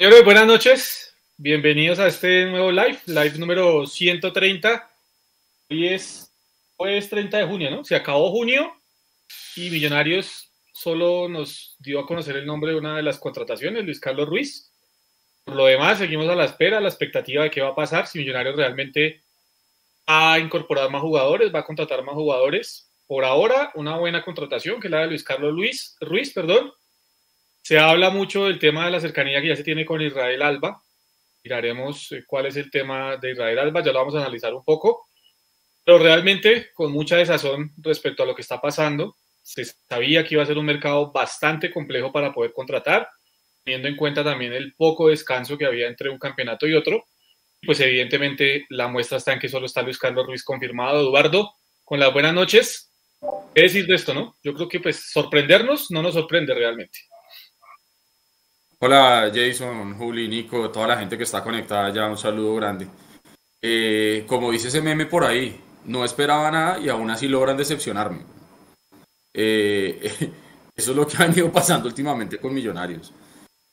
Señores, 0.00 0.24
buenas 0.24 0.46
noches. 0.46 1.12
Bienvenidos 1.38 1.98
a 1.98 2.06
este 2.06 2.46
nuevo 2.46 2.70
live, 2.70 3.00
live 3.06 3.36
número 3.36 3.84
130. 3.84 4.88
Hoy 5.68 5.88
es, 5.88 6.32
hoy 6.76 7.00
30 7.00 7.38
de 7.38 7.44
junio, 7.44 7.68
¿no? 7.72 7.82
Se 7.82 7.96
acabó 7.96 8.30
junio 8.30 8.80
y 9.56 9.70
Millonarios 9.70 10.52
solo 10.72 11.28
nos 11.28 11.74
dio 11.80 11.98
a 11.98 12.06
conocer 12.06 12.36
el 12.36 12.46
nombre 12.46 12.70
de 12.70 12.78
una 12.78 12.94
de 12.94 13.02
las 13.02 13.18
contrataciones, 13.18 13.84
Luis 13.84 13.98
Carlos 13.98 14.28
Ruiz. 14.28 14.70
Por 15.42 15.56
lo 15.56 15.66
demás, 15.66 15.98
seguimos 15.98 16.28
a 16.28 16.36
la 16.36 16.44
espera, 16.44 16.78
a 16.78 16.80
la 16.80 16.90
expectativa 16.90 17.42
de 17.42 17.50
qué 17.50 17.60
va 17.60 17.70
a 17.70 17.74
pasar, 17.74 18.06
si 18.06 18.20
Millonarios 18.20 18.54
realmente 18.54 19.24
va 20.08 20.34
a 20.34 20.38
incorporar 20.38 20.88
más 20.92 21.02
jugadores, 21.02 21.52
va 21.52 21.58
a 21.58 21.64
contratar 21.64 22.04
más 22.04 22.14
jugadores. 22.14 22.88
Por 23.08 23.24
ahora, 23.24 23.72
una 23.74 23.96
buena 23.96 24.24
contratación, 24.24 24.80
que 24.80 24.86
es 24.86 24.92
la 24.92 25.00
de 25.00 25.08
Luis 25.08 25.24
Carlos 25.24 25.52
Luis, 25.52 25.96
Ruiz, 26.00 26.32
perdón, 26.32 26.72
se 27.68 27.78
habla 27.78 28.08
mucho 28.08 28.46
del 28.46 28.58
tema 28.58 28.86
de 28.86 28.92
la 28.92 28.98
cercanía 28.98 29.42
que 29.42 29.48
ya 29.48 29.56
se 29.56 29.62
tiene 29.62 29.84
con 29.84 30.00
Israel 30.00 30.40
Alba. 30.40 30.82
Miraremos 31.44 32.10
eh, 32.12 32.24
cuál 32.26 32.46
es 32.46 32.56
el 32.56 32.70
tema 32.70 33.18
de 33.18 33.32
Israel 33.32 33.58
Alba, 33.58 33.82
ya 33.82 33.92
lo 33.92 33.98
vamos 33.98 34.14
a 34.14 34.20
analizar 34.20 34.54
un 34.54 34.64
poco. 34.64 35.08
Pero 35.84 35.98
realmente, 35.98 36.70
con 36.72 36.90
mucha 36.90 37.18
desazón 37.18 37.74
respecto 37.76 38.22
a 38.22 38.26
lo 38.26 38.34
que 38.34 38.40
está 38.40 38.58
pasando, 38.58 39.16
se 39.42 39.66
sabía 39.66 40.24
que 40.24 40.34
iba 40.34 40.42
a 40.42 40.46
ser 40.46 40.56
un 40.56 40.64
mercado 40.64 41.12
bastante 41.12 41.70
complejo 41.70 42.10
para 42.10 42.32
poder 42.32 42.54
contratar, 42.54 43.06
teniendo 43.62 43.86
en 43.88 43.96
cuenta 43.96 44.24
también 44.24 44.54
el 44.54 44.72
poco 44.72 45.10
descanso 45.10 45.58
que 45.58 45.66
había 45.66 45.88
entre 45.88 46.08
un 46.08 46.18
campeonato 46.18 46.66
y 46.66 46.72
otro. 46.72 47.04
Pues 47.66 47.80
evidentemente 47.80 48.64
la 48.70 48.88
muestra 48.88 49.18
está 49.18 49.34
en 49.34 49.40
que 49.40 49.48
solo 49.50 49.66
está 49.66 49.82
Luis 49.82 49.98
Carlos 49.98 50.24
Ruiz 50.26 50.42
confirmado. 50.42 51.02
Eduardo, 51.02 51.52
con 51.84 52.00
las 52.00 52.14
buenas 52.14 52.32
noches. 52.32 52.90
¿Qué 53.54 53.60
decir 53.60 53.86
de 53.86 53.94
esto, 53.96 54.14
no? 54.14 54.36
Yo 54.42 54.54
creo 54.54 54.70
que 54.70 54.80
pues 54.80 55.10
sorprendernos 55.12 55.90
no 55.90 56.02
nos 56.02 56.14
sorprende 56.14 56.54
realmente. 56.54 57.00
Hola 58.80 59.32
Jason, 59.34 59.98
Juli, 59.98 60.28
Nico, 60.28 60.70
toda 60.70 60.86
la 60.86 60.98
gente 60.98 61.16
que 61.16 61.24
está 61.24 61.42
conectada 61.42 61.92
ya, 61.92 62.06
un 62.08 62.16
saludo 62.16 62.54
grande. 62.54 62.86
Eh, 63.60 64.24
como 64.28 64.52
dice 64.52 64.68
ese 64.68 64.80
meme 64.80 65.06
por 65.06 65.24
ahí, 65.24 65.60
no 65.86 66.04
esperaba 66.04 66.48
nada 66.52 66.78
y 66.78 66.88
aún 66.88 67.10
así 67.10 67.26
logran 67.26 67.56
decepcionarme. 67.56 68.20
Eh, 69.34 70.32
eso 70.76 70.90
es 70.92 70.96
lo 70.96 71.08
que 71.08 71.16
ha 71.16 71.26
venido 71.26 71.50
pasando 71.50 71.88
últimamente 71.88 72.38
con 72.38 72.54
Millonarios. 72.54 73.12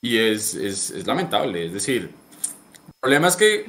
Y 0.02 0.18
es, 0.18 0.56
es, 0.56 1.06
lamentable, 1.06 1.68
es 1.68 1.74
decir, 1.74 2.10
el 2.88 2.94
problema 3.00 3.28
es 3.28 3.36
que 3.36 3.66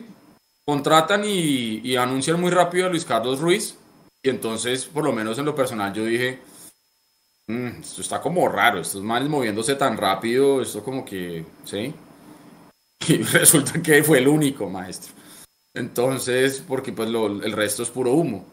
contratan 0.64 1.22
y, 1.24 1.80
y 1.84 1.96
anuncian 1.96 2.40
muy 2.40 2.50
rápido 2.50 2.86
a 2.86 2.88
Luis 2.88 3.04
Carlos 3.04 3.40
Ruiz 3.40 3.76
y 4.22 4.30
entonces, 4.30 4.86
por 4.86 5.04
lo 5.04 5.12
menos 5.12 5.38
en 5.38 5.44
lo 5.44 5.54
personal, 5.54 5.92
yo 5.92 6.04
dije, 6.04 6.40
Mm, 7.48 7.80
esto 7.80 8.00
está 8.00 8.20
como 8.20 8.48
raro, 8.48 8.80
estos 8.80 9.02
manes 9.02 9.28
moviéndose 9.28 9.76
tan 9.76 9.96
rápido, 9.96 10.60
esto 10.62 10.82
como 10.82 11.04
que, 11.04 11.44
¿sí? 11.64 11.94
Y 13.08 13.22
resulta 13.22 13.80
que 13.82 14.02
fue 14.02 14.18
el 14.18 14.28
único 14.28 14.68
maestro. 14.68 15.14
Entonces, 15.74 16.64
porque 16.66 16.92
pues 16.92 17.08
el 17.08 17.52
resto 17.52 17.82
es 17.82 17.90
puro 17.90 18.12
humo. 18.12 18.46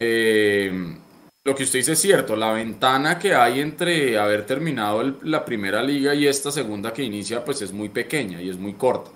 Eh, 0.00 0.96
lo 1.44 1.54
que 1.54 1.64
usted 1.64 1.78
dice 1.78 1.92
es 1.92 2.00
cierto, 2.00 2.36
la 2.36 2.52
ventana 2.52 3.18
que 3.18 3.34
hay 3.34 3.60
entre 3.60 4.18
haber 4.18 4.46
terminado 4.46 5.02
la 5.22 5.44
primera 5.44 5.82
liga 5.82 6.14
y 6.14 6.26
esta 6.26 6.52
segunda 6.52 6.92
que 6.92 7.02
inicia, 7.02 7.44
pues 7.44 7.62
es 7.62 7.72
muy 7.72 7.88
pequeña 7.88 8.42
y 8.42 8.48
es 8.50 8.58
muy 8.58 8.74
corta. 8.74 9.10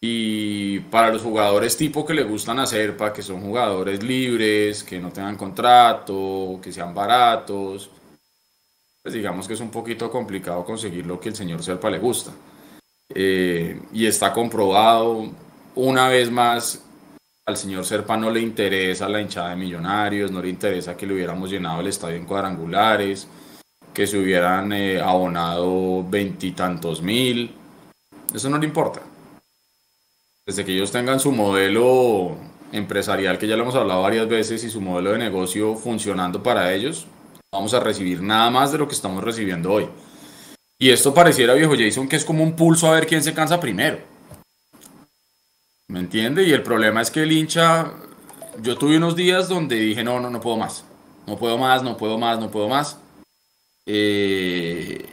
Y 0.00 0.80
para 0.80 1.12
los 1.12 1.22
jugadores 1.22 1.76
tipo 1.76 2.04
que 2.06 2.14
le 2.14 2.22
gustan 2.24 2.58
hacer, 2.60 2.96
para 2.96 3.12
que 3.12 3.22
son 3.22 3.40
jugadores 3.42 4.02
libres, 4.02 4.84
que 4.84 4.98
no 5.00 5.12
tengan 5.12 5.36
contrato, 5.36 6.60
que 6.62 6.72
sean 6.72 6.94
baratos, 6.94 7.90
pues 9.06 9.14
digamos 9.14 9.46
que 9.46 9.54
es 9.54 9.60
un 9.60 9.70
poquito 9.70 10.10
complicado 10.10 10.64
conseguir 10.64 11.06
lo 11.06 11.20
que 11.20 11.28
el 11.28 11.36
señor 11.36 11.62
Serpa 11.62 11.88
le 11.88 12.00
gusta. 12.00 12.32
Eh, 13.14 13.80
y 13.92 14.04
está 14.04 14.32
comprobado 14.32 15.30
una 15.76 16.08
vez 16.08 16.28
más, 16.28 16.84
al 17.46 17.56
señor 17.56 17.84
Serpa 17.84 18.16
no 18.16 18.32
le 18.32 18.40
interesa 18.40 19.08
la 19.08 19.20
hinchada 19.20 19.50
de 19.50 19.54
millonarios, 19.54 20.32
no 20.32 20.42
le 20.42 20.48
interesa 20.48 20.96
que 20.96 21.06
le 21.06 21.14
hubiéramos 21.14 21.48
llenado 21.48 21.80
el 21.82 21.86
estadio 21.86 22.16
en 22.16 22.24
cuadrangulares, 22.24 23.28
que 23.94 24.08
se 24.08 24.18
hubieran 24.18 24.72
eh, 24.72 25.00
abonado 25.00 26.02
veintitantos 26.02 27.00
mil. 27.00 27.54
Eso 28.34 28.50
no 28.50 28.58
le 28.58 28.66
importa. 28.66 29.02
Desde 30.44 30.64
que 30.64 30.72
ellos 30.72 30.90
tengan 30.90 31.20
su 31.20 31.30
modelo 31.30 32.36
empresarial, 32.72 33.38
que 33.38 33.46
ya 33.46 33.56
lo 33.56 33.62
hemos 33.62 33.76
hablado 33.76 34.02
varias 34.02 34.26
veces, 34.26 34.64
y 34.64 34.68
su 34.68 34.80
modelo 34.80 35.12
de 35.12 35.18
negocio 35.18 35.76
funcionando 35.76 36.42
para 36.42 36.74
ellos, 36.74 37.06
vamos 37.56 37.74
a 37.74 37.80
recibir 37.80 38.22
nada 38.22 38.50
más 38.50 38.70
de 38.70 38.78
lo 38.78 38.86
que 38.86 38.94
estamos 38.94 39.22
recibiendo 39.24 39.72
hoy. 39.72 39.88
Y 40.78 40.90
esto 40.90 41.14
pareciera, 41.14 41.54
viejo 41.54 41.74
Jason, 41.76 42.08
que 42.08 42.16
es 42.16 42.24
como 42.24 42.42
un 42.42 42.54
pulso 42.54 42.86
a 42.86 42.92
ver 42.92 43.06
quién 43.06 43.22
se 43.22 43.32
cansa 43.32 43.58
primero. 43.58 43.98
¿Me 45.88 46.00
entiende? 46.00 46.44
Y 46.44 46.52
el 46.52 46.62
problema 46.62 47.00
es 47.00 47.10
que 47.10 47.22
el 47.22 47.32
hincha, 47.32 47.92
yo 48.60 48.76
tuve 48.76 48.98
unos 48.98 49.16
días 49.16 49.48
donde 49.48 49.76
dije, 49.76 50.04
no, 50.04 50.20
no, 50.20 50.28
no 50.30 50.40
puedo 50.40 50.56
más. 50.56 50.84
No 51.26 51.36
puedo 51.38 51.56
más, 51.56 51.82
no 51.82 51.96
puedo 51.96 52.18
más, 52.18 52.38
no 52.38 52.50
puedo 52.50 52.68
más. 52.68 52.98
Eh, 53.86 55.06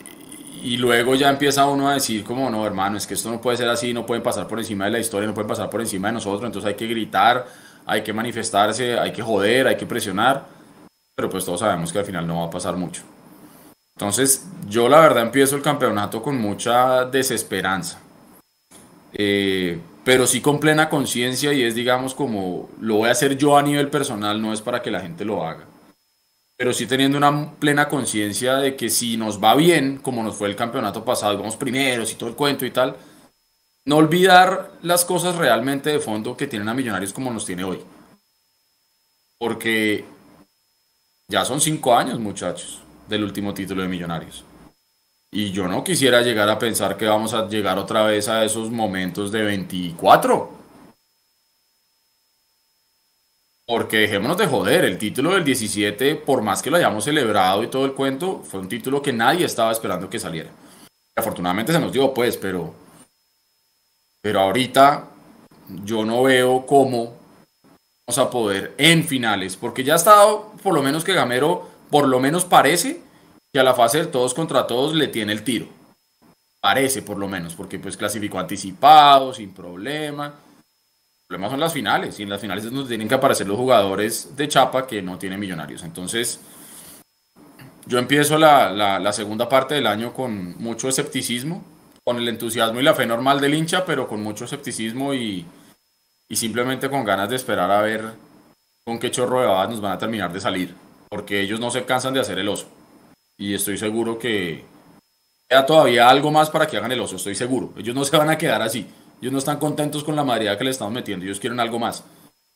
y 0.64 0.78
luego 0.78 1.16
ya 1.16 1.30
empieza 1.30 1.66
uno 1.66 1.90
a 1.90 1.94
decir 1.94 2.24
como, 2.24 2.50
no, 2.50 2.66
hermano, 2.66 2.98
es 2.98 3.08
que 3.08 3.14
esto 3.14 3.30
no 3.30 3.40
puede 3.40 3.58
ser 3.58 3.70
así, 3.70 3.94
no 3.94 4.06
pueden 4.06 4.24
pasar 4.24 4.48
por 4.48 4.60
encima 4.60 4.86
de 4.86 4.92
la 4.92 5.00
historia, 5.00 5.28
no 5.28 5.34
pueden 5.34 5.48
pasar 5.48 5.70
por 5.70 5.80
encima 5.80 6.10
de 6.10 6.16
nosotros, 6.16 6.44
entonces 6.44 6.68
hay 6.70 6.76
que 6.76 6.88
gritar, 6.88 7.46
hay 7.86 8.02
que 8.02 8.14
manifestarse, 8.14 8.98
hay 8.98 9.12
que 9.12 9.22
joder, 9.22 9.68
hay 9.68 9.78
que 9.78 9.86
presionar 9.86 10.46
pero 11.16 11.30
pues 11.30 11.46
todos 11.46 11.60
sabemos 11.60 11.92
que 11.92 12.00
al 12.00 12.06
final 12.06 12.28
no 12.28 12.40
va 12.40 12.46
a 12.46 12.52
pasar 12.52 12.76
mucho. 12.76 13.04
Entonces, 13.96 14.48
yo 14.68 14.90
la 14.90 15.00
verdad 15.00 15.24
empiezo 15.24 15.56
el 15.56 15.62
campeonato 15.62 16.22
con 16.24 16.40
mucha 16.40 17.06
desesperanza, 17.06 18.00
eh, 19.14 19.80
pero 20.04 20.26
sí 20.26 20.42
con 20.42 20.60
plena 20.60 20.90
conciencia 20.90 21.54
y 21.54 21.64
es, 21.64 21.76
digamos, 21.76 22.16
como 22.16 22.70
lo 22.80 22.96
voy 22.96 23.10
a 23.10 23.12
hacer 23.12 23.38
yo 23.38 23.56
a 23.58 23.62
nivel 23.62 23.90
personal, 23.90 24.42
no 24.42 24.52
es 24.52 24.62
para 24.62 24.82
que 24.82 24.90
la 24.90 25.00
gente 25.00 25.26
lo 25.26 25.46
haga, 25.46 25.66
pero 26.58 26.74
sí 26.74 26.88
teniendo 26.88 27.18
una 27.18 27.54
plena 27.54 27.88
conciencia 27.88 28.56
de 28.56 28.76
que 28.76 28.90
si 28.90 29.16
nos 29.16 29.42
va 29.42 29.56
bien, 29.56 29.98
como 29.98 30.24
nos 30.24 30.36
fue 30.36 30.50
el 30.50 30.56
campeonato 30.56 31.06
pasado, 31.06 31.38
vamos 31.38 31.56
primeros 31.56 32.12
y 32.12 32.16
todo 32.16 32.30
el 32.30 32.36
cuento 32.36 32.66
y 32.66 32.72
tal, 32.72 32.96
no 33.86 33.98
olvidar 33.98 34.72
las 34.82 35.06
cosas 35.06 35.36
realmente 35.36 35.92
de 35.92 36.00
fondo 36.00 36.36
que 36.38 36.48
tienen 36.48 36.70
a 36.70 36.74
Millonarios 36.74 37.14
como 37.14 37.32
nos 37.32 37.46
tiene 37.46 37.64
hoy. 37.64 37.80
Porque 39.38 40.06
ya 41.28 41.46
son 41.46 41.62
cinco 41.62 41.96
años, 41.96 42.20
muchachos, 42.20 42.82
del 43.08 43.24
último 43.24 43.54
título 43.54 43.82
de 43.82 43.88
Millonarios. 43.88 44.44
Y 45.32 45.52
yo 45.52 45.68
no 45.68 45.84
quisiera 45.84 46.22
llegar 46.22 46.48
a 46.50 46.60
pensar 46.60 46.96
que 46.96 47.08
vamos 47.08 47.34
a 47.34 47.48
llegar 47.48 47.80
otra 47.80 48.04
vez 48.04 48.30
a 48.30 48.46
esos 48.46 48.70
momentos 48.70 49.32
de 49.32 49.42
24. 49.42 50.52
Porque 53.66 53.98
dejémonos 53.98 54.38
de 54.38 54.46
joder, 54.46 54.86
el 54.86 54.98
título 55.00 55.34
del 55.34 55.44
17, 55.44 56.16
por 56.18 56.44
más 56.44 56.62
que 56.62 56.70
lo 56.70 56.78
hayamos 56.78 57.06
celebrado 57.06 57.64
y 57.64 57.68
todo 57.68 57.86
el 57.86 57.94
cuento, 57.94 58.44
fue 58.44 58.60
un 58.60 58.70
título 58.70 59.02
que 59.02 59.12
nadie 59.12 59.46
estaba 59.46 59.72
esperando 59.72 60.10
que 60.10 60.20
saliera. 60.20 60.52
Afortunadamente 61.16 61.72
se 61.74 61.80
nos 61.80 61.92
dio, 61.92 62.14
pues, 62.14 62.38
pero. 62.38 62.76
Pero 64.22 64.40
ahorita 64.40 65.10
yo 65.84 66.06
no 66.06 66.24
veo 66.24 66.66
cómo 66.66 67.18
vamos 68.06 68.18
a 68.20 68.30
poder 68.30 68.76
en 68.78 69.04
finales, 69.04 69.56
porque 69.56 69.84
ya 69.84 69.94
ha 69.94 69.98
estado, 69.98 70.53
por 70.64 70.74
lo 70.74 70.82
menos 70.82 71.04
que 71.04 71.14
Gamero, 71.14 71.70
por 71.90 72.08
lo 72.08 72.20
menos 72.20 72.46
parece 72.46 73.02
que 73.52 73.60
a 73.60 73.64
la 73.64 73.76
fase 73.76 74.00
de 74.00 74.08
todos 74.08 74.34
contra 74.34 74.66
todos 74.66 74.96
le 74.96 75.08
tiene 75.08 75.34
el 75.34 75.44
tiro. 75.44 75.68
Parece, 76.60 77.02
por 77.02 77.18
lo 77.18 77.28
menos, 77.28 77.54
porque 77.54 77.78
pues 77.78 77.98
clasificó 77.98 78.40
anticipado, 78.40 79.34
sin 79.34 79.54
problema. 79.54 80.28
El 80.28 81.28
problema 81.28 81.50
son 81.50 81.60
las 81.60 81.74
finales, 81.74 82.20
y 82.20 82.24
en 82.24 82.30
las 82.30 82.42
finales 82.42 82.66
es 82.66 82.72
donde 82.72 82.88
tienen 82.88 83.08
que 83.08 83.16
aparecer 83.16 83.48
los 83.48 83.58
jugadores 83.58 84.36
de 84.36 84.48
chapa 84.48 84.88
que 84.88 85.02
no 85.02 85.20
tienen 85.20 85.40
millonarios. 85.40 85.84
Entonces, 85.84 86.40
yo 87.86 88.00
empiezo 88.00 88.38
la, 88.38 88.72
la 88.72 89.14
segunda 89.14 89.50
parte 89.50 89.76
del 89.76 89.88
año 89.88 90.14
con 90.14 90.58
mucho 90.58 90.88
escepticismo, 90.88 91.64
con 92.04 92.18
el 92.18 92.28
entusiasmo 92.28 92.80
y 92.80 92.84
la 92.84 92.94
fe 92.94 93.06
normal 93.06 93.40
del 93.40 93.54
hincha, 93.54 93.86
pero 93.86 94.08
con 94.08 94.22
mucho 94.22 94.46
escepticismo 94.46 95.14
y, 95.14 95.46
y 96.28 96.36
simplemente 96.36 96.90
con 96.90 97.06
ganas 97.06 97.30
de 97.30 97.36
esperar 97.36 97.72
a 97.72 97.82
ver 97.82 98.14
con 98.86 99.00
qué 99.00 99.12
chorro 99.12 99.42
de 99.42 99.48
babas 99.48 99.70
nos 99.70 99.82
van 99.82 99.94
a 99.94 99.98
terminar 99.98 100.32
de 100.34 100.40
salir, 100.40 100.76
porque 101.10 101.42
ellos 101.42 101.60
no 101.60 101.72
se 101.72 101.86
cansan 101.86 102.14
de 102.14 102.20
hacer 102.20 102.38
el 102.40 102.50
oso. 102.50 102.68
Y 103.38 103.54
estoy 103.54 103.78
seguro 103.78 104.20
que 104.20 104.64
queda 105.50 105.66
todavía 105.66 106.10
algo 106.10 106.32
más 106.32 106.50
para 106.50 106.68
que 106.68 106.78
hagan 106.78 106.92
el 106.92 107.00
oso, 107.00 107.16
estoy 107.16 107.36
seguro. 107.36 107.74
Ellos 107.78 107.96
no 107.96 108.04
se 108.04 108.18
van 108.18 108.30
a 108.30 108.38
quedar 108.38 108.62
así. 108.62 108.88
Ellos 109.22 109.32
no 109.32 109.40
están 109.40 109.58
contentos 109.58 110.04
con 110.04 110.16
la 110.16 110.24
madera 110.24 110.58
que 110.58 110.66
le 110.66 110.72
estamos 110.72 110.94
metiendo, 110.94 111.26
ellos 111.26 111.40
quieren 111.40 111.60
algo 111.60 111.80
más. 111.80 112.04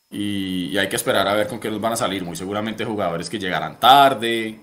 Y, 0.10 0.78
hay 0.78 0.88
que 0.90 0.96
esperar 0.96 1.28
a 1.28 1.34
ver 1.34 1.48
con 1.48 1.60
qué 1.60 1.70
nos 1.70 1.82
van 1.82 1.94
a 1.94 1.98
salir. 1.98 2.24
Muy 2.24 2.36
seguramente 2.36 2.86
jugadores 2.86 3.30
que 3.30 3.40
llegarán 3.40 3.80
tarde. 3.80 4.60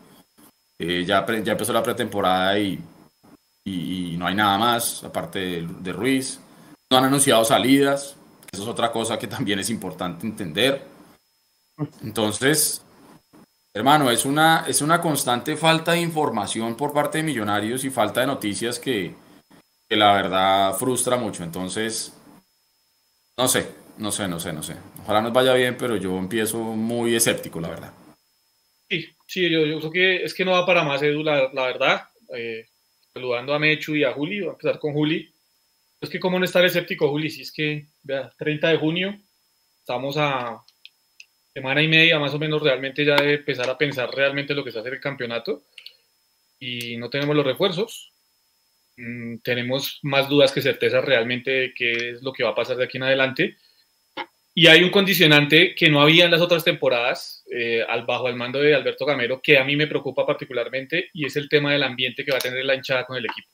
Eh, 0.79 1.05
ya, 1.07 1.25
ya 1.43 1.53
empezó 1.53 1.73
la 1.73 1.83
pretemporada 1.83 2.59
y, 2.59 2.79
y, 3.65 4.17
no 4.17 4.27
hay 4.27 4.35
nada 4.35 4.59
más 4.59 5.05
aparte 5.05 5.67
de 5.67 5.93
Ruiz. 5.93 6.41
No 6.91 6.99
han 6.99 7.05
anunciado 7.05 7.45
salidas. 7.45 8.17
Eso 8.53 8.63
es 8.63 8.69
otra 8.69 8.93
cosa 8.93 9.19
que 9.19 9.27
también 9.27 9.59
es 9.59 9.71
importante 9.71 10.27
entender. 10.27 10.94
Entonces, 12.03 12.85
hermano, 13.73 14.11
es 14.11 14.25
una, 14.25 14.65
es 14.67 14.81
una 14.81 15.01
constante 15.01 15.57
falta 15.57 15.93
de 15.93 16.01
información 16.01 16.77
por 16.77 16.93
parte 16.93 17.19
de 17.19 17.25
millonarios 17.25 17.85
y 17.85 17.91
falta 17.91 18.21
de 18.21 18.27
noticias 18.27 18.79
que, 18.79 19.15
que 19.89 19.97
la 19.97 20.15
verdad 20.15 20.75
frustra 20.75 21.17
mucho. 21.17 21.43
Entonces, 21.43 22.13
no 23.37 23.49
sé, 23.49 23.69
no 23.99 24.13
sé, 24.13 24.29
no 24.29 24.39
sé, 24.39 24.53
no 24.53 24.63
sé. 24.63 24.77
Ojalá 25.03 25.21
nos 25.21 25.33
vaya 25.33 25.55
bien, 25.55 25.77
pero 25.77 25.97
yo 25.97 26.17
empiezo 26.19 26.59
muy 26.59 27.15
escéptico, 27.15 27.61
la 27.61 27.69
verdad. 27.69 27.93
Sí, 28.89 29.09
sí, 29.27 29.51
yo, 29.51 29.65
yo 29.67 29.79
creo 29.79 29.91
que 29.91 30.25
es 30.25 30.35
que 30.35 30.45
no 30.45 30.53
va 30.53 30.67
para 30.67 30.85
más, 30.85 31.03
Edu, 31.03 31.23
la, 31.23 31.51
verdad. 31.53 32.05
Eh, 32.35 32.67
saludando 33.13 33.55
a 33.55 33.59
Mechu 33.59 33.95
y 33.95 34.05
a 34.05 34.13
Juli, 34.13 34.41
voy 34.41 34.51
a 34.51 34.53
empezar 34.53 34.79
con 34.79 34.93
Juli. 34.93 35.33
Es 36.01 36.11
que 36.11 36.21
cómo 36.21 36.39
no 36.39 36.45
estar 36.45 36.65
escéptico, 36.65 37.09
Juli, 37.09 37.31
si 37.31 37.43
es 37.43 37.53
que, 37.53 37.89
vea, 38.03 38.33
30 38.39 38.69
de 38.69 38.79
junio, 38.79 39.17
estamos 39.79 40.17
a 40.19 40.63
semana 41.55 41.83
y 41.83 41.89
media 41.89 42.19
más 42.19 42.35
o 42.35 42.39
menos 42.39 42.61
realmente 42.61 43.05
ya 43.05 43.15
de 43.15 43.35
empezar 43.35 43.71
a 43.71 43.79
pensar 43.79 44.11
realmente 44.11 44.55
lo 44.55 44.65
que 44.65 44.73
se 44.73 44.81
hace 44.81 44.89
el 44.89 45.01
campeonato 45.01 45.63
y 46.59 46.97
no 46.97 47.09
tenemos 47.09 47.37
los 47.37 47.47
refuerzos. 47.47 48.11
Mm, 48.97 49.39
tenemos 49.39 50.01
más 50.03 50.29
dudas 50.29 50.53
que 50.53 50.63
certezas 50.63 51.05
realmente 51.05 51.51
de 51.51 51.75
qué 51.75 52.11
es 52.11 52.23
lo 52.23 52.33
que 52.33 52.43
va 52.43 52.51
a 52.51 52.55
pasar 52.55 52.77
de 52.77 52.85
aquí 52.85 52.97
en 52.97 53.05
adelante. 53.05 53.57
Y 54.53 54.67
hay 54.67 54.83
un 54.83 54.91
condicionante 54.91 55.75
que 55.75 55.91
no 55.91 56.01
había 56.01 56.25
en 56.25 56.31
las 56.31 56.41
otras 56.41 56.65
temporadas, 56.65 57.45
eh, 57.51 57.85
al 57.89 58.05
bajo 58.05 58.29
al 58.29 58.37
mando 58.37 58.61
de 58.61 58.75
Alberto 58.75 59.05
Gamero, 59.05 59.41
que 59.43 59.59
a 59.59 59.65
mí 59.65 59.75
me 59.77 59.89
preocupa 59.89 60.25
particularmente, 60.27 61.11
y 61.13 61.27
es 61.27 61.35
el 61.37 61.49
tema 61.49 61.73
del 61.73 61.83
ambiente 61.83 62.25
que 62.25 62.31
va 62.31 62.39
a 62.39 62.41
tener 62.41 62.65
la 62.65 62.75
hinchada 62.75 63.05
con 63.05 63.17
el 63.17 63.25
equipo. 63.25 63.49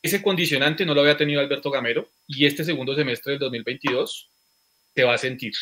Ese 0.00 0.22
condicionante 0.22 0.86
no 0.86 0.94
lo 0.94 1.00
había 1.00 1.16
tenido 1.16 1.40
Alberto 1.40 1.72
Gamero, 1.72 2.08
y 2.28 2.46
este 2.46 2.62
segundo 2.62 2.94
semestre 2.94 3.32
del 3.32 3.40
2022 3.40 4.30
se 4.94 5.04
va 5.04 5.14
a 5.14 5.18
sentir. 5.18 5.54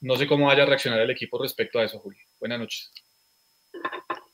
No 0.00 0.14
sé 0.14 0.28
cómo 0.28 0.46
vaya 0.46 0.62
a 0.62 0.66
reaccionar 0.66 1.00
el 1.00 1.10
equipo 1.10 1.42
respecto 1.42 1.80
a 1.80 1.84
eso, 1.84 1.98
Julio. 1.98 2.20
Buenas 2.38 2.60
noches. 2.60 2.92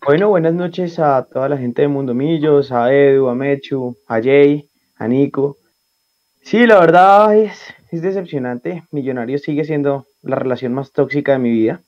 Bueno, 0.04 0.28
buenas 0.28 0.52
noches 0.52 0.98
a 0.98 1.24
toda 1.24 1.48
la 1.48 1.56
gente 1.56 1.80
de 1.80 1.88
Mundo 1.88 2.12
Millos, 2.12 2.70
a 2.70 2.92
Edu, 2.92 3.28
a 3.28 3.34
Mechu, 3.34 3.96
a 4.06 4.20
Jay, 4.20 4.68
a 4.96 5.08
Nico. 5.08 5.56
Sí, 6.42 6.66
la 6.66 6.78
verdad 6.80 7.34
es, 7.34 7.72
es 7.90 8.02
decepcionante. 8.02 8.84
Millonarios 8.90 9.40
sigue 9.40 9.64
siendo 9.64 10.06
la 10.20 10.36
relación 10.36 10.74
más 10.74 10.92
tóxica 10.92 11.32
de 11.32 11.38
mi 11.38 11.50
vida. 11.50 11.80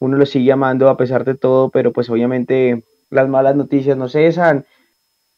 Uno 0.00 0.16
lo 0.16 0.26
sigue 0.26 0.50
amando 0.50 0.88
a 0.88 0.96
pesar 0.96 1.24
de 1.24 1.36
todo, 1.36 1.70
pero 1.70 1.92
pues 1.92 2.10
obviamente 2.10 2.82
las 3.10 3.28
malas 3.28 3.54
noticias 3.54 3.96
no 3.96 4.08
cesan. 4.08 4.66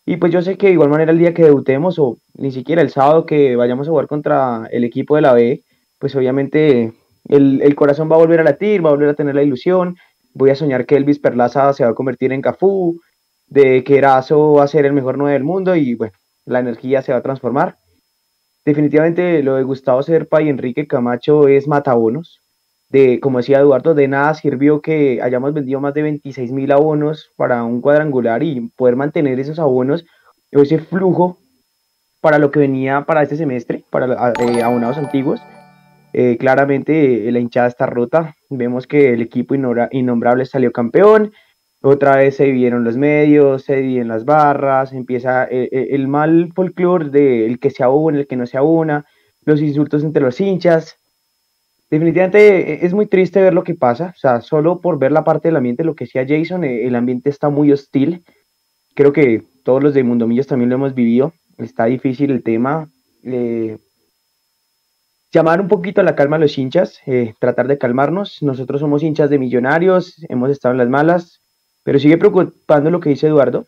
Y 0.06 0.16
pues 0.16 0.32
yo 0.32 0.40
sé 0.40 0.56
que 0.56 0.68
de 0.68 0.72
igual 0.72 0.88
manera 0.88 1.12
el 1.12 1.18
día 1.18 1.34
que 1.34 1.44
debutemos 1.44 1.98
o 1.98 2.16
ni 2.32 2.50
siquiera 2.52 2.80
el 2.80 2.88
sábado 2.88 3.26
que 3.26 3.54
vayamos 3.56 3.86
a 3.86 3.90
jugar 3.90 4.06
contra 4.06 4.66
el 4.72 4.84
equipo 4.84 5.16
de 5.16 5.22
la 5.22 5.34
B, 5.34 5.62
pues 5.98 6.16
obviamente 6.16 6.94
el, 7.28 7.62
el 7.62 7.74
corazón 7.74 8.10
va 8.10 8.16
a 8.16 8.20
volver 8.20 8.40
a 8.40 8.44
latir, 8.44 8.84
va 8.84 8.90
a 8.90 8.94
volver 8.94 9.10
a 9.10 9.14
tener 9.14 9.34
la 9.34 9.42
ilusión 9.42 9.96
voy 10.38 10.50
a 10.50 10.54
soñar 10.54 10.86
que 10.86 10.96
Elvis 10.96 11.18
Perlaza 11.18 11.72
se 11.72 11.84
va 11.84 11.90
a 11.90 11.94
convertir 11.94 12.32
en 12.32 12.40
Cafú, 12.40 13.00
de 13.48 13.82
que 13.84 13.98
Erazo 13.98 14.54
va 14.54 14.64
a 14.64 14.68
ser 14.68 14.86
el 14.86 14.92
mejor 14.92 15.18
9 15.18 15.32
del 15.32 15.44
mundo 15.44 15.74
y 15.74 15.94
bueno, 15.94 16.14
la 16.44 16.60
energía 16.60 17.02
se 17.02 17.12
va 17.12 17.18
a 17.18 17.22
transformar. 17.22 17.76
Definitivamente 18.64 19.42
lo 19.42 19.56
de 19.56 19.62
Gustavo 19.64 20.02
Serpa 20.02 20.40
y 20.42 20.48
Enrique 20.48 20.86
Camacho 20.86 21.48
es 21.48 21.66
matabonos. 21.66 22.40
De, 22.90 23.20
como 23.20 23.38
decía 23.38 23.58
Eduardo, 23.58 23.94
de 23.94 24.08
nada 24.08 24.32
sirvió 24.34 24.80
que 24.80 25.20
hayamos 25.22 25.52
vendido 25.52 25.80
más 25.80 25.92
de 25.92 26.02
26 26.02 26.52
mil 26.52 26.72
abonos 26.72 27.30
para 27.36 27.62
un 27.64 27.82
cuadrangular 27.82 28.42
y 28.42 28.60
poder 28.76 28.96
mantener 28.96 29.38
esos 29.40 29.58
abonos, 29.58 30.06
ese 30.50 30.78
flujo 30.78 31.38
para 32.20 32.38
lo 32.38 32.50
que 32.50 32.60
venía 32.60 33.04
para 33.04 33.22
este 33.22 33.36
semestre, 33.36 33.84
para 33.90 34.32
eh, 34.40 34.62
abonados 34.62 34.96
antiguos 34.96 35.40
eh, 36.12 36.36
claramente 36.38 37.28
eh, 37.28 37.32
la 37.32 37.38
hinchada 37.38 37.68
está 37.68 37.86
rota. 37.86 38.34
Vemos 38.50 38.86
que 38.86 39.12
el 39.12 39.22
equipo 39.22 39.54
innombrable 39.54 40.46
salió 40.46 40.72
campeón. 40.72 41.32
Otra 41.80 42.16
vez 42.16 42.36
se 42.36 42.50
vieron 42.50 42.82
los 42.82 42.96
medios, 42.96 43.62
se 43.62 43.76
dividen 43.76 44.08
las 44.08 44.24
barras, 44.24 44.92
empieza 44.92 45.44
eh, 45.44 45.88
el, 45.90 46.08
mal 46.08 46.50
folclore 46.54 47.10
de 47.10 47.46
el 47.46 47.60
que 47.60 47.70
se 47.70 47.84
abona, 47.84 48.18
el 48.18 48.26
que 48.26 48.36
no 48.36 48.46
se 48.46 48.58
abona, 48.58 49.06
los 49.44 49.60
insultos 49.60 50.02
entre 50.02 50.22
los 50.22 50.40
hinchas. 50.40 50.96
Definitivamente 51.88 52.84
es 52.84 52.92
muy 52.92 53.06
triste 53.06 53.40
ver 53.40 53.54
lo 53.54 53.62
que 53.62 53.74
pasa, 53.74 54.12
o 54.14 54.18
sea, 54.18 54.40
solo 54.40 54.80
por 54.80 54.98
ver 54.98 55.12
la 55.12 55.24
parte 55.24 55.48
del 55.48 55.56
ambiente, 55.56 55.84
lo 55.84 55.94
que 55.94 56.04
decía 56.04 56.26
Jason, 56.28 56.64
el 56.64 56.94
ambiente 56.96 57.30
está 57.30 57.48
muy 57.48 57.72
hostil. 57.72 58.24
Creo 58.94 59.12
que 59.12 59.42
todos 59.64 59.82
los 59.82 59.94
de 59.94 60.02
Mundomillos 60.02 60.48
también 60.48 60.68
lo 60.68 60.74
hemos 60.74 60.94
vivido. 60.94 61.32
Está 61.56 61.86
difícil 61.86 62.30
el 62.30 62.42
tema 62.42 62.88
llamar 65.32 65.60
un 65.60 65.68
poquito 65.68 66.00
a 66.00 66.04
la 66.04 66.16
calma 66.16 66.36
a 66.36 66.38
los 66.38 66.56
hinchas, 66.58 67.00
eh, 67.06 67.34
tratar 67.38 67.68
de 67.68 67.78
calmarnos. 67.78 68.42
Nosotros 68.42 68.80
somos 68.80 69.02
hinchas 69.02 69.30
de 69.30 69.38
millonarios, 69.38 70.24
hemos 70.28 70.50
estado 70.50 70.72
en 70.72 70.78
las 70.78 70.88
malas, 70.88 71.40
pero 71.82 71.98
sigue 71.98 72.18
preocupando 72.18 72.90
lo 72.90 73.00
que 73.00 73.10
dice 73.10 73.26
Eduardo. 73.26 73.66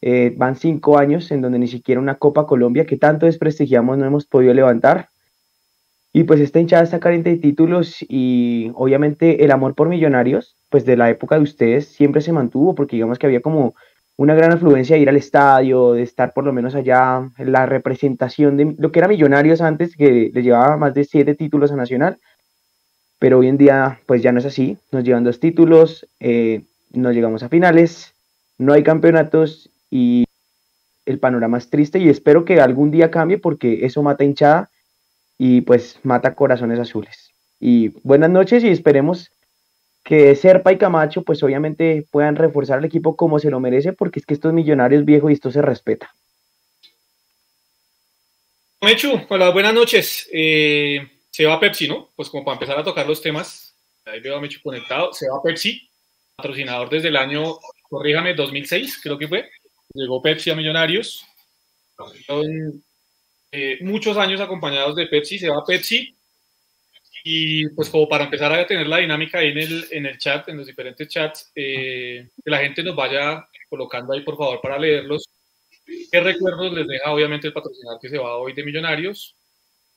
Eh, 0.00 0.34
van 0.36 0.56
cinco 0.56 0.98
años 0.98 1.30
en 1.30 1.40
donde 1.40 1.58
ni 1.58 1.68
siquiera 1.68 2.00
una 2.00 2.16
Copa 2.16 2.46
Colombia 2.46 2.84
que 2.84 2.98
tanto 2.98 3.26
desprestigiamos 3.26 3.96
no 3.96 4.04
hemos 4.04 4.26
podido 4.26 4.52
levantar. 4.52 5.08
Y 6.12 6.24
pues 6.24 6.40
esta 6.40 6.60
hinchada 6.60 6.84
está 6.84 7.00
carente 7.00 7.30
de 7.30 7.38
títulos 7.38 7.96
y 8.08 8.70
obviamente 8.74 9.44
el 9.44 9.50
amor 9.50 9.74
por 9.74 9.88
millonarios, 9.88 10.56
pues 10.68 10.84
de 10.84 10.96
la 10.96 11.10
época 11.10 11.36
de 11.36 11.42
ustedes 11.42 11.88
siempre 11.88 12.20
se 12.20 12.32
mantuvo 12.32 12.74
porque 12.74 12.96
digamos 12.96 13.18
que 13.18 13.26
había 13.26 13.40
como 13.40 13.74
una 14.16 14.34
gran 14.34 14.52
afluencia 14.52 14.96
de 14.96 15.02
ir 15.02 15.08
al 15.08 15.16
estadio, 15.16 15.92
de 15.92 16.02
estar 16.02 16.32
por 16.32 16.44
lo 16.44 16.52
menos 16.52 16.74
allá, 16.74 17.28
la 17.38 17.66
representación 17.66 18.56
de 18.56 18.74
lo 18.78 18.92
que 18.92 19.00
era 19.00 19.08
Millonarios 19.08 19.60
antes, 19.60 19.96
que 19.96 20.30
le 20.32 20.42
llevaba 20.42 20.76
más 20.76 20.94
de 20.94 21.04
siete 21.04 21.34
títulos 21.34 21.72
a 21.72 21.76
Nacional, 21.76 22.18
pero 23.18 23.38
hoy 23.38 23.48
en 23.48 23.58
día 23.58 24.00
pues 24.06 24.22
ya 24.22 24.32
no 24.32 24.38
es 24.38 24.46
así, 24.46 24.78
nos 24.92 25.02
llevan 25.04 25.24
dos 25.24 25.40
títulos, 25.40 26.06
eh, 26.20 26.62
no 26.92 27.10
llegamos 27.10 27.42
a 27.42 27.48
finales, 27.48 28.14
no 28.58 28.72
hay 28.72 28.82
campeonatos 28.82 29.70
y 29.90 30.24
el 31.06 31.18
panorama 31.18 31.58
es 31.58 31.68
triste 31.68 31.98
y 31.98 32.08
espero 32.08 32.44
que 32.44 32.60
algún 32.60 32.90
día 32.90 33.10
cambie 33.10 33.38
porque 33.38 33.84
eso 33.84 34.02
mata 34.02 34.24
hinchada 34.24 34.70
y 35.38 35.62
pues 35.62 35.98
mata 36.02 36.34
corazones 36.34 36.78
azules. 36.78 37.30
Y 37.58 37.88
buenas 38.02 38.30
noches 38.30 38.62
y 38.62 38.68
esperemos 38.68 39.32
que 40.04 40.36
Serpa 40.36 40.70
y 40.70 40.78
Camacho, 40.78 41.22
pues 41.22 41.42
obviamente 41.42 42.06
puedan 42.10 42.36
reforzar 42.36 42.78
el 42.78 42.84
equipo 42.84 43.16
como 43.16 43.38
se 43.38 43.50
lo 43.50 43.58
merece, 43.58 43.94
porque 43.94 44.20
es 44.20 44.26
que 44.26 44.34
estos 44.34 44.52
millonarios 44.52 45.04
viejos 45.04 45.30
y 45.30 45.34
esto 45.34 45.50
se 45.50 45.62
respeta. 45.62 46.14
Mechu, 48.82 49.18
hola, 49.30 49.48
buenas 49.48 49.72
noches. 49.72 50.28
Eh, 50.30 51.08
se 51.30 51.46
va 51.46 51.58
Pepsi, 51.58 51.88
¿no? 51.88 52.10
Pues 52.14 52.28
como 52.28 52.44
para 52.44 52.56
empezar 52.56 52.78
a 52.78 52.84
tocar 52.84 53.06
los 53.06 53.22
temas, 53.22 53.74
ahí 54.04 54.20
veo 54.20 54.36
a 54.36 54.40
Mechu 54.40 54.60
conectado, 54.62 55.14
se 55.14 55.28
va 55.28 55.42
Pepsi, 55.42 55.88
patrocinador 56.36 56.90
desde 56.90 57.08
el 57.08 57.16
año, 57.16 57.58
corríjame, 57.88 58.34
2006, 58.34 59.00
creo 59.02 59.16
que 59.16 59.26
fue. 59.26 59.48
Llegó 59.94 60.20
Pepsi 60.20 60.50
a 60.50 60.54
Millonarios. 60.54 61.24
Son 62.26 62.84
eh, 63.52 63.78
muchos 63.80 64.18
años 64.18 64.42
acompañados 64.42 64.96
de 64.96 65.06
Pepsi, 65.06 65.38
se 65.38 65.48
va 65.48 65.64
Pepsi, 65.64 66.13
y 67.26 67.70
pues 67.70 67.88
como 67.88 68.06
para 68.06 68.24
empezar 68.24 68.52
a 68.52 68.66
tener 68.66 68.86
la 68.86 68.98
dinámica 68.98 69.38
ahí 69.38 69.48
en 69.48 69.58
el, 69.58 69.86
en 69.90 70.04
el 70.04 70.18
chat, 70.18 70.46
en 70.50 70.58
los 70.58 70.66
diferentes 70.66 71.08
chats, 71.08 71.50
eh, 71.54 72.28
que 72.44 72.50
la 72.50 72.58
gente 72.58 72.82
nos 72.82 72.94
vaya 72.94 73.48
colocando 73.66 74.12
ahí 74.12 74.20
por 74.20 74.36
favor 74.36 74.60
para 74.60 74.78
leerlos. 74.78 75.26
¿Qué 76.12 76.20
recuerdos 76.20 76.74
les 76.74 76.86
deja 76.86 77.10
obviamente 77.10 77.46
el 77.46 77.54
patrocinador 77.54 77.98
que 77.98 78.10
se 78.10 78.18
va 78.18 78.36
hoy 78.36 78.52
de 78.52 78.62
Millonarios? 78.62 79.34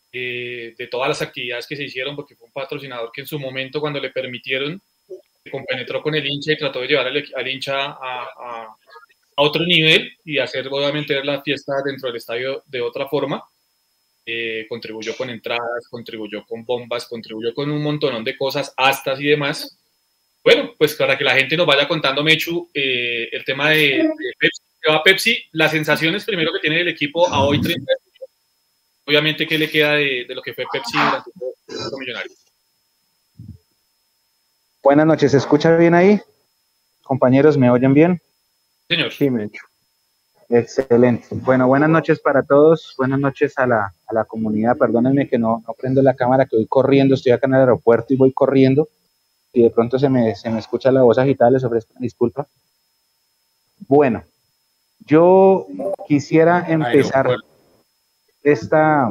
Eh, 0.09 0.73
de 0.77 0.87
todas 0.87 1.09
las 1.09 1.21
actividades 1.21 1.67
que 1.67 1.75
se 1.75 1.83
hicieron, 1.83 2.15
porque 2.15 2.37
fue 2.37 2.47
un 2.47 2.53
patrocinador 2.53 3.11
que 3.11 3.21
en 3.21 3.27
su 3.27 3.37
momento 3.37 3.81
cuando 3.81 3.99
le 3.99 4.11
permitieron, 4.11 4.81
se 5.43 5.51
compenetró 5.51 6.01
con 6.01 6.15
el 6.15 6.25
hincha 6.25 6.53
y 6.53 6.57
trató 6.57 6.79
de 6.79 6.87
llevar 6.87 7.07
al, 7.07 7.47
hincha 7.47 7.87
a, 7.87 8.23
a, 8.23 8.63
a, 8.63 8.77
otro 9.35 9.65
nivel 9.65 10.09
y 10.23 10.37
hacer 10.39 10.65
obviamente 10.69 11.21
la 11.25 11.41
fiesta 11.41 11.73
dentro 11.85 12.07
del 12.07 12.15
estadio 12.15 12.63
de 12.67 12.79
otra 12.79 13.09
forma. 13.09 13.43
Eh, 14.29 14.65
contribuyó 14.67 15.15
con 15.15 15.29
entradas, 15.29 15.87
contribuyó 15.89 16.45
con 16.45 16.65
bombas, 16.65 17.05
contribuyó 17.05 17.53
con 17.53 17.71
un 17.71 17.81
montón 17.81 18.25
de 18.25 18.35
cosas, 18.35 18.73
astas 18.75 19.21
y 19.21 19.27
demás. 19.27 19.79
Bueno, 20.43 20.73
pues 20.77 20.95
para 20.95 21.17
que 21.17 21.23
la 21.23 21.33
gente 21.33 21.55
nos 21.55 21.65
vaya 21.65 21.87
contando, 21.87 22.25
Mechu, 22.25 22.69
eh, 22.73 23.29
el 23.31 23.45
tema 23.45 23.69
de, 23.69 24.05
Pepsi, 24.37 24.61
va 24.89 25.01
Pepsi, 25.01 25.43
las 25.53 25.71
sensaciones 25.71 26.25
primero 26.25 26.51
que 26.51 26.59
tiene 26.59 26.81
el 26.81 26.89
equipo 26.89 27.25
a 27.27 27.45
hoy 27.45 27.61
30 27.61 27.93
obviamente 29.05 29.47
qué 29.47 29.57
le 29.57 29.69
queda 29.69 29.93
de, 29.93 30.25
lo 30.27 30.41
que 30.41 30.53
fue 30.53 30.65
Pepsi 30.71 30.97
durante 30.97 31.31
todo 31.31 31.97
millonario. 31.97 32.31
Buenas 34.83 35.05
noches, 35.05 35.31
¿se 35.31 35.37
escucha 35.37 35.75
bien 35.77 35.93
ahí? 35.93 36.19
Compañeros, 37.03 37.57
¿me 37.57 37.69
oyen 37.69 37.93
bien? 37.93 38.21
Señor. 38.89 39.13
Sí, 39.13 39.29
Mechu. 39.29 39.66
Excelente. 40.49 41.27
Bueno, 41.31 41.67
buenas 41.67 41.89
noches 41.89 42.19
para 42.19 42.41
todos. 42.41 42.95
Buenas 42.97 43.19
noches 43.19 43.57
a 43.57 43.67
la, 43.67 43.93
a 44.05 44.13
la 44.13 44.23
comunidad. 44.23 44.77
Perdónenme 44.77 45.27
que 45.27 45.37
no, 45.37 45.61
no, 45.67 45.73
prendo 45.73 46.01
la 46.01 46.15
cámara, 46.15 46.45
que 46.45 46.55
voy 46.55 46.67
corriendo. 46.67 47.15
Estoy 47.15 47.33
acá 47.33 47.47
en 47.47 47.55
el 47.55 47.59
aeropuerto 47.61 48.13
y 48.13 48.17
voy 48.17 48.31
corriendo. 48.31 48.87
Y 49.51 49.63
de 49.63 49.69
pronto 49.69 49.99
se 49.99 50.09
me, 50.09 50.35
se 50.35 50.49
me 50.49 50.59
escucha 50.59 50.91
la 50.91 51.03
voz 51.03 51.17
agitada, 51.17 51.51
les 51.51 51.63
ofrezco 51.63 51.93
disculpa. 51.99 52.47
Bueno, 53.87 54.23
yo 54.99 55.67
quisiera 56.07 56.65
empezar 56.67 57.29
esta, 58.43 59.09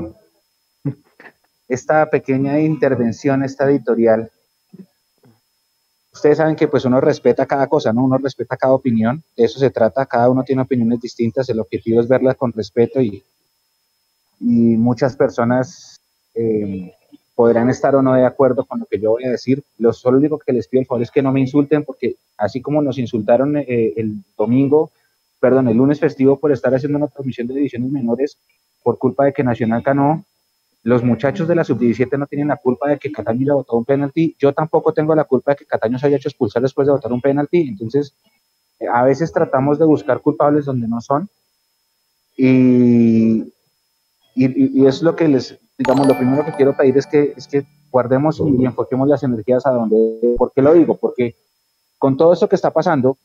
esta 1.68 2.08
pequeña 2.10 2.60
intervención, 2.60 3.42
esta 3.42 3.68
editorial, 3.70 4.30
ustedes 6.16 6.38
saben 6.38 6.56
que 6.56 6.66
pues 6.66 6.84
uno 6.86 7.00
respeta 7.00 7.46
cada 7.46 7.66
cosa, 7.66 7.92
¿no? 7.92 8.02
Uno 8.04 8.16
respeta 8.16 8.56
cada 8.56 8.72
opinión, 8.72 9.22
de 9.36 9.44
eso 9.44 9.58
se 9.58 9.70
trata, 9.70 10.06
cada 10.06 10.30
uno 10.30 10.42
tiene 10.42 10.62
opiniones 10.62 11.00
distintas, 11.00 11.48
el 11.50 11.60
objetivo 11.60 12.00
es 12.00 12.08
verlas 12.08 12.36
con 12.36 12.52
respeto 12.52 13.00
y, 13.02 13.22
y 14.40 14.76
muchas 14.76 15.14
personas 15.14 16.00
eh, 16.34 16.94
podrán 17.34 17.68
estar 17.68 17.94
o 17.94 18.02
no 18.02 18.14
de 18.14 18.24
acuerdo 18.24 18.64
con 18.64 18.80
lo 18.80 18.86
que 18.86 18.98
yo 18.98 19.10
voy 19.10 19.24
a 19.24 19.30
decir. 19.30 19.62
Lo 19.78 19.92
solo 19.92 20.16
único 20.16 20.38
que 20.38 20.54
les 20.54 20.68
pido 20.68 20.80
el 20.80 20.86
favor 20.86 21.02
es 21.02 21.10
que 21.10 21.22
no 21.22 21.32
me 21.32 21.40
insulten, 21.40 21.84
porque 21.84 22.16
así 22.38 22.62
como 22.62 22.80
nos 22.80 22.98
insultaron 22.98 23.58
eh, 23.58 23.92
el 23.96 24.24
domingo, 24.38 24.90
perdón, 25.38 25.68
el 25.68 25.76
lunes 25.76 26.00
festivo 26.00 26.38
por 26.38 26.50
estar 26.50 26.74
haciendo 26.74 26.96
una 26.96 27.08
transmisión 27.08 27.46
de 27.46 27.54
divisiones 27.54 27.90
menores 27.90 28.38
por 28.82 28.96
culpa 28.96 29.26
de 29.26 29.34
que 29.34 29.44
Nacional 29.44 29.82
ganó, 29.82 30.24
los 30.86 31.02
muchachos 31.02 31.48
de 31.48 31.56
la 31.56 31.64
sub-17 31.64 32.16
no 32.16 32.28
tienen 32.28 32.46
la 32.46 32.58
culpa 32.58 32.88
de 32.88 32.96
que 32.96 33.10
Cataño 33.10 33.40
haya 33.42 33.54
votado 33.54 33.78
un 33.78 33.84
penalti. 33.84 34.36
Yo 34.38 34.52
tampoco 34.52 34.92
tengo 34.92 35.16
la 35.16 35.24
culpa 35.24 35.50
de 35.50 35.56
que 35.56 35.66
Cataño 35.66 35.98
se 35.98 36.06
haya 36.06 36.16
hecho 36.16 36.28
expulsar 36.28 36.62
después 36.62 36.86
de 36.86 36.92
votar 36.92 37.12
un 37.12 37.20
penalti. 37.20 37.62
Entonces, 37.62 38.14
a 38.92 39.02
veces 39.02 39.32
tratamos 39.32 39.80
de 39.80 39.84
buscar 39.84 40.20
culpables 40.20 40.64
donde 40.64 40.86
no 40.86 41.00
son. 41.00 41.28
Y, 42.36 43.52
y, 44.36 44.86
es 44.86 45.02
lo 45.02 45.16
que 45.16 45.26
les, 45.26 45.58
digamos, 45.76 46.06
lo 46.06 46.16
primero 46.16 46.44
que 46.44 46.52
quiero 46.52 46.76
pedir 46.76 46.96
es 46.96 47.08
que, 47.08 47.34
es 47.36 47.48
que 47.48 47.66
guardemos 47.90 48.38
y 48.38 48.64
enfoquemos 48.64 49.08
las 49.08 49.24
energías 49.24 49.66
a 49.66 49.70
donde. 49.70 50.36
¿Por 50.38 50.52
qué 50.52 50.62
lo 50.62 50.72
digo? 50.72 50.96
Porque 50.98 51.34
con 51.98 52.16
todo 52.16 52.32
esto 52.32 52.48
que 52.48 52.54
está 52.54 52.70
pasando, 52.70 53.18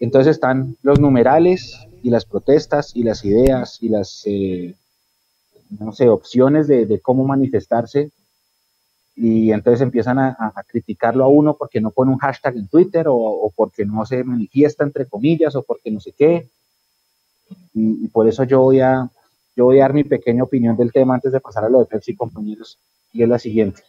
entonces 0.00 0.32
están 0.32 0.76
los 0.82 0.98
numerales 0.98 1.86
y 2.02 2.10
las 2.10 2.24
protestas 2.24 2.96
y 2.96 3.04
las 3.04 3.24
ideas 3.24 3.80
y 3.80 3.90
las. 3.90 4.22
Eh, 4.26 4.74
no 5.70 5.92
sé, 5.92 6.08
opciones 6.08 6.66
de, 6.68 7.00
cómo 7.00 7.24
manifestarse 7.24 8.10
y 9.14 9.50
entonces 9.50 9.80
empiezan 9.80 10.18
a, 10.18 10.52
criticarlo 10.66 11.24
a 11.24 11.28
uno 11.28 11.56
porque 11.56 11.80
no 11.80 11.90
pone 11.90 12.12
un 12.12 12.18
hashtag 12.18 12.56
en 12.56 12.68
Twitter 12.68 13.06
o, 13.08 13.52
porque 13.54 13.84
no 13.84 14.06
se 14.06 14.22
manifiesta 14.22 14.84
entre 14.84 15.06
comillas 15.06 15.56
o 15.56 15.62
porque 15.62 15.90
no 15.90 16.00
sé 16.00 16.12
qué. 16.12 16.48
Y, 17.74 18.08
por 18.08 18.28
eso 18.28 18.44
yo 18.44 18.60
voy, 18.60 18.80
a, 18.80 19.10
yo 19.56 19.64
voy 19.64 19.78
a 19.78 19.82
dar 19.82 19.94
mi 19.94 20.04
pequeña 20.04 20.44
opinión 20.44 20.76
del 20.76 20.92
tema 20.92 21.14
antes 21.14 21.32
de 21.32 21.40
pasar 21.40 21.64
a 21.64 21.68
lo 21.68 21.80
de 21.80 21.86
Pepsi, 21.86 22.14
compañeros, 22.14 22.78
y 23.12 23.22
es 23.22 23.28
la 23.28 23.38
siguiente. 23.38 23.82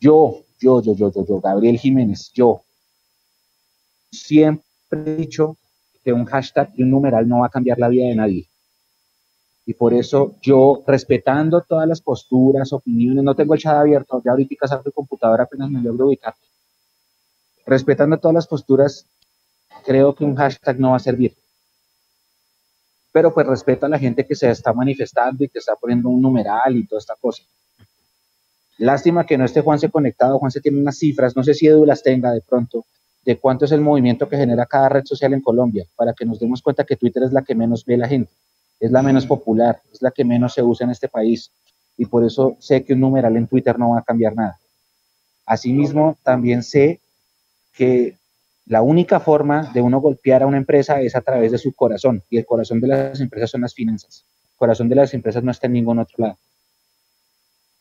Yo, 0.00 0.42
yo, 0.58 0.82
yo, 0.82 0.94
yo, 0.94 1.12
yo, 1.12 1.24
yo, 1.26 1.40
Gabriel 1.40 1.78
Jiménez, 1.78 2.32
yo 2.34 2.62
siempre 4.10 4.64
he 4.92 5.16
dicho 5.16 5.56
que 6.02 6.12
un 6.12 6.24
hashtag 6.24 6.72
y 6.76 6.82
un 6.82 6.90
numeral 6.90 7.28
no 7.28 7.40
va 7.40 7.46
a 7.46 7.50
cambiar 7.50 7.78
la 7.78 7.88
vida 7.88 8.06
de 8.06 8.16
nadie. 8.16 8.48
Y 9.68 9.74
por 9.74 9.92
eso 9.92 10.36
yo, 10.40 10.84
respetando 10.86 11.60
todas 11.62 11.88
las 11.88 12.00
posturas, 12.00 12.72
opiniones, 12.72 13.24
no 13.24 13.34
tengo 13.34 13.54
el 13.54 13.60
chat 13.60 13.74
abierto, 13.74 14.22
ya 14.24 14.30
ahorita 14.30 14.68
saco 14.68 14.84
el 14.86 14.92
computador 14.92 15.40
apenas 15.40 15.68
me 15.68 15.82
logro 15.82 16.06
ubicar. 16.06 16.34
Respetando 17.66 18.16
todas 18.18 18.34
las 18.36 18.46
posturas, 18.46 19.06
creo 19.84 20.14
que 20.14 20.24
un 20.24 20.36
hashtag 20.36 20.78
no 20.78 20.90
va 20.90 20.96
a 20.96 21.00
servir. 21.00 21.36
Pero 23.10 23.34
pues 23.34 23.44
respeto 23.44 23.86
a 23.86 23.88
la 23.88 23.98
gente 23.98 24.24
que 24.24 24.36
se 24.36 24.48
está 24.48 24.72
manifestando 24.72 25.42
y 25.42 25.48
que 25.48 25.58
está 25.58 25.74
poniendo 25.74 26.10
un 26.10 26.22
numeral 26.22 26.76
y 26.76 26.86
toda 26.86 27.00
esta 27.00 27.16
cosa. 27.20 27.42
Lástima 28.78 29.26
que 29.26 29.36
no 29.36 29.44
esté 29.46 29.62
Juanse 29.62 29.90
conectado. 29.90 30.38
Juanse 30.38 30.60
tiene 30.60 30.78
unas 30.78 30.96
cifras, 30.96 31.34
no 31.34 31.42
sé 31.42 31.54
si 31.54 31.66
Edu 31.66 31.84
las 31.84 32.04
tenga 32.04 32.30
de 32.30 32.40
pronto, 32.40 32.84
de 33.24 33.36
cuánto 33.40 33.64
es 33.64 33.72
el 33.72 33.80
movimiento 33.80 34.28
que 34.28 34.36
genera 34.36 34.66
cada 34.66 34.90
red 34.90 35.04
social 35.06 35.34
en 35.34 35.40
Colombia, 35.40 35.86
para 35.96 36.12
que 36.12 36.24
nos 36.24 36.38
demos 36.38 36.62
cuenta 36.62 36.84
que 36.84 36.94
Twitter 36.94 37.24
es 37.24 37.32
la 37.32 37.42
que 37.42 37.56
menos 37.56 37.84
ve 37.84 37.96
la 37.96 38.06
gente 38.06 38.30
es 38.78 38.90
la 38.90 39.02
menos 39.02 39.26
popular, 39.26 39.80
es 39.92 40.02
la 40.02 40.10
que 40.10 40.24
menos 40.24 40.54
se 40.54 40.62
usa 40.62 40.84
en 40.84 40.90
este 40.90 41.08
país 41.08 41.50
y 41.96 42.06
por 42.06 42.24
eso 42.24 42.56
sé 42.60 42.84
que 42.84 42.92
un 42.92 43.00
numeral 43.00 43.36
en 43.36 43.46
Twitter 43.46 43.78
no 43.78 43.90
va 43.90 44.00
a 44.00 44.04
cambiar 44.04 44.34
nada. 44.34 44.58
Asimismo, 45.46 46.18
también 46.22 46.62
sé 46.62 47.00
que 47.72 48.16
la 48.66 48.82
única 48.82 49.20
forma 49.20 49.70
de 49.72 49.80
uno 49.80 50.00
golpear 50.00 50.42
a 50.42 50.46
una 50.46 50.58
empresa 50.58 51.00
es 51.00 51.14
a 51.14 51.20
través 51.20 51.52
de 51.52 51.58
su 51.58 51.72
corazón 51.72 52.22
y 52.28 52.38
el 52.38 52.44
corazón 52.44 52.80
de 52.80 52.88
las 52.88 53.20
empresas 53.20 53.50
son 53.50 53.60
las 53.60 53.74
finanzas. 53.74 54.24
El 54.50 54.56
corazón 54.56 54.88
de 54.88 54.96
las 54.96 55.14
empresas 55.14 55.42
no 55.44 55.52
está 55.52 55.68
en 55.68 55.74
ningún 55.74 55.98
otro 55.98 56.16
lado. 56.18 56.38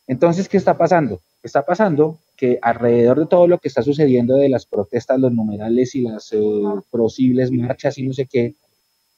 Entonces, 0.07 0.47
¿qué 0.47 0.57
está 0.57 0.77
pasando? 0.77 1.21
Está 1.41 1.65
pasando 1.65 2.19
que 2.37 2.59
alrededor 2.61 3.19
de 3.19 3.25
todo 3.25 3.47
lo 3.47 3.57
que 3.57 3.67
está 3.67 3.81
sucediendo 3.81 4.35
de 4.35 4.49
las 4.49 4.65
protestas, 4.67 5.19
los 5.19 5.31
numerales 5.31 5.95
y 5.95 6.01
las 6.01 6.31
eh, 6.33 6.39
posibles 6.91 7.51
marchas 7.51 7.97
y 7.97 8.03
no 8.03 8.13
sé 8.13 8.27
qué, 8.27 8.55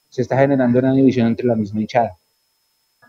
se 0.09 0.21
está 0.21 0.37
generando 0.37 0.79
una 0.79 0.93
división 0.93 1.27
entre 1.27 1.47
la 1.47 1.55
misma 1.55 1.81
hinchada. 1.81 2.17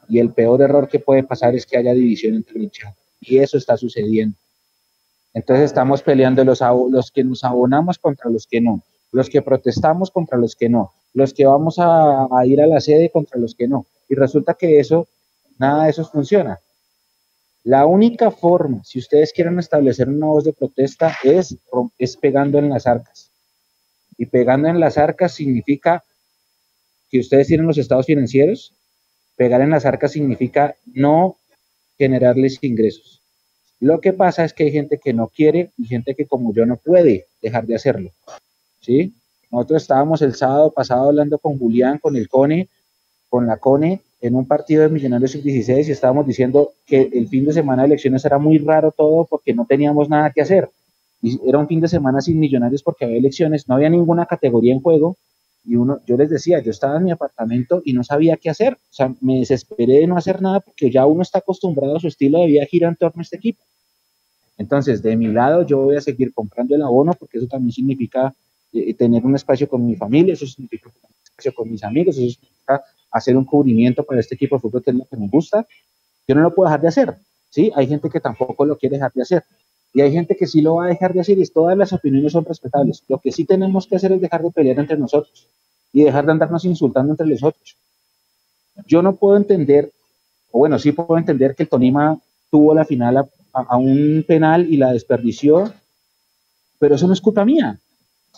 Y 0.08 0.18
el 0.18 0.32
peor 0.32 0.62
error 0.62 0.88
que 0.88 0.98
puede 0.98 1.22
pasar 1.22 1.54
es 1.54 1.66
que 1.66 1.76
haya 1.76 1.92
división 1.92 2.34
entre 2.34 2.58
la 2.58 2.64
hinchada. 2.64 2.96
Y 3.20 3.38
eso 3.38 3.58
está 3.58 3.76
sucediendo. 3.76 4.36
Entonces 5.34 5.66
estamos 5.66 6.02
peleando 6.02 6.44
los, 6.44 6.60
los 6.90 7.10
que 7.10 7.24
nos 7.24 7.44
abonamos 7.44 7.98
contra 7.98 8.30
los 8.30 8.46
que 8.46 8.60
no, 8.60 8.82
los 9.12 9.28
que 9.28 9.42
protestamos 9.42 10.10
contra 10.10 10.38
los 10.38 10.56
que 10.56 10.68
no, 10.68 10.92
los 11.14 11.32
que 11.32 11.46
vamos 11.46 11.76
a, 11.78 12.26
ir 12.44 12.60
a 12.60 12.66
la 12.66 12.80
sede 12.80 13.10
contra 13.10 13.38
los 13.38 13.54
que 13.54 13.68
no. 13.68 13.86
Y 14.08 14.14
resulta 14.14 14.54
que 14.54 14.80
eso, 14.80 15.06
nada 15.58 15.84
de 15.84 15.90
eso 15.90 16.04
funciona. 16.04 16.58
La 17.64 17.86
única 17.86 18.30
forma, 18.30 18.82
si 18.84 18.98
ustedes 18.98 19.32
quieren 19.32 19.58
establecer 19.58 20.08
una 20.08 20.26
voz 20.26 20.44
de 20.44 20.52
protesta, 20.52 21.14
es, 21.22 21.56
es 21.98 22.16
pegando 22.16 22.58
en 22.58 22.70
las 22.70 22.86
arcas. 22.86 23.30
Y 24.16 24.26
pegando 24.26 24.68
en 24.68 24.80
las 24.80 24.96
arcas 24.96 25.32
significa 25.32 26.04
que 27.10 27.20
ustedes 27.20 27.46
tienen 27.46 27.66
los 27.66 27.78
estados 27.78 28.06
financieros, 28.06 28.74
pegar 29.36 29.60
en 29.60 29.70
las 29.70 29.86
arcas 29.86 30.12
significa 30.12 30.76
no 30.86 31.36
generarles 31.96 32.58
ingresos. 32.62 33.22
Lo 33.80 34.00
que 34.00 34.12
pasa 34.12 34.44
es 34.44 34.52
que 34.52 34.64
hay 34.64 34.72
gente 34.72 34.98
que 34.98 35.12
no 35.12 35.28
quiere 35.28 35.70
y 35.78 35.86
gente 35.86 36.14
que 36.14 36.26
como 36.26 36.52
yo 36.52 36.66
no 36.66 36.76
puede 36.76 37.26
dejar 37.40 37.66
de 37.66 37.76
hacerlo. 37.76 38.10
¿Sí? 38.80 39.14
Nosotros 39.50 39.82
estábamos 39.82 40.22
el 40.22 40.34
sábado 40.34 40.72
pasado 40.72 41.08
hablando 41.08 41.38
con 41.38 41.58
Julián, 41.58 41.98
con 41.98 42.16
el 42.16 42.28
CONE, 42.28 42.68
con 43.28 43.46
la 43.46 43.56
CONE, 43.58 44.02
en 44.20 44.34
un 44.34 44.46
partido 44.46 44.82
de 44.82 44.88
Millonarios 44.88 45.30
Sub-16 45.32 45.86
y 45.86 45.92
estábamos 45.92 46.26
diciendo 46.26 46.72
que 46.86 47.08
el 47.12 47.28
fin 47.28 47.44
de 47.44 47.52
semana 47.52 47.82
de 47.82 47.88
elecciones 47.88 48.24
era 48.24 48.38
muy 48.38 48.58
raro 48.58 48.92
todo 48.92 49.26
porque 49.26 49.54
no 49.54 49.64
teníamos 49.64 50.08
nada 50.08 50.32
que 50.32 50.40
hacer. 50.40 50.70
Y 51.22 51.38
era 51.48 51.58
un 51.58 51.68
fin 51.68 51.80
de 51.80 51.88
semana 51.88 52.20
sin 52.20 52.38
Millonarios 52.38 52.82
porque 52.82 53.04
había 53.04 53.18
elecciones, 53.18 53.68
no 53.68 53.76
había 53.76 53.90
ninguna 53.90 54.26
categoría 54.26 54.72
en 54.72 54.80
juego 54.80 55.16
y 55.68 55.76
uno, 55.76 56.00
yo 56.06 56.16
les 56.16 56.30
decía, 56.30 56.60
yo 56.60 56.70
estaba 56.70 56.96
en 56.96 57.04
mi 57.04 57.10
apartamento 57.10 57.82
y 57.84 57.92
no 57.92 58.02
sabía 58.02 58.38
qué 58.38 58.48
hacer. 58.48 58.72
O 58.72 58.92
sea, 58.92 59.14
me 59.20 59.40
desesperé 59.40 60.00
de 60.00 60.06
no 60.06 60.16
hacer 60.16 60.40
nada 60.40 60.60
porque 60.60 60.90
ya 60.90 61.04
uno 61.04 61.20
está 61.20 61.40
acostumbrado 61.40 61.96
a 61.96 62.00
su 62.00 62.08
estilo 62.08 62.40
de 62.40 62.46
vida 62.46 62.64
girar 62.64 62.88
en 62.88 62.96
torno 62.96 63.20
a 63.20 63.22
este 63.22 63.36
equipo. 63.36 63.62
Entonces, 64.56 65.02
de 65.02 65.14
mi 65.14 65.26
lado, 65.28 65.66
yo 65.66 65.82
voy 65.82 65.96
a 65.96 66.00
seguir 66.00 66.32
comprando 66.32 66.74
el 66.74 66.80
abono 66.80 67.12
porque 67.12 67.36
eso 67.36 67.46
también 67.46 67.72
significa 67.72 68.34
eh, 68.72 68.94
tener 68.94 69.26
un 69.26 69.34
espacio 69.34 69.68
con 69.68 69.86
mi 69.86 69.94
familia, 69.94 70.32
eso 70.32 70.46
significa 70.46 70.88
un 70.88 71.10
espacio 71.22 71.52
con 71.54 71.70
mis 71.70 71.84
amigos, 71.84 72.16
eso 72.16 72.30
significa 72.30 72.82
hacer 73.10 73.36
un 73.36 73.44
cubrimiento 73.44 74.02
para 74.04 74.20
este 74.20 74.36
equipo 74.36 74.56
de 74.56 74.60
fútbol 74.60 74.82
que 74.82 74.90
es 74.90 74.96
lo 74.96 75.04
que 75.04 75.16
me 75.18 75.28
gusta. 75.28 75.66
Yo 76.26 76.34
no 76.34 76.40
lo 76.40 76.54
puedo 76.54 76.68
dejar 76.70 76.80
de 76.80 76.88
hacer, 76.88 77.18
¿sí? 77.50 77.70
Hay 77.74 77.86
gente 77.86 78.08
que 78.08 78.20
tampoco 78.20 78.64
lo 78.64 78.78
quiere 78.78 78.96
dejar 78.96 79.12
de 79.12 79.20
hacer. 79.20 79.44
Y 79.94 80.00
hay 80.00 80.12
gente 80.12 80.36
que 80.36 80.46
sí 80.46 80.60
lo 80.60 80.76
va 80.76 80.84
a 80.84 80.88
dejar 80.88 81.14
de 81.14 81.20
hacer 81.20 81.38
y 81.38 81.46
todas 81.46 81.76
las 81.76 81.92
opiniones 81.92 82.32
son 82.32 82.44
respetables. 82.44 83.02
Lo 83.08 83.18
que 83.18 83.32
sí 83.32 83.44
tenemos 83.44 83.86
que 83.86 83.96
hacer 83.96 84.12
es 84.12 84.20
dejar 84.20 84.42
de 84.42 84.50
pelear 84.50 84.78
entre 84.78 84.98
nosotros 84.98 85.48
y 85.92 86.02
dejar 86.02 86.26
de 86.26 86.32
andarnos 86.32 86.64
insultando 86.64 87.12
entre 87.12 87.26
los 87.26 87.42
otros. 87.42 87.76
Yo 88.86 89.02
no 89.02 89.16
puedo 89.16 89.36
entender, 89.36 89.92
o 90.50 90.58
bueno, 90.58 90.78
sí 90.78 90.92
puedo 90.92 91.18
entender 91.18 91.54
que 91.54 91.64
el 91.64 91.68
Tonima 91.68 92.20
tuvo 92.50 92.74
la 92.74 92.84
final 92.84 93.28
a, 93.52 93.76
un 93.76 94.24
penal 94.26 94.72
y 94.72 94.76
la 94.76 94.92
desperdició, 94.92 95.72
pero 96.78 96.94
eso 96.94 97.06
no 97.06 97.12
es 97.12 97.20
culpa 97.20 97.44
mía. 97.44 97.80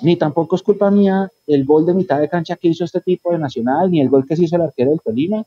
Ni 0.03 0.17
tampoco 0.17 0.57
es 0.57 0.63
culpa 0.63 0.91
mía 0.91 1.31
el 1.47 1.65
gol 1.65 1.85
de 1.85 1.95
mitad 1.95 2.21
de 2.21 2.29
cancha 2.29 2.57
que 2.57 2.69
hizo 2.69 2.85
este 2.85 3.01
tipo 3.01 3.33
de 3.33 3.39
Nacional, 3.39 3.91
ni 3.91 4.01
el 4.01 4.09
gol 4.09 4.27
que 4.27 4.37
se 4.37 4.45
hizo 4.45 4.57
el 4.57 4.63
arquero 4.63 4.91
del 4.91 5.01
Tolima. 5.01 5.45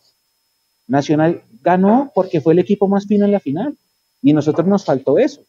Nacional 0.86 1.42
ganó 1.62 2.12
porque 2.14 2.42
fue 2.42 2.54
el 2.54 2.60
equipo 2.60 2.88
más 2.88 3.08
fino 3.08 3.26
en 3.26 3.32
la 3.32 3.40
final 3.40 3.76
y 4.22 4.34
nosotros 4.34 4.68
nos 4.68 4.86
faltó 4.86 5.18
eso. 5.18 5.42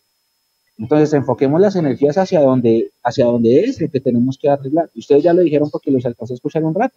Entonces, 0.76 1.12
enfoquemos 1.12 1.60
las 1.60 1.76
energías 1.76 2.18
hacia 2.18 2.40
donde, 2.40 2.90
hacia 3.02 3.26
donde 3.26 3.60
es 3.60 3.80
lo 3.80 3.88
que 3.88 4.00
tenemos 4.00 4.38
que 4.38 4.48
arreglar. 4.48 4.90
Ustedes 4.96 5.22
ya 5.22 5.32
lo 5.32 5.42
dijeron 5.42 5.70
porque 5.70 5.90
los 5.90 6.04
alcancé 6.04 6.34
a 6.34 6.36
escuchar 6.36 6.64
un 6.64 6.74
rato. 6.74 6.96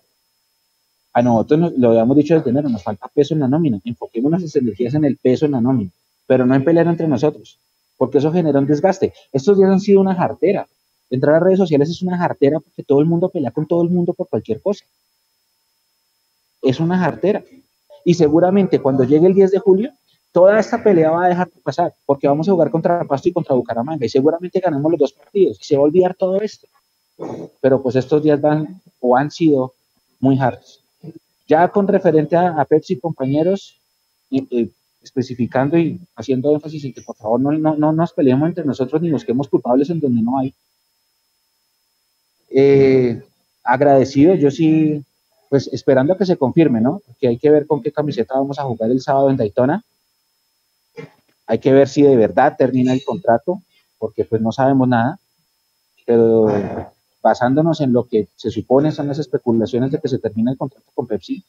A 1.13 1.21
nosotros 1.21 1.73
lo 1.77 1.89
habíamos 1.89 2.15
dicho 2.17 2.35
desde 2.35 2.49
enero, 2.49 2.69
nos 2.69 2.83
falta 2.83 3.07
peso 3.07 3.33
en 3.33 3.39
la 3.39 3.47
nómina. 3.47 3.79
Enfoquemos 3.83 4.31
las 4.31 4.55
energías 4.55 4.93
en 4.93 5.05
el 5.05 5.17
peso 5.17 5.45
en 5.45 5.51
la 5.51 5.61
nómina, 5.61 5.91
pero 6.25 6.45
no 6.45 6.55
en 6.55 6.63
pelear 6.63 6.87
entre 6.87 7.07
nosotros, 7.07 7.59
porque 7.97 8.19
eso 8.19 8.31
genera 8.31 8.59
un 8.59 8.67
desgaste. 8.67 9.13
Estos 9.31 9.57
días 9.57 9.69
han 9.69 9.79
sido 9.79 10.01
una 10.01 10.15
jartera. 10.15 10.67
Entrar 11.09 11.35
a 11.35 11.39
redes 11.39 11.57
sociales 11.57 11.89
es 11.89 12.01
una 12.01 12.17
jartera 12.17 12.59
porque 12.59 12.83
todo 12.83 12.99
el 12.99 13.05
mundo 13.05 13.29
pelea 13.29 13.51
con 13.51 13.65
todo 13.65 13.81
el 13.81 13.89
mundo 13.89 14.13
por 14.13 14.27
cualquier 14.27 14.61
cosa. 14.61 14.85
Es 16.61 16.79
una 16.79 16.99
jartera. 16.99 17.43
Y 18.03 18.13
seguramente 18.13 18.79
cuando 18.79 19.03
llegue 19.03 19.27
el 19.27 19.33
10 19.33 19.51
de 19.51 19.59
julio, 19.59 19.91
toda 20.37 20.59
esta 20.59 20.83
pelea 20.83 21.09
va 21.09 21.25
a 21.25 21.29
dejar 21.29 21.49
de 21.49 21.59
pasar, 21.61 21.95
porque 22.05 22.27
vamos 22.27 22.47
a 22.47 22.51
jugar 22.51 22.69
contra 22.69 23.03
Pasto 23.05 23.27
y 23.27 23.33
contra 23.33 23.55
Bucaramanga, 23.55 24.05
y 24.05 24.09
seguramente 24.09 24.59
ganamos 24.59 24.91
los 24.91 24.99
dos 24.99 25.13
partidos, 25.13 25.57
y 25.59 25.63
se 25.63 25.75
va 25.75 25.81
a 25.81 25.85
olvidar 25.85 26.13
todo 26.13 26.39
esto. 26.39 26.67
Pero 27.59 27.81
pues 27.81 27.95
estos 27.95 28.21
días 28.21 28.39
van 28.39 28.79
o 28.99 29.17
han 29.17 29.31
sido 29.31 29.73
muy 30.19 30.37
hartos. 30.37 30.83
Ya 31.47 31.67
con 31.69 31.87
referente 31.87 32.35
a, 32.35 32.63
Pepsi, 32.65 32.99
compañeros, 32.99 33.79
especificando 35.01 35.75
y 35.75 35.99
haciendo 36.15 36.53
énfasis 36.53 36.85
en 36.85 36.93
que 36.93 37.01
por 37.01 37.15
favor 37.15 37.39
no, 37.39 37.51
no, 37.53 37.75
no 37.75 37.91
nos 37.91 38.13
peleemos 38.13 38.47
entre 38.47 38.63
nosotros 38.63 39.01
ni 39.01 39.11
busquemos 39.11 39.47
culpables 39.47 39.89
en 39.89 39.99
donde 39.99 40.21
no 40.21 40.37
hay. 40.37 40.53
Eh, 42.51 43.23
agradecido, 43.63 44.35
yo 44.35 44.51
sí, 44.51 45.03
pues 45.49 45.67
esperando 45.73 46.13
a 46.13 46.17
que 46.19 46.27
se 46.27 46.37
confirme, 46.37 46.79
¿no? 46.79 47.01
Que 47.19 47.27
hay 47.27 47.39
que 47.39 47.49
ver 47.49 47.65
con 47.65 47.81
qué 47.81 47.91
camiseta 47.91 48.35
vamos 48.35 48.59
a 48.59 48.65
jugar 48.65 48.91
el 48.91 49.01
sábado 49.01 49.31
en 49.31 49.37
Daytona. 49.37 49.83
Hay 51.47 51.59
que 51.59 51.73
ver 51.73 51.87
si 51.87 52.03
de 52.03 52.15
verdad 52.15 52.55
termina 52.57 52.93
el 52.93 53.03
contrato, 53.03 53.61
porque 53.97 54.25
pues 54.25 54.41
no 54.41 54.51
sabemos 54.51 54.87
nada. 54.87 55.19
Pero 56.05 56.47
basándonos 57.21 57.81
en 57.81 57.91
lo 57.91 58.07
que 58.07 58.27
se 58.35 58.51
supone 58.51 58.91
son 58.91 59.07
las 59.07 59.19
especulaciones 59.19 59.91
de 59.91 59.99
que 59.99 60.07
se 60.07 60.19
termina 60.19 60.51
el 60.51 60.57
contrato 60.57 60.89
con 60.93 61.07
Pepsi, 61.07 61.43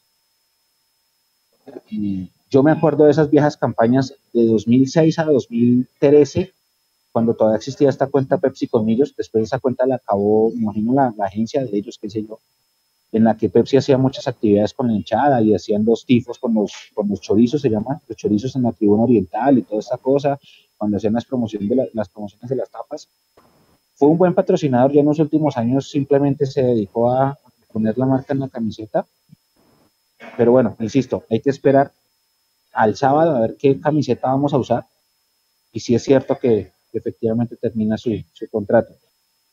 yo 2.49 2.63
me 2.63 2.71
acuerdo 2.71 3.05
de 3.05 3.11
esas 3.11 3.29
viejas 3.29 3.57
campañas 3.57 4.15
de 4.33 4.45
2006 4.45 5.19
a 5.19 5.25
2013, 5.25 6.53
cuando 7.11 7.35
todavía 7.35 7.57
existía 7.57 7.89
esta 7.89 8.07
cuenta 8.07 8.37
Pepsi 8.37 8.67
con 8.67 8.89
ellos, 8.89 9.13
después 9.15 9.43
esa 9.43 9.59
cuenta 9.59 9.85
la 9.85 9.95
acabó, 9.95 10.51
imagino, 10.53 10.93
la, 10.93 11.13
agencia 11.25 11.63
de 11.63 11.77
ellos, 11.77 11.97
qué 12.01 12.09
sé 12.09 12.23
yo, 12.23 12.39
en 13.11 13.23
la 13.23 13.35
que 13.35 13.49
Pepsi 13.49 13.77
hacía 13.77 13.97
muchas 13.97 14.27
actividades 14.27 14.73
con 14.73 14.87
la 14.87 14.93
hinchada 14.93 15.41
y 15.41 15.53
hacían 15.53 15.83
dos 15.83 16.05
tifos 16.05 16.37
con 16.37 16.53
los, 16.53 16.73
con 16.93 17.09
los 17.09 17.21
chorizos, 17.21 17.61
se 17.61 17.69
llaman, 17.69 17.99
los 18.07 18.17
chorizos 18.17 18.55
en 18.55 18.63
la 18.63 18.71
tribuna 18.71 19.03
oriental 19.03 19.57
y 19.57 19.63
toda 19.63 19.79
esta 19.79 19.97
cosa, 19.97 20.39
cuando 20.77 20.97
hacían 20.97 21.13
las 21.13 21.25
promociones 21.25 21.69
de, 21.69 21.89
las 21.93 22.09
promociones 22.09 22.49
de 22.49 22.55
las 22.55 22.69
tapas. 22.69 23.09
Fue 23.95 24.07
un 24.07 24.17
buen 24.17 24.33
patrocinador, 24.33 24.91
ya 24.91 25.01
en 25.01 25.07
los 25.07 25.19
últimos 25.19 25.57
años 25.57 25.89
simplemente 25.89 26.45
se 26.45 26.63
dedicó 26.63 27.11
a 27.11 27.37
poner 27.71 27.97
la 27.97 28.05
marca 28.05 28.33
en 28.33 28.39
la 28.39 28.49
camiseta. 28.49 29.05
Pero 30.37 30.51
bueno, 30.51 30.75
insisto, 30.79 31.25
hay 31.29 31.41
que 31.41 31.49
esperar 31.49 31.91
al 32.73 32.95
sábado 32.95 33.35
a 33.35 33.41
ver 33.41 33.57
qué 33.57 33.79
camiseta 33.79 34.27
vamos 34.27 34.53
a 34.53 34.57
usar 34.57 34.85
y 35.71 35.79
si 35.79 35.95
es 35.95 36.03
cierto 36.03 36.37
que 36.37 36.71
efectivamente 36.93 37.55
termina 37.55 37.97
su, 37.97 38.11
contrato. 38.51 38.93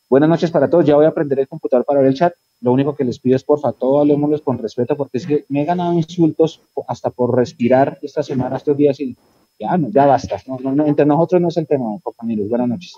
Buenas 0.09 0.29
noches 0.29 0.51
para 0.51 0.69
todos, 0.69 0.85
ya 0.85 0.95
voy 0.95 1.05
a 1.05 1.09
aprender 1.09 1.39
el 1.39 1.47
computador 1.49 1.85
para 1.85 1.99
ver 1.99 2.09
el 2.09 2.15
chat. 2.15 2.33
Lo 2.61 2.71
único 2.71 2.95
que 2.95 3.03
les 3.03 3.19
pido 3.19 3.35
es, 3.35 3.43
porfa, 3.43 3.73
todos 3.73 4.01
hablemosles 4.01 4.41
con 4.41 4.57
respeto, 4.57 4.95
porque 4.95 5.17
es 5.17 5.27
que 5.27 5.45
me 5.49 5.61
he 5.61 5.65
ganado 5.65 5.93
insultos 5.93 6.61
hasta 6.87 7.09
por 7.09 7.35
respirar 7.35 7.99
esta 8.01 8.23
semana, 8.23 8.55
estos 8.55 8.77
días, 8.77 8.99
y 9.01 9.15
ya, 9.59 9.77
no, 9.77 9.89
ya 9.91 10.05
basta. 10.05 10.41
entre 10.85 11.05
nosotros 11.05 11.41
no 11.41 11.49
es 11.49 11.57
el 11.57 11.67
tema, 11.67 11.85
compañeros. 12.01 12.47
Buenas 12.47 12.69
noches. 12.69 12.93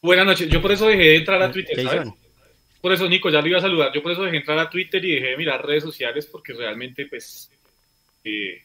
Buenas 0.00 0.24
noches. 0.24 0.48
Yo 0.48 0.62
por 0.62 0.72
eso 0.72 0.86
dejé 0.86 1.02
de 1.02 1.16
entrar 1.16 1.42
a 1.42 1.52
Twitter, 1.52 1.82
¿sabes? 1.82 2.12
Por 2.80 2.92
eso, 2.92 3.08
Nico, 3.08 3.28
ya 3.28 3.42
lo 3.42 3.48
iba 3.48 3.58
a 3.58 3.62
saludar. 3.62 3.92
Yo 3.92 4.02
por 4.02 4.12
eso 4.12 4.22
dejé 4.22 4.38
entrar 4.38 4.58
a 4.58 4.70
Twitter 4.70 5.04
y 5.04 5.16
dejé 5.16 5.26
de 5.28 5.36
mirar 5.36 5.66
redes 5.66 5.82
sociales, 5.82 6.26
porque 6.26 6.54
realmente, 6.54 7.06
pues, 7.06 7.50
eh, 8.24 8.62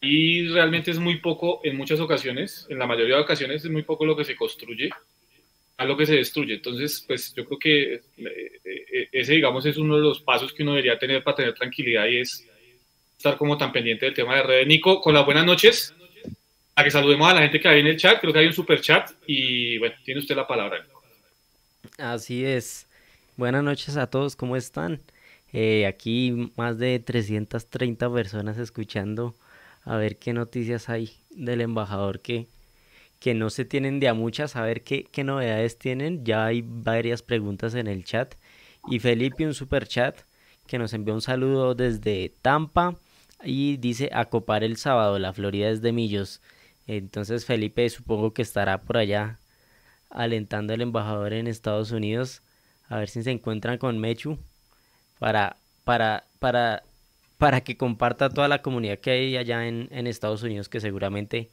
y 0.00 0.46
realmente 0.48 0.92
es 0.92 0.98
muy 0.98 1.16
poco 1.16 1.60
en 1.64 1.76
muchas 1.76 1.98
ocasiones, 1.98 2.66
en 2.68 2.78
la 2.78 2.86
mayoría 2.86 3.16
de 3.16 3.22
ocasiones 3.22 3.64
es 3.64 3.70
muy 3.70 3.82
poco 3.82 4.04
lo 4.04 4.16
que 4.16 4.24
se 4.24 4.36
construye 4.36 4.90
a 5.82 5.84
lo 5.84 5.96
que 5.96 6.06
se 6.06 6.14
destruye. 6.14 6.54
Entonces, 6.54 7.04
pues 7.06 7.34
yo 7.34 7.44
creo 7.44 7.58
que 7.58 7.94
eh, 7.94 8.02
eh, 8.64 9.08
ese, 9.12 9.34
digamos, 9.34 9.66
es 9.66 9.76
uno 9.76 9.96
de 9.96 10.02
los 10.02 10.20
pasos 10.20 10.52
que 10.52 10.62
uno 10.62 10.72
debería 10.72 10.98
tener 10.98 11.22
para 11.22 11.36
tener 11.36 11.54
tranquilidad 11.54 12.06
y 12.06 12.18
es 12.18 12.48
estar 13.16 13.36
como 13.36 13.58
tan 13.58 13.72
pendiente 13.72 14.06
del 14.06 14.14
tema 14.14 14.36
de 14.36 14.42
redes. 14.42 14.66
Nico, 14.66 15.00
con 15.00 15.14
las 15.14 15.24
buenas 15.24 15.44
noches, 15.44 15.94
a 16.74 16.84
que 16.84 16.90
saludemos 16.90 17.28
a 17.28 17.34
la 17.34 17.42
gente 17.42 17.60
que 17.60 17.68
hay 17.68 17.80
en 17.80 17.88
el 17.88 17.96
chat, 17.96 18.20
creo 18.20 18.32
que 18.32 18.38
hay 18.38 18.46
un 18.46 18.52
super 18.52 18.80
chat 18.80 19.10
y 19.26 19.78
bueno, 19.78 19.94
tiene 20.04 20.20
usted 20.20 20.36
la 20.36 20.46
palabra. 20.46 20.86
Así 21.98 22.44
es. 22.44 22.86
Buenas 23.36 23.64
noches 23.64 23.96
a 23.96 24.08
todos, 24.08 24.36
¿cómo 24.36 24.56
están? 24.56 25.00
Eh, 25.52 25.86
aquí 25.86 26.50
más 26.56 26.78
de 26.78 26.98
330 26.98 28.12
personas 28.12 28.56
escuchando 28.56 29.34
a 29.84 29.96
ver 29.96 30.16
qué 30.16 30.32
noticias 30.32 30.88
hay 30.88 31.10
del 31.30 31.60
embajador 31.60 32.20
que, 32.20 32.46
que 33.22 33.34
no 33.34 33.50
se 33.50 33.64
tienen 33.64 34.00
de 34.00 34.08
a 34.08 34.14
muchas, 34.14 34.56
a 34.56 34.62
ver 34.62 34.82
qué, 34.82 35.04
qué 35.04 35.22
novedades 35.22 35.78
tienen. 35.78 36.24
Ya 36.24 36.44
hay 36.44 36.64
varias 36.66 37.22
preguntas 37.22 37.76
en 37.76 37.86
el 37.86 38.04
chat. 38.04 38.34
Y 38.88 38.98
Felipe, 38.98 39.46
un 39.46 39.54
super 39.54 39.86
chat 39.86 40.22
que 40.66 40.76
nos 40.76 40.92
envió 40.92 41.14
un 41.14 41.22
saludo 41.22 41.76
desde 41.76 42.32
Tampa 42.42 42.96
y 43.44 43.76
dice 43.76 44.10
a 44.12 44.24
copar 44.24 44.64
el 44.64 44.76
sábado, 44.76 45.20
la 45.20 45.32
Florida 45.32 45.70
es 45.70 45.82
de 45.82 45.92
Millos. 45.92 46.40
Entonces 46.88 47.44
Felipe 47.44 47.88
supongo 47.90 48.34
que 48.34 48.42
estará 48.42 48.78
por 48.78 48.96
allá 48.96 49.38
alentando 50.10 50.74
al 50.74 50.80
embajador 50.80 51.32
en 51.32 51.46
Estados 51.46 51.92
Unidos 51.92 52.42
a 52.88 52.98
ver 52.98 53.08
si 53.08 53.22
se 53.22 53.30
encuentran 53.30 53.78
con 53.78 53.98
Mechu 54.00 54.36
para, 55.20 55.58
para, 55.84 56.24
para 56.40 56.82
para 57.42 57.62
que 57.62 57.76
comparta 57.76 58.30
toda 58.30 58.46
la 58.46 58.62
comunidad 58.62 59.00
que 59.00 59.10
hay 59.10 59.36
allá 59.36 59.66
en, 59.66 60.06
Estados 60.06 60.44
Unidos, 60.44 60.68
que 60.68 60.78
seguramente 60.78 61.50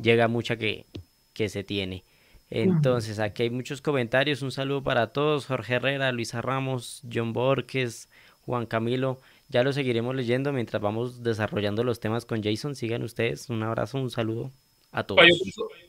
llega 0.00 0.28
mucha 0.28 0.56
que, 0.56 0.84
que 1.32 1.48
se 1.48 1.64
tiene. 1.64 2.02
Entonces, 2.50 3.18
aquí 3.18 3.44
hay 3.44 3.50
muchos 3.50 3.80
comentarios. 3.80 4.42
Un 4.42 4.52
saludo 4.52 4.82
para 4.82 5.08
todos. 5.08 5.46
Jorge 5.46 5.74
Herrera, 5.74 6.12
Luisa 6.12 6.40
Ramos, 6.40 7.02
John 7.12 7.32
Borges, 7.32 8.08
Juan 8.46 8.66
Camilo. 8.66 9.18
Ya 9.48 9.62
lo 9.62 9.72
seguiremos 9.72 10.14
leyendo 10.14 10.52
mientras 10.52 10.80
vamos 10.80 11.22
desarrollando 11.22 11.82
los 11.84 12.00
temas 12.00 12.24
con 12.26 12.42
Jason. 12.42 12.76
Sigan 12.76 13.02
ustedes. 13.02 13.50
Un 13.50 13.62
abrazo, 13.62 13.98
un 13.98 14.10
saludo 14.10 14.50
a 14.92 15.04
todos. 15.04 15.24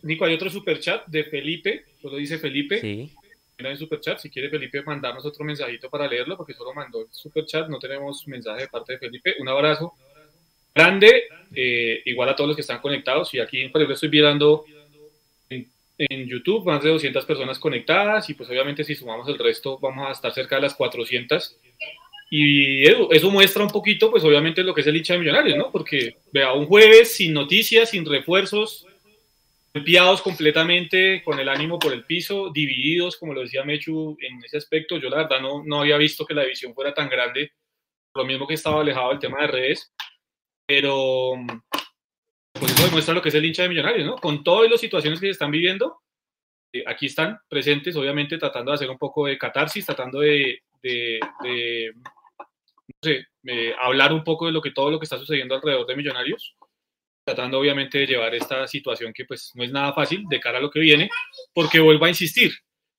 Nico, 0.02 0.26
hay 0.26 0.34
otro 0.34 0.50
super 0.50 0.80
chat 0.80 1.06
de 1.08 1.24
Felipe. 1.26 1.86
Solo 2.02 2.18
dice 2.18 2.40
Felipe. 2.40 2.82
Sí 2.82 3.12
en 3.58 3.78
super 3.78 4.00
chat. 4.00 4.20
Si 4.20 4.30
quiere 4.30 4.50
Felipe 4.50 4.82
mandarnos 4.84 5.26
otro 5.26 5.46
mensajito 5.46 5.90
para 5.90 6.08
leerlo, 6.08 6.38
porque 6.38 6.54
solo 6.54 6.74
mandó 6.74 7.02
el 7.02 7.08
super 7.12 7.46
chat, 7.46 7.68
no 7.70 7.80
tenemos 7.80 8.28
mensaje 8.28 8.64
de 8.64 8.68
parte 8.68 8.94
de 8.94 9.00
Felipe. 9.00 9.36
Un 9.40 9.48
abrazo 9.48 9.94
grande, 10.76 11.24
eh, 11.56 12.02
igual 12.06 12.30
a 12.30 12.36
todos 12.36 12.50
los 12.50 12.56
que 12.56 12.62
están 12.62 12.82
conectados. 12.82 13.34
Y 13.34 13.40
aquí, 13.40 13.68
por 13.70 13.82
ejemplo, 13.82 13.96
estoy 13.96 14.10
viendo 14.10 14.66
en, 15.50 15.68
en, 15.98 16.28
YouTube 16.28 16.66
más 16.66 16.84
de 16.84 16.90
200 16.90 17.26
personas 17.26 17.58
conectadas. 17.58 18.30
Y 18.30 18.34
pues 18.34 18.50
obviamente 18.50 18.84
si 18.84 18.94
sumamos 18.94 19.28
el 19.30 19.40
resto, 19.40 19.80
vamos 19.80 20.08
a 20.08 20.12
estar 20.12 20.34
cerca 20.34 20.58
de 20.58 20.64
las 20.64 20.76
400. 20.76 21.58
Y 22.30 22.84
eso 22.84 23.32
muestra 23.32 23.64
un 23.64 23.70
poquito, 23.70 24.12
pues 24.12 24.24
obviamente 24.24 24.64
lo 24.64 24.74
que 24.74 24.82
es 24.82 24.88
el 24.88 24.98
hincha 24.98 25.14
de 25.14 25.20
Millonarios, 25.20 25.58
¿no? 25.58 25.72
Porque 25.72 26.18
vea, 26.34 26.54
un 26.54 26.66
jueves 26.66 27.16
sin 27.16 27.34
noticias, 27.34 27.92
sin 27.92 28.04
refuerzos, 28.04 28.86
golpeados 29.74 30.22
completamente, 30.22 31.22
con 31.24 31.40
el 31.40 31.48
ánimo 31.48 31.78
por 31.78 31.94
el 31.94 32.04
piso, 32.04 32.50
divididos, 32.52 33.16
como 33.18 33.34
lo 33.34 33.42
decía 33.42 33.64
Mechu 33.64 34.18
en 34.20 34.44
ese 34.44 34.58
aspecto. 34.58 34.98
Yo 34.98 35.10
la 35.10 35.18
verdad 35.18 35.40
no, 35.40 35.64
no 35.64 35.82
había 35.82 35.98
visto 35.98 36.26
que 36.26 36.34
la 36.34 36.42
división 36.42 36.74
fuera 36.74 36.94
tan 36.94 37.10
grande, 37.10 37.52
lo 38.16 38.26
mismo 38.26 38.48
que 38.48 38.56
estaba 38.56 38.82
alejado 38.82 39.12
del 39.12 39.20
tema 39.20 39.42
de 39.42 39.48
redes, 39.48 39.94
pero 40.68 41.34
pues 42.54 42.72
eso 42.72 42.86
demuestra 42.86 43.14
lo 43.14 43.22
que 43.22 43.30
es 43.30 43.36
el 43.36 43.46
hincha 43.46 43.64
de 43.64 43.70
Millonarios, 43.70 44.06
¿no? 44.06 44.16
Con 44.16 44.44
todas 44.44 44.70
las 44.70 44.80
situaciones 44.80 45.20
que 45.20 45.28
se 45.28 45.32
están 45.32 45.52
viviendo, 45.52 46.02
eh, 46.74 46.84
aquí 46.88 47.08
están 47.08 47.38
presentes, 47.48 47.96
obviamente 47.96 48.38
tratando 48.38 48.72
de 48.72 48.76
hacer 48.76 48.90
un 48.90 48.98
poco 48.98 49.26
de 49.26 49.38
catarsis, 49.38 49.86
tratando 49.86 50.20
de, 50.20 50.60
de, 50.82 51.20
no 51.96 52.94
sé, 53.04 53.28
hablar 53.80 54.14
un 54.14 54.24
poco 54.24 54.46
de 54.46 54.52
lo 54.52 54.62
que 54.62 54.72
todo 54.72 54.92
lo 54.92 55.00
que 55.00 55.06
está 55.06 55.18
sucediendo 55.18 55.56
alrededor 55.56 55.86
de 55.86 55.96
Millonarios 55.96 56.56
tratando 57.26 57.60
obviamente 57.60 57.98
de 57.98 58.06
llevar 58.06 58.34
esta 58.36 58.68
situación 58.68 59.12
que 59.12 59.26
pues 59.26 59.52
no 59.56 59.64
es 59.64 59.72
nada 59.72 59.94
fácil 59.94 60.26
de 60.30 60.40
cara 60.40 60.60
a 60.60 60.62
lo 60.62 60.70
que 60.70 60.80
viene, 60.80 61.10
porque 61.54 61.80
vuelvo 61.80 62.06
a 62.06 62.10
insistir, 62.10 62.54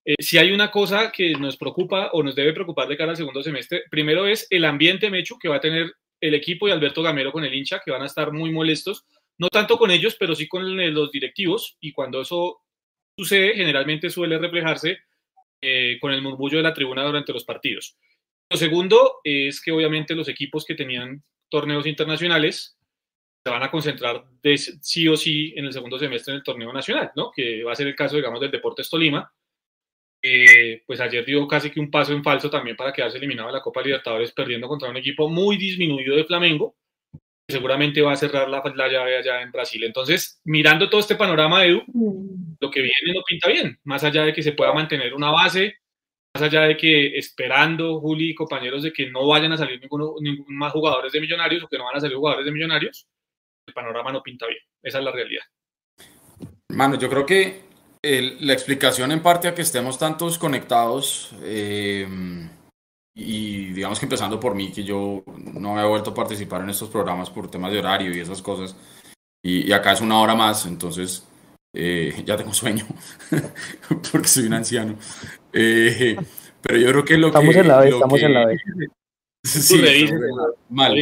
eh, 0.05 0.15
si 0.19 0.37
hay 0.37 0.53
una 0.53 0.71
cosa 0.71 1.13
que 1.13 1.33
nos 1.35 1.57
preocupa 1.57 2.11
o 2.13 2.23
nos 2.23 2.35
debe 2.35 2.53
preocupar 2.53 2.89
de 2.89 2.97
cara 2.97 3.13
al 3.13 3.17
segundo 3.17 3.43
semestre, 3.43 3.85
primero 3.89 4.27
es 4.27 4.47
el 4.51 4.65
ambiente 4.65 5.11
Mechu 5.11 5.39
que 5.39 5.49
va 5.49 5.57
a 5.57 5.61
tener 5.61 5.93
el 6.27 6.35
equipo 6.35 6.69
y 6.69 6.71
Alberto 6.71 7.03
Gamero 7.03 7.33
con 7.33 7.45
el 7.45 7.55
hincha, 7.55 7.81
que 7.85 7.91
van 7.91 8.03
a 8.03 8.07
estar 8.07 8.33
muy 8.33 8.51
molestos, 8.51 9.05
no 9.39 9.49
tanto 9.49 9.77
con 9.79 9.91
ellos, 9.91 10.17
pero 10.19 10.35
sí 10.35 10.49
con 10.49 10.77
los 10.95 11.11
directivos, 11.11 11.77
y 11.81 11.93
cuando 11.93 12.21
eso 12.21 12.63
sucede, 13.19 13.55
generalmente 13.55 14.11
suele 14.11 14.39
reflejarse 14.39 14.99
eh, 15.61 15.99
con 16.01 16.13
el 16.13 16.23
murmullo 16.23 16.59
de 16.59 16.63
la 16.63 16.75
tribuna 16.75 17.05
durante 17.05 17.33
los 17.33 17.45
partidos. 17.45 17.97
Lo 18.51 18.57
segundo 18.57 19.21
es 19.25 19.61
que 19.61 19.73
obviamente 19.73 20.15
los 20.15 20.29
equipos 20.29 20.65
que 20.65 20.75
tenían 20.75 21.25
torneos 21.49 21.87
internacionales 21.87 22.77
se 23.45 23.51
van 23.51 23.63
a 23.63 23.71
concentrar 23.71 24.25
de, 24.43 24.59
sí 24.59 25.09
o 25.09 25.17
sí 25.17 25.53
en 25.57 25.67
el 25.67 25.73
segundo 25.73 25.99
semestre 25.99 26.33
en 26.33 26.39
el 26.39 26.45
torneo 26.45 26.73
nacional, 26.73 27.13
¿no? 27.17 27.31
Que 27.35 27.63
va 27.63 27.73
a 27.73 27.77
ser 27.77 27.87
el 27.87 27.95
caso, 27.95 28.17
digamos, 28.17 28.41
del 28.41 28.51
Deportes 28.51 28.91
Tolima. 28.91 29.33
Pues 30.87 31.01
ayer 31.01 31.25
dio 31.25 31.47
casi 31.47 31.71
que 31.71 31.81
un 31.81 31.91
paso 31.91 32.13
en 32.13 32.23
falso 32.23 32.51
también 32.51 32.77
para 32.77 32.93
quedarse 32.93 33.19
eliminado 33.19 33.49
de 33.49 33.55
la 33.55 33.63
Copa 33.63 33.83
Libertadores, 33.83 34.33
perdiendo 34.33 34.69
contra 34.69 34.91
un 34.91 34.97
equipo 34.97 35.29
muy 35.29 35.57
disminuido 35.57 36.17
de 36.17 36.25
Flamengo, 36.25 36.77
que 37.13 37.55
seguramente 37.55 38.03
va 38.03 38.13
a 38.13 38.17
cerrar 38.17 38.49
la, 38.49 38.63
la 38.75 38.89
llave 38.89 39.17
allá 39.17 39.43
en 39.43 39.53
Brasil. 39.53 39.85
Entonces, 39.85 40.41
mirando 40.45 40.89
todo 40.89 41.01
este 41.01 41.17
panorama, 41.17 41.65
Edu, 41.65 41.83
lo 42.61 42.71
que 42.71 42.81
viene 42.81 43.15
no 43.15 43.23
pinta 43.27 43.49
bien, 43.49 43.79
más 43.85 44.05
allá 44.05 44.25
de 44.25 44.33
que 44.33 44.43
se 44.43 44.53
pueda 44.53 44.73
mantener 44.73 45.15
una 45.15 45.31
base, 45.31 45.77
más 46.35 46.43
allá 46.43 46.63
de 46.63 46.77
que 46.77 47.17
esperando, 47.19 48.01
Juli 48.01 48.31
y 48.31 48.35
compañeros, 48.35 48.83
de 48.83 48.93
que 48.93 49.11
no 49.11 49.27
vayan 49.27 49.53
a 49.53 49.57
salir 49.57 49.81
ninguno, 49.81 50.15
ningún 50.21 50.57
más 50.57 50.73
jugadores 50.73 51.13
de 51.13 51.21
millonarios 51.21 51.63
o 51.63 51.69
que 51.69 51.79
no 51.79 51.85
van 51.85 51.97
a 51.97 52.01
salir 52.01 52.17
jugadores 52.17 52.47
de 52.47 52.53
millonarios, 52.53 53.07
el 53.67 53.75
panorama 53.75 54.13
no 54.13 54.23
pinta 54.23 54.47
bien. 54.47 54.61
Esa 54.83 54.99
es 54.99 55.05
la 55.05 55.13
realidad. 55.13 55.45
Mano, 56.69 56.99
yo 56.99 57.09
creo 57.09 57.25
que 57.25 57.66
la 58.41 58.53
explicación 58.53 59.13
en 59.13 59.23
parte 59.23 59.49
a 59.49 59.55
que 59.55 59.63
estemos 59.63 59.99
tantos 59.99 60.39
conectados, 60.39 61.35
eh, 61.43 62.07
y 63.15 63.67
digamos 63.73 63.99
que 63.99 64.07
empezando 64.07 64.39
por 64.39 64.55
mí, 64.55 64.71
que 64.73 64.85
yo 64.85 65.25
no 65.55 65.75
me 65.75 65.83
he 65.83 65.87
vuelto 65.87 66.11
a 66.11 66.15
participar 66.15 66.63
en 66.63 66.71
estos 66.71 66.91
programas 66.91 67.31
por 67.31 67.51
temas 67.51 67.73
de 67.73 67.79
horario 67.79 68.15
y 68.15 68.21
esas 68.21 68.43
cosas, 68.43 68.77
y, 69.43 69.71
acá 69.73 69.93
es 69.93 70.01
una 70.01 70.21
hora 70.21 70.35
más, 70.35 70.67
entonces 70.67 71.27
eh, 71.75 72.23
ya 72.25 72.37
tengo 72.37 72.53
sueño, 72.53 72.85
porque 74.13 74.29
soy 74.29 74.47
un 74.47 74.55
anciano. 74.55 74.97
Eh, 75.53 76.17
pero 76.61 76.79
yo 76.79 76.89
creo 76.89 77.05
que 77.05 77.17
lo 77.17 77.29
estamos 77.29 77.55
que... 77.55 77.61
En 77.61 77.69
la 77.69 77.79
vez, 77.79 77.95
estamos 77.95 78.23
en 78.23 78.35
la 78.35 78.47
vez. 78.47 78.61
Sí, 79.47 79.81
mal. 80.71 80.97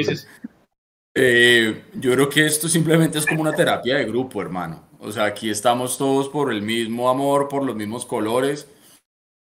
Eh, 1.17 1.85
yo 1.95 2.13
creo 2.13 2.29
que 2.29 2.45
esto 2.45 2.69
simplemente 2.69 3.19
es 3.19 3.27
como 3.27 3.41
una 3.41 3.53
terapia 3.53 3.97
de 3.97 4.05
grupo, 4.05 4.43
hermano. 4.43 4.89
O 5.05 5.13
sea, 5.13 5.27
aquí 5.27 5.51
estamos 5.51 5.99
todos 5.99 6.29
por 6.29 6.51
el 6.51 6.63
mismo 6.63 7.11
amor, 7.11 7.49
por 7.49 7.63
los 7.65 7.77
mismos 7.77 8.07
colores 8.07 8.67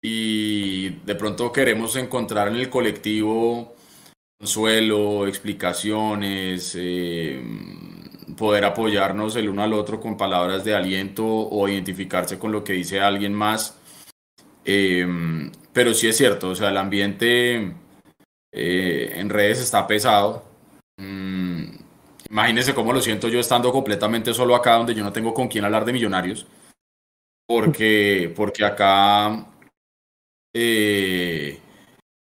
y 0.02 0.89
de 0.89 1.15
pronto 1.15 1.52
queremos 1.52 1.95
encontrar 1.95 2.47
en 2.47 2.56
el 2.56 2.69
colectivo 2.69 3.76
consuelo, 4.39 5.28
explicaciones, 5.28 6.76
eh, 6.76 7.43
poder 8.36 8.65
apoyarnos 8.65 9.36
el 9.36 9.50
uno 9.50 9.62
al 9.62 9.74
otro 9.74 10.00
con 10.00 10.17
palabras 10.17 10.63
de 10.63 10.74
aliento 10.74 11.26
o 11.26 11.67
identificarse 11.67 12.39
con 12.39 12.52
lo 12.52 12.63
que 12.63 12.74
dice 12.74 13.00
alguien 13.00 13.36
más. 13.36 13.78
Eh, 14.65 15.06
pero 15.74 15.93
sí 15.93 16.08
es 16.08 16.17
cierto, 16.17 16.50
o 16.50 16.56
sea, 16.56 16.69
el 16.69 16.78
ambiente 16.78 17.76
eh, 18.52 19.13
en 19.15 19.30
redes 19.30 19.60
está 19.60 19.86
pesado. 19.86 20.51
Imagínense 22.32 22.74
cómo 22.74 22.94
lo 22.94 23.02
siento 23.02 23.28
yo 23.28 23.41
estando 23.41 23.74
completamente 23.74 24.34
solo 24.34 24.56
acá 24.56 24.76
donde 24.76 24.96
yo 24.96 25.04
no 25.04 25.12
tengo 25.12 25.34
con 25.34 25.50
quién 25.50 25.65
hablar 25.65 25.84
de 25.84 25.91
millonarios. 25.91 26.48
Porque, 27.46 28.32
porque 28.34 28.63
acá 28.63 29.46
eh, 30.54 31.60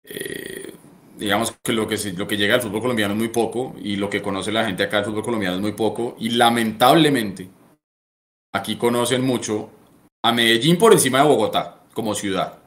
eh, 0.03 0.73
digamos 1.17 1.55
que 1.63 1.73
lo 1.73 1.87
que, 1.87 1.97
lo 2.15 2.27
que 2.27 2.37
llega 2.37 2.53
al 2.53 2.61
fútbol 2.61 2.81
colombiano 2.81 3.15
es 3.15 3.19
muy 3.19 3.29
poco 3.29 3.75
y 3.81 3.95
lo 3.95 4.07
que 4.07 4.21
conoce 4.21 4.51
la 4.51 4.65
gente 4.65 4.83
acá 4.83 4.97
del 4.97 5.05
fútbol 5.05 5.23
colombiano 5.23 5.55
es 5.55 5.61
muy 5.61 5.71
poco 5.71 6.15
y 6.19 6.29
lamentablemente 6.29 7.49
aquí 8.53 8.77
conocen 8.77 9.25
mucho 9.25 9.71
a 10.23 10.31
Medellín 10.31 10.77
por 10.77 10.93
encima 10.93 11.19
de 11.19 11.27
Bogotá 11.27 11.83
como 11.95 12.13
ciudad 12.13 12.59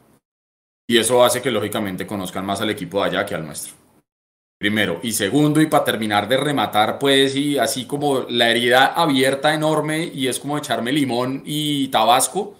y 0.88 0.98
eso 0.98 1.22
hace 1.22 1.40
que 1.40 1.52
lógicamente 1.52 2.04
conozcan 2.04 2.44
más 2.44 2.60
al 2.60 2.70
equipo 2.70 3.00
de 3.00 3.10
allá 3.10 3.24
que 3.24 3.36
al 3.36 3.46
nuestro. 3.46 3.77
Primero. 4.58 4.98
Y 5.02 5.12
segundo, 5.12 5.60
y 5.60 5.66
para 5.66 5.84
terminar 5.84 6.28
de 6.28 6.36
rematar, 6.36 6.98
pues, 6.98 7.36
y 7.36 7.58
así 7.58 7.86
como 7.86 8.22
la 8.28 8.50
herida 8.50 8.86
abierta 8.86 9.54
enorme 9.54 10.04
y 10.04 10.26
es 10.26 10.40
como 10.40 10.58
echarme 10.58 10.92
limón 10.92 11.42
y 11.46 11.88
tabasco, 11.88 12.56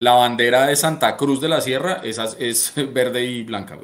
la 0.00 0.14
bandera 0.14 0.66
de 0.66 0.74
Santa 0.74 1.16
Cruz 1.16 1.40
de 1.40 1.48
la 1.48 1.60
Sierra 1.60 2.00
esa 2.02 2.24
es 2.38 2.72
verde 2.92 3.24
y 3.24 3.44
blanca. 3.44 3.78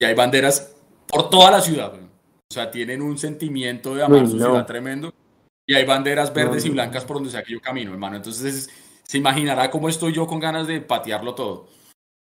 Y 0.00 0.04
hay 0.04 0.14
banderas 0.14 0.74
por 1.06 1.30
toda 1.30 1.52
la 1.52 1.60
ciudad. 1.60 1.94
O 1.94 2.52
sea, 2.52 2.70
tienen 2.70 3.00
un 3.00 3.16
sentimiento 3.16 3.94
de 3.94 4.02
amar 4.02 4.26
su 4.26 4.36
ciudad 4.36 4.66
tremendo. 4.66 5.14
Y 5.64 5.74
hay 5.74 5.84
banderas 5.84 6.34
verdes 6.34 6.64
y 6.64 6.70
blancas 6.70 7.04
por 7.04 7.18
donde 7.18 7.30
sea 7.30 7.44
que 7.44 7.52
yo 7.52 7.60
camino, 7.60 7.92
hermano. 7.92 8.16
Entonces, 8.16 8.68
se 9.04 9.18
imaginará 9.18 9.70
cómo 9.70 9.88
estoy 9.88 10.12
yo 10.12 10.26
con 10.26 10.40
ganas 10.40 10.66
de 10.66 10.80
patearlo 10.80 11.36
todo. 11.36 11.68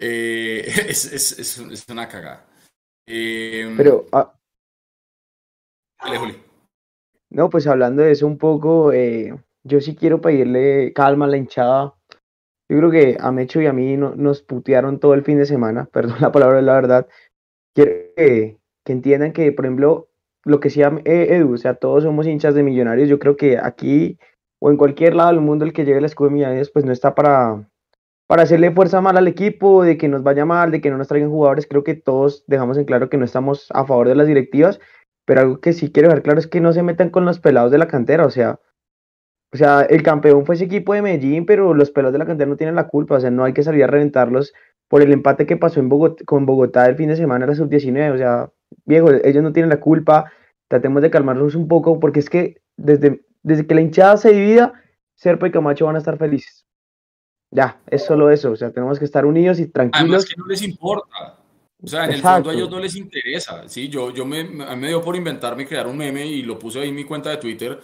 Eh, 0.00 0.64
es, 0.88 1.04
es, 1.04 1.58
es, 1.58 1.84
una 1.88 2.08
cagada. 2.08 2.49
Eh, 3.06 3.74
Pero. 3.76 4.06
Ah, 4.12 4.32
Juli. 5.98 6.36
No, 7.30 7.50
pues 7.50 7.66
hablando 7.66 8.02
de 8.02 8.12
eso 8.12 8.26
un 8.26 8.38
poco, 8.38 8.92
eh, 8.92 9.34
yo 9.62 9.80
sí 9.80 9.94
quiero 9.94 10.20
pedirle 10.20 10.92
calma 10.92 11.26
a 11.26 11.28
la 11.28 11.36
hinchada 11.36 11.94
yo 12.70 12.78
creo 12.78 12.90
que 12.92 13.16
a 13.18 13.32
Mecho 13.32 13.60
y 13.60 13.66
a 13.66 13.72
mí 13.72 13.96
nos 13.96 14.42
putearon 14.42 15.00
todo 15.00 15.14
el 15.14 15.24
fin 15.24 15.38
de 15.38 15.44
semana, 15.44 15.86
perdón 15.92 16.18
la 16.20 16.30
palabra, 16.30 16.62
la 16.62 16.74
verdad. 16.74 17.08
Quiero 17.74 17.90
que, 18.16 18.58
entiendan 18.86 19.32
que, 19.32 19.50
por 19.50 19.64
ejemplo, 19.64 20.08
lo 20.44 20.60
que 20.60 20.68
decía 20.68 20.92
Edu, 21.04 21.54
o 21.54 21.56
sea, 21.56 21.74
todos 21.74 22.04
somos 22.04 22.28
hinchas 22.28 22.54
de 22.54 22.62
millonarios. 22.62 23.08
Yo 23.08 23.18
creo 23.18 23.36
que 23.36 23.58
aquí 23.58 24.18
o 24.60 24.70
en 24.70 24.76
cualquier 24.76 25.14
lado 25.16 25.30
del 25.30 25.40
mundo 25.40 25.64
el 25.64 25.72
que 25.72 25.84
llegue 25.84 25.98
a 25.98 26.00
la 26.00 26.06
escudo 26.06 26.28
de 26.28 26.34
millonarios, 26.34 26.70
pues 26.70 26.84
no 26.84 26.92
está 26.92 27.14
para, 27.14 27.68
para 28.30 28.44
hacerle 28.44 28.70
fuerza 28.70 29.00
mal 29.00 29.16
al 29.16 29.26
equipo, 29.26 29.82
de 29.82 29.98
que 29.98 30.06
nos 30.06 30.22
vaya 30.22 30.44
mal, 30.44 30.70
de 30.70 30.80
que 30.80 30.88
no 30.88 30.96
nos 30.96 31.08
traigan 31.08 31.30
jugadores. 31.30 31.66
Creo 31.66 31.82
que 31.82 31.96
todos 31.96 32.44
dejamos 32.46 32.78
en 32.78 32.84
claro 32.84 33.10
que 33.10 33.16
no 33.16 33.24
estamos 33.24 33.66
a 33.70 33.84
favor 33.84 34.06
de 34.06 34.14
las 34.14 34.28
directivas, 34.28 34.78
pero 35.24 35.40
algo 35.40 35.60
que 35.60 35.72
sí 35.72 35.90
quiero 35.90 36.10
ver 36.10 36.22
claro 36.22 36.38
es 36.38 36.46
que 36.46 36.60
no 36.60 36.72
se 36.72 36.84
metan 36.84 37.10
con 37.10 37.24
los 37.24 37.40
pelados 37.40 37.72
de 37.72 37.78
la 37.78 37.88
cantera, 37.88 38.24
o 38.24 38.30
sea, 38.30 38.60
o 39.52 39.56
sea, 39.56 39.82
el 39.82 40.04
campeón 40.04 40.46
fue 40.46 40.54
ese 40.54 40.66
equipo 40.66 40.94
de 40.94 41.02
Medellín, 41.02 41.44
pero 41.44 41.74
los 41.74 41.90
pelos 41.90 42.12
de 42.12 42.18
la 42.20 42.24
cantera 42.24 42.48
no 42.48 42.56
tienen 42.56 42.76
la 42.76 42.86
culpa. 42.86 43.16
O 43.16 43.20
sea, 43.20 43.32
no 43.32 43.42
hay 43.42 43.52
que 43.52 43.64
salir 43.64 43.82
a 43.82 43.88
reventarlos 43.88 44.52
por 44.86 45.02
el 45.02 45.12
empate 45.12 45.44
que 45.44 45.56
pasó 45.56 45.80
en 45.80 45.88
Bogotá, 45.88 46.22
con 46.24 46.46
Bogotá 46.46 46.86
el 46.86 46.94
fin 46.94 47.08
de 47.08 47.16
semana, 47.16 47.46
la 47.46 47.56
sub-19. 47.56 48.14
O 48.14 48.16
sea, 48.16 48.52
viejo, 48.84 49.10
ellos 49.10 49.42
no 49.42 49.52
tienen 49.52 49.70
la 49.70 49.80
culpa. 49.80 50.30
Tratemos 50.68 51.02
de 51.02 51.10
calmarnos 51.10 51.56
un 51.56 51.66
poco, 51.66 51.98
porque 51.98 52.20
es 52.20 52.30
que 52.30 52.62
desde, 52.76 53.22
desde 53.42 53.66
que 53.66 53.74
la 53.74 53.80
hinchada 53.80 54.16
se 54.18 54.30
divida, 54.30 54.72
Serpa 55.16 55.48
y 55.48 55.50
Camacho 55.50 55.86
van 55.86 55.96
a 55.96 55.98
estar 55.98 56.16
felices. 56.16 56.64
Ya, 57.50 57.80
es 57.86 58.04
solo 58.04 58.30
eso. 58.30 58.52
O 58.52 58.56
sea, 58.56 58.70
tenemos 58.70 58.98
que 58.98 59.04
estar 59.04 59.26
unidos 59.26 59.58
y 59.58 59.66
tranquilos. 59.66 60.00
Además 60.02 60.26
que 60.26 60.34
no 60.36 60.46
les 60.46 60.62
importa. 60.62 61.38
O 61.82 61.86
sea, 61.86 62.04
en 62.04 62.12
el 62.12 62.20
fondo 62.20 62.50
a 62.50 62.54
ellos 62.54 62.70
no 62.70 62.78
les 62.78 62.94
interesa. 62.94 63.68
Sí, 63.68 63.88
yo, 63.88 64.12
yo 64.12 64.26
me, 64.26 64.44
me 64.44 64.88
dio 64.88 65.00
por 65.02 65.16
inventarme 65.16 65.66
crear 65.66 65.86
un 65.86 65.96
meme 65.96 66.26
y 66.26 66.42
lo 66.42 66.58
puse 66.58 66.80
ahí 66.80 66.90
en 66.90 66.94
mi 66.94 67.04
cuenta 67.04 67.30
de 67.30 67.38
Twitter. 67.38 67.80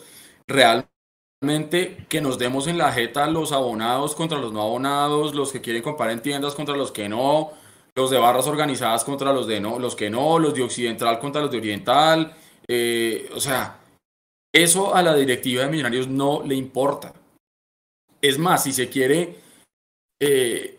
Realmente 0.47 2.07
que 2.09 2.21
nos 2.21 2.39
demos 2.39 2.67
en 2.67 2.79
la 2.79 2.93
jeta 2.93 3.27
los 3.27 3.53
abonados 3.53 4.15
contra 4.15 4.39
los 4.39 4.53
no 4.53 4.63
abonados, 4.63 5.35
los 5.35 5.51
que 5.51 5.61
quieren 5.61 5.83
comprar 5.83 6.11
en 6.11 6.21
tiendas 6.21 6.55
contra 6.55 6.77
los 6.77 6.93
que 6.93 7.09
no, 7.09 7.53
los 7.95 8.11
de 8.11 8.19
barras 8.19 8.47
organizadas 8.47 9.03
contra 9.03 9.33
los 9.33 9.47
de 9.47 9.61
no, 9.61 9.79
los 9.79 9.97
que 9.97 10.11
no, 10.11 10.39
los 10.39 10.55
de 10.55 10.63
occidental 10.63 11.19
contra 11.19 11.41
los 11.41 11.51
de 11.51 11.59
oriental. 11.59 12.35
Eh, 12.69 13.31
o 13.35 13.41
sea, 13.41 13.81
eso 14.53 14.95
a 14.95 15.03
la 15.03 15.15
directiva 15.15 15.63
de 15.63 15.71
Millonarios 15.71 16.07
no 16.07 16.43
le 16.43 16.55
importa. 16.55 17.15
Es 18.21 18.39
más, 18.39 18.65
si 18.65 18.73
se 18.73 18.89
quiere, 18.89 19.37
eh, 20.21 20.79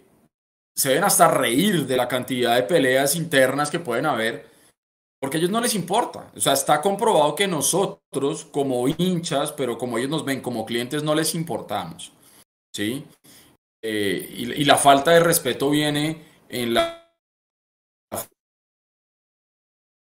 se 0.76 0.90
deben 0.90 1.04
hasta 1.04 1.28
reír 1.28 1.88
de 1.88 1.98
la 1.98 2.08
cantidad 2.08 2.56
de 2.56 2.64
peleas 2.64 3.16
internas 3.16 3.70
que 3.70 3.80
pueden 3.80 4.06
haber 4.06 4.58
porque 5.20 5.38
a 5.38 5.40
ellos 5.40 5.52
no 5.52 5.62
les 5.62 5.76
importa. 5.76 6.32
O 6.36 6.40
sea, 6.40 6.54
está 6.54 6.82
comprobado 6.82 7.36
que 7.36 7.48
nosotros, 7.48 8.46
como 8.46 8.88
hinchas, 8.88 9.52
pero 9.52 9.78
como 9.78 9.98
ellos 9.98 10.10
nos 10.10 10.26
ven 10.26 10.42
como 10.42 10.66
clientes, 10.66 11.04
no 11.04 11.16
les 11.16 11.34
importamos. 11.34 12.14
¿Sí? 12.74 13.06
Eh, 13.82 14.54
y, 14.58 14.66
la 14.66 14.78
falta 14.78 15.12
de 15.12 15.20
respeto 15.20 15.70
viene 15.70 16.24
en 16.50 16.74
la 16.74 17.04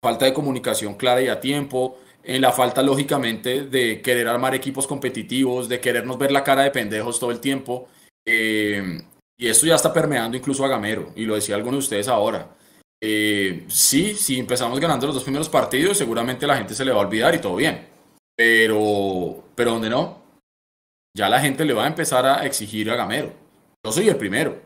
falta 0.02 0.24
de 0.26 0.34
comunicación 0.34 0.94
clara 0.94 1.22
y 1.22 1.28
a 1.28 1.40
tiempo, 1.40 1.98
en 2.22 2.40
la 2.40 2.52
falta, 2.52 2.82
lógicamente, 2.82 3.64
de 3.64 4.02
querer 4.02 4.28
armar 4.28 4.54
equipos 4.54 4.86
competitivos, 4.86 5.68
de 5.68 5.80
querernos 5.80 6.18
ver 6.18 6.32
la 6.32 6.44
cara 6.44 6.62
de 6.62 6.70
pendejos 6.70 7.20
todo 7.20 7.30
el 7.30 7.40
tiempo. 7.40 7.88
Eh, 8.26 9.02
y 9.36 9.48
esto 9.48 9.66
ya 9.66 9.74
está 9.74 9.92
permeando 9.92 10.36
incluso 10.36 10.64
a 10.64 10.68
Gamero, 10.68 11.12
y 11.16 11.24
lo 11.24 11.34
decía 11.34 11.56
alguno 11.56 11.76
de 11.76 11.84
ustedes 11.84 12.08
ahora. 12.08 12.56
Eh, 13.02 13.64
sí, 13.68 14.14
si 14.14 14.38
empezamos 14.38 14.80
ganando 14.80 15.06
los 15.06 15.16
dos 15.16 15.24
primeros 15.24 15.48
partidos, 15.48 15.98
seguramente 15.98 16.46
la 16.46 16.56
gente 16.56 16.74
se 16.74 16.84
le 16.84 16.92
va 16.92 17.02
a 17.02 17.06
olvidar 17.06 17.34
y 17.34 17.40
todo 17.40 17.56
bien. 17.56 17.86
Pero, 18.36 19.44
pero 19.54 19.72
donde 19.72 19.90
no, 19.90 20.22
ya 21.16 21.28
la 21.28 21.40
gente 21.40 21.64
le 21.64 21.74
va 21.74 21.84
a 21.84 21.88
empezar 21.88 22.26
a 22.26 22.44
exigir 22.44 22.90
a 22.90 22.96
Gamero. 22.96 23.32
Yo 23.84 23.92
soy 23.92 24.08
el 24.08 24.16
primero. 24.16 24.60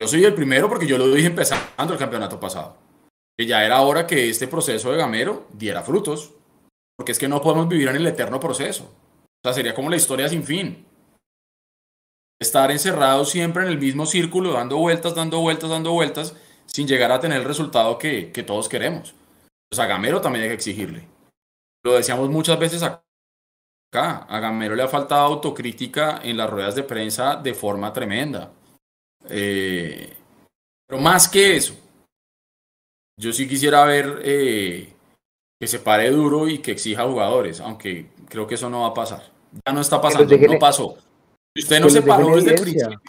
Yo 0.00 0.08
soy 0.08 0.24
el 0.24 0.34
primero 0.34 0.68
porque 0.68 0.86
yo 0.86 0.98
lo 0.98 1.08
dije 1.08 1.28
empezando 1.28 1.92
el 1.92 1.98
campeonato 1.98 2.40
pasado. 2.40 2.76
Que 3.38 3.46
ya 3.46 3.64
era 3.64 3.80
hora 3.82 4.06
que 4.06 4.28
este 4.28 4.48
proceso 4.48 4.90
de 4.90 4.98
Gamero 4.98 5.46
diera 5.52 5.82
frutos. 5.82 6.32
Porque 6.96 7.12
es 7.12 7.18
que 7.18 7.28
no 7.28 7.42
podemos 7.42 7.68
vivir 7.68 7.88
en 7.88 7.96
el 7.96 8.06
eterno 8.06 8.40
proceso. 8.40 8.84
O 8.84 9.40
sea, 9.44 9.52
sería 9.52 9.74
como 9.74 9.90
la 9.90 9.96
historia 9.96 10.28
sin 10.28 10.42
fin. 10.42 10.84
Estar 12.38 12.70
encerrados 12.70 13.30
siempre 13.30 13.62
en 13.62 13.68
el 13.70 13.78
mismo 13.78 14.06
círculo, 14.06 14.52
dando 14.52 14.76
vueltas, 14.76 15.14
dando 15.14 15.40
vueltas, 15.40 15.70
dando 15.70 15.92
vueltas 15.92 16.34
sin 16.66 16.86
llegar 16.86 17.10
a 17.12 17.20
tener 17.20 17.38
el 17.38 17.44
resultado 17.44 17.98
que, 17.98 18.30
que 18.32 18.42
todos 18.42 18.68
queremos. 18.68 19.14
Pues 19.70 19.78
a 19.78 19.86
Gamero 19.86 20.20
también 20.20 20.44
hay 20.44 20.48
que 20.50 20.54
exigirle. 20.54 21.08
Lo 21.84 21.94
decíamos 21.94 22.28
muchas 22.28 22.58
veces 22.58 22.82
acá. 22.82 23.02
A 23.92 24.40
Gamero 24.40 24.74
le 24.74 24.82
ha 24.82 24.88
faltado 24.88 25.22
autocrítica 25.22 26.20
en 26.22 26.36
las 26.36 26.50
ruedas 26.50 26.74
de 26.74 26.82
prensa 26.82 27.36
de 27.36 27.54
forma 27.54 27.92
tremenda. 27.92 28.52
Eh, 29.28 30.12
pero 30.86 31.00
más 31.00 31.28
que 31.28 31.56
eso, 31.56 31.74
yo 33.18 33.32
sí 33.32 33.48
quisiera 33.48 33.84
ver 33.84 34.20
eh, 34.22 34.92
que 35.58 35.66
se 35.66 35.78
pare 35.78 36.10
duro 36.10 36.48
y 36.48 36.58
que 36.58 36.72
exija 36.72 37.04
jugadores, 37.04 37.60
aunque 37.60 38.10
creo 38.28 38.46
que 38.46 38.56
eso 38.56 38.68
no 38.68 38.82
va 38.82 38.88
a 38.88 38.94
pasar. 38.94 39.32
Ya 39.66 39.72
no 39.72 39.80
está 39.80 40.00
pasando, 40.00 40.36
no 40.36 40.58
pasó. 40.58 40.98
Si 41.56 41.62
usted 41.62 41.80
no 41.80 41.90
se 41.90 42.02
paró 42.02 42.36
desde 42.36 42.50
el 42.50 42.60
principio, 42.60 43.00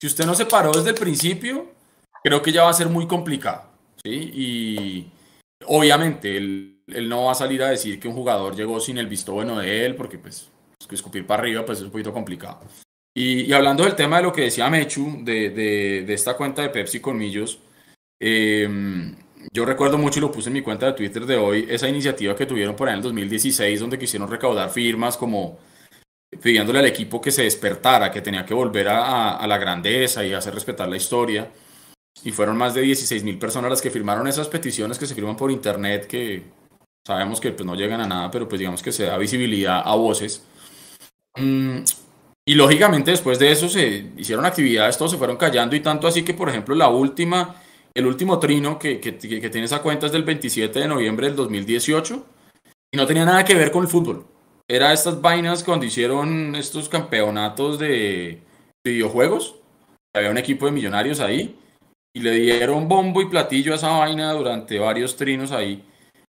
si 0.00 0.06
usted 0.06 0.26
no 0.26 0.34
se 0.34 0.46
paró 0.46 0.70
desde 0.72 0.90
el 0.90 0.94
principio, 0.94 1.66
creo 2.22 2.42
que 2.42 2.52
ya 2.52 2.64
va 2.64 2.70
a 2.70 2.74
ser 2.74 2.88
muy 2.88 3.06
complicado. 3.06 3.64
¿sí? 4.04 4.10
Y 4.34 5.10
obviamente 5.66 6.36
él, 6.36 6.82
él, 6.86 7.08
no 7.08 7.24
va 7.24 7.32
a 7.32 7.34
salir 7.34 7.62
a 7.62 7.70
decir 7.70 7.98
que 7.98 8.08
un 8.08 8.14
jugador 8.14 8.54
llegó 8.54 8.78
sin 8.80 8.98
el 8.98 9.06
visto 9.06 9.32
bueno 9.32 9.58
de 9.58 9.86
él, 9.86 9.96
porque 9.96 10.18
pues 10.18 10.50
escupir 10.90 11.26
para 11.26 11.42
arriba 11.42 11.64
pues 11.64 11.78
es 11.78 11.84
un 11.84 11.90
poquito 11.90 12.12
complicado. 12.12 12.60
Y, 13.14 13.40
y 13.40 13.52
hablando 13.52 13.82
del 13.82 13.96
tema 13.96 14.18
de 14.18 14.24
lo 14.24 14.32
que 14.32 14.42
decía 14.42 14.70
Mechu, 14.70 15.24
de, 15.24 15.50
de, 15.50 16.04
de, 16.06 16.14
esta 16.14 16.36
cuenta 16.36 16.62
de 16.62 16.68
Pepsi 16.68 17.00
con 17.00 17.16
Millos, 17.16 17.58
Em, 18.20 19.14
yo 19.52 19.64
recuerdo 19.64 19.96
mucho 19.96 20.18
y 20.18 20.22
lo 20.22 20.32
puse 20.32 20.48
en 20.48 20.54
mi 20.54 20.62
cuenta 20.62 20.86
de 20.86 20.92
Twitter 20.92 21.24
de 21.24 21.36
hoy, 21.36 21.66
esa 21.68 21.88
iniciativa 21.88 22.34
que 22.34 22.46
tuvieron 22.46 22.74
por 22.74 22.88
ahí 22.88 22.94
en 22.94 22.98
el 22.98 23.04
2016, 23.04 23.80
donde 23.80 23.98
quisieron 23.98 24.28
recaudar 24.28 24.70
firmas 24.70 25.16
como 25.16 25.58
pidiéndole 26.40 26.80
al 26.80 26.86
equipo 26.86 27.20
que 27.20 27.30
se 27.30 27.42
despertara, 27.42 28.10
que 28.10 28.20
tenía 28.20 28.44
que 28.44 28.54
volver 28.54 28.88
a, 28.88 29.36
a 29.36 29.46
la 29.46 29.58
grandeza 29.58 30.24
y 30.24 30.32
hacer 30.32 30.54
respetar 30.54 30.88
la 30.88 30.96
historia. 30.96 31.50
Y 32.24 32.32
fueron 32.32 32.56
más 32.56 32.74
de 32.74 32.82
16 32.82 33.24
mil 33.24 33.38
personas 33.38 33.70
las 33.70 33.80
que 33.80 33.90
firmaron 33.90 34.26
esas 34.26 34.48
peticiones 34.48 34.98
que 34.98 35.06
se 35.06 35.14
firman 35.14 35.36
por 35.36 35.50
internet, 35.50 36.06
que 36.06 36.42
sabemos 37.06 37.40
que 37.40 37.52
pues, 37.52 37.64
no 37.66 37.74
llegan 37.74 38.00
a 38.00 38.06
nada, 38.06 38.30
pero 38.30 38.48
pues 38.48 38.58
digamos 38.58 38.82
que 38.82 38.92
se 38.92 39.04
da 39.04 39.16
visibilidad 39.16 39.82
a 39.84 39.94
voces. 39.94 40.42
Mm, 41.36 41.78
y 42.44 42.54
lógicamente 42.54 43.10
después 43.10 43.38
de 43.38 43.50
eso 43.52 43.68
se 43.68 44.12
hicieron 44.16 44.44
actividades, 44.44 44.98
todos 44.98 45.12
se 45.12 45.18
fueron 45.18 45.36
callando 45.36 45.76
y 45.76 45.80
tanto 45.80 46.06
así 46.06 46.24
que, 46.24 46.34
por 46.34 46.48
ejemplo, 46.48 46.74
la 46.74 46.88
última, 46.88 47.56
el 47.94 48.06
último 48.06 48.38
trino 48.38 48.78
que, 48.78 49.00
que, 49.00 49.16
que 49.16 49.50
tiene 49.50 49.66
esa 49.66 49.80
cuenta 49.80 50.06
es 50.06 50.12
del 50.12 50.24
27 50.24 50.78
de 50.80 50.88
noviembre 50.88 51.28
del 51.28 51.36
2018 51.36 52.26
y 52.90 52.96
no 52.96 53.06
tenía 53.06 53.24
nada 53.24 53.44
que 53.44 53.54
ver 53.54 53.70
con 53.70 53.84
el 53.84 53.88
fútbol. 53.88 54.26
Era 54.70 54.92
estas 54.92 55.20
vainas 55.22 55.64
cuando 55.64 55.86
hicieron 55.86 56.54
estos 56.54 56.90
campeonatos 56.90 57.78
de 57.78 58.42
videojuegos. 58.84 59.54
Había 60.14 60.30
un 60.30 60.36
equipo 60.36 60.66
de 60.66 60.72
millonarios 60.72 61.20
ahí 61.20 61.58
y 62.14 62.20
le 62.20 62.32
dieron 62.32 62.86
bombo 62.86 63.22
y 63.22 63.30
platillo 63.30 63.72
a 63.72 63.76
esa 63.76 63.90
vaina 63.90 64.32
durante 64.32 64.78
varios 64.78 65.16
trinos 65.16 65.52
ahí. 65.52 65.82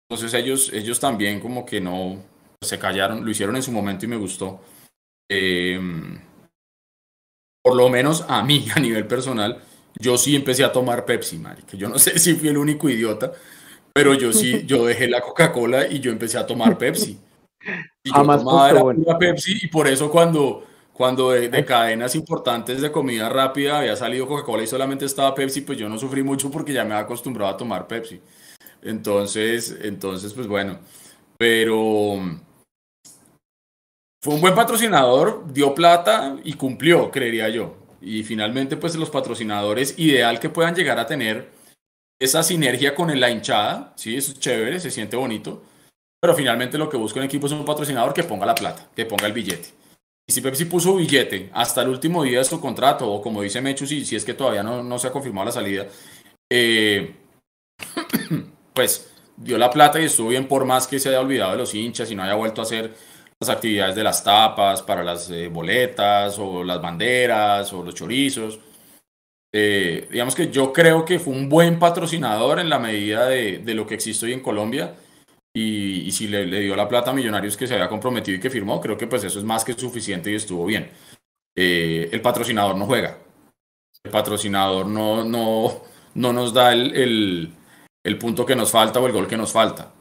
Entonces 0.09 0.33
ellos, 0.35 0.73
ellos 0.73 0.99
también 0.99 1.41
como 1.41 1.67
que 1.67 1.81
no 1.81 2.23
se 2.63 2.79
callaron, 2.79 3.25
lo 3.25 3.31
hicieron 3.31 3.57
en 3.57 3.63
su 3.63 3.73
momento 3.73 4.07
y 4.07 4.09
me 4.09 4.17
gustó. 4.17 4.61
Em, 5.31 6.19
por 7.63 7.77
lo 7.77 7.89
menos 7.91 8.25
a 8.29 8.43
mí, 8.43 8.67
a 8.75 8.81
nivel 8.81 9.07
personal, 9.07 9.63
yo 9.99 10.17
sí 10.17 10.35
empecé 10.35 10.65
a 10.65 10.73
tomar 10.73 11.05
Pepsi, 11.05 11.43
que 11.67 11.77
Yo 11.77 11.89
no 11.89 11.99
sé 11.99 12.19
si 12.19 12.35
fui 12.35 12.49
el 12.49 12.57
único 12.57 12.89
idiota, 12.89 13.33
pero 13.93 14.15
yo 14.15 14.33
sí, 14.33 14.65
yo 14.65 14.87
dejé 14.87 15.07
la 15.07 15.21
Coca-Cola 15.21 15.87
y 15.87 16.01
yo 16.01 16.11
empecé 16.11 16.39
a 16.39 16.47
tomar 16.47 16.79
Pepsi. 16.79 17.19
Y 18.05 18.11
yo 18.11 18.15
tomaba 18.15 19.19
Pepsi 19.19 19.59
y 19.63 19.69
por 19.69 19.87
eso 19.87 20.11
cuando 20.11 20.65
cuando 20.93 21.31
de, 21.31 21.65
cadenas 21.65 22.15
importantes 22.15 22.81
de 22.81 22.93
comida 22.93 23.29
rápida 23.29 23.79
había 23.79 23.97
salido 23.97 24.29
Coca-Cola 24.29 24.63
y 24.63 24.67
solamente 24.67 25.05
estaba 25.05 25.35
Pepsi, 25.35 25.63
pues 25.63 25.79
yo 25.79 25.89
no 25.89 25.99
sufrí 25.99 26.23
mucho 26.23 26.51
porque 26.51 26.73
ya 26.73 26.85
me 26.85 26.93
había 26.93 27.05
acostumbrado 27.05 27.53
a 27.53 27.57
tomar 27.57 27.87
Pepsi. 27.87 28.21
Entonces, 28.83 29.79
entonces 29.83 30.33
pues 30.35 30.47
bueno, 30.47 30.79
pero 31.39 32.21
fue 34.23 34.35
un 34.35 34.41
buen 34.41 34.55
patrocinador, 34.55 35.53
dio 35.53 35.75
plata 35.75 36.37
y 36.45 36.53
cumplió, 36.53 37.11
creería 37.11 37.49
yo. 37.49 37.75
Y 38.01 38.23
finalmente, 38.23 38.77
pues 38.77 38.95
los 38.95 39.11
patrocinadores, 39.11 39.99
ideal 39.99 40.39
que 40.39 40.49
puedan 40.49 40.75
llegar 40.75 40.99
a 40.99 41.07
tener 41.07 41.51
esa 42.21 42.45
sinergia 42.45 42.95
con 42.95 43.19
la 43.19 43.31
hinchada, 43.31 43.93
sí, 43.97 44.17
eso 44.17 44.33
es 44.33 44.39
chévere, 44.39 44.79
se 44.79 44.93
siente 44.93 45.17
bonito, 45.17 45.65
pero 46.23 46.37
finalmente 46.37 46.79
lo 46.79 46.89
que 46.89 46.97
busca 46.97 47.19
un 47.19 47.27
equipo 47.27 47.49
es 47.49 47.53
un 47.53 47.65
patrocinador 47.65 48.15
que 48.15 48.23
ponga 48.23 48.47
la 48.47 48.55
plata, 48.55 48.87
que 48.95 49.05
ponga 49.05 49.27
el 49.27 49.33
billete. 49.33 49.71
Y 50.25 50.33
si 50.33 50.41
Pepsi 50.41 50.67
puso 50.67 50.95
billete 50.95 51.51
hasta 51.53 51.83
el 51.83 51.89
último 51.89 52.23
día 52.23 52.39
de 52.39 52.45
su 52.45 52.61
contrato, 52.61 53.11
o 53.11 53.21
como 53.21 53.43
dice 53.43 53.61
Mechu, 53.61 53.89
si, 53.89 54.05
si 54.05 54.15
es 54.15 54.25
que 54.25 54.35
todavía 54.35 54.63
no, 54.63 54.85
no 54.85 55.01
se 55.01 55.09
ha 55.09 55.11
confirmado 55.11 55.47
la 55.47 55.53
salida, 55.53 55.89
eh, 56.49 57.17
pues 58.73 59.11
dio 59.37 59.59
la 59.59 59.69
plata 59.69 60.01
y 60.01 60.05
estuvo 60.05 60.29
bien 60.29 60.47
por 60.47 60.65
más 60.65 60.87
que 60.87 61.01
se 61.01 61.09
haya 61.09 61.21
olvidado 61.21 61.51
de 61.53 61.59
los 61.59 61.75
hinchas 61.75 62.09
y 62.09 62.15
no 62.15 62.23
haya 62.23 62.35
vuelto 62.35 62.61
a 62.61 62.65
hacer 62.67 62.95
las 63.41 63.51
actividades 63.51 63.97
de 63.97 64.05
las 64.05 64.23
tapas 64.23 64.81
para 64.81 65.03
las 65.03 65.29
eh, 65.29 65.49
boletas 65.49 66.39
o 66.39 66.63
las 66.63 66.81
banderas 66.81 67.73
o 67.73 67.83
los 67.83 67.97
chorizos. 67.97 68.61
Eh, 69.53 70.07
digamos 70.09 70.37
que 70.37 70.53
yo 70.53 70.73
creo 70.73 71.05
que 71.05 71.19
fue 71.19 71.35
un 71.35 71.49
buen 71.49 71.81
patrocinador 71.81 72.61
en 72.61 72.71
la 72.71 72.79
medida 72.79 73.27
de, 73.27 73.59
de 73.59 73.75
lo 73.75 73.89
que 73.89 73.95
existe 73.95 74.27
hoy 74.27 74.35
en 74.35 74.41
Colombia 74.41 74.95
y, 75.55 76.11
si 76.13 76.29
le, 76.29 76.47
dio 76.47 76.75
la 76.75 76.89
plata 76.89 77.11
a 77.11 77.15
Millonarios 77.15 77.57
que 77.57 77.67
se 77.67 77.75
había 77.75 77.89
comprometido 77.89 78.37
y 78.37 78.41
que 78.41 78.51
firmó, 78.51 78.81
creo 78.81 78.97
que 78.97 79.07
pues 79.07 79.25
eso 79.25 79.39
es 79.39 79.45
más 79.45 79.65
que 79.65 79.75
suficiente 79.75 80.31
y 80.31 80.37
estuvo 80.37 80.65
bien. 80.65 80.91
Eh, 81.55 82.09
el 82.11 82.23
patrocinador 82.23 82.77
no 82.77 82.87
juega. 82.87 83.19
El 84.03 84.11
patrocinador 84.11 84.87
no, 84.87 85.25
no, 85.25 85.83
no 86.15 86.33
nos 86.33 86.55
da 86.55 86.73
el, 86.73 87.53
el, 88.03 88.19
punto 88.19 88.47
que 88.47 88.57
nos 88.57 88.71
falta 88.71 88.99
o 88.99 89.07
el 89.07 89.13
gol 89.13 89.29
que 89.29 89.37
nos 89.37 89.53
falta. 89.53 89.93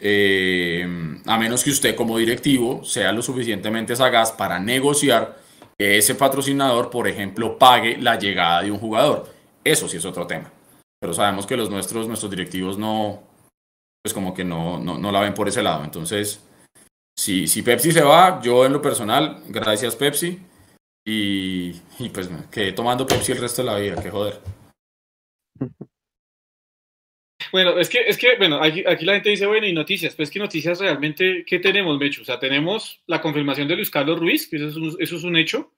Eh, 0.00 0.84
a 1.26 1.38
menos 1.38 1.62
que 1.62 1.70
usted 1.70 1.94
como 1.94 2.18
directivo 2.18 2.82
sea 2.84 3.12
lo 3.12 3.22
suficientemente 3.22 3.94
sagaz 3.94 4.32
para 4.32 4.58
negociar 4.58 5.38
que 5.78 5.98
ese 5.98 6.14
patrocinador, 6.14 6.90
por 6.90 7.06
ejemplo, 7.06 7.58
pague 7.58 7.96
la 7.98 8.18
llegada 8.18 8.62
de 8.62 8.72
un 8.72 8.78
jugador. 8.78 9.32
Eso 9.62 9.88
sí 9.88 9.98
es 9.98 10.04
otro 10.04 10.26
tema. 10.26 10.52
Pero 10.98 11.14
sabemos 11.14 11.46
que 11.46 11.56
los 11.56 11.70
nuestros, 11.70 12.08
nuestros 12.08 12.30
directivos 12.30 12.76
no, 12.76 13.29
pues 14.02 14.14
como 14.14 14.34
que 14.34 14.44
no, 14.44 14.78
no, 14.78 14.98
no 14.98 15.12
la 15.12 15.20
ven 15.20 15.34
por 15.34 15.48
ese 15.48 15.62
lado. 15.62 15.84
Entonces, 15.84 16.42
si, 17.16 17.46
si 17.46 17.62
Pepsi 17.62 17.92
se 17.92 18.02
va, 18.02 18.40
yo 18.42 18.64
en 18.64 18.72
lo 18.72 18.80
personal, 18.80 19.42
gracias 19.48 19.96
Pepsi, 19.96 20.38
y, 21.06 21.74
y 21.98 22.08
pues 22.12 22.30
quedé 22.50 22.72
tomando 22.72 23.06
Pepsi 23.06 23.32
el 23.32 23.40
resto 23.40 23.62
de 23.62 23.66
la 23.66 23.78
vida, 23.78 24.02
que 24.02 24.10
joder. 24.10 24.40
Bueno, 27.52 27.78
es 27.78 27.88
que, 27.88 28.00
es 28.06 28.16
que 28.16 28.36
bueno, 28.36 28.62
aquí, 28.62 28.84
aquí, 28.86 29.04
la 29.04 29.14
gente 29.14 29.30
dice, 29.30 29.46
bueno, 29.46 29.66
y 29.66 29.72
noticias, 29.72 30.14
pues 30.14 30.30
que 30.30 30.38
noticias 30.38 30.78
realmente, 30.78 31.44
¿qué 31.46 31.58
tenemos, 31.58 31.98
Mecho? 31.98 32.22
O 32.22 32.24
sea, 32.24 32.38
tenemos 32.38 33.02
la 33.06 33.20
confirmación 33.20 33.66
de 33.66 33.76
Luis 33.76 33.90
Carlos 33.90 34.18
Ruiz, 34.18 34.48
que 34.48 34.56
eso 34.56 34.68
es 34.68 34.76
un, 34.76 34.96
eso 34.98 35.16
es 35.16 35.24
un 35.24 35.36
hecho. 35.36 35.72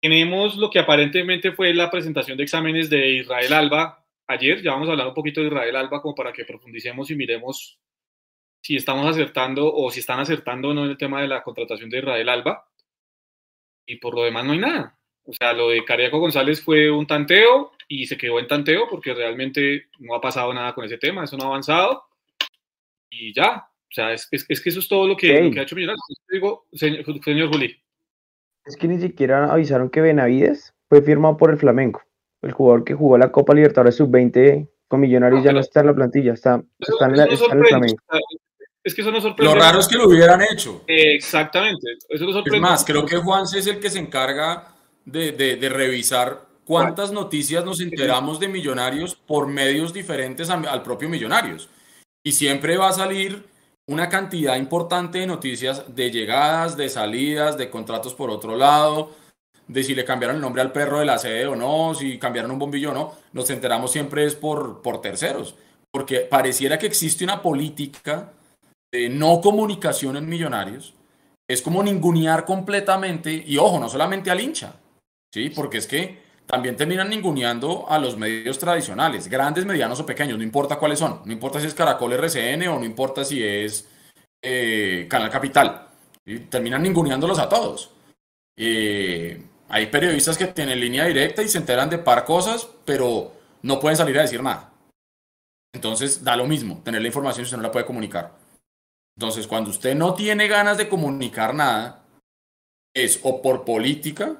Tenemos 0.00 0.56
lo 0.56 0.70
que 0.70 0.78
aparentemente 0.78 1.52
fue 1.52 1.74
la 1.74 1.90
presentación 1.90 2.36
de 2.36 2.44
exámenes 2.44 2.90
de 2.90 3.08
Israel 3.10 3.52
Alba 3.52 4.04
ayer, 4.28 4.62
ya 4.62 4.72
vamos 4.72 4.88
a 4.88 4.92
hablar 4.92 5.08
un 5.08 5.14
poquito 5.14 5.40
de 5.40 5.48
Israel 5.48 5.76
Alba 5.76 6.00
como 6.00 6.14
para 6.14 6.32
que 6.32 6.44
profundicemos 6.44 7.10
y 7.10 7.16
miremos 7.16 7.80
si 8.62 8.76
estamos 8.76 9.06
acertando 9.06 9.72
o 9.72 9.90
si 9.90 10.00
están 10.00 10.20
acertando 10.20 10.68
o 10.68 10.74
no 10.74 10.84
en 10.84 10.90
el 10.90 10.98
tema 10.98 11.22
de 11.22 11.28
la 11.28 11.42
contratación 11.42 11.90
de 11.90 11.98
Israel 11.98 12.28
Alba. 12.28 12.68
Y 13.86 13.96
por 13.96 14.14
lo 14.14 14.24
demás 14.24 14.44
no 14.44 14.52
hay 14.52 14.58
nada. 14.58 14.98
O 15.24 15.32
sea, 15.32 15.52
lo 15.52 15.70
de 15.70 15.84
Cariaco 15.84 16.18
González 16.18 16.62
fue 16.62 16.90
un 16.90 17.06
tanteo 17.06 17.72
y 17.88 18.06
se 18.06 18.16
quedó 18.16 18.38
en 18.38 18.46
tanteo 18.46 18.86
porque 18.88 19.14
realmente 19.14 19.86
no 19.98 20.14
ha 20.14 20.20
pasado 20.20 20.52
nada 20.52 20.74
con 20.74 20.84
ese 20.84 20.98
tema, 20.98 21.24
eso 21.24 21.36
no 21.36 21.44
ha 21.44 21.48
avanzado. 21.48 22.04
Y 23.10 23.32
ya, 23.32 23.66
o 23.66 23.94
sea, 23.94 24.12
es, 24.12 24.28
es, 24.30 24.60
que 24.60 24.68
eso 24.68 24.80
es 24.80 24.88
todo 24.88 25.08
lo 25.08 25.16
que, 25.16 25.32
ha 25.32 25.62
hecho 25.62 25.74
Millonarios. 25.74 26.02
Digo, 26.28 26.66
señor, 26.72 27.04
señor 27.24 27.48
Juli. 27.52 27.80
Es 28.66 28.76
que 28.76 28.88
ni 28.88 29.00
siquiera 29.00 29.50
avisaron 29.50 29.88
que 29.88 30.02
Benavides 30.02 30.74
fue 30.90 31.00
firmado 31.00 31.38
por 31.38 31.50
el 31.50 31.56
Flamengo 31.56 32.02
el 32.42 32.52
jugador 32.52 32.84
que 32.84 32.94
jugó 32.94 33.18
la 33.18 33.32
Copa 33.32 33.54
Libertadores 33.54 33.96
Sub-20 33.96 34.68
con 34.86 35.00
Millonarios 35.00 35.44
ya 35.44 35.52
no 35.52 35.60
está 35.60 35.80
en 35.80 35.86
la 35.86 35.94
plantilla, 35.94 36.32
está, 36.32 36.62
está, 36.78 37.06
en, 37.06 37.18
el 37.20 37.66
Flamengo. 37.66 37.98
Es 38.82 38.94
que 38.94 39.02
eso 39.02 39.10
no 39.10 39.20
sorprende. 39.20 39.54
Lo 39.54 39.60
raro 39.60 39.80
es 39.80 39.88
que 39.88 39.98
lo 39.98 40.08
hubieran 40.08 40.40
hecho. 40.42 40.82
exactamente. 40.86 41.98
Eso 42.08 42.24
no 42.24 42.32
sorprende. 42.32 42.56
Es 42.56 42.62
más, 42.62 42.84
creo 42.84 43.04
que 43.04 43.16
Juanse 43.16 43.58
es 43.58 43.66
el 43.66 43.80
que 43.80 43.90
se 43.90 43.98
encarga 43.98 44.68
de, 45.04 45.32
de, 45.32 45.56
de 45.56 45.68
revisar 45.68 46.48
cuántas 46.64 47.12
noticias 47.12 47.64
nos 47.64 47.80
enteramos 47.80 48.40
de 48.40 48.48
Millonarios 48.48 49.14
por 49.14 49.46
medios 49.46 49.92
diferentes 49.92 50.48
al 50.50 50.82
propio 50.82 51.08
Millonarios. 51.08 51.68
Y 52.22 52.32
siempre 52.32 52.76
va 52.76 52.88
a 52.88 52.92
salir 52.92 53.44
una 53.88 54.10
cantidad 54.10 54.56
importante 54.56 55.18
de 55.18 55.26
noticias 55.26 55.94
de 55.94 56.10
llegadas, 56.10 56.76
de 56.76 56.90
salidas, 56.90 57.56
de 57.56 57.70
contratos 57.70 58.14
por 58.14 58.28
otro 58.28 58.54
lado, 58.54 59.12
de 59.68 59.84
si 59.84 59.94
le 59.94 60.04
cambiaron 60.04 60.36
el 60.36 60.42
nombre 60.42 60.62
al 60.62 60.72
perro 60.72 60.98
de 60.98 61.04
la 61.04 61.18
sede 61.18 61.46
o 61.46 61.54
no, 61.54 61.94
si 61.94 62.18
cambiaron 62.18 62.50
un 62.50 62.58
bombillo 62.58 62.90
o 62.90 62.94
no, 62.94 63.12
nos 63.32 63.48
enteramos 63.50 63.92
siempre 63.92 64.24
es 64.24 64.34
por, 64.34 64.82
por 64.82 65.00
terceros, 65.00 65.54
porque 65.92 66.20
pareciera 66.20 66.78
que 66.78 66.86
existe 66.86 67.24
una 67.24 67.42
política 67.42 68.32
de 68.90 69.08
no 69.10 69.40
comunicación 69.40 70.16
en 70.16 70.28
Millonarios, 70.28 70.94
es 71.46 71.62
como 71.62 71.82
ningunear 71.82 72.44
completamente, 72.44 73.32
y 73.46 73.58
ojo, 73.58 73.78
no 73.78 73.88
solamente 73.88 74.30
al 74.30 74.40
hincha, 74.40 74.74
¿sí? 75.32 75.50
porque 75.50 75.78
es 75.78 75.86
que 75.86 76.26
también 76.46 76.76
terminan 76.76 77.10
ninguneando 77.10 77.86
a 77.90 77.98
los 77.98 78.16
medios 78.16 78.58
tradicionales, 78.58 79.28
grandes, 79.28 79.66
medianos 79.66 80.00
o 80.00 80.06
pequeños, 80.06 80.38
no 80.38 80.44
importa 80.44 80.78
cuáles 80.78 80.98
son, 80.98 81.20
no 81.26 81.32
importa 81.32 81.60
si 81.60 81.66
es 81.66 81.74
Caracol 81.74 82.14
RCN 82.14 82.68
o 82.68 82.78
no 82.78 82.86
importa 82.86 83.22
si 83.22 83.44
es 83.44 83.86
eh, 84.42 85.06
Canal 85.10 85.28
Capital, 85.30 85.88
terminan 86.48 86.82
ninguneándolos 86.82 87.38
a 87.38 87.48
todos. 87.50 87.92
Eh, 88.56 89.40
hay 89.68 89.86
periodistas 89.86 90.38
que 90.38 90.46
tienen 90.46 90.80
línea 90.80 91.04
directa 91.04 91.42
y 91.42 91.48
se 91.48 91.58
enteran 91.58 91.90
de 91.90 91.98
par 91.98 92.24
cosas, 92.24 92.68
pero 92.84 93.32
no 93.62 93.78
pueden 93.78 93.96
salir 93.96 94.18
a 94.18 94.22
decir 94.22 94.42
nada. 94.42 94.72
Entonces 95.74 96.24
da 96.24 96.36
lo 96.36 96.46
mismo 96.46 96.80
tener 96.82 97.02
la 97.02 97.08
información 97.08 97.44
si 97.44 97.48
usted 97.48 97.58
no 97.58 97.62
la 97.62 97.72
puede 97.72 97.86
comunicar. 97.86 98.32
Entonces, 99.16 99.48
cuando 99.48 99.70
usted 99.70 99.96
no 99.96 100.14
tiene 100.14 100.46
ganas 100.46 100.78
de 100.78 100.88
comunicar 100.88 101.52
nada, 101.52 102.04
es 102.94 103.18
o 103.24 103.42
por 103.42 103.64
política 103.64 104.36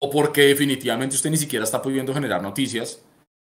o 0.00 0.10
porque 0.10 0.42
definitivamente 0.42 1.16
usted 1.16 1.30
ni 1.30 1.36
siquiera 1.36 1.64
está 1.64 1.82
pudiendo 1.82 2.14
generar 2.14 2.42
noticias 2.42 3.02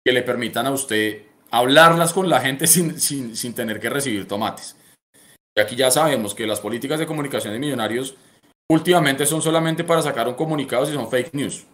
que 0.05 0.13
le 0.13 0.23
permitan 0.23 0.67
a 0.67 0.73
usted 0.73 1.27
hablarlas 1.51 2.13
con 2.13 2.29
la 2.29 2.41
gente 2.41 2.67
sin, 2.69 3.01
sin, 3.01 3.37
sin 3.37 3.55
tener 3.55 3.79
que 3.81 3.89
recibir 3.89 4.27
tomates. 4.27 4.77
Y 5.57 5.61
aquí 5.61 5.77
ya 5.77 5.91
sabemos 5.91 6.35
que 6.35 6.47
las 6.47 6.61
políticas 6.61 6.99
de 6.99 7.07
comunicación 7.07 7.53
de 7.53 7.59
millonarios 7.59 8.17
últimamente 8.71 9.27
son 9.27 9.43
solamente 9.43 9.85
para 9.85 10.01
sacar 10.01 10.29
un 10.29 10.35
comunicado 10.35 10.87
si 10.87 10.93
son 10.93 11.11
fake 11.11 11.35
news. 11.35 11.67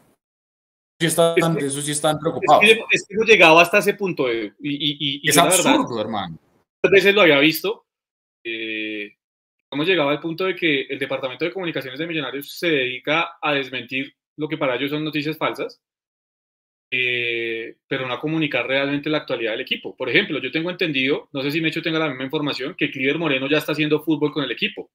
Sí 0.99 1.07
están, 1.07 1.59
eso 1.59 1.83
sí 1.83 1.93
están 1.93 2.19
preocupados. 2.19 2.65
Es 2.91 3.07
que, 3.07 3.15
hemos 3.15 3.27
llegado 3.27 3.59
hasta 3.59 3.79
ese 3.79 3.95
punto. 3.95 4.33
y, 4.33 4.53
y, 4.61 5.21
y, 5.23 5.29
es 5.29 5.37
absurdo, 5.37 6.01
hermano. 6.01 6.39
Muchas 6.83 6.91
veces 6.91 7.15
lo 7.15 7.21
había 7.21 7.39
visto. 7.39 7.85
Eh, 8.43 9.15
hemos 9.71 9.87
llegado 9.87 10.09
al 10.09 10.21
punto 10.21 10.45
de 10.45 10.57
que 10.57 10.83
el 10.83 10.99
Departamento 10.99 11.45
de 11.45 11.53
Comunicaciones 11.53 11.99
de 11.99 12.07
Millonarios 12.07 12.51
se 12.59 12.71
dedica 12.71 13.37
a 13.43 13.53
desmentir 13.53 14.15
lo 14.39 14.49
que 14.49 14.57
para 14.57 14.77
ellos 14.77 14.91
son 14.91 15.05
noticias 15.05 15.37
falsas, 15.37 15.83
eh, 16.91 17.77
pero 17.87 18.07
no 18.07 18.15
a 18.15 18.21
comunicar 18.21 18.67
realmente 18.67 19.11
la 19.11 19.19
actualidad 19.19 19.53
del 19.53 19.61
equipo. 19.61 19.95
Por 19.95 20.09
ejemplo, 20.09 20.41
yo 20.41 20.51
tengo 20.51 20.71
entendido, 20.71 21.29
no 21.33 21.43
sé 21.43 21.51
si 21.51 21.61
Mecho 21.61 21.83
tenga 21.83 21.99
la 21.99 22.09
misma 22.09 22.25
información, 22.25 22.75
que 22.75 22.91
Cliver 22.91 23.19
Moreno 23.19 23.49
ya 23.51 23.59
está 23.59 23.73
haciendo 23.73 24.03
fútbol 24.03 24.33
con 24.33 24.45
el 24.45 24.51
equipo. 24.51 24.91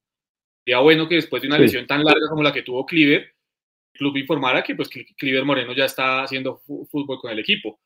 Sería 0.63 0.79
bueno 0.79 1.07
que 1.07 1.15
después 1.15 1.41
de 1.41 1.47
una 1.47 1.57
lesión 1.57 1.87
tan 1.87 2.03
larga 2.03 2.27
como 2.29 2.43
la 2.43 2.53
que 2.53 2.61
tuvo 2.61 2.85
Cliver, 2.85 3.21
el 3.21 3.97
club 3.97 4.17
informara 4.17 4.63
que 4.63 4.75
pues 4.75 4.89
Cliver 4.89 5.43
Moreno 5.43 5.73
ya 5.73 5.85
está 5.85 6.23
haciendo 6.23 6.57
fútbol 6.57 7.19
con 7.19 7.31
el 7.31 7.39
equipo. 7.39 7.79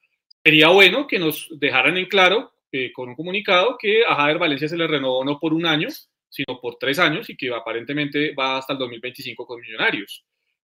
Sería 0.44 0.70
bueno 0.70 1.08
que 1.08 1.18
nos 1.18 1.48
dejaran 1.52 1.98
en 1.98 2.06
claro 2.06 2.54
eh, 2.72 2.92
con 2.92 3.10
un 3.10 3.16
comunicado 3.16 3.78
que 3.80 4.04
a 4.06 4.16
Javier 4.16 4.38
Valencia 4.38 4.68
se 4.68 4.78
le 4.78 4.88
renovó 4.88 5.24
no 5.24 5.40
por 5.40 5.54
un 5.54 5.66
año, 5.66 5.88
sino 6.30 6.60
por 6.60 6.76
tres 6.78 7.00
años 7.00 7.30
y 7.30 7.38
que 7.38 7.54
aparentemente 7.54 8.34
va 8.34 8.58
hasta 8.58 8.74
el 8.74 8.80
2025 8.80 9.46
con 9.46 9.62
Millonarios. 9.62 10.26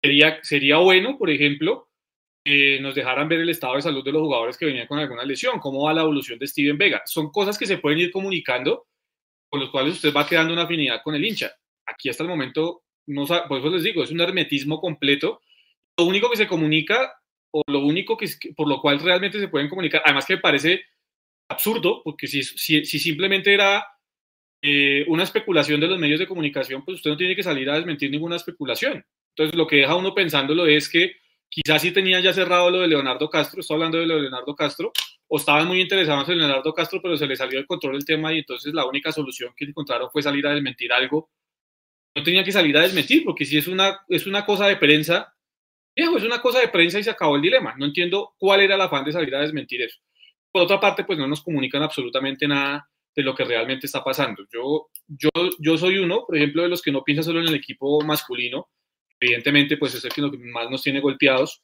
Sería, 0.01 0.39
sería 0.43 0.77
bueno, 0.77 1.19
por 1.19 1.29
ejemplo, 1.29 1.89
que 2.45 2.79
nos 2.81 2.95
dejaran 2.95 3.29
ver 3.29 3.41
el 3.41 3.49
estado 3.49 3.75
de 3.75 3.83
salud 3.83 4.05
de 4.05 4.13
los 4.13 4.23
jugadores 4.23 4.57
que 4.57 4.67
venían 4.67 4.87
con 4.87 4.99
alguna 4.99 5.25
lesión, 5.25 5.59
cómo 5.59 5.85
va 5.85 5.93
la 5.93 6.03
evolución 6.03 6.39
de 6.39 6.47
Steven 6.47 6.79
Vega. 6.79 7.03
Son 7.05 7.31
cosas 7.31 7.59
que 7.59 7.67
se 7.67 7.79
pueden 7.79 7.99
ir 7.99 8.13
comunicando, 8.13 8.87
con 9.49 9.61
los 9.61 9.71
cuales 9.71 9.95
usted 9.95 10.15
va 10.15 10.27
quedando 10.27 10.53
una 10.53 10.63
afinidad 10.63 11.03
con 11.03 11.15
el 11.15 11.25
hincha. 11.25 11.51
Aquí 11.93 12.09
hasta 12.09 12.23
el 12.23 12.29
momento, 12.29 12.83
no, 13.07 13.27
por 13.27 13.59
eso 13.59 13.71
les 13.71 13.83
digo, 13.83 14.03
es 14.03 14.11
un 14.11 14.21
hermetismo 14.21 14.81
completo. 14.81 15.41
Lo 15.99 16.05
único 16.05 16.31
que 16.31 16.37
se 16.37 16.47
comunica, 16.47 17.13
o 17.51 17.63
lo 17.69 17.81
único 17.81 18.17
que, 18.17 18.29
por 18.57 18.69
lo 18.69 18.81
cual 18.81 19.01
realmente 19.01 19.41
se 19.41 19.49
pueden 19.49 19.69
comunicar, 19.69 20.03
además 20.05 20.27
que 20.27 20.37
me 20.37 20.43
parece 20.43 20.83
absurdo, 21.49 22.03
porque 22.05 22.27
si, 22.27 22.43
si, 22.43 22.85
si 22.85 22.99
simplemente 22.99 23.55
era 23.55 23.85
eh, 24.61 25.05
una 25.09 25.23
especulación 25.23 25.81
de 25.81 25.87
los 25.87 25.99
medios 25.99 26.19
de 26.19 26.27
comunicación, 26.27 26.85
pues 26.85 26.97
usted 26.97 27.11
no 27.11 27.17
tiene 27.17 27.37
que 27.37 27.43
salir 27.43 27.71
a 27.71 27.77
desmentir 27.77 28.11
ninguna 28.11 28.37
especulación. 28.37 29.05
Entonces, 29.31 29.57
lo 29.57 29.67
que 29.67 29.77
deja 29.77 29.95
uno 29.95 30.15
pensándolo 30.15 30.67
es 30.67 30.89
que 30.89 31.13
quizás 31.49 31.81
sí 31.81 31.93
tenían 31.93 32.23
ya 32.23 32.33
cerrado 32.33 32.71
lo 32.71 32.81
de 32.81 32.89
Leonardo 32.89 33.31
Castro, 33.31 33.61
estoy 33.61 33.77
hablando 33.77 33.99
de 33.99 34.07
lo 34.07 34.17
de 34.17 34.23
Leonardo 34.23 34.55
Castro, 34.57 34.93
o 35.29 35.37
estaban 35.37 35.67
muy 35.69 35.81
interesados 35.81 36.29
en 36.29 36.39
Leonardo 36.39 36.73
Castro, 36.73 37.01
pero 37.03 37.17
se 37.17 37.27
le 37.27 37.37
salió 37.37 37.59
el 37.59 37.67
control 37.67 37.93
del 37.93 38.05
tema 38.05 38.33
y 38.33 38.39
entonces 38.39 38.75
la 38.75 38.87
única 38.87 39.13
solución 39.13 39.53
que 39.57 39.65
encontraron 39.67 40.11
fue 40.11 40.23
salir 40.23 40.47
a 40.47 40.55
desmentir 40.55 40.93
algo. 40.93 41.31
No 42.19 42.25
tenía 42.25 42.43
que 42.43 42.51
salir 42.51 42.77
a 42.77 42.83
desmentir, 42.83 43.23
porque 43.25 43.45
si 43.45 43.57
es 43.59 43.69
una, 43.69 44.01
es 44.09 44.27
una 44.27 44.45
cosa 44.45 44.67
de 44.67 44.77
prensa, 44.77 45.33
viejo, 45.95 46.19
es 46.19 46.25
una 46.25 46.43
cosa 46.43 46.59
de 46.59 46.67
prensa 46.67 46.99
y 46.99 47.05
se 47.05 47.11
acabó 47.11 47.37
el 47.37 47.43
dilema. 47.43 47.77
No 47.79 47.87
entiendo 47.87 48.35
cuál 48.39 48.61
era 48.61 48.75
el 48.75 48.81
afán 48.81 49.05
de 49.05 49.13
salir 49.13 49.33
a 49.37 49.41
desmentir 49.41 49.83
eso. 49.83 50.01
Por 50.51 50.63
otra 50.63 50.81
parte, 50.81 51.05
pues 51.05 51.17
no 51.17 51.29
nos 51.29 51.43
comunican 51.43 51.83
absolutamente 51.83 52.49
nada 52.49 52.91
de 53.15 53.23
lo 53.23 53.37
que 53.37 53.45
realmente 53.45 53.87
está 53.87 54.03
pasando. 54.03 54.43
Yo, 54.53 54.89
yo, 55.07 55.31
yo 55.61 55.79
soy 55.79 55.99
uno, 55.99 56.25
por 56.27 56.37
ejemplo, 56.37 56.63
de 56.63 56.69
los 56.69 56.83
que 56.83 56.91
no 56.91 57.05
piensa 57.05 57.23
solo 57.23 57.41
en 57.41 57.49
el 57.49 57.55
equipo 57.55 58.01
masculino. 58.01 58.69
Evidentemente, 59.21 59.77
pues 59.77 59.95
es 59.95 60.05
el 60.05 60.13
que 60.13 60.23
más 60.39 60.69
nos 60.71 60.83
tiene 60.83 60.99
golpeados. 60.99 61.63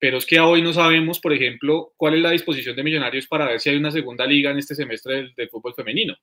Pero 0.00 0.18
es 0.18 0.26
que 0.26 0.40
hoy 0.40 0.62
no 0.62 0.72
sabemos, 0.72 1.20
por 1.20 1.32
ejemplo, 1.32 1.92
cuál 1.96 2.14
es 2.14 2.20
la 2.22 2.30
disposición 2.30 2.74
de 2.74 2.82
Millonarios 2.82 3.26
para 3.26 3.46
ver 3.46 3.60
si 3.60 3.70
hay 3.70 3.76
una 3.76 3.92
segunda 3.92 4.26
liga 4.26 4.50
en 4.50 4.58
este 4.58 4.74
semestre 4.74 5.32
del, 5.36 5.48
fútbol 5.48 5.74
femenino. 5.74 6.16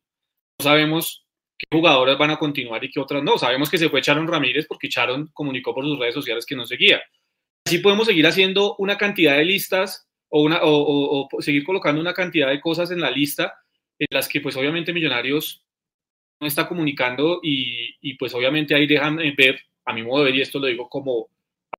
No 0.60 0.64
sabemos 0.64 1.26
qué 1.70 1.78
jugadoras 1.78 2.18
van 2.18 2.32
a 2.32 2.38
continuar 2.38 2.84
y 2.84 2.92
qué 2.92 3.00
otras 3.00 3.24
no. 3.24 3.38
Sabemos 3.38 3.70
que 3.70 3.78
se 3.78 3.90
fue 3.90 4.02
Charon 4.02 4.28
Ramírez 4.28 4.66
porque 4.68 4.90
Charon 4.90 5.30
comunicó 5.34 5.74
por 5.74 5.86
sus 5.86 6.00
redes 6.00 6.14
sociales 6.14 6.46
que 6.46 6.56
no 6.56 6.66
seguía. 6.66 7.02
Así 7.66 7.80
podemos 7.80 8.08
seguir 8.08 8.28
haciendo 8.28 8.76
una 8.78 8.98
cantidad 8.98 9.38
de 9.38 9.46
listas 9.46 10.08
o, 10.30 10.42
una, 10.42 10.60
o 10.62 11.28
seguir 11.40 11.64
colocando 11.64 12.02
una 12.02 12.14
cantidad 12.14 12.50
de 12.50 12.60
cosas 12.60 12.92
en 12.92 13.00
la 13.00 13.12
lista 13.12 13.54
en 14.00 14.08
las 14.12 14.28
que 14.28 14.42
pues 14.42 14.56
obviamente 14.56 14.94
Millonarios 14.94 15.64
no 16.40 16.48
está 16.48 16.68
comunicando 16.68 17.40
y, 17.42 18.14
pues 18.16 18.34
obviamente 18.34 18.76
ahí 18.76 18.86
dejan 18.86 19.18
ver, 19.38 19.62
a 19.86 19.94
mi 19.94 20.04
modo 20.04 20.24
de 20.24 20.32
ver, 20.32 20.36
y 20.36 20.42
esto 20.42 20.60
lo 20.60 20.68
digo 20.68 20.90
como 20.90 21.30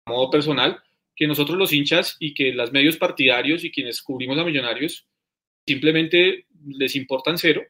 a 0.06 0.10
modo 0.10 0.30
personal, 0.30 0.82
que 1.14 1.26
nosotros 1.26 1.58
los 1.58 1.72
hinchas 1.72 2.16
y 2.18 2.34
que 2.34 2.52
los 2.52 2.72
medios 2.72 2.96
partidarios 2.96 3.64
y 3.64 3.70
quienes 3.70 4.02
cubrimos 4.02 4.38
a 4.38 4.44
Millonarios 4.44 5.06
simplemente 5.66 6.46
les 6.66 6.96
importan 6.96 7.38
cero, 7.38 7.62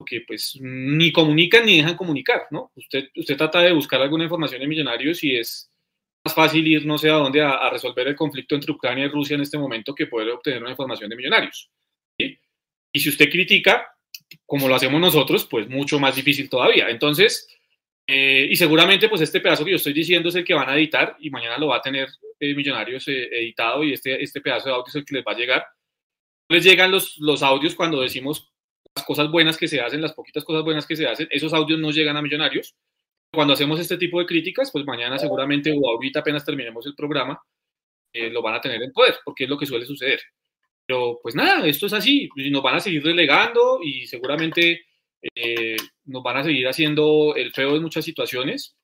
porque 0.00 0.22
pues 0.26 0.56
ni 0.62 1.12
comunican 1.12 1.66
ni 1.66 1.76
dejan 1.76 1.94
comunicar, 1.94 2.46
¿no? 2.50 2.72
Usted, 2.74 3.10
usted 3.16 3.36
trata 3.36 3.60
de 3.60 3.72
buscar 3.72 4.00
alguna 4.00 4.24
información 4.24 4.62
de 4.62 4.66
Millonarios 4.66 5.22
y 5.22 5.36
es 5.36 5.70
más 6.24 6.34
fácil 6.34 6.66
ir 6.66 6.86
no 6.86 6.96
sé 6.96 7.10
a 7.10 7.16
dónde 7.16 7.42
a, 7.42 7.50
a 7.50 7.68
resolver 7.68 8.08
el 8.08 8.16
conflicto 8.16 8.54
entre 8.54 8.72
Ucrania 8.72 9.04
y 9.04 9.08
Rusia 9.08 9.34
en 9.34 9.42
este 9.42 9.58
momento 9.58 9.94
que 9.94 10.06
poder 10.06 10.30
obtener 10.30 10.62
una 10.62 10.70
información 10.70 11.10
de 11.10 11.16
Millonarios. 11.16 11.70
¿sí? 12.18 12.38
Y 12.90 12.98
si 13.00 13.10
usted 13.10 13.28
critica, 13.28 13.94
como 14.46 14.68
lo 14.68 14.74
hacemos 14.74 14.98
nosotros, 15.02 15.44
pues 15.44 15.68
mucho 15.68 16.00
más 16.00 16.16
difícil 16.16 16.48
todavía. 16.48 16.88
Entonces, 16.88 17.46
eh, 18.06 18.48
y 18.50 18.56
seguramente 18.56 19.06
pues 19.06 19.20
este 19.20 19.40
pedazo 19.40 19.66
que 19.66 19.72
yo 19.72 19.76
estoy 19.76 19.92
diciendo 19.92 20.30
es 20.30 20.34
el 20.34 20.44
que 20.44 20.54
van 20.54 20.70
a 20.70 20.76
editar 20.76 21.14
y 21.20 21.28
mañana 21.28 21.58
lo 21.58 21.66
va 21.66 21.76
a 21.76 21.82
tener 21.82 22.08
eh, 22.38 22.54
Millonarios 22.54 23.06
eh, 23.08 23.28
editado 23.32 23.84
y 23.84 23.92
este, 23.92 24.22
este 24.22 24.40
pedazo 24.40 24.70
de 24.70 24.74
audio 24.76 24.88
es 24.88 24.94
el 24.94 25.04
que 25.04 25.16
les 25.16 25.26
va 25.26 25.32
a 25.32 25.36
llegar. 25.36 25.66
Les 26.48 26.64
llegan 26.64 26.90
los, 26.90 27.18
los 27.18 27.42
audios 27.42 27.74
cuando 27.74 28.00
decimos 28.00 28.49
cosas 29.06 29.30
buenas 29.30 29.56
que 29.56 29.68
se 29.68 29.80
hacen, 29.80 30.00
las 30.00 30.12
poquitas 30.12 30.44
cosas 30.44 30.64
buenas 30.64 30.86
que 30.86 30.96
se 30.96 31.06
hacen, 31.06 31.28
esos 31.30 31.52
audios 31.52 31.78
no 31.80 31.90
llegan 31.90 32.16
a 32.16 32.22
Millonarios. 32.22 32.74
Cuando 33.32 33.54
hacemos 33.54 33.78
este 33.78 33.96
tipo 33.96 34.18
de 34.18 34.26
críticas, 34.26 34.70
pues 34.72 34.84
mañana 34.84 35.18
seguramente 35.18 35.72
o 35.72 35.88
ahorita 35.88 36.20
apenas 36.20 36.44
terminemos 36.44 36.84
el 36.86 36.94
programa, 36.94 37.40
lo 38.12 38.42
van 38.42 38.54
a 38.54 38.60
tener 38.60 38.82
en 38.82 38.92
poder, 38.92 39.16
porque 39.24 39.44
es 39.44 39.50
lo 39.50 39.56
que 39.56 39.66
suele 39.66 39.86
suceder. 39.86 40.20
Pero 40.86 41.20
pues 41.22 41.34
nada, 41.34 41.66
esto 41.66 41.86
es 41.86 41.92
así, 41.92 42.28
nos 42.50 42.62
van 42.62 42.76
a 42.76 42.80
seguir 42.80 43.04
relegando 43.04 43.80
y 43.82 44.06
seguramente 44.06 44.86
eh, 45.34 45.76
nos 46.06 46.22
van 46.22 46.38
a 46.38 46.42
seguir 46.42 46.66
haciendo 46.66 47.34
el 47.36 47.52
feo 47.52 47.76
en 47.76 47.82
muchas 47.82 48.04
situaciones, 48.04 48.76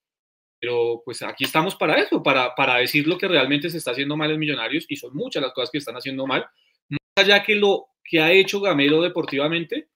pero 0.60 1.02
pues 1.04 1.22
aquí 1.22 1.44
estamos 1.44 1.74
para 1.74 1.96
eso, 1.96 2.22
para, 2.22 2.54
para 2.54 2.76
decir 2.76 3.06
lo 3.08 3.18
que 3.18 3.26
realmente 3.26 3.70
se 3.70 3.78
está 3.78 3.90
haciendo 3.90 4.16
mal 4.16 4.30
en 4.30 4.38
Millonarios 4.38 4.86
y 4.88 4.96
son 4.96 5.14
muchas 5.14 5.42
las 5.42 5.52
cosas 5.52 5.70
que 5.70 5.78
están 5.78 5.96
haciendo 5.96 6.26
mal, 6.26 6.46
más 6.88 7.00
allá 7.16 7.42
que 7.42 7.56
lo 7.56 7.86
que 8.04 8.20
ha 8.20 8.32
hecho 8.32 8.60
Gamero 8.60 9.02
deportivamente, 9.02 9.88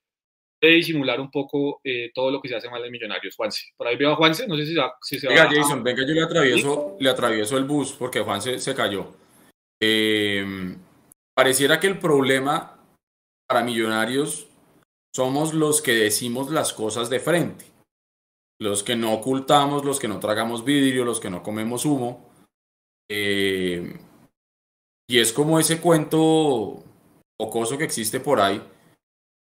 disimular 0.69 1.21
un 1.21 1.31
poco 1.31 1.81
eh, 1.85 2.11
todo 2.15 2.31
lo 2.31 2.41
que 2.41 2.49
se 2.49 2.57
hace 2.57 2.69
mal 2.69 2.85
en 2.85 2.93
Millonarios. 2.93 3.37
Juanse, 3.37 3.73
por 3.77 3.87
ahí 3.87 3.97
veo 3.97 4.13
a 4.13 4.17
Juanse, 4.17 4.47
no 4.47 4.57
sé 4.57 4.67
si, 4.67 4.75
se 5.19 5.27
va 5.27 5.35
Venga, 5.35 5.51
Jason, 5.53 5.83
venga, 5.83 6.07
yo 6.07 6.15
le 6.15 6.23
atravieso, 6.23 6.97
le 7.01 7.11
atravieso 7.11 7.57
el 7.57 7.65
bus 7.65 7.93
porque 7.93 8.21
Juanse 8.21 8.59
se 8.59 8.75
cayó. 8.75 9.07
Eh, 9.83 10.77
Pareciera 11.41 11.81
que 11.81 11.87
el 11.87 11.99
problema 11.99 12.77
para 13.49 13.65
millonarios 13.65 14.47
somos 15.17 15.55
los 15.55 15.81
que 15.81 15.95
decimos 15.95 16.51
las 16.51 16.75
cosas 16.75 17.09
de 17.09 17.19
frente, 17.19 17.65
los 18.61 18.83
que 18.83 18.95
no 18.95 19.15
ocultamos, 19.15 19.87
los 19.87 19.99
que 19.99 20.07
no 20.07 20.21
tragamos 20.21 20.67
vidrio, 20.67 21.07
los 21.07 21.19
que 21.19 21.31
no 21.31 21.43
comemos 21.43 21.87
humo. 21.87 22.31
Eh, 23.11 23.99
y 25.09 25.19
es 25.19 25.33
como 25.33 25.59
ese 25.59 25.81
cuento 25.81 26.85
ocoso 27.41 27.79
que 27.79 27.85
existe 27.85 28.21
por 28.21 28.39
ahí. 28.39 28.63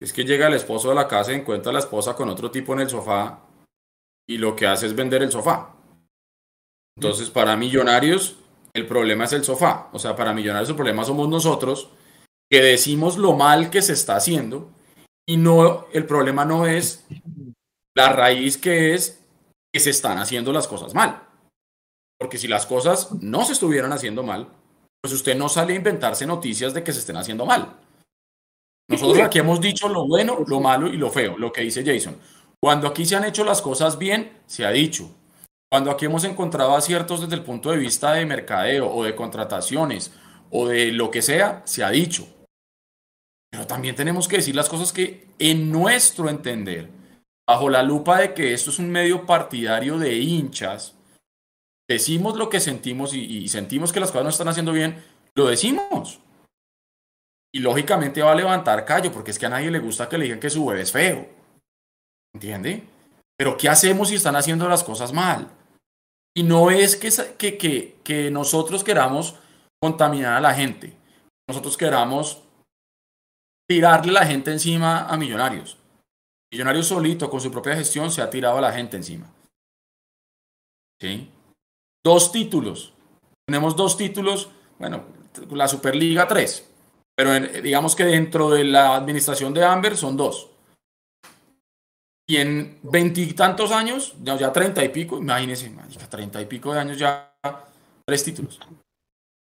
Es 0.01 0.11
que 0.11 0.25
llega 0.25 0.47
el 0.47 0.55
esposo 0.55 0.89
de 0.89 0.95
la 0.95 1.07
casa 1.07 1.31
y 1.31 1.35
encuentra 1.35 1.69
a 1.69 1.73
la 1.73 1.79
esposa 1.79 2.15
con 2.15 2.27
otro 2.29 2.51
tipo 2.51 2.73
en 2.73 2.81
el 2.81 2.89
sofá 2.89 3.45
y 4.27 4.37
lo 4.37 4.55
que 4.55 4.67
hace 4.67 4.87
es 4.87 4.95
vender 4.95 5.21
el 5.21 5.31
sofá. 5.31 5.75
Entonces, 6.97 7.29
para 7.29 7.55
millonarios, 7.55 8.37
el 8.73 8.87
problema 8.87 9.25
es 9.25 9.33
el 9.33 9.43
sofá. 9.43 9.89
O 9.93 9.99
sea, 9.99 10.15
para 10.15 10.33
Millonarios 10.33 10.69
el 10.69 10.75
problema 10.75 11.03
somos 11.03 11.27
nosotros 11.27 11.89
que 12.49 12.61
decimos 12.61 13.17
lo 13.17 13.33
mal 13.33 13.69
que 13.69 13.81
se 13.81 13.93
está 13.93 14.15
haciendo 14.15 14.71
y 15.27 15.37
no, 15.37 15.87
el 15.93 16.05
problema 16.05 16.45
no 16.45 16.65
es 16.65 17.05
la 17.95 18.09
raíz 18.09 18.57
que 18.57 18.93
es 18.93 19.23
que 19.73 19.79
se 19.79 19.89
están 19.89 20.17
haciendo 20.17 20.51
las 20.51 20.67
cosas 20.67 20.93
mal. 20.93 21.27
Porque 22.19 22.37
si 22.37 22.47
las 22.47 22.65
cosas 22.65 23.11
no 23.21 23.45
se 23.45 23.53
estuvieran 23.53 23.93
haciendo 23.93 24.23
mal, 24.23 24.49
pues 25.01 25.13
usted 25.13 25.35
no 25.35 25.49
sale 25.49 25.73
a 25.73 25.77
inventarse 25.77 26.25
noticias 26.25 26.73
de 26.73 26.83
que 26.83 26.93
se 26.93 26.99
estén 26.99 27.17
haciendo 27.17 27.45
mal. 27.45 27.79
Nosotros 28.91 29.19
aquí 29.23 29.39
hemos 29.39 29.62
dicho 29.62 29.88
lo 29.88 30.06
bueno, 30.06 30.39
lo 30.45 30.60
malo 30.60 30.88
y 30.88 30.97
lo 30.97 31.10
feo, 31.10 31.38
lo 31.38 31.51
que 31.54 31.62
dice 31.62 31.84
Jason. 31.86 32.17
Cuando 32.60 32.88
aquí 32.88 33.06
se 33.06 33.15
han 33.15 33.25
hecho 33.25 33.43
las 33.43 33.62
cosas 33.62 33.97
bien, 33.97 34.39
se 34.45 34.65
ha 34.65 34.71
dicho. 34.71 35.10
Cuando 35.71 35.89
aquí 35.89 36.06
hemos 36.06 36.25
encontrado 36.25 36.75
aciertos 36.75 37.21
desde 37.21 37.36
el 37.36 37.43
punto 37.43 37.71
de 37.71 37.77
vista 37.77 38.12
de 38.13 38.25
mercadeo 38.25 38.93
o 38.93 39.04
de 39.04 39.15
contrataciones 39.15 40.12
o 40.49 40.68
de 40.68 40.91
lo 40.91 41.09
que 41.09 41.22
sea, 41.22 41.61
se 41.65 41.84
ha 41.84 41.89
dicho. 41.89 42.28
Pero 43.49 43.65
también 43.65 43.95
tenemos 43.95 44.28
que 44.28 44.38
decir 44.38 44.55
las 44.55 44.68
cosas 44.68 44.91
que 44.91 45.28
en 45.39 45.72
nuestro 45.72 46.30
entender, 46.30 46.89
bajo 47.47 47.70
la 47.70 47.84
lupa 47.84 48.20
de 48.20 48.34
que 48.34 48.53
esto 48.53 48.70
es 48.70 48.80
un 48.80 48.91
medio 48.91 49.26
partidario 49.26 49.97
de 49.97 50.18
hinchas, 50.18 50.95
decimos 51.89 52.38
lo 52.38 52.49
que 52.49 52.59
sentimos 52.59 53.13
y, 53.13 53.47
sentimos 53.47 53.91
que 53.91 53.99
las 53.99 54.11
cosas 54.11 54.24
no 54.24 54.30
están 54.30 54.47
haciendo 54.49 54.74
bien, 54.74 55.03
lo 55.36 55.47
decimos. 55.47 56.20
Y 57.54 57.60
lógicamente 57.60 58.22
va 58.22 58.32
a 58.32 58.36
levantar 58.36 58.86
callo, 58.86 59.12
porque 59.12 59.32
es 59.32 59.39
que 59.39 59.45
a 59.45 59.49
nadie 59.49 59.72
le 59.72 59.80
gusta 59.80 60.08
que 60.08 60.18
le 60.18 60.26
digan 60.26 60.39
que 60.39 60.49
su 60.49 60.66
bebé 60.66 60.82
es 60.82 60.91
feo. 60.91 61.28
¿Entiende? 62.34 62.84
Pero 63.38 63.58
¿qué 63.58 63.68
hacemos 63.68 64.10
si 64.10 64.16
están 64.16 64.36
haciendo 64.36 64.70
las 64.70 64.84
cosas 64.84 65.12
mal? 65.12 65.49
Y 66.34 66.43
no 66.43 66.72
es 66.72 66.95
que, 66.95 67.58
que, 67.58 67.97
que, 68.04 68.32
nosotros 68.32 68.84
queramos 68.84 69.36
contaminar 69.82 70.36
a 70.36 70.41
la 70.41 70.54
gente. 70.54 70.93
Nosotros 71.49 71.76
queramos 71.76 72.41
tirarle 73.68 74.14
la 74.14 74.26
gente 74.26 74.52
encima 74.52 75.08
a 75.08 75.18
Millonarios. 75.18 75.78
Millonarios 76.54 76.88
solito, 76.88 77.30
con 77.30 77.41
su 77.41 77.52
propia 77.52 77.76
gestión, 77.76 78.12
se 78.12 78.22
ha 78.22 78.30
tirado 78.30 78.58
a 78.58 78.62
la 78.62 78.72
gente 78.72 78.95
encima. 78.95 79.30
¿Sí? 81.02 81.30
Dos 82.06 82.32
títulos. 82.32 82.93
Tenemos 83.45 83.76
dos 83.76 83.97
títulos, 83.97 84.49
bueno, 84.80 85.04
la 85.49 85.68
Superliga 85.68 86.28
tres, 86.28 86.70
pero 87.16 87.39
digamos 87.62 87.95
que 87.95 88.05
dentro 88.05 88.49
de 88.49 88.64
la 88.64 88.95
administración 88.95 89.53
de 89.53 89.64
Amber 89.64 89.97
son 89.97 90.18
dos. 90.18 90.49
Y 92.28 92.38
en 92.38 92.80
veintitantos 92.84 93.72
años, 93.72 94.16
ya 94.24 94.53
treinta 94.53 94.84
y 94.84 94.89
pico, 94.89 95.18
imagínense, 95.18 95.72
treinta 96.09 96.41
y 96.41 96.45
pico 96.45 96.74
de 96.74 96.80
años 96.80 96.97
ya, 96.97 97.34
tres 98.05 98.24
títulos. 98.24 98.59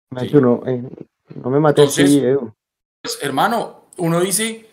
no, 0.10 0.64
eh, 0.66 0.84
no, 1.36 1.50
me 1.50 1.60
maté 1.60 1.84
pues, 1.84 3.20
hermano, 3.22 3.84
uno 3.98 4.20
dice, 4.20 4.68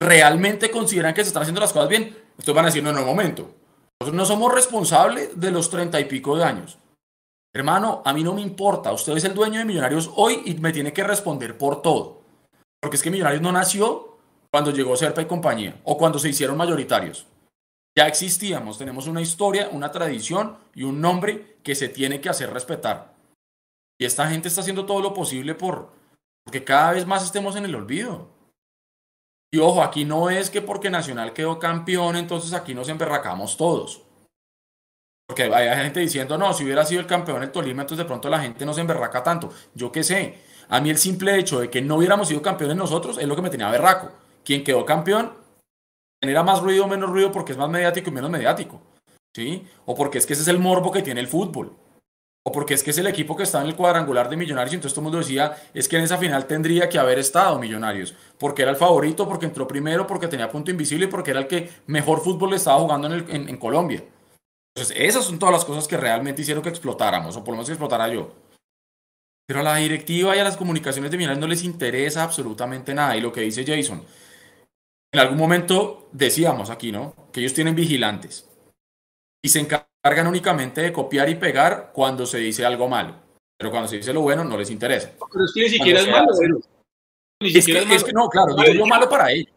¿realmente 0.00 0.70
consideran 0.70 1.14
que 1.14 1.22
se 1.22 1.28
están 1.28 1.42
haciendo 1.42 1.60
las 1.60 1.72
cosas 1.72 1.88
bien? 1.88 2.16
Ustedes 2.38 2.56
van 2.56 2.64
a 2.64 2.68
decir, 2.68 2.82
no, 2.82 2.90
en 2.90 2.98
un 2.98 3.04
momento. 3.04 3.54
Nosotros 4.00 4.16
no 4.16 4.24
somos 4.24 4.52
responsables 4.52 5.38
de 5.38 5.50
los 5.50 5.70
treinta 5.70 6.00
y 6.00 6.06
pico 6.06 6.36
de 6.36 6.44
años. 6.44 6.78
Hermano, 7.54 8.02
a 8.04 8.12
mí 8.12 8.24
no 8.24 8.34
me 8.34 8.40
importa. 8.40 8.92
Usted 8.92 9.16
es 9.16 9.24
el 9.24 9.34
dueño 9.34 9.58
de 9.58 9.64
Millonarios 9.64 10.10
hoy 10.16 10.42
y 10.46 10.54
me 10.54 10.72
tiene 10.72 10.92
que 10.92 11.04
responder 11.04 11.58
por 11.58 11.82
todo. 11.82 12.21
Porque 12.82 12.96
es 12.96 13.02
que 13.02 13.12
Millonarios 13.12 13.40
no 13.40 13.52
nació 13.52 14.18
cuando 14.50 14.72
llegó 14.72 14.96
Serpa 14.96 15.22
y 15.22 15.26
compañía 15.26 15.80
o 15.84 15.96
cuando 15.96 16.18
se 16.18 16.28
hicieron 16.28 16.56
mayoritarios. 16.56 17.26
Ya 17.96 18.08
existíamos, 18.08 18.76
tenemos 18.76 19.06
una 19.06 19.20
historia, 19.20 19.68
una 19.70 19.92
tradición 19.92 20.58
y 20.74 20.82
un 20.82 21.00
nombre 21.00 21.58
que 21.62 21.76
se 21.76 21.88
tiene 21.88 22.20
que 22.20 22.28
hacer 22.28 22.52
respetar. 22.52 23.14
Y 24.00 24.04
esta 24.04 24.28
gente 24.28 24.48
está 24.48 24.62
haciendo 24.62 24.84
todo 24.84 25.00
lo 25.00 25.14
posible 25.14 25.54
por 25.54 25.92
que 26.50 26.64
cada 26.64 26.92
vez 26.92 27.06
más 27.06 27.22
estemos 27.22 27.54
en 27.54 27.66
el 27.66 27.74
olvido. 27.76 28.30
Y 29.52 29.58
ojo, 29.58 29.82
aquí 29.82 30.04
no 30.04 30.28
es 30.28 30.50
que 30.50 30.60
porque 30.60 30.90
Nacional 30.90 31.34
quedó 31.34 31.58
campeón, 31.58 32.16
entonces 32.16 32.52
aquí 32.52 32.74
nos 32.74 32.88
emberracamos 32.88 33.56
todos. 33.56 34.02
Porque 35.26 35.44
hay 35.44 35.84
gente 35.84 36.00
diciendo, 36.00 36.36
no, 36.36 36.52
si 36.52 36.64
hubiera 36.64 36.84
sido 36.84 37.00
el 37.00 37.06
campeón 37.06 37.42
el 37.42 37.52
Tolima, 37.52 37.82
entonces 37.82 38.04
de 38.04 38.08
pronto 38.08 38.28
la 38.28 38.40
gente 38.40 38.66
no 38.66 38.74
se 38.74 38.80
emberraca 38.80 39.22
tanto. 39.22 39.50
Yo 39.74 39.92
qué 39.92 40.02
sé. 40.02 40.51
A 40.68 40.80
mí 40.80 40.90
el 40.90 40.98
simple 40.98 41.38
hecho 41.38 41.60
de 41.60 41.70
que 41.70 41.82
no 41.82 41.96
hubiéramos 41.96 42.28
sido 42.28 42.42
campeones 42.42 42.76
nosotros 42.76 43.18
es 43.18 43.26
lo 43.26 43.36
que 43.36 43.42
me 43.42 43.50
tenía 43.50 43.70
berraco. 43.70 44.10
Quien 44.44 44.64
quedó 44.64 44.84
campeón 44.84 45.32
genera 46.20 46.42
más 46.42 46.60
ruido 46.60 46.84
o 46.84 46.88
menos 46.88 47.10
ruido 47.10 47.32
porque 47.32 47.52
es 47.52 47.58
más 47.58 47.68
mediático 47.68 48.10
y 48.10 48.12
menos 48.12 48.30
mediático. 48.30 48.80
¿Sí? 49.34 49.66
O 49.86 49.94
porque 49.94 50.18
es 50.18 50.26
que 50.26 50.34
ese 50.34 50.42
es 50.42 50.48
el 50.48 50.58
morbo 50.58 50.92
que 50.92 51.02
tiene 51.02 51.20
el 51.20 51.28
fútbol. 51.28 51.76
O 52.44 52.50
porque 52.50 52.74
es 52.74 52.82
que 52.82 52.90
es 52.90 52.98
el 52.98 53.06
equipo 53.06 53.36
que 53.36 53.44
está 53.44 53.60
en 53.60 53.68
el 53.68 53.76
cuadrangular 53.76 54.28
de 54.28 54.36
Millonarios 54.36 54.72
y 54.72 54.76
entonces 54.76 54.94
todo 54.94 55.02
el 55.02 55.12
mundo 55.12 55.18
decía, 55.18 55.56
es 55.72 55.88
que 55.88 55.96
en 55.96 56.02
esa 56.02 56.18
final 56.18 56.46
tendría 56.46 56.88
que 56.88 56.98
haber 56.98 57.20
estado 57.20 57.58
Millonarios, 57.58 58.14
porque 58.36 58.62
era 58.62 58.72
el 58.72 58.76
favorito, 58.76 59.28
porque 59.28 59.46
entró 59.46 59.68
primero, 59.68 60.08
porque 60.08 60.26
tenía 60.26 60.50
punto 60.50 60.72
invisible 60.72 61.04
y 61.04 61.08
porque 61.08 61.30
era 61.30 61.40
el 61.40 61.46
que 61.46 61.70
mejor 61.86 62.20
fútbol 62.20 62.50
le 62.50 62.56
estaba 62.56 62.80
jugando 62.80 63.14
en, 63.14 63.48
en, 63.48 63.56
Colombia. 63.58 64.02
Entonces, 64.74 64.96
esas 64.98 65.24
son 65.24 65.38
todas 65.38 65.52
las 65.52 65.64
cosas 65.64 65.86
que 65.86 65.96
realmente 65.96 66.42
hicieron 66.42 66.64
que 66.64 66.68
explotáramos, 66.68 67.36
o 67.36 67.44
por 67.44 67.52
lo 67.52 67.58
menos 67.58 67.66
que 67.66 67.74
explotara 67.74 68.08
yo. 68.08 68.32
Pero 69.52 69.60
a 69.60 69.64
la 69.64 69.76
directiva 69.76 70.34
y 70.34 70.38
a 70.38 70.44
las 70.44 70.56
comunicaciones 70.56 71.10
de 71.10 71.18
Millonarios 71.18 71.42
no 71.42 71.46
les 71.46 71.62
interesa 71.62 72.22
absolutamente 72.22 72.94
nada. 72.94 73.18
Y 73.18 73.20
lo 73.20 73.30
que 73.30 73.42
dice 73.42 73.66
Jason, 73.66 74.02
en 75.12 75.20
algún 75.20 75.36
momento 75.36 76.08
decíamos 76.10 76.70
aquí, 76.70 76.90
¿no? 76.90 77.14
Que 77.30 77.40
ellos 77.40 77.52
tienen 77.52 77.74
vigilantes 77.74 78.48
y 79.44 79.50
se 79.50 79.60
encargan 79.60 80.26
únicamente 80.26 80.80
de 80.80 80.90
copiar 80.90 81.28
y 81.28 81.34
pegar 81.34 81.90
cuando 81.92 82.24
se 82.24 82.38
dice 82.38 82.64
algo 82.64 82.88
malo. 82.88 83.14
Pero 83.58 83.70
cuando 83.70 83.88
se 83.88 83.98
dice 83.98 84.14
lo 84.14 84.22
bueno, 84.22 84.42
no 84.42 84.56
les 84.56 84.70
interesa. 84.70 85.12
Pero 85.30 85.44
es 85.44 85.52
que 85.52 85.60
ni 85.60 85.68
siquiera 85.68 86.00
es 86.00 86.08
malo. 86.08 86.32
es, 87.40 88.04
que, 88.04 88.12
no, 88.14 88.30
claro, 88.30 88.56
yo 88.56 88.72
digo 88.72 88.86
malo 88.86 89.06
para 89.06 89.32
ellos. 89.32 89.52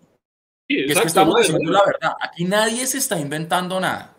es 0.68 1.00
que 1.00 1.08
estamos 1.08 1.38
diciendo 1.38 1.72
la 1.72 1.86
verdad. 1.86 2.12
Aquí 2.20 2.44
nadie 2.44 2.86
se 2.86 2.98
está 2.98 3.18
inventando 3.18 3.80
nada. 3.80 4.14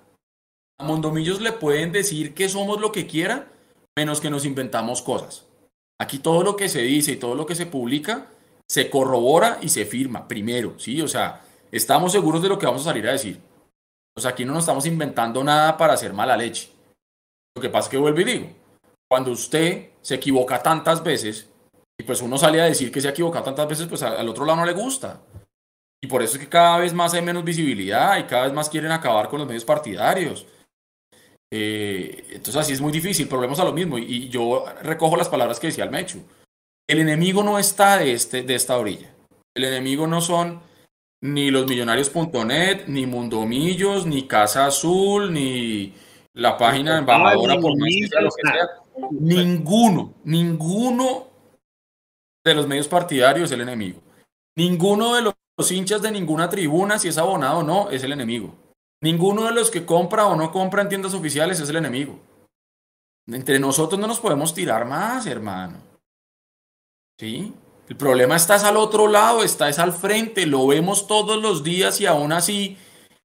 A 0.78 0.84
Mondomillos 0.84 1.42
le 1.42 1.52
pueden 1.52 1.92
decir 1.92 2.32
que 2.32 2.48
somos 2.48 2.80
lo 2.80 2.92
que 2.92 3.06
quiera, 3.06 3.48
menos 3.94 4.22
que 4.22 4.30
nos 4.30 4.46
inventamos 4.46 5.02
cosas. 5.02 5.45
Aquí 5.98 6.18
todo 6.18 6.42
lo 6.42 6.56
que 6.56 6.68
se 6.68 6.82
dice 6.82 7.12
y 7.12 7.16
todo 7.16 7.34
lo 7.34 7.46
que 7.46 7.54
se 7.54 7.66
publica 7.66 8.26
se 8.68 8.90
corrobora 8.90 9.58
y 9.62 9.68
se 9.68 9.86
firma 9.86 10.26
primero, 10.26 10.78
¿sí? 10.78 11.00
O 11.00 11.08
sea, 11.08 11.42
estamos 11.70 12.12
seguros 12.12 12.42
de 12.42 12.48
lo 12.48 12.58
que 12.58 12.66
vamos 12.66 12.82
a 12.82 12.90
salir 12.90 13.08
a 13.08 13.12
decir. 13.12 13.40
O 14.16 14.20
sea, 14.20 14.32
aquí 14.32 14.44
no 14.44 14.52
nos 14.52 14.62
estamos 14.62 14.86
inventando 14.86 15.42
nada 15.44 15.76
para 15.76 15.94
hacer 15.94 16.12
mala 16.12 16.36
leche. 16.36 16.70
Lo 17.54 17.62
que 17.62 17.68
pasa 17.68 17.86
es 17.86 17.90
que 17.90 17.98
vuelvo 17.98 18.20
y 18.20 18.24
digo, 18.24 18.48
cuando 19.08 19.30
usted 19.30 19.90
se 20.02 20.14
equivoca 20.16 20.62
tantas 20.62 21.02
veces, 21.02 21.48
y 21.98 22.04
pues 22.04 22.20
uno 22.20 22.36
sale 22.36 22.60
a 22.60 22.64
decir 22.64 22.92
que 22.92 23.00
se 23.00 23.08
ha 23.08 23.12
equivocado 23.12 23.44
tantas 23.44 23.68
veces, 23.68 23.86
pues 23.86 24.02
al 24.02 24.28
otro 24.28 24.44
lado 24.44 24.60
no 24.60 24.66
le 24.66 24.72
gusta. 24.72 25.22
Y 26.02 26.08
por 26.08 26.22
eso 26.22 26.34
es 26.34 26.40
que 26.40 26.48
cada 26.48 26.78
vez 26.78 26.92
más 26.92 27.14
hay 27.14 27.22
menos 27.22 27.44
visibilidad 27.44 28.18
y 28.18 28.24
cada 28.24 28.44
vez 28.44 28.52
más 28.52 28.68
quieren 28.68 28.92
acabar 28.92 29.28
con 29.28 29.38
los 29.38 29.48
medios 29.48 29.64
partidarios. 29.64 30.46
Eh, 31.52 32.24
entonces 32.30 32.56
así 32.56 32.72
es 32.72 32.80
muy 32.80 32.92
difícil, 32.92 33.26
pero 33.26 33.38
volvemos 33.38 33.60
a 33.60 33.64
lo 33.64 33.72
mismo. 33.72 33.98
Y, 33.98 34.28
yo 34.28 34.64
recojo 34.82 35.16
las 35.16 35.28
palabras 35.28 35.60
que 35.60 35.68
decía 35.68 35.84
el 35.84 35.90
Mechu. 35.90 36.20
El 36.88 37.00
enemigo 37.00 37.42
no 37.42 37.58
está 37.58 37.98
de, 37.98 38.12
este, 38.12 38.42
de 38.42 38.54
esta 38.54 38.76
orilla. 38.78 39.12
El 39.54 39.64
enemigo 39.64 40.06
no 40.06 40.20
son 40.20 40.60
ni 41.22 41.50
los 41.50 41.66
millonarios.net, 41.66 42.86
ni 42.86 43.06
Mundomillos, 43.06 44.06
ni 44.06 44.26
Casa 44.26 44.66
Azul, 44.66 45.32
ni 45.32 45.94
la 46.34 46.56
página 46.58 46.98
embajadora 46.98 47.58
por 47.58 47.76
más 47.78 47.88
que 47.88 48.20
lo 48.20 48.30
que 48.30 48.50
sea. 48.50 48.68
Ninguno, 49.10 50.14
ninguno 50.24 51.28
de 52.44 52.54
los 52.54 52.66
medios 52.66 52.88
partidarios 52.88 53.50
es 53.50 53.52
el 53.52 53.62
enemigo. 53.62 54.00
Ninguno 54.56 55.14
de 55.16 55.22
los 55.22 55.72
hinchas 55.72 56.02
de 56.02 56.10
ninguna 56.10 56.48
tribuna, 56.48 56.98
si 56.98 57.08
es 57.08 57.18
abonado 57.18 57.58
o 57.58 57.62
no, 57.62 57.90
es 57.90 58.04
el 58.04 58.12
enemigo. 58.12 58.54
Ninguno 59.02 59.44
de 59.44 59.52
los 59.52 59.70
que 59.70 59.84
compra 59.84 60.26
o 60.26 60.36
no 60.36 60.50
compra 60.52 60.82
en 60.82 60.88
tiendas 60.88 61.14
oficiales 61.14 61.60
es 61.60 61.68
el 61.68 61.76
enemigo. 61.76 62.18
Entre 63.28 63.58
nosotros 63.58 64.00
no 64.00 64.06
nos 64.06 64.20
podemos 64.20 64.54
tirar 64.54 64.86
más, 64.86 65.26
hermano. 65.26 65.78
¿Sí? 67.18 67.52
El 67.88 67.96
problema 67.96 68.36
está 68.36 68.56
al 68.66 68.76
otro 68.76 69.06
lado, 69.06 69.42
está 69.42 69.68
es 69.68 69.78
al 69.78 69.92
frente, 69.92 70.46
lo 70.46 70.66
vemos 70.66 71.06
todos 71.06 71.40
los 71.40 71.62
días 71.62 72.00
y 72.00 72.06
aún 72.06 72.32
así 72.32 72.78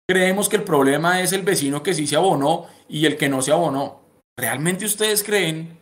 creemos 0.08 0.50
que 0.50 0.58
el 0.58 0.64
problema 0.64 1.22
es 1.22 1.34
el 1.34 1.42
vecino 1.42 1.82
que 1.82 1.94
sí 1.94 2.06
se 2.06 2.16
abonó 2.16 2.68
y 2.88 3.06
el 3.06 3.18
que 3.18 3.30
no 3.30 3.42
se 3.42 3.52
abonó. 3.52 4.02
¿Realmente 4.38 4.86
ustedes 4.86 5.24
creen 5.24 5.80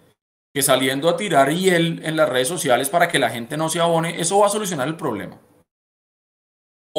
que 0.53 0.61
saliendo 0.61 1.09
a 1.09 1.17
tirar 1.17 1.49
él 1.49 2.01
en 2.03 2.15
las 2.15 2.29
redes 2.29 2.47
sociales 2.47 2.89
para 2.89 3.07
que 3.07 3.19
la 3.19 3.29
gente 3.29 3.57
no 3.57 3.69
se 3.69 3.79
abone, 3.79 4.19
eso 4.19 4.39
va 4.39 4.47
a 4.47 4.51
solucionar 4.51 4.87
el 4.87 4.95
problema? 4.95 5.39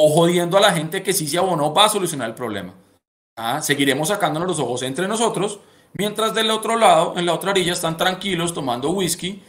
O 0.03 0.09
jodiendo 0.09 0.57
a 0.57 0.61
la 0.61 0.73
gente 0.73 1.03
que 1.03 1.13
sí 1.13 1.27
se 1.27 1.37
abonó 1.37 1.73
va 1.73 1.85
a 1.85 1.89
solucionar 1.89 2.27
el 2.27 2.35
problema. 2.35 2.73
Ah, 3.37 3.61
seguiremos 3.61 4.07
sacándonos 4.07 4.47
los 4.47 4.59
ojos 4.59 4.81
entre 4.81 5.07
nosotros, 5.07 5.59
mientras 5.93 6.33
del 6.33 6.49
otro 6.49 6.75
lado, 6.75 7.13
en 7.17 7.27
la 7.27 7.35
otra 7.35 7.51
orilla, 7.51 7.73
están 7.73 7.97
tranquilos 7.97 8.51
tomando 8.51 8.89
whisky, 8.89 9.43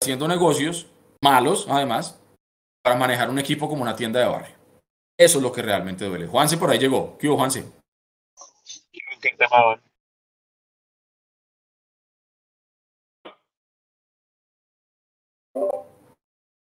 haciendo 0.00 0.28
negocios 0.28 0.86
malos, 1.20 1.66
además, 1.68 2.20
para 2.84 2.96
manejar 2.96 3.30
un 3.30 3.40
equipo 3.40 3.68
como 3.68 3.82
una 3.82 3.96
tienda 3.96 4.20
de 4.20 4.26
barrio. 4.26 4.56
Eso 5.18 5.38
es 5.38 5.42
lo 5.42 5.50
que 5.50 5.60
realmente 5.60 6.04
duele. 6.04 6.28
Juanse 6.28 6.56
por 6.56 6.70
ahí 6.70 6.78
llegó. 6.78 7.18
¿Qué 7.18 7.28
hubo, 7.28 7.36
Juanse? 7.36 7.64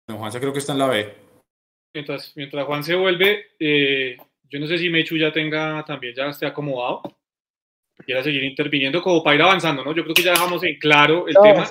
Juanse 0.07 0.39
creo 0.39 0.53
que 0.53 0.59
está 0.59 0.73
en 0.73 0.79
la 0.79 0.87
B 0.87 1.24
mientras, 1.95 2.33
mientras 2.35 2.65
Juan 2.65 2.83
se 2.83 2.93
vuelve, 2.93 3.45
eh, 3.59 4.17
yo 4.49 4.59
no 4.59 4.67
sé 4.67 4.77
si 4.77 4.89
Mechu 4.89 5.17
ya 5.17 5.31
tenga, 5.31 5.83
también 5.85 6.13
ya 6.13 6.27
esté 6.27 6.45
acomodado, 6.45 7.01
quiera 8.05 8.21
seguir 8.21 8.43
interviniendo 8.43 9.01
como 9.01 9.23
para 9.23 9.35
ir 9.37 9.41
avanzando, 9.41 9.83
¿no? 9.83 9.95
Yo 9.95 10.03
creo 10.03 10.13
que 10.13 10.21
ya 10.21 10.31
dejamos 10.31 10.61
en 10.63 10.77
claro 10.77 11.27
el 11.27 11.35
tema. 11.41 11.65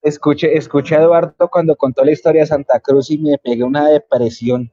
escuche, 0.00 0.56
escuché 0.56 0.96
a 0.96 1.02
Eduardo 1.02 1.48
cuando 1.50 1.76
contó 1.76 2.04
la 2.04 2.12
historia 2.12 2.42
de 2.42 2.46
Santa 2.46 2.80
Cruz 2.80 3.10
y 3.10 3.18
me 3.18 3.36
pegué 3.38 3.64
una 3.64 3.88
depresión. 3.88 4.72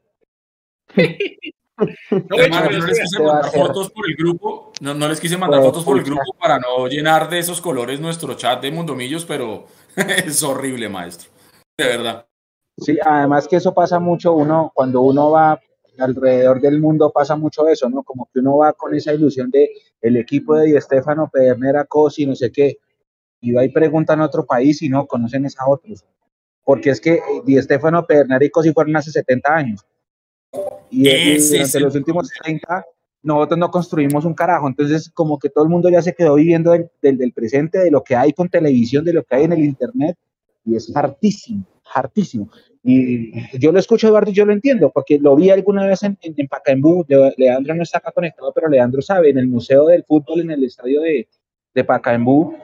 no, 2.11 2.37
les 2.69 2.85
quise 2.85 3.19
mandar 3.19 3.51
fotos 3.51 3.91
por 3.91 4.07
el 4.07 4.15
grupo, 4.15 4.71
no, 4.79 4.93
no 4.93 5.09
les 5.09 5.19
quise 5.19 5.37
mandar 5.37 5.61
fotos 5.61 5.83
por 5.83 5.97
el 5.97 6.03
grupo 6.05 6.33
para 6.39 6.59
no 6.59 6.87
llenar 6.87 7.29
de 7.29 7.39
esos 7.39 7.59
colores 7.59 7.99
nuestro 7.99 8.35
chat 8.35 8.61
de 8.61 8.71
Mundomillos, 8.71 9.25
pero 9.25 9.65
es 9.95 10.43
horrible, 10.43 10.87
maestro. 10.87 11.31
De 11.77 11.85
verdad. 11.85 12.27
Sí, 12.77 12.97
además 13.03 13.47
que 13.47 13.55
eso 13.55 13.73
pasa 13.73 13.99
mucho, 13.99 14.33
uno, 14.33 14.71
cuando 14.73 15.01
uno 15.01 15.31
va 15.31 15.59
alrededor 15.97 16.59
del 16.59 16.79
mundo 16.79 17.11
pasa 17.11 17.35
mucho 17.35 17.67
eso, 17.67 17.89
¿no? 17.89 18.03
Como 18.03 18.29
que 18.33 18.39
uno 18.39 18.57
va 18.57 18.73
con 18.73 18.93
esa 18.93 19.13
ilusión 19.13 19.49
de 19.49 19.69
el 20.01 20.17
equipo 20.17 20.55
de 20.55 20.67
Di 20.67 20.81
Stefano, 20.81 21.29
Pedernera, 21.31 21.85
Cosi, 21.85 22.25
no 22.25 22.35
sé 22.35 22.51
qué, 22.51 22.77
y 23.39 23.53
va 23.53 23.63
y 23.63 23.69
preguntan 23.69 24.19
a 24.19 24.25
otro 24.25 24.45
país 24.45 24.81
y 24.81 24.89
no 24.89 25.07
conocen 25.07 25.45
a 25.45 25.69
otros. 25.69 26.03
Porque 26.63 26.89
es 26.89 26.99
que 26.99 27.21
Di 27.45 27.61
Stefano, 27.61 28.05
Pedernera 28.05 28.43
y 28.43 28.49
Cosi 28.49 28.73
fueron 28.73 28.95
hace 28.97 29.11
70 29.11 29.55
años. 29.55 29.85
Y, 30.89 31.03
durante 31.37 31.79
los 31.79 31.95
últimos 31.95 32.29
30 32.43 32.85
nosotros 33.23 33.57
no 33.57 33.71
construimos 33.71 34.23
un 34.23 34.35
carajo. 34.35 34.67
Entonces, 34.67 35.09
como 35.09 35.39
que 35.39 35.49
todo 35.49 35.63
el 35.63 35.69
mundo 35.69 35.89
ya 35.89 36.01
se 36.01 36.13
quedó 36.13 36.35
viviendo 36.35 36.71
del, 36.71 36.89
del 37.01 37.33
presente, 37.33 37.79
de 37.79 37.89
lo 37.89 38.03
que 38.03 38.15
hay 38.15 38.33
con 38.33 38.49
televisión, 38.49 39.03
de 39.03 39.13
lo 39.13 39.23
que 39.23 39.35
hay 39.35 39.43
en 39.45 39.53
el 39.53 39.63
internet, 39.63 40.15
y 40.63 40.75
es 40.75 40.95
hartísimo, 40.95 41.65
hartísimo. 41.93 42.49
Y 42.83 43.57
yo 43.57 43.71
lo 43.71 43.79
escucho, 43.79 44.07
Eduardo, 44.07 44.29
y 44.29 44.33
yo 44.33 44.45
lo 44.45 44.53
entiendo, 44.53 44.91
porque 44.91 45.17
lo 45.17 45.35
vi 45.35 45.49
alguna 45.49 45.85
vez 45.85 46.03
en, 46.03 46.17
en, 46.21 46.47
Pacaembu. 46.47 47.05
Leandro 47.37 47.73
no 47.73 47.83
está 47.83 47.97
acá 47.97 48.11
conectado, 48.11 48.51
pero 48.53 48.69
Leandro 48.69 49.01
sabe, 49.01 49.29
en 49.29 49.39
el 49.39 49.47
Museo 49.47 49.85
del 49.85 50.03
Fútbol, 50.03 50.41
en 50.41 50.51
el 50.51 50.63
estadio 50.63 51.01
de, 51.01 51.27
de 51.73 51.83
Pacaembu, 51.83 52.55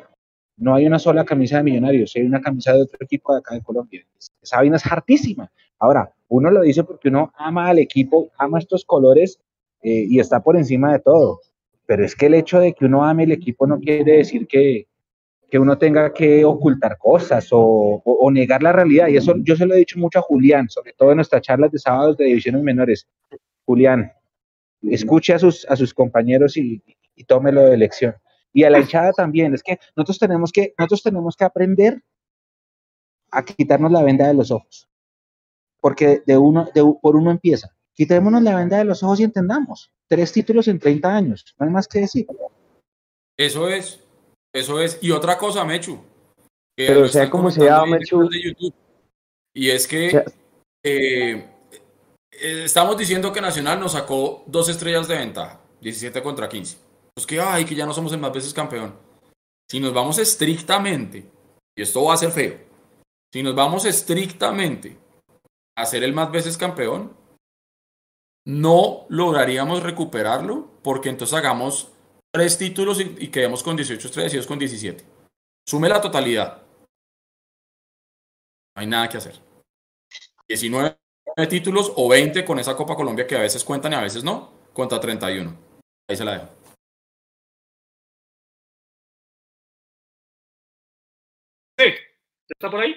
no 0.57 0.75
hay 0.75 0.85
una 0.85 0.99
sola 0.99 1.25
camisa 1.25 1.57
de 1.57 1.63
Millonarios, 1.63 2.15
hay 2.15 2.21
una 2.21 2.39
camisa 2.39 2.73
de 2.73 2.83
otro 2.83 2.99
equipo 3.01 3.33
de 3.33 3.39
acá 3.39 3.55
de 3.55 3.63
Colombia. 3.63 4.05
Esa 4.41 4.63
es 4.63 4.85
hartísima. 4.85 5.51
Ahora, 5.79 6.13
uno 6.27 6.51
lo 6.51 6.61
dice 6.61 6.83
porque 6.83 7.09
uno 7.09 7.33
ama 7.35 7.67
al 7.67 7.79
equipo, 7.79 8.29
ama 8.37 8.59
estos 8.59 8.85
colores 8.85 9.39
eh, 9.81 10.05
y 10.07 10.19
está 10.19 10.43
por 10.43 10.55
encima 10.55 10.93
de 10.93 10.99
todo. 10.99 11.39
Pero 11.87 12.05
es 12.05 12.15
que 12.15 12.27
el 12.27 12.35
hecho 12.35 12.59
de 12.59 12.73
que 12.73 12.85
uno 12.85 13.03
ame 13.03 13.23
el 13.23 13.31
equipo 13.31 13.65
no 13.65 13.79
quiere 13.79 14.17
decir 14.17 14.45
que, 14.45 14.87
que 15.51 15.59
uno 15.59 15.77
tenga 15.77 16.13
que 16.13 16.45
ocultar 16.45 16.97
cosas 16.97 17.49
o, 17.51 18.01
negar 18.31 18.63
la 18.63 18.71
realidad. 18.71 19.09
Y 19.09 19.17
eso 19.17 19.35
yo 19.43 19.57
se 19.57 19.65
lo 19.65 19.73
he 19.73 19.79
dicho 19.79 19.99
mucho 19.99 20.19
a 20.19 20.21
Julián, 20.21 20.69
sobre 20.69 20.93
todo 20.93 21.11
en 21.11 21.17
nuestras 21.17 21.41
charlas 21.41 21.73
de 21.73 21.77
sábados 21.77 22.15
de 22.15 22.23
divisiones 22.23 22.63
menores. 22.63 23.05
Julián, 23.65 24.13
escuche 24.81 25.33
a 25.33 25.39
sus, 25.39 25.65
a 25.69 25.75
sus 25.75 25.93
compañeros 25.93 26.55
y, 26.55 26.81
y 27.15 27.25
tómelo 27.25 27.63
de 27.63 27.75
lección. 27.75 28.15
Y 28.53 28.63
a 28.63 28.69
la 28.69 28.79
hinchada 28.79 29.11
también. 29.11 29.53
Es 29.53 29.61
que 29.61 29.77
nosotros 29.93 30.19
tenemos 30.19 30.53
que, 30.53 30.73
nosotros 30.77 31.03
tenemos 31.03 31.35
que 31.35 31.43
aprender 31.43 32.01
a 33.29 33.43
quitarnos 33.43 33.91
la 33.91 34.03
venda 34.03 34.29
de 34.29 34.33
los 34.33 34.51
ojos. 34.51 34.87
Porque 35.81 36.23
de 36.25 36.37
uno, 36.37 36.69
de, 36.73 36.81
por 37.01 37.17
uno 37.17 37.29
empieza. 37.29 37.75
Quitémonos 37.93 38.41
la 38.41 38.55
venda 38.55 38.77
de 38.77 38.85
los 38.85 39.03
ojos 39.03 39.19
y 39.19 39.25
entendamos. 39.25 39.91
Tres 40.07 40.31
títulos 40.31 40.69
en 40.69 40.79
30 40.79 41.13
años. 41.13 41.55
No 41.59 41.65
hay 41.65 41.73
más 41.73 41.89
que 41.89 41.99
decir. 41.99 42.25
Eso 43.35 43.67
es. 43.67 44.00
Eso 44.53 44.79
es. 44.79 44.99
Y 45.01 45.11
otra 45.11 45.37
cosa, 45.37 45.63
Mechu. 45.63 45.99
Pero 46.75 47.07
sea 47.07 47.29
como 47.29 47.51
sea, 47.51 47.85
Mechu. 47.85 48.29
y 49.53 49.69
es 49.69 49.87
que 49.87 50.23
eh, 50.83 51.49
eh, 52.31 52.63
estamos 52.65 52.97
diciendo 52.97 53.31
que 53.31 53.41
Nacional 53.41 53.79
nos 53.79 53.93
sacó 53.93 54.43
dos 54.47 54.69
estrellas 54.69 55.07
de 55.07 55.17
ventaja. 55.17 55.59
17 55.81 56.21
contra 56.21 56.47
15. 56.47 56.77
Pues 57.13 57.25
que, 57.25 57.39
ay, 57.39 57.65
que 57.65 57.75
ya 57.75 57.85
no 57.85 57.93
somos 57.93 58.13
el 58.13 58.19
más 58.19 58.31
veces 58.31 58.53
campeón. 58.53 58.95
Si 59.69 59.79
nos 59.79 59.93
vamos 59.93 60.17
estrictamente, 60.19 61.29
y 61.75 61.81
esto 61.81 62.03
va 62.03 62.13
a 62.13 62.17
ser 62.17 62.31
feo, 62.31 62.57
si 63.33 63.43
nos 63.43 63.55
vamos 63.55 63.85
estrictamente 63.85 64.97
a 65.75 65.85
ser 65.85 66.03
el 66.03 66.13
más 66.13 66.31
veces 66.31 66.57
campeón, 66.57 67.15
no 68.45 69.05
lograríamos 69.09 69.83
recuperarlo 69.83 70.67
porque 70.83 71.09
entonces 71.09 71.37
hagamos 71.37 71.90
tres 72.31 72.57
títulos 72.57 72.99
y, 72.99 73.29
quedemos 73.29 73.61
con 73.61 73.75
18 73.75 74.07
estrellas 74.07 74.33
y 74.33 74.47
con 74.47 74.57
17. 74.57 75.03
Sume 75.67 75.89
la 75.89 76.01
totalidad. 76.01 76.63
No 78.75 78.81
hay 78.81 78.87
nada 78.87 79.09
que 79.09 79.17
hacer. 79.17 79.35
19 80.47 80.97
títulos 81.49 81.91
o 81.95 82.09
20 82.09 82.43
con 82.45 82.59
esa 82.59 82.75
Copa 82.75 82.95
Colombia 82.95 83.27
que 83.27 83.35
a 83.35 83.41
veces 83.41 83.63
cuentan 83.63 83.93
y 83.93 83.95
a 83.95 84.01
veces 84.01 84.23
no, 84.23 84.51
contra 84.73 84.99
31. 84.99 85.55
Ahí 86.07 86.15
se 86.15 86.25
la 86.25 86.33
dejo. 86.33 86.49
Sí, 91.77 91.85
¿está 92.49 92.69
por 92.69 92.79
ahí? 92.79 92.95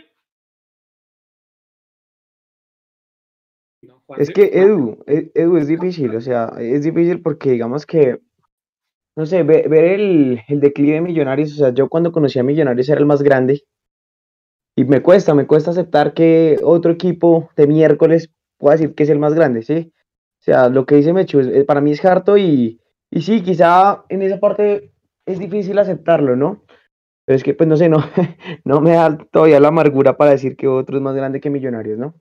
es 4.19 4.31
que 4.31 4.45
Edu, 4.53 5.03
e, 5.07 5.31
Edu 5.35 5.57
es 5.57 5.67
difícil, 5.67 6.15
o 6.15 6.21
sea, 6.21 6.53
es 6.59 6.85
difícil 6.85 7.23
porque 7.23 7.53
digamos 7.53 7.87
que 7.87 8.21
no 9.17 9.27
sé, 9.27 9.43
ver, 9.43 9.73
el, 9.73 10.43
el, 10.49 10.61
declive 10.61 10.95
de 10.95 11.01
Millonarios, 11.01 11.53
o 11.53 11.57
sea, 11.57 11.71
yo 11.73 11.89
cuando 11.89 12.13
conocí 12.13 12.39
a 12.39 12.43
Millonarios 12.43 12.89
era 12.89 13.01
el 13.01 13.07
más 13.07 13.23
grande 13.23 13.65
y 14.77 14.85
me 14.85 15.03
cuesta, 15.03 15.35
me 15.35 15.47
cuesta 15.47 15.71
aceptar 15.71 16.15
que 16.15 16.59
otro 16.63 16.91
equipo 16.91 17.51
de 17.57 17.67
miércoles 17.67 18.31
pueda 18.59 18.77
decir 18.77 18.95
que 18.95 19.05
es 19.05 19.11
el 19.11 19.21
más 19.21 19.35
grande, 19.35 19.63
¿sí? 19.63 19.93
O 20.41 20.45
sea, 20.45 20.69
lo 20.69 20.85
que 20.85 20.97
dice 20.97 21.13
Mechu, 21.13 21.41
para 21.67 21.81
mí 21.81 21.93
es 21.93 22.05
harto 22.05 22.37
y, 22.37 22.81
y 23.11 23.23
sí, 23.23 23.43
quizá 23.43 24.05
en 24.09 24.23
esa 24.23 24.41
parte 24.41 24.93
es 25.27 25.39
difícil 25.39 25.79
aceptarlo, 25.79 26.35
¿no? 26.35 26.65
Pero 27.25 27.37
es 27.37 27.45
que, 27.45 27.55
pues 27.55 27.69
no 27.69 27.77
sé, 27.77 27.89
no, 27.89 27.99
no 28.65 28.81
me 28.81 28.93
da 28.93 29.17
todavía 29.31 29.61
la 29.61 29.69
amargura 29.69 30.17
para 30.17 30.33
decir 30.33 30.57
que 30.57 30.67
otro 30.67 30.97
es 30.97 31.03
más 31.03 31.15
grande 31.15 31.41
que 31.41 31.51
Millonarios, 31.51 31.99
¿no? 31.99 32.15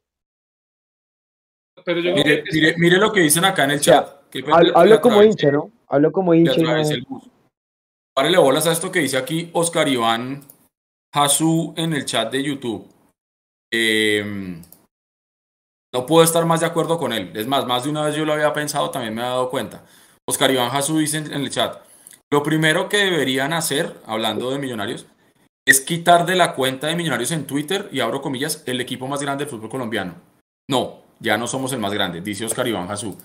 Pero 1.84 2.00
yo 2.00 2.14
mire, 2.14 2.44
mire, 2.54 2.76
mire, 2.78 2.98
lo 2.98 3.12
que 3.12 3.22
dicen 3.22 3.44
acá 3.44 3.66
en 3.66 3.72
el 3.72 3.82
chat. 3.82 4.08
hablo 4.74 5.02
como 5.02 5.22
hincha, 5.22 5.52
¿no? 5.52 5.72
Hablo 5.94 6.12
como 6.12 6.34
hincha. 6.34 6.56
Párele 8.16 8.38
bolas 8.40 8.66
a 8.66 8.72
esto 8.72 8.92
que 8.92 9.00
dice 9.00 9.16
aquí 9.16 9.52
Oscar 9.54 9.88
Iván 9.88 10.42
Hasu 11.14 11.76
en 11.78 11.94
el 11.94 12.06
chat 12.06 12.32
de 12.32 12.42
YouTube. 12.42 12.88
Em, 13.72 14.60
no 15.94 16.06
puedo 16.08 16.24
estar 16.24 16.48
más 16.48 16.62
de 16.62 16.66
acuerdo 16.66 16.98
con 16.98 17.14
él. 17.14 17.32
Es 17.36 17.46
más, 17.46 17.68
más 17.68 17.84
de 17.84 17.92
una 17.92 18.06
vez 18.06 18.16
yo 18.16 18.26
lo 18.26 18.34
había 18.34 18.52
pensado, 18.54 18.90
también 18.90 19.14
me 19.14 19.22
he 19.22 19.26
dado 19.26 19.52
cuenta. 19.52 19.86
Oscar 20.28 20.50
Iván 20.50 20.76
Hasu 20.76 20.98
dice 20.98 21.18
en 21.18 21.32
el 21.32 21.52
chat, 21.52 21.78
lo 22.32 22.42
primero 22.42 22.90
que 22.90 22.98
deberían 22.98 23.54
hacer, 23.54 23.96
hablando 24.08 24.50
de 24.50 24.58
millonarios, 24.58 25.06
es 25.64 25.80
quitar 25.80 26.26
de 26.26 26.34
la 26.34 26.56
cuenta 26.56 26.88
de 26.88 26.96
millonarios 26.96 27.30
en 27.30 27.46
Twitter, 27.46 27.88
y 27.92 28.00
abro 28.00 28.24
comillas, 28.24 28.64
el 28.66 28.82
equipo 28.82 29.08
más 29.08 29.22
grande 29.22 29.46
del 29.46 29.52
fútbol 29.52 29.70
colombiano. 29.70 30.16
No, 30.68 31.02
ya 31.20 31.38
no 31.38 31.46
somos 31.46 31.72
el 31.72 31.80
más 31.80 31.94
grande, 31.94 32.22
dice 32.22 32.46
Oscar 32.46 32.68
Iván 32.68 32.90
Hasu. 32.90 33.16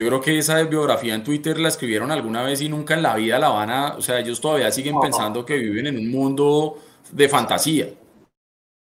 Yo 0.00 0.06
creo 0.06 0.20
que 0.22 0.38
esa 0.38 0.62
biografía 0.62 1.14
en 1.14 1.22
Twitter 1.22 1.60
la 1.60 1.68
escribieron 1.68 2.10
alguna 2.10 2.42
vez 2.42 2.62
y 2.62 2.70
nunca 2.70 2.94
en 2.94 3.02
la 3.02 3.16
vida 3.16 3.38
la 3.38 3.50
van 3.50 3.68
a, 3.68 3.96
o 3.96 4.00
sea, 4.00 4.18
ellos 4.18 4.40
todavía 4.40 4.72
siguen 4.72 4.98
pensando 4.98 5.44
que 5.44 5.58
viven 5.58 5.88
en 5.88 5.98
un 5.98 6.10
mundo 6.10 6.78
de 7.10 7.28
fantasía, 7.28 7.92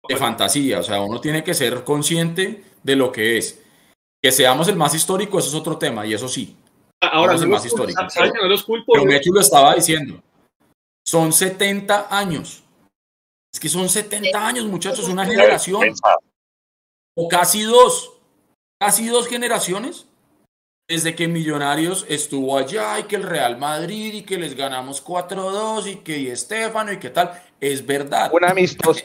de 0.06 0.16
fantasía, 0.16 0.80
o 0.80 0.82
sea, 0.82 1.00
uno 1.00 1.18
tiene 1.18 1.42
que 1.42 1.54
ser 1.54 1.84
consciente 1.84 2.62
de 2.82 2.96
lo 2.96 3.10
que 3.10 3.38
es. 3.38 3.62
Que 4.22 4.30
seamos 4.30 4.68
el 4.68 4.76
más 4.76 4.94
histórico, 4.94 5.38
eso 5.38 5.48
es 5.48 5.54
otro 5.54 5.78
tema, 5.78 6.04
y 6.04 6.12
eso 6.12 6.28
sí. 6.28 6.54
Ahora, 7.00 7.34
es 7.34 7.40
el 7.40 7.48
más 7.48 7.64
histórico. 7.64 8.02
Pero 8.92 9.04
Mechu 9.06 9.32
lo 9.32 9.40
estaba 9.40 9.74
diciendo. 9.74 10.22
Son 11.02 11.32
70 11.32 12.08
años. 12.10 12.62
Es 13.54 13.58
que 13.58 13.70
son 13.70 13.88
70 13.88 14.46
años, 14.46 14.66
muchachos, 14.66 15.08
una 15.08 15.24
generación. 15.24 15.94
O 17.16 17.26
casi 17.26 17.62
dos. 17.62 18.12
Casi 18.78 19.06
dos 19.06 19.26
generaciones 19.28 20.06
desde 20.88 21.14
que 21.16 21.26
Millonarios 21.26 22.06
estuvo 22.08 22.56
allá 22.56 22.98
y 23.00 23.04
que 23.04 23.16
el 23.16 23.24
Real 23.24 23.58
Madrid 23.58 24.14
y 24.14 24.22
que 24.22 24.38
les 24.38 24.54
ganamos 24.54 25.04
4-2 25.04 25.90
y 25.90 25.96
que 25.96 26.18
y 26.18 26.28
Estefano 26.28 26.92
y 26.92 26.98
qué 26.98 27.10
tal, 27.10 27.32
es 27.60 27.84
verdad. 27.84 28.30
Un 28.32 28.44
amistoso. 28.44 29.02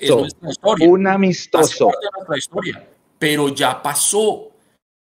Un 0.82 1.08
amistoso. 1.08 1.90
Es 1.90 2.10
nuestra 2.16 2.38
historia, 2.38 2.88
pero 3.18 3.50
ya 3.50 3.82
pasó. 3.82 4.50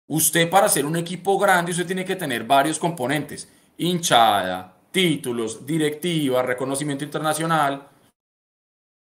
Usted 0.07 0.51
para 0.51 0.69
ser 0.69 0.85
un 0.85 0.97
equipo 0.97 1.39
grande, 1.39 1.73
usted 1.73 1.87
tiene 1.87 2.05
que 2.05 2.17
tener 2.17 2.45
varios 2.45 2.79
componentes. 2.79 3.49
Hinchada, 3.77 4.77
títulos, 4.91 5.67
directiva, 5.67 6.43
reconocimiento 6.43 7.05
internacional. 7.05 7.89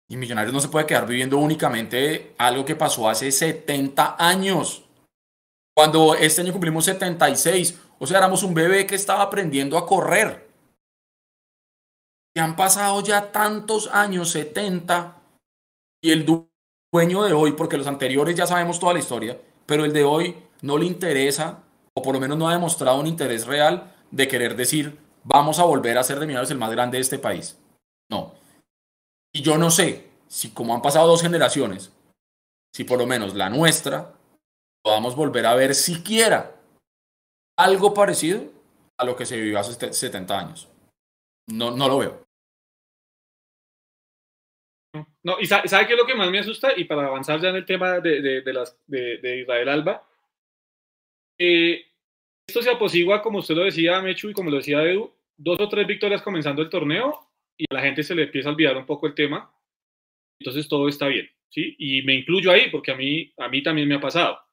Y 0.09 0.17
Millonarios 0.17 0.55
no 0.55 0.61
se 0.61 0.69
puede 0.69 0.87
quedar 0.87 1.07
viviendo 1.07 1.39
únicamente 1.39 2.35
algo 2.39 2.65
que 2.65 2.77
pasó 2.77 3.09
hace 3.09 3.31
70 3.33 4.17
años. 4.19 4.86
Cuando 5.77 6.15
este 6.15 6.41
año 6.41 6.53
cumplimos 6.53 6.87
76, 6.87 7.79
o 7.99 8.07
sea, 8.07 8.17
éramos 8.19 8.43
un 8.43 8.55
bebé 8.55 8.87
que 8.87 8.95
estaba 8.95 9.23
aprendiendo 9.23 9.77
a 9.77 9.87
correr. 9.87 10.49
Y 12.35 12.41
han 12.41 12.57
pasado 12.57 13.03
ya 13.03 13.31
tantos 13.31 13.89
años, 13.93 14.31
70, 14.31 15.21
y 16.03 16.13
el 16.13 16.25
dueño 16.25 17.25
de 17.25 17.35
hoy, 17.35 17.53
porque 17.53 17.77
los 17.77 17.87
anteriores 17.87 18.35
ya 18.35 18.47
sabemos 18.47 18.81
toda 18.81 18.95
la 18.95 19.01
historia, 19.01 19.39
pero 19.67 19.85
el 19.85 19.93
de 19.93 20.05
hoy 20.05 20.37
no 20.63 20.79
le 20.79 20.87
interesa, 20.87 21.63
o 21.93 22.01
por 22.01 22.15
lo 22.15 22.21
menos 22.21 22.39
no 22.39 22.49
ha 22.49 22.55
demostrado 22.55 22.99
un 22.99 23.07
interés 23.07 23.47
real 23.47 23.95
de 24.11 24.29
querer 24.29 24.57
decir, 24.57 24.99
vamos 25.25 25.59
a 25.59 25.65
volver 25.65 25.99
a 25.99 26.05
ser 26.05 26.19
de 26.19 26.27
Millonarios 26.27 26.51
el 26.53 26.59
más 26.59 26.71
grande 26.71 26.97
de 26.97 27.03
este 27.03 27.19
país. 27.19 27.59
No. 28.11 28.33
Y 29.31 29.43
yo 29.43 29.59
no 29.59 29.71
sé 29.71 30.09
si 30.27 30.51
como 30.53 30.75
han 30.75 30.81
pasado 30.81 31.07
dos 31.07 31.21
generaciones, 31.21 31.93
si 32.73 32.85
por 32.85 32.99
lo 32.99 33.07
menos 33.07 33.35
la 33.35 33.51
nuestra 33.51 34.15
podamos 34.87 35.17
volver 35.17 35.45
a 35.47 35.57
ver 35.57 35.75
siquiera 35.75 36.55
algo 37.59 37.93
parecido 37.93 38.53
a 38.97 39.05
lo 39.05 39.17
que 39.17 39.27
se 39.27 39.37
vivió 39.37 39.59
hace 39.59 39.93
70 39.93 40.39
años. 40.39 40.71
No, 41.51 41.73
no 41.73 41.89
lo 41.89 41.99
veo. 41.99 42.25
No, 45.25 45.41
y 45.41 45.47
sabe, 45.47 45.89
qué 45.89 45.95
es 45.95 45.99
lo 45.99 46.07
que 46.07 46.15
más 46.15 46.31
me 46.31 46.39
asusta, 46.39 46.69
y 46.77 46.85
para 46.85 47.09
avanzar 47.09 47.41
ya 47.41 47.49
en 47.49 47.57
el 47.57 47.67
tema 47.67 47.99
de, 47.99 48.21
de, 48.21 49.41
Israel 49.41 49.69
Alba, 49.71 50.09
eh, 51.37 51.85
esto 52.47 52.63
se 52.63 52.71
aposigua, 52.71 53.23
como 53.23 53.41
usted 53.41 53.57
lo 53.57 53.65
decía, 53.65 54.01
Mechu, 54.01 54.31
y 54.31 54.35
como 54.35 54.51
lo 54.51 54.59
decía 54.59 54.85
Edu, 54.85 55.13
dos 55.37 55.59
o 55.59 55.69
tres 55.69 55.89
victorias 55.89 56.23
comenzando 56.23 56.63
el 56.63 56.71
torneo, 56.71 57.29
y 57.59 57.65
a 57.69 57.75
la 57.75 57.83
gente 57.83 58.05
se 58.05 58.15
le 58.15 58.23
empieza 58.23 58.51
a 58.51 58.53
olvidar 58.53 58.77
un 58.77 58.87
poco 58.87 59.09
el 59.09 59.17
tema, 59.17 59.53
entonces 60.39 60.69
todo 60.69 60.87
está 60.87 61.09
bien, 61.09 61.29
¿sí? 61.51 61.75
Y 61.77 62.03
me 62.03 62.15
incluyo 62.15 62.53
ahí, 62.53 62.71
porque 62.71 62.93
a 62.93 62.97
mí, 62.97 63.33
a 63.37 63.49
mí 63.49 63.65
también 63.65 63.89
me 63.89 63.97
ha 63.97 64.01
pasado. 64.01 64.46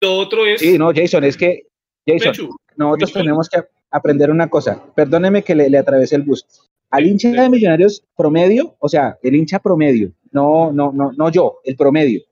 Lo 0.00 0.16
otro 0.16 0.46
es... 0.46 0.60
Sí, 0.60 0.78
no, 0.78 0.92
Jason, 0.94 1.24
es 1.24 1.36
que, 1.36 1.62
Jason, 2.06 2.48
nosotros 2.76 3.12
tenemos 3.12 3.48
que 3.48 3.62
aprender 3.90 4.30
una 4.30 4.48
cosa. 4.48 4.82
Perdóneme 4.94 5.42
que 5.42 5.54
le, 5.54 5.68
le 5.68 5.78
atravesé 5.78 6.16
el 6.16 6.22
bus. 6.22 6.46
Al 6.90 7.06
hincha 7.06 7.30
de 7.30 7.50
Millonarios 7.50 8.04
promedio, 8.16 8.76
o 8.78 8.88
sea, 8.88 9.18
el 9.22 9.34
hincha 9.34 9.58
promedio 9.58 10.12
no, 10.32 10.72
no, 10.72 10.92
no, 10.92 11.12
no 11.12 11.30
yo, 11.30 11.60
el 11.64 11.76
promedio. 11.76 12.22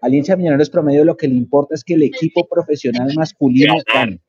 Al 0.00 0.14
hincha 0.14 0.32
de 0.32 0.38
Millonarios 0.38 0.70
promedio 0.70 1.04
lo 1.04 1.16
que 1.16 1.28
le 1.28 1.34
importa 1.34 1.74
es 1.74 1.84
que 1.84 1.94
el 1.94 2.02
equipo 2.02 2.46
profesional 2.48 3.12
masculino 3.16 3.74
gane. 3.92 4.20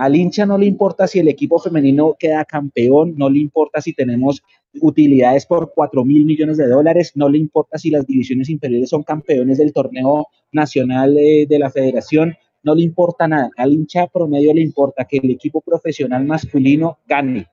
Al 0.00 0.16
hincha 0.16 0.46
no 0.46 0.56
le 0.56 0.64
importa 0.64 1.06
si 1.06 1.18
el 1.18 1.28
equipo 1.28 1.58
femenino 1.58 2.16
queda 2.18 2.46
campeón, 2.46 3.16
no 3.18 3.28
le 3.28 3.38
importa 3.38 3.82
si 3.82 3.92
tenemos 3.92 4.42
utilidades 4.80 5.44
por 5.44 5.74
4 5.74 6.06
mil 6.06 6.24
millones 6.24 6.56
de 6.56 6.68
dólares, 6.68 7.12
no 7.16 7.28
le 7.28 7.36
importa 7.36 7.76
si 7.76 7.90
las 7.90 8.06
divisiones 8.06 8.48
inferiores 8.48 8.88
son 8.88 9.02
campeones 9.02 9.58
del 9.58 9.74
torneo 9.74 10.28
nacional 10.52 11.14
de, 11.14 11.44
de 11.46 11.58
la 11.58 11.68
federación, 11.68 12.34
no 12.62 12.74
le 12.74 12.82
importa 12.82 13.28
nada. 13.28 13.50
Al 13.58 13.74
hincha 13.74 14.06
promedio 14.06 14.54
le 14.54 14.62
importa 14.62 15.04
que 15.04 15.18
el 15.18 15.32
equipo 15.32 15.60
profesional 15.60 16.24
masculino 16.24 17.00
gane. 17.06 17.48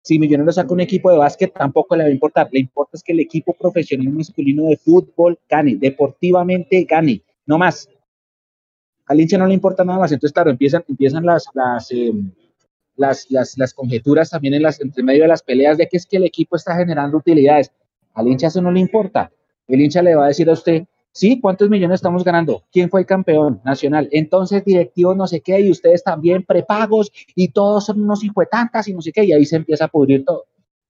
Si 0.00 0.18
Millonarios 0.18 0.54
saca 0.54 0.72
un 0.72 0.80
equipo 0.80 1.10
de 1.10 1.18
básquet, 1.18 1.52
tampoco 1.52 1.96
le 1.96 2.04
va 2.04 2.08
a 2.08 2.12
importar. 2.12 2.48
Le 2.50 2.60
importa 2.60 2.92
es 2.96 3.02
que 3.02 3.12
el 3.12 3.20
equipo 3.20 3.52
profesional 3.52 4.10
masculino 4.10 4.64
de 4.64 4.78
fútbol 4.78 5.38
gane, 5.46 5.76
deportivamente 5.76 6.82
gane, 6.84 7.20
no 7.44 7.58
más 7.58 7.90
al 9.10 9.20
hincha 9.20 9.36
no 9.36 9.46
le 9.48 9.54
importa 9.54 9.84
nada 9.84 9.98
más. 9.98 10.12
Entonces, 10.12 10.32
claro, 10.32 10.52
empiezan, 10.52 10.84
empiezan 10.86 11.26
las, 11.26 11.44
em, 11.90 12.30
las, 12.94 13.28
las, 13.28 13.58
las, 13.58 13.74
conjeturas 13.74 14.30
también 14.30 14.54
en 14.54 14.62
las, 14.62 14.80
entre 14.80 15.02
medio 15.02 15.22
de 15.22 15.28
las 15.28 15.42
peleas 15.42 15.76
de 15.76 15.88
que 15.88 15.96
es 15.96 16.06
que 16.06 16.18
el 16.18 16.24
equipo 16.24 16.54
está 16.54 16.76
generando 16.76 17.18
utilidades. 17.18 17.72
Al 18.14 18.28
hincha 18.28 18.46
eso 18.46 18.62
no 18.62 18.70
le 18.70 18.78
importa. 18.78 19.32
El 19.66 19.80
hincha 19.80 20.00
le 20.00 20.14
va 20.14 20.26
a 20.26 20.28
decir 20.28 20.48
a 20.48 20.52
usted, 20.52 20.84
sí, 21.10 21.40
¿cuántos 21.40 21.68
millones 21.68 21.96
estamos 21.96 22.22
ganando? 22.22 22.62
¿Quién 22.70 22.88
fue 22.88 23.00
el 23.00 23.06
campeón 23.06 23.60
nacional? 23.64 24.08
Entonces, 24.12 24.64
directivos 24.64 25.16
no 25.16 25.26
sé 25.26 25.40
qué, 25.40 25.60
y 25.60 25.72
ustedes 25.72 26.04
también 26.04 26.44
prepagos, 26.44 27.10
y 27.34 27.48
todos 27.48 27.86
son 27.86 28.02
unos 28.02 28.20
tantas 28.48 28.86
y 28.86 28.94
no 28.94 29.02
sé 29.02 29.10
qué, 29.10 29.24
y 29.24 29.32
ahí 29.32 29.44
se 29.44 29.56
empieza 29.56 29.86
a 29.86 29.88
pudrir 29.88 30.24
todo. 30.24 30.44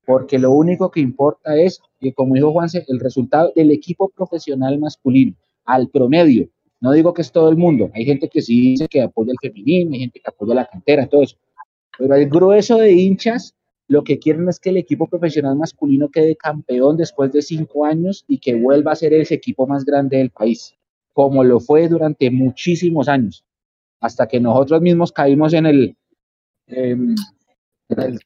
Porque 0.05 0.39
lo 0.39 0.53
único 0.53 0.91
que 0.91 1.01
importa 1.01 1.57
es, 1.57 1.81
que 1.99 2.13
como 2.13 2.35
dijo 2.35 2.53
Juanse, 2.53 2.85
el 2.89 3.01
resultado 3.01 3.51
del 3.57 3.71
equipo 3.71 4.11
profesional 4.11 4.79
masculino, 4.79 5.37
al 5.65 5.89
promedio, 5.89 6.51
no 6.81 6.93
digo 6.93 7.13
que 7.13 7.23
es 7.23 7.33
todo 7.33 7.51
el 7.51 7.57
mundo, 7.57 7.91
hay 7.95 8.05
gente 8.05 8.29
que 8.29 8.43
sí 8.43 8.61
dice 8.61 8.89
que 8.89 9.03
apoya 9.03 9.33
el 9.33 9.39
feminismo, 9.41 9.95
hay 9.95 10.01
gente 10.01 10.21
que 10.21 10.31
apoya 10.31 10.55
la 10.55 10.67
cantera, 10.67 11.07
todo 11.07 11.23
eso. 11.23 11.37
Pero 11.99 12.15
el 12.15 12.29
grueso 12.29 12.79
de 12.79 12.93
hinchas 12.93 13.55
lo 13.91 14.05
que 14.05 14.21
quieren 14.21 14.49
es 14.49 14.61
que 14.61 14.71
el 14.71 14.77
equipo 14.77 15.09
profesional 15.09 15.57
masculino 15.57 16.11
quede 16.11 16.37
campeón 16.37 16.97
después 16.97 17.33
de 17.33 17.43
cinco 17.43 17.85
años 17.85 18.25
y 18.29 18.39
que 18.39 18.55
vuelva 18.55 18.93
a 18.93 18.95
ser 18.95 19.13
ese 19.13 19.35
equipo 19.35 19.67
más 19.67 19.85
grande 19.85 20.19
del 20.19 20.31
país, 20.31 20.77
como 21.13 21.43
lo 21.43 21.59
fue 21.59 21.89
durante 21.89 22.31
muchísimos 22.31 23.09
años, 23.09 23.45
hasta 23.99 24.29
que 24.29 24.39
nosotros 24.39 24.81
mismos 24.81 25.11
caímos 25.11 25.55
en 25.55 25.67
el, 25.67 25.97
en 26.69 27.17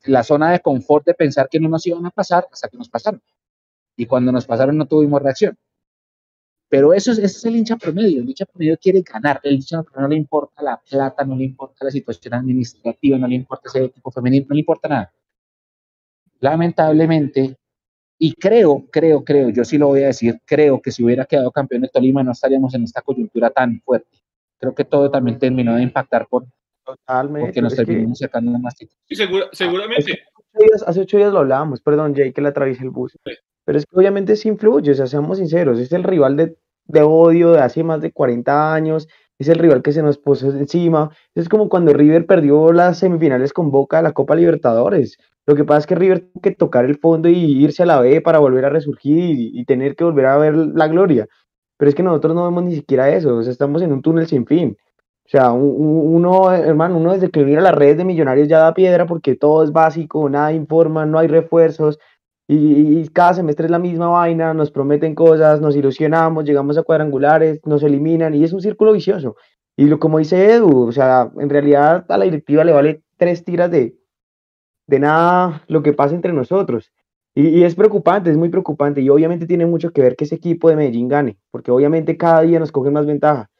la 0.04 0.22
zona 0.22 0.52
de 0.52 0.60
confort 0.60 1.06
de 1.06 1.14
pensar 1.14 1.48
que 1.50 1.58
no 1.58 1.70
nos 1.70 1.86
iban 1.86 2.04
a 2.04 2.10
pasar 2.10 2.46
hasta 2.52 2.68
que 2.68 2.76
nos 2.76 2.90
pasaron. 2.90 3.22
Y 3.96 4.04
cuando 4.04 4.32
nos 4.32 4.44
pasaron 4.44 4.76
no 4.76 4.84
tuvimos 4.84 5.22
reacción. 5.22 5.56
Pero 6.68 6.92
eso 6.92 7.12
es, 7.12 7.18
ese 7.18 7.38
es 7.38 7.44
el 7.44 7.56
hincha 7.56 7.76
promedio. 7.76 8.22
El 8.22 8.28
hincha 8.28 8.46
promedio 8.46 8.76
quiere 8.78 9.02
ganar. 9.02 9.40
El 9.42 9.54
hincha 9.54 9.82
promedio 9.82 10.02
no 10.02 10.08
le 10.08 10.16
importa 10.16 10.62
la 10.62 10.80
plata, 10.80 11.24
no 11.24 11.36
le 11.36 11.44
importa 11.44 11.84
la 11.84 11.90
situación 11.90 12.34
administrativa, 12.34 13.18
no 13.18 13.28
le 13.28 13.36
importa 13.36 13.68
ese 13.68 13.84
equipo 13.84 14.10
femenino, 14.10 14.46
no 14.48 14.54
le 14.54 14.60
importa 14.60 14.88
nada. 14.88 15.12
Lamentablemente, 16.40 17.56
y 18.18 18.32
creo, 18.34 18.86
creo, 18.90 19.24
creo, 19.24 19.50
yo 19.50 19.64
sí 19.64 19.78
lo 19.78 19.88
voy 19.88 20.02
a 20.02 20.06
decir, 20.06 20.40
creo 20.44 20.80
que 20.80 20.90
si 20.90 21.04
hubiera 21.04 21.24
quedado 21.24 21.50
campeón 21.50 21.82
de 21.82 21.88
Tolima 21.88 22.22
no 22.22 22.32
estaríamos 22.32 22.74
en 22.74 22.84
esta 22.84 23.02
coyuntura 23.02 23.50
tan 23.50 23.80
fuerte. 23.80 24.18
Creo 24.58 24.74
que 24.74 24.84
todo 24.84 25.10
también 25.10 25.38
terminó 25.38 25.74
de 25.74 25.82
impactar 25.82 26.26
por, 26.28 26.46
Totalmente. 26.84 27.46
porque 27.46 27.62
nos 27.62 27.74
terminamos 27.74 28.18
sacando 28.18 28.56
más 28.58 28.76
títulos. 28.76 29.02
Sí, 29.08 29.16
seguramente. 29.52 30.20
Hace 30.86 31.00
ocho, 31.00 31.16
días, 31.16 31.32
lo 31.32 31.40
hablábamos, 31.40 31.80
perdón, 31.80 32.14
Jay, 32.14 32.32
que 32.32 32.40
le 32.40 32.48
atraviesa 32.48 32.84
el 32.84 32.90
bus. 32.90 33.18
Pero 33.64 33.78
es 33.78 33.86
que 33.86 33.96
obviamente 33.96 34.36
sí 34.36 34.48
influye, 34.48 34.92
o 34.92 34.94
sea, 34.94 35.06
seamos 35.06 35.38
sinceros, 35.38 35.78
es 35.78 35.92
el 35.92 36.04
rival 36.04 36.36
de 36.36 36.56
de 36.86 37.02
odio 37.02 37.52
de 37.52 37.60
hace 37.60 37.82
más 37.82 38.00
de 38.00 38.12
40 38.12 38.74
años, 38.74 39.08
es 39.38 39.48
el 39.48 39.58
rival 39.58 39.82
que 39.82 39.92
se 39.92 40.02
nos 40.02 40.18
puso 40.18 40.48
encima. 40.50 41.10
Es 41.34 41.48
como 41.48 41.68
cuando 41.68 41.92
River 41.92 42.26
perdió 42.26 42.72
las 42.72 42.98
semifinales 42.98 43.52
con 43.52 43.70
Boca 43.70 43.98
de 43.98 44.04
la 44.04 44.12
Copa 44.12 44.36
Libertadores. 44.36 45.16
Lo 45.46 45.54
que 45.56 45.64
pasa 45.64 45.80
es 45.80 45.86
que 45.86 45.94
River 45.94 46.20
tuvo 46.20 46.40
que 46.42 46.50
tocar 46.52 46.84
el 46.84 46.98
fondo 46.98 47.28
y 47.28 47.34
irse 47.34 47.82
a 47.82 47.86
la 47.86 48.00
B 48.00 48.20
para 48.20 48.38
volver 48.38 48.64
a 48.64 48.70
resurgir 48.70 49.36
y, 49.38 49.64
tener 49.64 49.94
que 49.96 50.04
volver 50.04 50.26
a 50.26 50.38
ver 50.38 50.54
la 50.54 50.88
gloria. 50.88 51.26
Pero 51.76 51.88
es 51.88 51.94
que 51.94 52.02
nosotros 52.02 52.34
no 52.34 52.44
vemos 52.44 52.64
ni 52.64 52.76
siquiera 52.76 53.10
eso, 53.10 53.36
o 53.36 53.42
sea, 53.42 53.52
estamos 53.52 53.82
en 53.82 53.92
un 53.92 54.00
túnel 54.00 54.26
sin 54.26 54.46
fin. 54.46 54.76
O 55.26 55.28
sea, 55.28 55.52
uno, 55.52 56.52
hermano, 56.52 56.98
uno 56.98 57.12
desde 57.12 57.30
que 57.30 57.44
viene 57.44 57.60
a 57.60 57.64
las 57.64 57.74
redes 57.74 57.96
de 57.96 58.04
millonarios 58.04 58.46
ya 58.46 58.58
da 58.58 58.74
piedra 58.74 59.06
porque 59.06 59.34
todo 59.34 59.64
es 59.64 59.72
básico, 59.72 60.28
nada 60.28 60.52
informa, 60.52 61.06
no 61.06 61.18
hay 61.18 61.28
refuerzos, 61.28 61.98
y, 62.46 63.08
cada 63.08 63.34
semestre 63.34 63.66
es 63.66 63.70
la 63.70 63.78
misma 63.78 64.08
vaina, 64.08 64.52
nos 64.52 64.70
prometen 64.70 65.14
cosas, 65.14 65.60
nos 65.60 65.76
ilusionamos, 65.76 66.44
llegamos 66.44 66.76
a 66.76 66.82
cuadrangulares, 66.82 67.60
nos 67.64 67.82
eliminan 67.82 68.34
y 68.34 68.44
es 68.44 68.52
un 68.52 68.60
círculo 68.60 68.92
vicioso. 68.92 69.36
Y 69.76 69.86
lo 69.86 69.98
como 69.98 70.18
dice 70.18 70.52
Edu, 70.54 70.88
o 70.88 70.92
sea, 70.92 71.30
en 71.38 71.50
realidad 71.50 72.04
a 72.08 72.18
la 72.18 72.24
directiva 72.24 72.64
le 72.64 72.72
vale 72.72 73.02
tres 73.16 73.44
tiras 73.44 73.70
de, 73.70 73.96
de 74.86 74.98
nada 74.98 75.64
lo 75.68 75.82
que 75.82 75.92
pasa 75.94 76.14
entre 76.14 76.32
nosotros. 76.32 76.92
Y, 77.34 77.64
es 77.64 77.74
preocupante, 77.74 78.30
es 78.30 78.36
muy 78.36 78.50
preocupante. 78.50 79.00
Y 79.00 79.08
obviamente 79.08 79.46
tiene 79.46 79.66
mucho 79.66 79.90
que 79.90 80.02
ver 80.02 80.16
que 80.16 80.24
ese 80.24 80.36
equipo 80.36 80.68
de 80.68 80.76
Medellín 80.76 81.08
gane, 81.08 81.38
porque 81.50 81.70
obviamente 81.70 82.16
cada 82.16 82.42
día 82.42 82.60
nos 82.60 82.72
cogen 82.72 82.92
más 82.92 83.06
ventaja. 83.06 83.50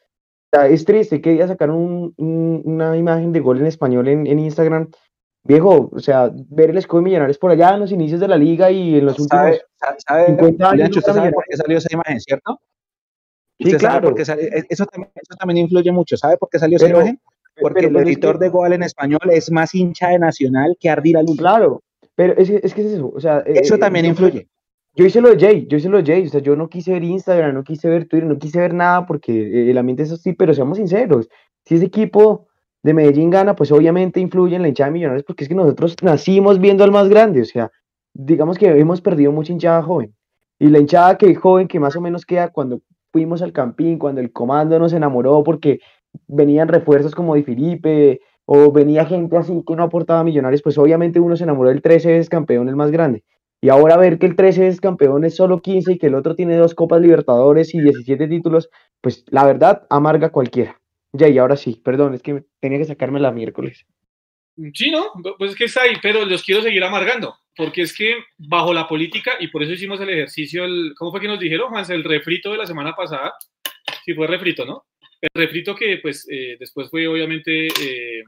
O 0.53 0.57
sea, 0.57 0.69
es 0.69 0.85
triste 0.85 1.21
que 1.21 1.37
ya 1.37 1.49
sacaron 1.49 2.15
una 2.17 2.97
imagen 2.97 3.33
de 3.33 3.41
gol 3.41 3.59
en 3.59 3.67
español 3.67 4.09
en 4.09 4.39
Instagram 4.39 4.91
viejo, 5.45 5.91
o 5.93 6.01
sea, 6.01 6.31
ver 6.33 6.71
el 6.71 6.79
escudo 6.79 7.01
de 7.01 7.05
Millonarios 7.05 7.39
por 7.39 7.51
allá 7.51 7.75
en 7.75 7.81
los 7.81 7.93
inicios 7.93 8.21
de 8.21 8.29
la 8.29 8.37
liga 8.37 8.71
y 8.71 8.97
en 8.97 9.07
los 9.07 9.19
últimos 9.19 9.61
¿Sabe, 10.07 10.27
50 10.27 10.71
años. 10.71 10.97
¿Usted 10.97 11.13
sabe 11.13 11.33
por 11.33 11.45
qué 11.49 11.57
salió 11.57 11.79
esa 11.79 11.93
imagen, 11.93 12.21
cierto? 12.21 12.59
Sí, 13.59 13.73
claro. 13.75 14.15
E, 14.17 14.65
eso, 14.69 14.87
también, 14.87 15.13
eso, 15.15 15.37
también, 15.39 15.59
influye 15.59 15.93
mucho. 15.93 16.17
¿Sabe 16.17 16.37
por 16.39 16.49
qué 16.49 16.59
salió 16.59 16.77
esa 16.77 16.89
imagen? 16.89 17.21
Porque 17.61 17.87
el 17.87 17.97
editor 17.97 18.39
de 18.39 18.49
Goal 18.49 18.73
en 18.73 18.83
español 18.83 19.21
es 19.31 19.51
más 19.53 19.75
hincha 19.75 20.09
de 20.09 20.19
Nacional 20.19 20.77
que 20.81 20.91
Ardila 20.91 21.23
Luz. 21.23 21.37
Claro, 21.37 21.83
pero 22.17 22.35
es, 22.37 22.51
es, 22.51 22.75
que 22.75 22.81
es 22.81 22.93
eso. 22.95 23.13
O 23.15 23.21
sea, 23.21 23.39
eh, 23.47 23.61
eso 23.63 23.77
eh, 23.77 23.79
también 23.79 24.07
influye. 24.07 24.49
Yo 24.97 25.05
hice 25.05 25.21
lo 25.21 25.35
de 25.35 25.39
Jay, 25.39 25.67
yo 25.69 25.77
hice 25.77 25.89
lo 25.89 26.01
de 26.01 26.05
Jay, 26.05 26.27
o 26.27 26.31
sea, 26.31 26.41
yo 26.41 26.57
no 26.57 26.69
quise 26.69 26.93
ver 26.93 27.03
Instagram, 27.03 27.55
no 27.55 27.65
quise 27.65 27.89
ver 27.89 28.07
Twitter, 28.07 28.29
no 28.29 28.39
quise 28.39 28.61
ver 28.61 28.75
nada 28.75 29.07
porque 29.07 29.71
el 29.71 29.77
ambiente 29.77 30.05
es 30.05 30.13
así, 30.13 30.35
pero 30.35 30.55
seamos 30.55 30.79
sinceros, 30.79 31.29
si 31.65 31.75
ese 31.75 31.87
equipo 31.87 32.47
de 32.85 32.93
Medellín 32.93 33.31
gana, 33.31 33.57
pues 33.57 33.73
obviamente 33.73 34.21
influye 34.21 34.55
en 34.55 34.63
la 34.63 34.69
hinchada 34.69 34.91
de 34.91 34.93
Millonarios 34.93 35.25
porque 35.25 35.45
es 35.45 35.49
que 35.49 35.55
nosotros 35.55 35.97
nacimos 36.03 36.61
viendo 36.61 36.85
al 36.85 36.93
más 36.93 37.09
grande, 37.09 37.41
o 37.41 37.45
sea, 37.45 37.73
digamos 38.13 38.59
que 38.59 38.69
hemos 38.79 39.01
perdido 39.01 39.33
mucha 39.33 39.53
hinchada 39.53 39.83
joven. 39.83 40.15
Y 40.59 40.69
la 40.69 40.79
hinchada 40.79 41.17
que 41.17 41.35
joven 41.35 41.67
que 41.67 41.81
más 41.81 41.97
o 41.97 42.03
menos 42.03 42.27
queda 42.27 42.51
cuando 42.51 42.83
fuimos 43.11 43.41
al 43.41 43.53
campín, 43.53 43.99
cuando 43.99 44.21
el 44.21 44.33
comando 44.33 44.79
nos 44.79 44.93
enamoró 44.93 45.43
porque 45.43 45.81
venían 46.29 46.69
refuerzos 46.69 47.15
como 47.15 47.35
Di 47.35 47.43
Filipe 47.43 48.21
o 48.45 48.71
venía 48.71 49.07
gente 49.07 49.37
así 49.39 49.63
que 49.67 49.77
no 49.77 49.83
aportaba 49.83 50.23
millonarios, 50.23 50.61
pues 50.63 50.77
obviamente 50.77 51.21
uno 51.21 51.37
se 51.37 51.45
enamoró 51.45 51.71
del 51.71 51.81
13 51.81 52.13
veces 52.13 52.29
campeón, 52.29 52.69
el 52.69 52.77
más 52.77 52.91
grande. 52.91 53.25
Y 53.63 53.71
ahora 53.71 53.97
ver 53.97 54.19
que 54.19 54.27
el 54.27 54.37
13 54.37 54.61
veces 54.61 54.81
campeón 54.83 55.25
es 55.25 55.37
solo 55.37 55.63
15 55.63 55.93
y 55.93 55.99
que 55.99 56.09
el 56.09 56.15
otro 56.17 56.35
tiene 56.35 56.59
dos 56.59 56.75
Copas 56.75 57.01
Libertadores 57.01 57.75
y 57.75 57.81
17 57.81 58.29
títulos, 58.29 58.69
pues 59.01 59.25
la 59.29 59.47
verdad 59.47 59.87
amarga 59.89 60.29
cualquiera. 60.29 60.79
Ya, 61.17 61.29
y 61.29 61.39
ahora 61.39 61.57
sí, 61.57 61.81
perdón, 61.83 62.15
es 62.15 62.23
que 62.23 62.43
tenía 62.59 62.79
que 62.79 62.87
sacarme 62.87 63.21
la 63.21 63.31
miércoles. 63.31 63.87
Sí, 64.73 64.91
¿no? 64.91 65.13
Pues 65.39 65.53
es 65.53 65.57
que 65.57 65.65
está 65.65 65.83
ahí, 65.83 65.95
pero 66.03 66.25
los 66.25 66.43
quiero 66.43 66.61
seguir 66.61 66.83
amargando, 66.83 67.37
porque 67.57 67.83
es 67.83 67.97
que 67.97 68.17
bajo 68.37 68.75
la 68.75 68.89
política, 68.89 69.35
y 69.39 69.47
por 69.47 69.63
eso 69.63 69.73
hicimamos 69.73 70.01
el 70.01 70.11
ejercicio, 70.11 70.65
el, 70.65 70.93
¿cómo 70.99 71.13
fue 71.13 71.21
que 71.21 71.29
nos 71.29 71.39
dijeron, 71.39 71.71
Juan? 71.71 71.85
El 71.89 72.03
refrito 72.03 72.51
de 72.51 72.59
la 72.59 72.67
semana 72.67 72.97
pasada, 72.97 73.33
sí 74.05 74.13
fue 74.13 74.27
refrito, 74.27 74.65
¿no? 74.65 74.87
El 75.21 75.31
refrito 75.35 75.77
que 75.77 75.99
pues 75.99 76.27
eh, 76.29 76.57
después 76.59 76.91
fue 76.91 77.07
obviamente, 77.07 77.69
eh, 77.69 78.25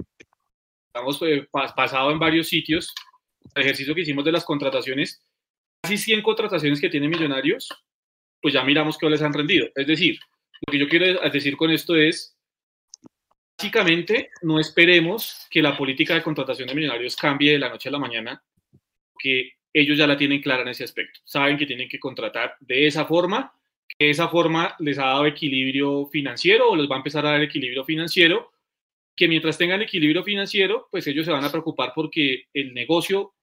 estamos 0.87 1.21
eh, 1.23 1.49
pasado 1.51 2.13
en 2.13 2.21
varios 2.21 2.47
sitios, 2.47 2.95
el 3.57 3.63
ejercicio 3.63 3.97
que 3.97 4.03
hicimos 4.03 4.25
de 4.25 4.33
las 4.33 4.45
contrataciones, 4.45 5.21
casi 5.83 5.99
100 5.99 6.23
contrataciones 6.23 6.81
que 6.81 6.89
tienen 6.89 7.11
millonarios, 7.11 7.69
pues 8.41 8.55
ya 8.55 8.63
miramos 8.63 8.97
que 8.97 9.11
les 9.11 9.23
han 9.23 9.33
rendido. 9.33 9.67
Es 9.75 9.89
decir, 9.89 10.21
lo 10.67 10.71
que 10.71 10.79
yo 10.79 10.89
quiero 10.89 11.21
decir 11.31 11.57
con 11.57 11.73
esto 11.73 11.97
es, 11.97 12.36
básicamente 13.57 14.31
no 14.43 14.61
esperemos 14.61 15.47
que 15.51 15.63
la 15.63 15.77
política 15.77 16.15
de 16.15 16.23
contratación 16.23 16.69
de 16.69 16.75
millonarios 16.75 17.17
cambie 17.17 17.53
de 17.53 17.59
la 17.59 17.71
noche 17.71 17.89
a 17.89 17.93
la 17.93 17.99
mañana, 17.99 18.43
que 19.19 19.53
ellos 19.73 19.97
ya 19.97 20.07
la 20.07 20.17
tienen 20.17 20.43
clara 20.43 20.63
en 20.63 20.69
ese 20.69 20.85
aspecto. 20.85 21.21
Saben 21.25 21.57
que 21.57 21.67
tienen 21.67 21.89
que 21.89 21.99
contratar 21.99 22.57
de 22.61 22.87
esa 22.87 23.07
forma, 23.07 23.53
que 23.99 24.11
esa 24.11 24.29
forma 24.29 24.75
les 24.79 24.99
ha 24.99 25.07
dado 25.07 25.27
equilibrio 25.27 26.07
financiero 26.07 26.71
o 26.71 26.77
les 26.77 26.91
va 26.91 26.97
a 26.97 26.99
empezar 26.99 27.25
a 27.27 27.31
dar 27.31 27.43
equilibrio 27.43 27.85
financiero, 27.85 28.53
que 29.15 29.29
mientras 29.29 29.57
tengan 29.57 29.81
equilibrio 29.81 30.23
financiero, 30.23 30.89
pues 30.91 31.07
ellos 31.07 31.25
se 31.25 31.33
van 31.33 31.45
a 31.45 31.51
preocupar 31.51 31.93
porque 31.95 32.45
el 32.53 32.75
negocio 32.75 33.35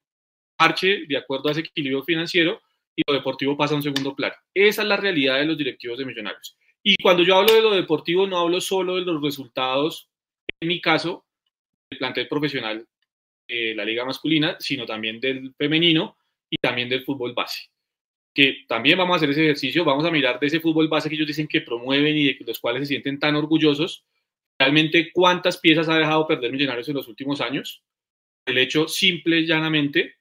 marche 0.59 1.05
de 1.07 1.17
acuerdo 1.17 1.49
a 1.49 1.51
ese 1.53 1.61
equilibrio 1.61 2.03
financiero 2.03 2.61
y 2.95 3.01
lo 3.07 3.15
deportivo 3.15 3.57
pasa 3.57 3.73
a 3.73 3.77
un 3.77 3.83
segundo 3.83 4.15
plano. 4.15 4.35
Esa 4.53 4.83
es 4.83 4.87
la 4.87 4.97
realidad 4.97 5.39
de 5.39 5.45
los 5.45 5.57
directivos 5.57 5.97
de 5.97 6.05
Millonarios. 6.05 6.55
Y 6.83 6.97
cuando 7.01 7.23
yo 7.23 7.37
hablo 7.37 7.53
de 7.53 7.61
lo 7.61 7.71
deportivo, 7.71 8.27
no 8.27 8.37
hablo 8.37 8.59
solo 8.59 8.95
de 8.95 9.01
los 9.01 9.21
resultados, 9.21 10.09
en 10.59 10.67
mi 10.67 10.81
caso, 10.81 11.25
del 11.89 11.97
plantel 11.97 12.27
profesional 12.27 12.85
de 13.47 13.73
la 13.73 13.85
liga 13.85 14.03
masculina, 14.03 14.57
sino 14.59 14.85
también 14.85 15.19
del 15.19 15.53
femenino 15.57 16.17
y 16.49 16.57
también 16.57 16.89
del 16.89 17.05
fútbol 17.05 17.33
base. 17.33 17.69
que 18.35 18.65
también 18.67 18.97
vamos 18.97 19.13
a 19.13 19.17
hacer 19.17 19.29
ese 19.29 19.43
ejercicio, 19.43 19.85
vamos 19.85 20.05
a 20.05 20.11
mirar 20.11 20.39
de 20.39 20.47
ese 20.47 20.59
fútbol 20.59 20.87
base 20.87 21.07
que 21.07 21.13
ellos 21.15 21.27
dicen 21.27 21.47
que 21.47 21.61
promueven 21.61 22.17
y 22.17 22.33
de 22.33 22.45
los 22.45 22.59
cuales 22.59 22.81
se 22.81 22.87
sienten 22.87 23.19
tan 23.19 23.35
orgullosos, 23.35 24.05
realmente 24.57 25.11
cuántas 25.13 25.59
piezas 25.59 25.87
ha 25.87 25.97
dejado 25.97 26.25
perder 26.25 26.51
Millonarios 26.51 26.89
en 26.89 26.95
los 26.95 27.07
últimos 27.07 27.41
años. 27.41 27.83
El 28.45 28.57
hecho 28.57 28.87
simple 28.87 29.41
y 29.41 29.45
llanamente 29.45 30.15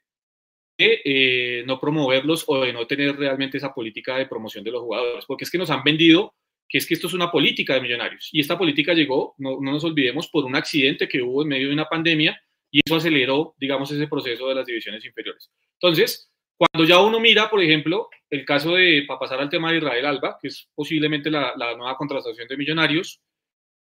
de 0.76 1.00
eh, 1.04 1.64
no 1.66 1.80
promoverlos 1.80 2.44
o 2.46 2.60
de 2.60 2.72
no 2.72 2.86
tener 2.86 3.16
realmente 3.16 3.56
esa 3.56 3.72
política 3.72 4.16
de 4.18 4.26
promoción 4.26 4.62
de 4.62 4.72
los 4.72 4.82
jugadores, 4.82 5.24
porque 5.26 5.44
es 5.44 5.50
que 5.50 5.58
nos 5.58 5.70
han 5.70 5.82
vendido 5.82 6.34
que 6.72 6.78
es 6.78 6.86
que 6.86 6.94
esto 6.94 7.06
es 7.06 7.12
una 7.12 7.30
política 7.30 7.74
de 7.74 7.82
millonarios. 7.82 8.30
Y 8.32 8.40
esta 8.40 8.56
política 8.56 8.94
llegó, 8.94 9.34
no, 9.36 9.60
no, 9.60 9.72
nos 9.72 9.84
olvidemos, 9.84 10.28
por 10.28 10.46
un 10.46 10.56
accidente 10.56 11.06
que 11.06 11.20
hubo 11.20 11.42
en 11.42 11.48
medio 11.48 11.68
de 11.68 11.74
una 11.74 11.84
pandemia 11.84 12.42
y 12.70 12.80
eso 12.82 12.96
aceleró, 12.96 13.54
digamos, 13.58 13.90
ese 13.90 14.08
proceso 14.08 14.48
de 14.48 14.54
las 14.54 14.64
divisiones 14.64 15.04
inferiores. 15.04 15.50
Entonces, 15.74 16.32
cuando 16.56 16.88
ya 16.88 16.98
uno 17.02 17.20
mira, 17.20 17.50
por 17.50 17.62
ejemplo, 17.62 18.08
el 18.30 18.46
caso 18.46 18.74
de, 18.74 19.04
para 19.06 19.20
pasar 19.20 19.38
al 19.38 19.50
tema 19.50 19.70
de 19.70 19.78
Israel 19.78 20.06
Alba, 20.06 20.38
que 20.40 20.48
es 20.48 20.70
posiblemente 20.74 21.30
la, 21.30 21.52
la 21.58 21.76
nueva 21.76 21.94
contratación 21.98 22.48
de 22.48 22.56
millonarios, 22.56 23.20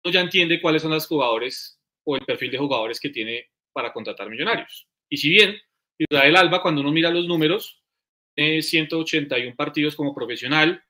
uno 0.03 0.11
ya 0.11 0.23
entiende 0.23 0.59
cuáles 0.59 0.81
son 0.81 0.93
los 0.93 1.07
jugadores 1.07 1.79
o 2.05 2.17
el 2.17 2.25
perfil 2.25 2.53
de 2.53 2.59
jugadores 2.59 2.99
que 2.99 3.11
tiene 3.11 3.51
para 3.71 3.93
contratar 3.93 4.31
millonarios. 4.31 4.89
Y 5.11 5.19
si 5.19 5.29
bien 5.29 5.61
Israel 5.99 6.37
Alba, 6.37 6.63
cuando 6.63 6.81
uno 6.81 6.91
mira 6.91 7.11
los 7.11 7.27
números, 7.27 7.83
tiene 8.35 8.63
181 8.63 9.55
partidos 9.57 9.95
como 9.95 10.15
profesional, 10.15 10.83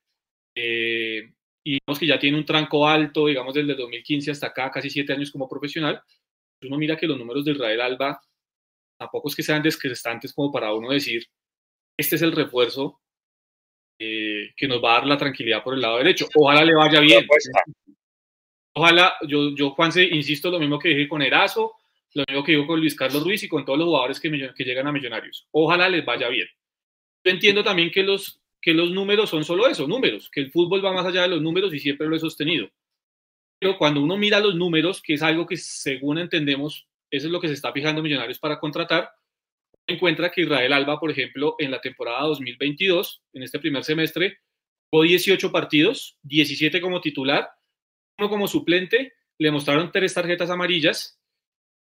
eh, 0.55 1.33
y 1.65 1.73
digamos 1.75 1.99
que 1.99 2.07
ya 2.07 2.19
tiene 2.19 2.39
un 2.39 2.45
tranco 2.45 2.87
alto, 2.87 3.27
digamos 3.27 3.55
desde 3.55 3.73
el 3.73 3.79
2015 3.79 4.31
hasta 4.31 4.49
acá, 4.49 4.71
casi 4.71 4.91
siete 4.91 5.13
años 5.13 5.31
como 5.31 5.49
profesional, 5.49 6.03
uno 6.63 6.79
mira 6.79 6.97
que 6.97 7.07
los 7.07 7.19
números 7.19 7.45
de 7.45 7.53
Israel 7.53 7.81
Alba 7.81 8.21
tampoco 8.99 9.29
es 9.29 9.37
que 9.37 9.43
sean 9.43 9.63
descrestantes 9.63 10.33
como 10.33 10.53
para 10.53 10.73
uno 10.75 10.91
decir, 10.91 11.25
este 11.97 12.17
es 12.17 12.23
el 12.23 12.33
refuerzo 12.33 13.01
eh, 13.99 14.53
que 14.57 14.69
nos 14.69 14.83
va 14.83 14.93
a 14.93 14.99
dar 14.99 15.07
la 15.07 15.17
tranquilidad 15.17 15.63
por 15.63 15.75
el 15.75 15.81
lado 15.81 15.99
derecho. 15.99 16.29
Ojalá 16.35 16.65
le 16.65 16.75
vaya 16.75 17.01
bien. 17.01 17.27
Ojalá, 18.75 19.15
yo, 19.29 19.55
yo 19.55 19.71
Juanse, 19.71 20.03
insisto, 20.05 20.51
lo 20.51 20.59
mismo 20.59 20.79
que 20.79 20.89
dije 20.89 21.09
con 21.09 21.23
Erazo, 21.23 21.77
lo 22.15 22.25
mismo 22.27 22.43
que 22.43 22.53
digo 22.53 22.67
con 22.67 22.81
Luis 22.81 22.97
Carlos 22.97 23.23
Ruiz 23.23 23.43
y 23.43 23.49
con 23.49 23.65
todos 23.65 23.79
los 23.79 23.87
jugadores 23.87 24.19
que, 24.19 24.31
que 24.55 24.65
llegan 24.65 24.87
a 24.87 24.93
Millonarios. 24.93 25.47
Ojalá 25.53 25.89
les 25.89 26.05
vaya 26.05 26.29
bien. 26.29 26.49
Yo 27.25 27.33
entiendo 27.33 27.63
también 27.63 27.91
que 27.91 28.03
los 28.03 28.42
que 28.63 28.73
los 28.73 28.93
números 28.93 29.29
son 29.29 29.45
solo 29.45 29.67
eso, 29.67 29.89
números, 29.89 30.31
que 30.31 30.41
el 30.41 30.53
fútbol 30.53 30.85
va 30.85 30.93
más 30.93 31.05
allá 31.05 31.23
de 31.23 31.29
los 31.29 31.43
números 31.43 31.75
y 31.75 31.81
siempre 31.81 32.07
lo 32.07 32.15
he 32.15 32.21
sostenido. 32.21 32.71
Pero 33.59 33.77
cuando 33.77 34.01
uno 34.01 34.17
mira 34.17 34.39
los 34.39 34.55
números, 34.55 35.03
que 35.03 35.15
es 35.15 35.23
algo 35.23 35.47
que 35.47 35.57
según 35.57 36.19
entendemos, 36.19 36.87
eso 37.11 37.27
es 37.27 37.33
lo 37.33 37.41
que 37.41 37.49
se 37.49 37.55
está 37.55 37.73
fijando 37.73 38.03
Millonarios 38.03 38.39
para 38.39 38.61
contratar, 38.61 39.11
encuentra 39.87 40.31
que 40.31 40.43
Israel 40.43 40.73
Alba, 40.73 41.01
por 41.01 41.11
ejemplo, 41.11 41.57
en 41.59 41.73
la 41.73 41.81
temporada 41.81 42.23
2022, 42.23 43.23
en 43.33 43.43
este 43.43 43.59
primer 43.59 43.83
semestre, 43.83 44.39
jugó 44.91 45.03
18 45.03 45.51
partidos, 45.51 46.17
17 46.23 46.81
como 46.81 47.01
titular, 47.01 47.51
uno 48.19 48.29
como 48.29 48.47
suplente, 48.47 49.13
le 49.39 49.51
mostraron 49.51 49.91
tres 49.91 50.15
tarjetas 50.15 50.51
amarillas 50.51 51.21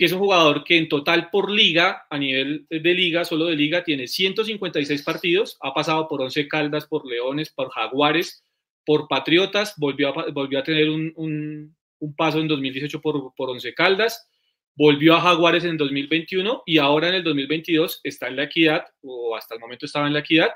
que 0.01 0.07
es 0.07 0.12
un 0.12 0.20
jugador 0.20 0.64
que 0.64 0.78
en 0.78 0.88
total 0.88 1.28
por 1.28 1.51
liga, 1.51 2.07
a 2.09 2.16
nivel 2.16 2.66
de 2.70 2.94
liga, 2.94 3.22
solo 3.22 3.44
de 3.44 3.55
liga, 3.55 3.84
tiene 3.84 4.09
156 4.09 5.03
partidos, 5.03 5.59
ha 5.61 5.74
pasado 5.74 6.09
por 6.09 6.22
11 6.22 6.48
Caldas, 6.48 6.86
por 6.86 7.07
Leones, 7.07 7.51
por 7.51 7.68
Jaguares, 7.68 8.42
por 8.86 9.09
Patriotas, 9.09 9.74
volvió 9.76 10.18
a, 10.18 10.30
volvió 10.32 10.59
a 10.59 10.62
tener 10.62 10.88
un, 10.88 11.12
un, 11.16 12.16
paso 12.16 12.40
en 12.40 12.48
2018 12.48 12.98
por, 13.03 13.34
por 13.34 13.51
11 13.51 13.74
Caldas, 13.74 14.26
volvió 14.74 15.16
a 15.16 15.20
Jaguares 15.20 15.64
en 15.64 15.76
2021 15.76 16.62
y 16.64 16.78
ahora 16.78 17.09
en 17.09 17.16
el 17.16 17.22
2022 17.22 18.01
está 18.03 18.28
en 18.28 18.36
la 18.36 18.44
equidad, 18.44 18.86
o 19.03 19.36
hasta 19.36 19.55
el 19.55 19.61
momento 19.61 19.84
estaba 19.84 20.07
en 20.07 20.14
la 20.14 20.20
equidad, 20.20 20.48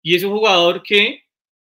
y 0.00 0.14
es 0.14 0.24
un 0.24 0.32
jugador 0.32 0.82
que 0.82 1.24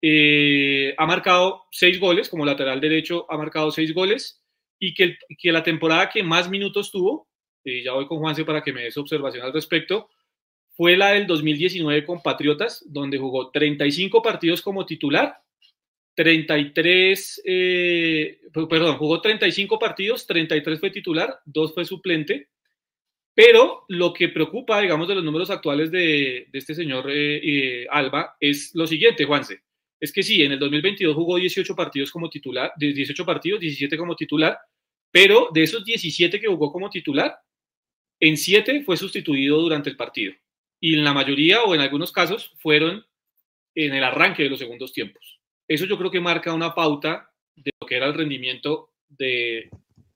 eh, 0.02 0.96
ha 0.98 1.06
marcado 1.06 1.66
seis 1.70 2.00
goles, 2.00 2.30
como 2.30 2.46
lateral 2.46 2.80
derecho 2.80 3.26
ha 3.30 3.36
marcado 3.36 3.72
seis 3.72 3.94
goles, 3.94 4.39
y 4.80 4.94
que, 4.94 5.18
que 5.38 5.52
la 5.52 5.64
temporada 5.64 6.10
que 6.10 6.24
más 6.24 6.50
minutos 6.50 6.92
tuvo, 6.92 7.28
y 7.64 7.84
ya 7.84 7.94
voy 7.94 8.08
con 8.08 8.20
Juanse 8.20 8.46
para 8.46 8.64
que 8.64 8.74
me 8.74 8.84
des 8.84 8.98
observación 8.98 9.46
al 9.46 9.54
respecto, 9.54 10.10
fue 10.72 10.96
la 10.96 11.10
del 11.10 11.28
2019 11.28 12.06
con 12.06 12.22
Patriotas, 12.22 12.84
donde 12.88 13.18
jugó 13.18 13.52
35 13.52 14.22
partidos 14.22 14.62
como 14.62 14.86
titular, 14.86 15.38
33, 16.16 17.42
eh, 17.46 18.40
perdón, 18.70 18.98
jugó 18.98 19.22
35 19.22 19.78
partidos, 19.78 20.26
33 20.26 20.80
fue 20.80 20.90
titular, 20.90 21.40
2 21.46 21.74
fue 21.74 21.86
suplente, 21.86 22.50
pero 23.34 23.86
lo 23.88 24.14
que 24.14 24.30
preocupa, 24.30 24.82
digamos, 24.82 25.08
de 25.08 25.16
los 25.16 25.24
números 25.24 25.50
actuales 25.50 25.92
de, 25.92 26.48
de 26.52 26.60
este 26.60 26.76
señor 26.76 27.10
eh, 27.10 27.40
eh, 27.84 27.88
Alba 27.90 28.36
es 28.40 28.72
lo 28.74 28.86
siguiente, 28.86 29.26
Juanse, 29.26 29.62
es 30.00 30.14
que 30.14 30.24
sí, 30.24 30.42
en 30.44 30.54
el 30.54 30.60
2022 30.60 31.14
jugó 31.16 31.38
18 31.38 31.76
partidos 31.76 32.12
como 32.12 32.30
titular, 32.30 32.72
18 32.78 33.26
partidos, 33.26 33.60
17 33.60 33.98
como 33.98 34.16
titular, 34.16 34.58
pero 35.12 35.50
de 35.54 35.64
esos 35.64 35.84
17 35.84 36.40
que 36.40 36.48
jugó 36.48 36.72
como 36.72 36.90
titular, 36.90 37.38
en 38.20 38.38
7 38.38 38.84
fue 38.84 38.96
sustituido 38.96 39.60
durante 39.60 39.90
el 39.90 39.98
partido. 39.98 40.34
Y 40.80 40.96
en 40.96 41.04
la 41.04 41.14
mayoría 41.14 41.64
o 41.64 41.76
en 41.76 41.82
algunos 41.82 42.12
casos 42.12 42.54
fueron 42.60 43.06
en 43.76 43.94
el 43.94 44.04
arranque 44.04 44.44
de 44.44 44.50
los 44.50 44.60
segundos 44.60 44.94
tiempos. 44.94 45.40
Eso 45.68 45.86
yo 45.86 45.98
creo 45.98 46.12
que 46.12 46.22
marca 46.22 46.54
una 46.54 46.74
pauta 46.74 47.32
de 47.56 47.72
lo 47.80 47.88
que 47.88 47.98
era 47.98 48.08
el 48.08 48.14
rendimiento 48.14 48.94
de 49.10 49.70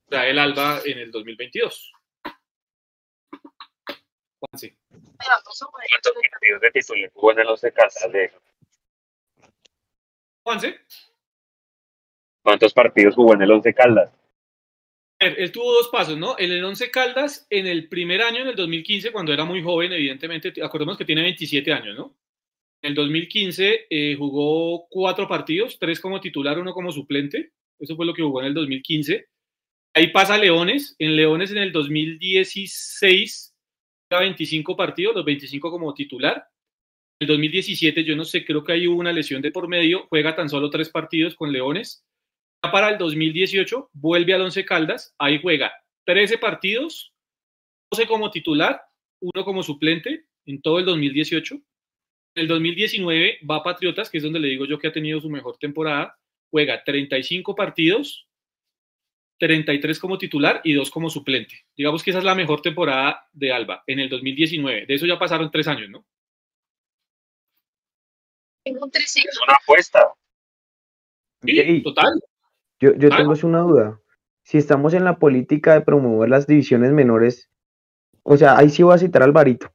Rael 0.07 0.39
Alba 0.39 0.81
en 0.85 0.99
el 0.99 1.11
2022. 1.11 1.91
Juanse. 4.39 4.77
¿Cuántos 4.89 5.63
partidos 6.31 6.61
de 6.61 6.71
titular 6.71 7.11
jugó 7.13 7.31
en 7.33 7.39
el 7.39 7.47
11 7.47 7.67
de 7.67 8.31
Juanse. 10.43 10.79
¿Cuántos 12.43 12.73
partidos 12.73 13.15
jugó 13.15 13.33
en 13.33 13.41
el 13.41 13.51
Once 13.51 13.73
Caldas? 13.73 14.11
Él 15.19 15.51
tuvo 15.53 15.71
dos 15.73 15.87
pasos, 15.89 16.17
¿no? 16.17 16.35
En 16.37 16.51
el 16.51 16.63
Once 16.65 16.91
Caldas, 16.91 17.47
en 17.49 17.65
el 17.65 17.87
primer 17.87 18.21
año, 18.21 18.41
en 18.41 18.47
el 18.49 18.55
2015, 18.55 19.13
cuando 19.13 19.31
era 19.31 19.45
muy 19.45 19.63
joven, 19.63 19.93
evidentemente, 19.93 20.53
acordemos 20.61 20.97
que 20.97 21.05
tiene 21.05 21.21
27 21.21 21.71
años, 21.71 21.95
¿no? 21.95 22.17
En 22.81 22.89
el 22.89 22.95
2015 22.95 23.87
eh, 23.89 24.15
jugó 24.17 24.87
cuatro 24.89 25.25
partidos, 25.25 25.79
tres 25.79 26.01
como 26.01 26.19
titular, 26.19 26.59
uno 26.59 26.73
como 26.73 26.91
suplente. 26.91 27.53
Eso 27.79 27.95
fue 27.95 28.05
lo 28.05 28.13
que 28.13 28.21
jugó 28.21 28.41
en 28.41 28.47
el 28.47 28.53
2015. 28.53 29.27
Ahí 29.93 30.07
pasa 30.07 30.37
Leones. 30.37 30.97
En 30.99 31.15
Leones 31.15 31.51
en 31.51 31.59
el 31.59 31.71
2016 31.71 33.53
25 34.19 34.75
partidos, 34.75 35.15
los 35.15 35.25
25 35.25 35.71
como 35.71 35.93
titular 35.93 36.45
el 37.23 37.27
2017, 37.27 38.03
yo 38.03 38.15
no 38.15 38.25
sé, 38.25 38.45
creo 38.45 38.63
que 38.63 38.73
hay 38.73 38.87
una 38.87 39.11
lesión 39.11 39.41
de 39.41 39.51
por 39.51 39.67
medio, 39.67 40.07
juega 40.09 40.35
tan 40.35 40.49
solo 40.49 40.69
tres 40.69 40.89
partidos 40.89 41.35
con 41.35 41.51
Leones. 41.51 42.05
Ya 42.63 42.71
para 42.71 42.89
el 42.89 42.97
2018 42.97 43.89
vuelve 43.93 44.33
al 44.33 44.41
Once 44.41 44.63
Caldas, 44.65 45.15
ahí 45.17 45.39
juega 45.41 45.73
13 46.05 46.37
partidos, 46.37 47.13
12 47.91 48.07
como 48.07 48.31
titular, 48.31 48.81
uno 49.19 49.45
como 49.45 49.63
suplente 49.63 50.25
en 50.45 50.61
todo 50.61 50.79
el 50.79 50.85
2018. 50.85 51.55
En 51.55 51.61
el 52.35 52.47
2019 52.47 53.39
va 53.49 53.57
a 53.57 53.63
Patriotas, 53.63 54.09
que 54.09 54.17
es 54.17 54.23
donde 54.23 54.39
le 54.39 54.49
digo 54.49 54.65
yo 54.65 54.79
que 54.79 54.87
ha 54.87 54.93
tenido 54.93 55.21
su 55.21 55.29
mejor 55.29 55.57
temporada, 55.57 56.17
juega 56.49 56.83
35 56.83 57.55
partidos, 57.55 58.27
33 59.39 59.99
como 59.99 60.17
titular 60.17 60.61
y 60.63 60.73
2 60.73 60.89
como 60.89 61.09
suplente. 61.09 61.65
Digamos 61.75 62.03
que 62.03 62.11
esa 62.11 62.19
es 62.19 62.25
la 62.25 62.35
mejor 62.35 62.61
temporada 62.61 63.27
de 63.33 63.51
Alba 63.51 63.83
en 63.87 63.99
el 63.99 64.09
2019. 64.09 64.85
De 64.85 64.93
eso 64.93 65.05
ya 65.05 65.19
pasaron 65.19 65.51
tres 65.51 65.67
años, 65.67 65.89
¿no? 65.89 66.05
Es 68.65 68.75
una 68.75 69.57
apuesta. 69.61 70.13
Sí, 71.41 71.83
total. 71.83 72.21
Yo, 72.79 72.93
yo 72.95 73.09
tengo 73.09 73.33
una 73.43 73.59
duda. 73.59 73.99
Si 74.43 74.57
estamos 74.57 74.93
en 74.93 75.03
la 75.03 75.19
política 75.19 75.73
de 75.73 75.81
promover 75.81 76.29
las 76.29 76.47
divisiones 76.47 76.91
menores, 76.91 77.49
o 78.23 78.37
sea, 78.37 78.57
ahí 78.57 78.69
sí 78.69 78.83
voy 78.83 78.95
a 78.95 78.97
citar 78.97 79.23
al 79.23 79.31
Barito. 79.31 79.71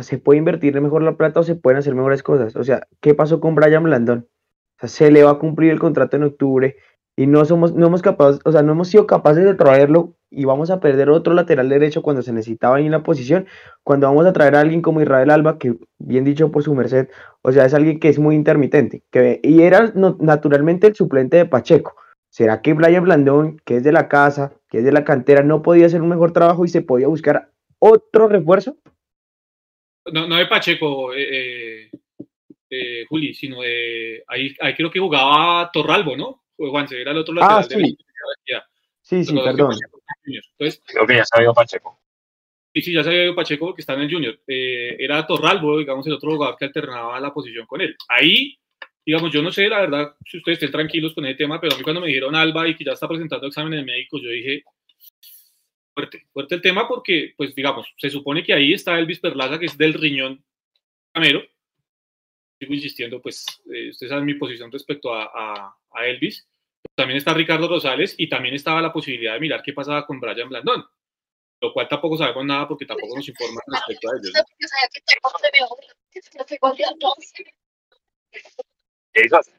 ¿Se 0.00 0.18
puede 0.18 0.38
invertir 0.38 0.80
mejor 0.80 1.02
la 1.02 1.16
plata 1.16 1.40
o 1.40 1.42
se 1.44 1.54
pueden 1.54 1.78
hacer 1.78 1.94
mejores 1.94 2.22
cosas? 2.22 2.56
O 2.56 2.64
sea, 2.64 2.86
¿qué 3.00 3.14
pasó 3.14 3.40
con 3.40 3.54
Brian 3.54 3.84
Blandón? 3.84 4.28
O 4.76 4.80
sea, 4.80 4.88
se 4.88 5.10
le 5.12 5.22
va 5.22 5.32
a 5.32 5.38
cumplir 5.38 5.70
el 5.70 5.78
contrato 5.78 6.16
en 6.16 6.24
octubre 6.24 6.76
y 7.16 7.28
no 7.28 7.44
somos, 7.44 7.74
no 7.74 7.86
hemos 7.86 8.02
capaces, 8.02 8.40
o 8.44 8.50
sea, 8.50 8.62
no 8.62 8.72
hemos 8.72 8.88
sido 8.88 9.06
capaces 9.06 9.44
de 9.44 9.54
traerlo 9.54 10.16
y 10.34 10.44
vamos 10.44 10.70
a 10.70 10.80
perder 10.80 11.10
otro 11.10 11.34
lateral 11.34 11.68
derecho 11.68 12.02
cuando 12.02 12.22
se 12.22 12.32
necesitaba 12.32 12.76
ahí 12.76 12.86
en 12.86 12.92
la 12.92 13.02
posición, 13.02 13.46
cuando 13.82 14.06
vamos 14.06 14.26
a 14.26 14.32
traer 14.32 14.56
a 14.56 14.60
alguien 14.60 14.82
como 14.82 15.00
Israel 15.00 15.30
Alba, 15.30 15.58
que 15.58 15.74
bien 15.98 16.24
dicho 16.24 16.50
por 16.50 16.62
su 16.62 16.74
merced, 16.74 17.08
o 17.42 17.52
sea, 17.52 17.64
es 17.64 17.74
alguien 17.74 18.00
que 18.00 18.08
es 18.08 18.18
muy 18.18 18.34
intermitente, 18.34 19.02
que, 19.10 19.40
y 19.42 19.62
era 19.62 19.92
naturalmente 19.94 20.86
el 20.86 20.94
suplente 20.94 21.36
de 21.36 21.46
Pacheco. 21.46 21.96
¿Será 22.28 22.62
que 22.62 22.72
Brian 22.72 23.04
Blandón, 23.04 23.60
que 23.64 23.76
es 23.76 23.84
de 23.84 23.92
la 23.92 24.08
casa, 24.08 24.52
que 24.68 24.78
es 24.78 24.84
de 24.84 24.90
la 24.90 25.04
cantera, 25.04 25.44
no 25.44 25.62
podía 25.62 25.86
hacer 25.86 26.02
un 26.02 26.08
mejor 26.08 26.32
trabajo 26.32 26.64
y 26.64 26.68
se 26.68 26.82
podía 26.82 27.06
buscar 27.06 27.50
otro 27.78 28.26
refuerzo? 28.26 28.76
No, 30.12 30.26
no 30.26 30.36
de 30.36 30.46
Pacheco, 30.46 31.14
eh, 31.14 31.84
eh, 31.84 31.90
eh 32.70 33.04
Juli, 33.08 33.34
sino 33.34 33.62
de 33.62 34.24
ahí, 34.26 34.52
ahí 34.60 34.74
creo 34.74 34.90
que 34.90 34.98
jugaba 34.98 35.70
Torralbo, 35.72 36.16
¿no? 36.16 36.42
Juanse, 36.56 37.00
era 37.00 37.12
el 37.12 37.18
otro 37.18 37.34
lateral. 37.34 37.58
Ah, 37.58 37.62
sí. 37.62 37.96
sí, 39.02 39.24
sí, 39.24 39.34
perdón. 39.34 39.76
Entonces, 40.22 40.82
Creo 40.86 41.06
que 41.06 41.16
ya 41.16 41.24
sabía 41.24 41.52
Pacheco. 41.52 41.98
Y 42.76 42.82
sí, 42.82 42.92
ya 42.92 43.04
se 43.04 43.10
había 43.10 43.24
ido 43.24 43.36
Pacheco 43.36 43.66
porque 43.66 43.82
está 43.82 43.94
en 43.94 44.00
el 44.00 44.12
Junior. 44.12 44.40
Eh, 44.48 44.96
era 44.98 45.24
Torralbo, 45.24 45.78
digamos, 45.78 46.04
el 46.08 46.14
otro 46.14 46.32
jugador 46.32 46.56
que 46.56 46.64
alternaba 46.64 47.20
la 47.20 47.32
posición 47.32 47.66
con 47.66 47.80
él. 47.80 47.96
Ahí, 48.08 48.58
digamos, 49.06 49.32
yo 49.32 49.42
no 49.42 49.52
sé, 49.52 49.68
la 49.68 49.80
verdad, 49.80 50.16
si 50.26 50.38
ustedes 50.38 50.56
estén 50.56 50.72
tranquilos 50.72 51.14
con 51.14 51.24
ese 51.24 51.36
tema, 51.36 51.60
pero 51.60 51.74
a 51.74 51.78
mí 51.78 51.84
cuando 51.84 52.00
me 52.00 52.08
dijeron 52.08 52.34
Alba 52.34 52.66
y 52.66 52.74
que 52.74 52.84
ya 52.84 52.92
está 52.92 53.06
presentando 53.06 53.46
exámenes 53.46 53.84
médicos, 53.84 54.20
yo 54.20 54.28
dije, 54.28 54.64
fuerte, 55.94 56.26
fuerte 56.32 56.56
el 56.56 56.62
tema 56.62 56.88
porque, 56.88 57.32
pues, 57.36 57.54
digamos, 57.54 57.86
se 57.96 58.10
supone 58.10 58.42
que 58.42 58.52
ahí 58.52 58.72
está 58.72 58.98
Elvis 58.98 59.20
Perlaza, 59.20 59.60
que 59.60 59.66
es 59.66 59.78
del 59.78 59.94
riñón 59.94 60.44
camero. 61.12 61.44
Sigo 62.58 62.74
insistiendo, 62.74 63.22
pues, 63.22 63.46
eh, 63.72 63.90
ustedes 63.90 64.10
saben 64.10 64.24
mi 64.24 64.34
posición 64.34 64.72
respecto 64.72 65.14
a, 65.14 65.30
a, 65.32 65.76
a 65.92 66.06
Elvis. 66.08 66.44
También 66.94 67.18
está 67.18 67.34
Ricardo 67.34 67.68
Rosales 67.68 68.14
y 68.18 68.28
también 68.28 68.54
estaba 68.54 68.80
la 68.80 68.92
posibilidad 68.92 69.34
de 69.34 69.40
mirar 69.40 69.62
qué 69.62 69.72
pasaba 69.72 70.06
con 70.06 70.20
Brian 70.20 70.48
Blandón 70.48 70.84
lo 71.64 71.72
cual 71.72 71.88
tampoco 71.88 72.18
sabemos 72.18 72.44
nada 72.44 72.68
porque 72.68 72.84
tampoco 72.84 73.16
nos 73.16 73.26
informan 73.26 73.62
respecto 73.66 74.10
a 74.10 74.16
ellos. 74.16 74.32
¿Qué 79.12 79.22
hizo 79.24 79.38
así? 79.38 79.52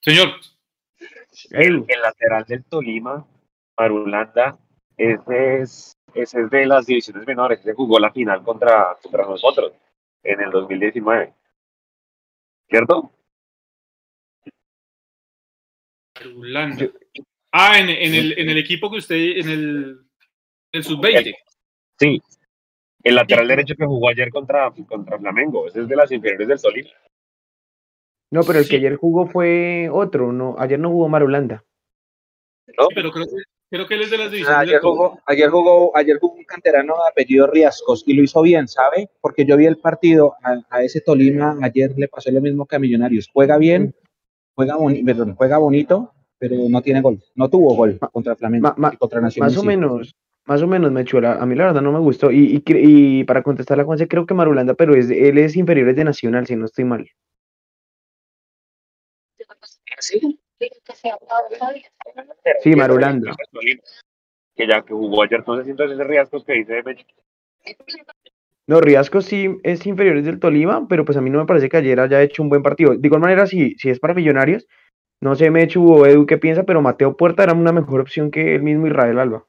Señor. 0.00 0.28
El, 1.50 1.84
el, 1.86 2.00
lateral 2.00 2.44
del 2.46 2.64
Tolima, 2.64 3.26
Marulanda, 3.76 4.58
ese 4.96 5.60
es, 5.60 5.96
ese 6.14 6.40
es 6.40 6.50
de 6.50 6.66
las 6.66 6.86
divisiones 6.86 7.26
menores. 7.26 7.60
Se 7.62 7.74
jugó 7.74 8.00
la 8.00 8.10
final 8.10 8.42
contra, 8.42 8.96
contra 9.02 9.24
nosotros 9.24 9.72
en 10.22 10.40
el 10.40 10.50
2019. 10.50 11.32
¿Cierto? 12.68 13.12
Marulanda. 16.16 16.90
Ah, 17.52 17.78
en, 17.78 17.88
en, 17.88 18.14
el, 18.14 18.38
en 18.38 18.50
el 18.50 18.58
equipo 18.58 18.90
que 18.90 18.98
usted, 18.98 19.16
en 19.16 19.48
el, 19.48 20.00
el 20.72 20.84
sub-20. 20.84 21.34
Sí, 21.98 22.20
el 23.02 23.14
lateral 23.14 23.48
derecho 23.48 23.74
que 23.76 23.86
jugó 23.86 24.08
ayer 24.08 24.30
contra, 24.30 24.70
contra 24.88 25.18
Flamengo, 25.18 25.68
ese 25.68 25.82
es 25.82 25.88
de 25.88 25.96
las 25.96 26.10
inferiores 26.10 26.48
del 26.48 26.60
Tolima. 26.60 26.90
No, 28.30 28.42
pero 28.42 28.58
el 28.58 28.64
sí. 28.64 28.70
que 28.70 28.76
ayer 28.76 28.96
jugó 28.96 29.26
fue 29.26 29.88
otro, 29.90 30.32
no, 30.32 30.56
ayer 30.58 30.78
no 30.78 30.90
jugó 30.90 31.08
Marulanda. 31.08 31.64
No, 32.78 32.88
pero 32.94 33.12
creo 33.12 33.26
que, 33.26 33.55
creo 33.70 33.86
que 33.86 33.94
él 33.94 34.02
es 34.02 34.10
de 34.10 34.18
las 34.18 34.30
divisiones. 34.30 34.56
Ah, 34.56 34.60
ayer, 34.60 34.80
jugó, 34.80 35.20
ayer, 35.26 35.50
jugó, 35.50 35.96
ayer 35.96 36.18
jugó 36.18 36.34
un 36.34 36.44
canterano 36.44 36.94
de 36.94 37.08
apellido 37.10 37.46
Riascos 37.46 38.04
y 38.06 38.14
lo 38.14 38.22
hizo 38.22 38.42
bien, 38.42 38.68
¿sabe? 38.68 39.10
Porque 39.20 39.44
yo 39.44 39.56
vi 39.56 39.66
el 39.66 39.78
partido 39.78 40.34
a, 40.42 40.56
a 40.70 40.82
ese 40.82 41.00
Tolima, 41.00 41.56
ayer 41.62 41.92
le 41.96 42.08
pasó 42.08 42.30
lo 42.30 42.40
mismo 42.40 42.66
que 42.66 42.76
a 42.76 42.78
Millonarios. 42.78 43.28
Juega 43.32 43.58
bien, 43.58 43.94
juega, 44.54 44.76
boni 44.76 45.02
perdón, 45.02 45.34
juega 45.34 45.58
bonito, 45.58 46.12
pero 46.38 46.56
no 46.68 46.82
tiene 46.82 47.00
gol, 47.00 47.22
no 47.34 47.48
tuvo 47.48 47.74
gol 47.74 47.98
contra 48.12 48.36
Flamengo 48.36 48.68
ma, 48.68 48.74
ma, 48.76 48.90
y 48.92 48.96
contra 48.96 49.20
Nacional. 49.20 49.50
Más 49.50 49.58
o 49.58 49.64
menos, 49.64 50.14
más 50.44 50.62
o 50.62 50.66
menos, 50.66 50.92
Mechuela, 50.92 51.34
a 51.34 51.46
mí 51.46 51.54
la 51.54 51.66
verdad 51.66 51.82
no 51.82 51.92
me 51.92 51.98
gustó. 51.98 52.30
Y, 52.30 52.56
y, 52.56 52.62
y 52.66 53.24
para 53.24 53.42
contestar 53.42 53.80
a 53.80 53.84
Juanse, 53.84 54.06
creo 54.06 54.26
que 54.26 54.34
Marulanda, 54.34 54.74
pero 54.74 54.94
es, 54.94 55.10
él 55.10 55.38
es 55.38 55.56
inferior 55.56 55.92
de 55.94 56.04
Nacional, 56.04 56.46
si 56.46 56.56
no 56.56 56.66
estoy 56.66 56.84
mal. 56.84 57.08
¿Sí? 59.98 60.38
Sí, 62.62 62.74
Marulanda. 62.74 63.34
Que 64.54 64.66
ya 64.66 64.82
que 64.82 64.94
jugó 64.94 65.22
ayer, 65.22 65.40
entonces 65.40 65.68
entonces 65.68 65.98
ese 65.98 66.08
riesgos 66.08 66.44
que 66.44 66.52
dice. 66.54 66.82
No, 68.68 68.80
Riasco 68.80 69.20
sí 69.20 69.58
es 69.62 69.86
inferior 69.86 70.20
del 70.22 70.40
Tolima, 70.40 70.88
pero 70.88 71.04
pues 71.04 71.16
a 71.16 71.20
mí 71.20 71.30
no 71.30 71.38
me 71.38 71.46
parece 71.46 71.68
que 71.68 71.76
ayer 71.76 72.00
haya 72.00 72.22
hecho 72.22 72.42
un 72.42 72.48
buen 72.48 72.62
partido. 72.62 72.96
De 72.96 73.06
igual 73.06 73.20
manera, 73.20 73.46
si, 73.46 73.76
si 73.76 73.90
es 73.90 74.00
para 74.00 74.14
Millonarios, 74.14 74.66
no 75.20 75.36
sé, 75.36 75.50
Mechu 75.50 75.86
o 75.92 76.06
Edu 76.06 76.26
qué 76.26 76.36
piensa, 76.36 76.64
pero 76.64 76.82
Mateo 76.82 77.16
Puerta 77.16 77.44
era 77.44 77.52
una 77.52 77.72
mejor 77.72 78.00
opción 78.00 78.30
que 78.30 78.56
el 78.56 78.62
mismo 78.62 78.86
Israel 78.88 79.20
Alba. 79.20 79.46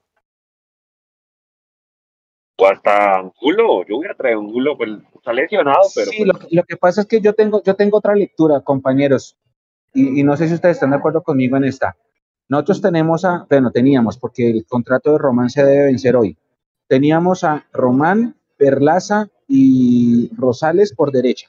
O 2.60 2.66
hasta 2.66 3.18
Angulo, 3.18 3.84
yo 3.86 3.96
hubiera 3.96 4.14
traído 4.14 4.40
Angulo, 4.40 4.76
pues 4.76 4.90
está 5.14 5.32
lesionado, 5.32 5.82
pero. 5.94 6.10
Sí, 6.10 6.24
pues... 6.24 6.28
lo, 6.28 6.48
lo, 6.50 6.62
que 6.64 6.76
pasa 6.76 7.00
es 7.00 7.06
que 7.08 7.20
yo 7.20 7.32
tengo, 7.32 7.62
yo 7.62 7.74
tengo 7.74 7.98
otra 7.98 8.14
lectura, 8.14 8.60
compañeros, 8.60 9.36
y, 9.94 10.22
no 10.22 10.36
sé 10.36 10.48
si 10.48 10.54
ustedes 10.54 10.76
están 10.76 10.90
de 10.90 10.96
acuerdo 10.96 11.22
conmigo 11.22 11.56
en 11.56 11.64
esta. 11.64 11.96
Nosotros 12.48 12.80
tenemos 12.80 13.24
a, 13.24 13.46
bueno, 13.48 13.70
teníamos, 13.70 14.18
porque 14.18 14.50
el 14.50 14.66
contrato 14.66 15.12
de 15.12 15.18
Román 15.18 15.50
se 15.50 15.64
debe 15.64 15.86
vencer 15.86 16.16
hoy. 16.16 16.36
Teníamos 16.86 17.44
a 17.44 17.66
Román, 17.72 18.36
Perlaza 18.56 19.28
y 19.46 20.30
Rosales 20.36 20.94
por 20.94 21.12
derecha. 21.12 21.48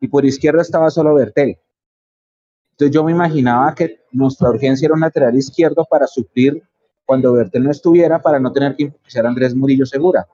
Y 0.00 0.08
por 0.08 0.24
izquierda 0.24 0.62
estaba 0.62 0.90
solo 0.90 1.14
Bertel. 1.14 1.58
Entonces 2.72 2.94
yo 2.94 3.02
me 3.02 3.12
imaginaba 3.12 3.74
que 3.74 4.00
nuestra 4.12 4.50
urgencia 4.50 4.86
era 4.86 4.94
un 4.94 5.00
lateral 5.00 5.34
izquierdo 5.34 5.84
para 5.90 6.06
suplir 6.06 6.62
cuando 7.04 7.32
Bertel 7.32 7.64
no 7.64 7.70
estuviera, 7.70 8.20
para 8.20 8.38
no 8.38 8.52
tener 8.52 8.76
que 8.76 8.84
impulsar 8.84 9.26
a 9.26 9.30
Andrés 9.30 9.54
Murillo 9.54 9.84
Segura. 9.84 10.28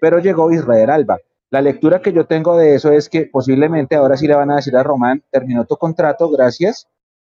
Pero 0.00 0.18
llegó 0.18 0.52
Israel 0.52 0.90
Alba. 0.90 1.18
La 1.50 1.60
lectura 1.62 2.00
que 2.00 2.12
yo 2.12 2.26
tengo 2.26 2.56
de 2.56 2.74
eso 2.74 2.90
es 2.90 3.08
que 3.08 3.26
posiblemente 3.26 3.94
ahora 3.94 4.16
sí 4.16 4.26
le 4.26 4.34
van 4.34 4.50
a 4.50 4.56
decir 4.56 4.76
a 4.76 4.82
Román, 4.82 5.22
terminó 5.30 5.64
tu 5.64 5.76
contrato, 5.76 6.30
gracias, 6.30 6.88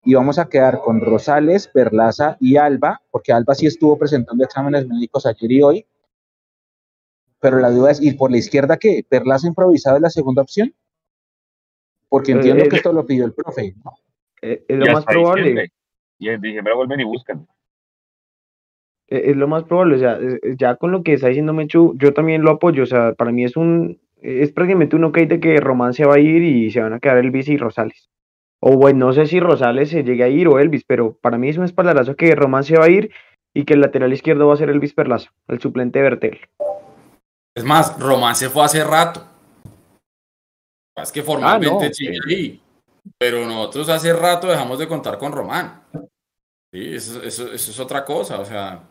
y 0.04 0.14
vamos 0.14 0.38
a 0.38 0.48
quedar 0.48 0.80
con 0.80 1.00
Rosales, 1.00 1.68
Perlaza 1.68 2.36
y 2.40 2.56
Alba, 2.56 3.02
porque 3.10 3.32
Alba 3.32 3.54
sí 3.54 3.66
estuvo 3.66 3.98
presentando 3.98 4.44
exámenes 4.44 4.86
médicos 4.86 5.26
ayer 5.26 5.52
y 5.52 5.62
hoy, 5.62 5.86
pero 7.40 7.58
la 7.58 7.70
duda 7.70 7.92
es, 7.92 8.02
¿ir 8.02 8.16
por 8.16 8.30
la 8.30 8.38
izquierda 8.38 8.76
qué? 8.76 9.04
¿Perlaza 9.08 9.46
improvisado 9.46 9.96
es 9.96 10.02
la 10.02 10.10
segunda 10.10 10.42
opción? 10.42 10.74
Porque 12.08 12.32
entiendo 12.32 12.64
eh, 12.64 12.68
que 12.68 12.76
esto 12.76 12.92
lo 12.92 13.06
pidió 13.06 13.24
el 13.24 13.34
profe, 13.34 13.74
¿no? 13.84 13.92
Eh, 14.42 14.64
es 14.66 14.78
lo 14.78 14.92
más 14.92 15.04
probable. 15.04 15.42
Diciembre. 15.42 15.72
Y 16.18 16.28
en 16.30 16.40
diciembre 16.40 16.74
vuelven 16.74 17.00
y 17.00 17.04
buscan. 17.04 17.46
Es 19.08 19.36
lo 19.36 19.48
más 19.48 19.64
probable, 19.64 19.96
o 19.96 19.98
sea, 19.98 20.18
ya 20.58 20.76
con 20.76 20.92
lo 20.92 21.02
que 21.02 21.14
está 21.14 21.28
diciendo 21.28 21.54
Mechu, 21.54 21.96
yo 21.96 22.12
también 22.12 22.42
lo 22.42 22.50
apoyo, 22.50 22.82
o 22.82 22.86
sea, 22.86 23.14
para 23.14 23.32
mí 23.32 23.42
es 23.42 23.56
un, 23.56 23.98
es 24.20 24.52
prácticamente 24.52 24.96
un 24.96 25.04
ok 25.04 25.18
de 25.20 25.40
que 25.40 25.60
Román 25.60 25.94
se 25.94 26.04
va 26.04 26.16
a 26.16 26.18
ir 26.18 26.42
y 26.42 26.70
se 26.70 26.80
van 26.80 26.92
a 26.92 27.00
quedar 27.00 27.16
Elvis 27.16 27.48
y 27.48 27.56
Rosales. 27.56 28.10
O 28.60 28.76
bueno, 28.76 29.06
no 29.06 29.12
sé 29.12 29.26
si 29.26 29.40
Rosales 29.40 29.88
se 29.90 30.02
llegue 30.02 30.24
a 30.24 30.28
ir 30.28 30.48
o 30.48 30.58
Elvis, 30.58 30.84
pero 30.84 31.16
para 31.22 31.38
mí 31.38 31.48
es 31.48 31.56
un 31.56 31.64
espaldarazo 31.64 32.16
que 32.16 32.34
Román 32.34 32.64
se 32.64 32.76
va 32.76 32.84
a 32.84 32.90
ir 32.90 33.10
y 33.54 33.64
que 33.64 33.74
el 33.74 33.80
lateral 33.80 34.12
izquierdo 34.12 34.46
va 34.46 34.54
a 34.54 34.58
ser 34.58 34.68
Elvis 34.68 34.92
Perlaza, 34.92 35.32
el 35.46 35.60
suplente 35.60 36.00
de 36.00 36.02
Bertel. 36.02 36.40
Es 37.56 37.64
más, 37.64 37.98
Román 37.98 38.36
se 38.36 38.50
fue 38.50 38.64
hace 38.64 38.84
rato. 38.84 39.24
Es 40.96 41.12
que 41.12 41.22
formalmente 41.22 41.86
ah, 41.86 41.88
no, 41.88 41.94
sigue 41.94 42.14
sí. 42.14 42.34
ahí. 42.34 42.62
Pero 43.16 43.46
nosotros 43.46 43.88
hace 43.88 44.12
rato 44.12 44.48
dejamos 44.48 44.78
de 44.78 44.88
contar 44.88 45.16
con 45.18 45.32
Román. 45.32 45.82
Sí, 46.72 46.94
eso, 46.94 47.22
eso, 47.22 47.52
eso 47.52 47.70
es 47.70 47.80
otra 47.80 48.04
cosa, 48.04 48.40
o 48.40 48.44
sea. 48.44 48.82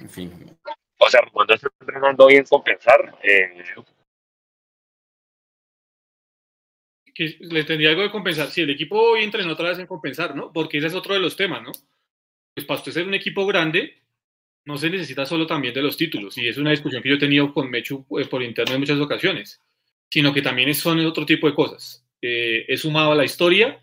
En 0.00 0.08
fin. 0.08 0.58
O 0.98 1.08
sea, 1.08 1.20
cuando 1.32 1.54
está 1.54 1.68
entrenando 1.80 2.26
bien 2.26 2.44
compensar. 2.44 3.18
Eh... 3.22 3.64
Que 7.14 7.36
le 7.40 7.64
tendría 7.64 7.90
algo 7.90 8.02
de 8.02 8.10
compensar. 8.10 8.48
Si 8.48 8.54
sí, 8.54 8.60
el 8.62 8.70
equipo 8.70 8.96
hoy 8.96 9.24
entrenó 9.24 9.52
otra 9.52 9.70
vez 9.70 9.78
en 9.78 9.86
compensar, 9.86 10.34
¿no? 10.34 10.52
Porque 10.52 10.78
ese 10.78 10.88
es 10.88 10.94
otro 10.94 11.14
de 11.14 11.20
los 11.20 11.36
temas, 11.36 11.62
¿no? 11.62 11.72
Pues 12.54 12.66
para 12.66 12.78
usted 12.78 12.92
ser 12.92 13.06
un 13.06 13.14
equipo 13.14 13.46
grande, 13.46 14.02
no 14.64 14.76
se 14.76 14.90
necesita 14.90 15.26
solo 15.26 15.46
también 15.46 15.74
de 15.74 15.82
los 15.82 15.96
títulos. 15.96 16.36
Y 16.38 16.48
es 16.48 16.56
una 16.56 16.70
discusión 16.70 17.02
que 17.02 17.08
yo 17.08 17.16
he 17.16 17.18
tenido 17.18 17.52
con 17.52 17.70
Mechu 17.70 18.06
eh, 18.18 18.26
por 18.26 18.42
interno 18.42 18.74
en 18.74 18.80
muchas 18.80 18.98
ocasiones. 19.00 19.60
Sino 20.10 20.32
que 20.32 20.42
también 20.42 20.74
son 20.74 21.04
otro 21.06 21.24
tipo 21.26 21.46
de 21.46 21.54
cosas. 21.54 22.04
Eh, 22.22 22.64
es 22.68 22.80
sumado 22.80 23.12
a 23.12 23.14
la 23.14 23.24
historia, 23.24 23.82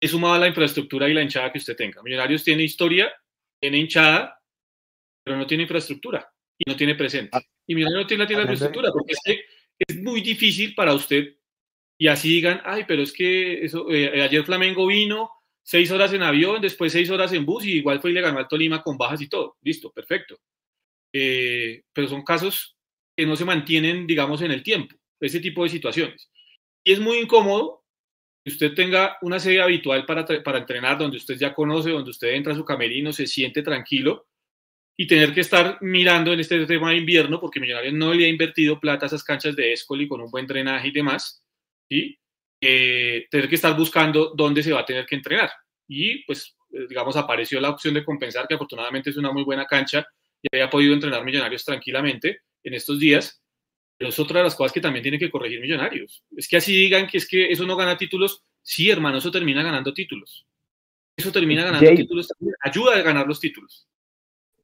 es 0.00 0.10
sumado 0.10 0.34
a 0.34 0.38
la 0.38 0.48
infraestructura 0.48 1.08
y 1.08 1.14
la 1.14 1.22
hinchada 1.22 1.52
que 1.52 1.58
usted 1.58 1.76
tenga. 1.76 2.02
Millonarios 2.02 2.44
tiene 2.44 2.62
historia, 2.62 3.12
tiene 3.60 3.78
hinchada, 3.78 4.40
pero 5.24 5.36
no 5.36 5.46
tiene 5.46 5.62
infraestructura 5.62 6.30
y 6.58 6.70
no 6.70 6.76
tiene 6.76 6.94
presente. 6.94 7.36
Y 7.66 7.74
Millonarios 7.74 8.04
no 8.04 8.06
tiene, 8.06 8.26
tiene 8.26 8.44
la 8.44 8.52
infraestructura 8.52 8.92
porque 8.92 9.12
es, 9.12 9.20
que 9.24 9.44
es 9.88 10.02
muy 10.02 10.20
difícil 10.20 10.74
para 10.74 10.94
usted 10.94 11.34
y 11.98 12.08
así 12.08 12.28
digan, 12.28 12.60
ay, 12.64 12.84
pero 12.86 13.02
es 13.02 13.12
que 13.12 13.64
eso, 13.64 13.90
eh, 13.90 14.22
ayer 14.22 14.44
Flamengo 14.44 14.86
vino, 14.86 15.30
seis 15.62 15.90
horas 15.90 16.12
en 16.12 16.22
avión, 16.22 16.60
después 16.60 16.92
seis 16.92 17.08
horas 17.10 17.32
en 17.32 17.46
bus 17.46 17.64
y 17.64 17.72
igual 17.78 18.00
fue 18.00 18.10
y 18.10 18.14
le 18.14 18.20
ganó 18.20 18.38
al 18.38 18.48
Tolima 18.48 18.82
con 18.82 18.98
bajas 18.98 19.22
y 19.22 19.28
todo. 19.28 19.56
Listo, 19.62 19.90
perfecto. 19.90 20.38
Eh, 21.12 21.82
pero 21.92 22.08
son 22.08 22.22
casos 22.22 22.76
que 23.16 23.24
no 23.24 23.36
se 23.36 23.44
mantienen, 23.44 24.06
digamos, 24.06 24.42
en 24.42 24.50
el 24.50 24.62
tiempo, 24.62 24.96
ese 25.20 25.40
tipo 25.40 25.62
de 25.62 25.70
situaciones. 25.70 26.30
Y 26.82 26.92
es 26.92 27.00
muy 27.00 27.18
incómodo 27.18 27.84
que 28.44 28.50
usted 28.50 28.74
tenga 28.74 29.16
una 29.22 29.38
sede 29.38 29.62
habitual 29.62 30.04
para, 30.04 30.26
para 30.42 30.58
entrenar, 30.58 30.98
donde 30.98 31.16
usted 31.16 31.36
ya 31.36 31.54
conoce, 31.54 31.90
donde 31.90 32.10
usted 32.10 32.34
entra 32.34 32.52
a 32.52 32.56
su 32.56 32.64
camerino, 32.64 33.12
se 33.12 33.26
siente 33.26 33.62
tranquilo, 33.62 34.26
y 34.96 35.06
tener 35.06 35.34
que 35.34 35.40
estar 35.40 35.78
mirando 35.80 36.32
en 36.32 36.40
este 36.40 36.66
tema 36.66 36.90
de 36.90 36.98
invierno, 36.98 37.40
porque 37.40 37.60
Millonarios 37.60 37.94
no 37.94 38.14
le 38.14 38.26
ha 38.26 38.28
invertido 38.28 38.78
plata 38.78 39.06
a 39.06 39.08
esas 39.08 39.24
canchas 39.24 39.56
de 39.56 39.72
Escoli 39.72 40.06
con 40.06 40.20
un 40.20 40.30
buen 40.30 40.46
drenaje 40.46 40.88
y 40.88 40.92
demás, 40.92 41.42
¿sí? 41.88 42.16
Eh, 42.60 43.26
tener 43.30 43.48
que 43.48 43.56
estar 43.56 43.76
buscando 43.76 44.32
dónde 44.36 44.62
se 44.62 44.72
va 44.72 44.80
a 44.80 44.86
tener 44.86 45.04
que 45.04 45.16
entrenar. 45.16 45.50
Y 45.88 46.24
pues, 46.24 46.56
digamos, 46.88 47.16
apareció 47.16 47.60
la 47.60 47.70
opción 47.70 47.94
de 47.94 48.04
compensar, 48.04 48.46
que 48.46 48.54
afortunadamente 48.54 49.10
es 49.10 49.16
una 49.16 49.32
muy 49.32 49.42
buena 49.42 49.66
cancha 49.66 50.06
y 50.40 50.48
había 50.52 50.70
podido 50.70 50.94
entrenar 50.94 51.24
Millonarios 51.24 51.64
tranquilamente 51.64 52.42
en 52.62 52.74
estos 52.74 52.98
días. 52.98 53.40
Pero 53.96 54.10
es 54.10 54.18
otra 54.18 54.38
de 54.38 54.44
las 54.44 54.54
cosas 54.54 54.72
que 54.72 54.80
también 54.80 55.02
tiene 55.02 55.18
que 55.18 55.30
corregir 55.30 55.60
Millonarios. 55.60 56.24
Es 56.36 56.48
que 56.48 56.56
así 56.56 56.74
digan 56.74 57.06
que 57.06 57.18
es 57.18 57.28
que 57.28 57.50
eso 57.50 57.66
no 57.66 57.76
gana 57.76 57.96
títulos. 57.96 58.44
Sí, 58.62 58.90
hermano, 58.90 59.18
eso 59.18 59.30
termina 59.30 59.62
ganando 59.62 59.92
títulos. 59.92 60.46
Eso 61.16 61.30
termina 61.30 61.64
ganando 61.64 61.94
títulos 61.94 62.28
ayuda 62.60 62.96
a 62.96 63.02
ganar 63.02 63.26
los 63.26 63.38
títulos. 63.38 63.86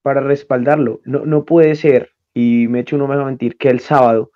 Para 0.03 0.21
respaldarlo, 0.21 1.01
no, 1.05 1.27
no 1.27 1.45
puede 1.45 1.75
ser, 1.75 2.11
y 2.33 2.67
me 2.69 2.81
echo 2.81 2.97
uno 2.97 3.07
más 3.07 3.19
a 3.19 3.25
mentir, 3.25 3.57
que 3.59 3.69
el 3.69 3.81
sábado 3.81 4.31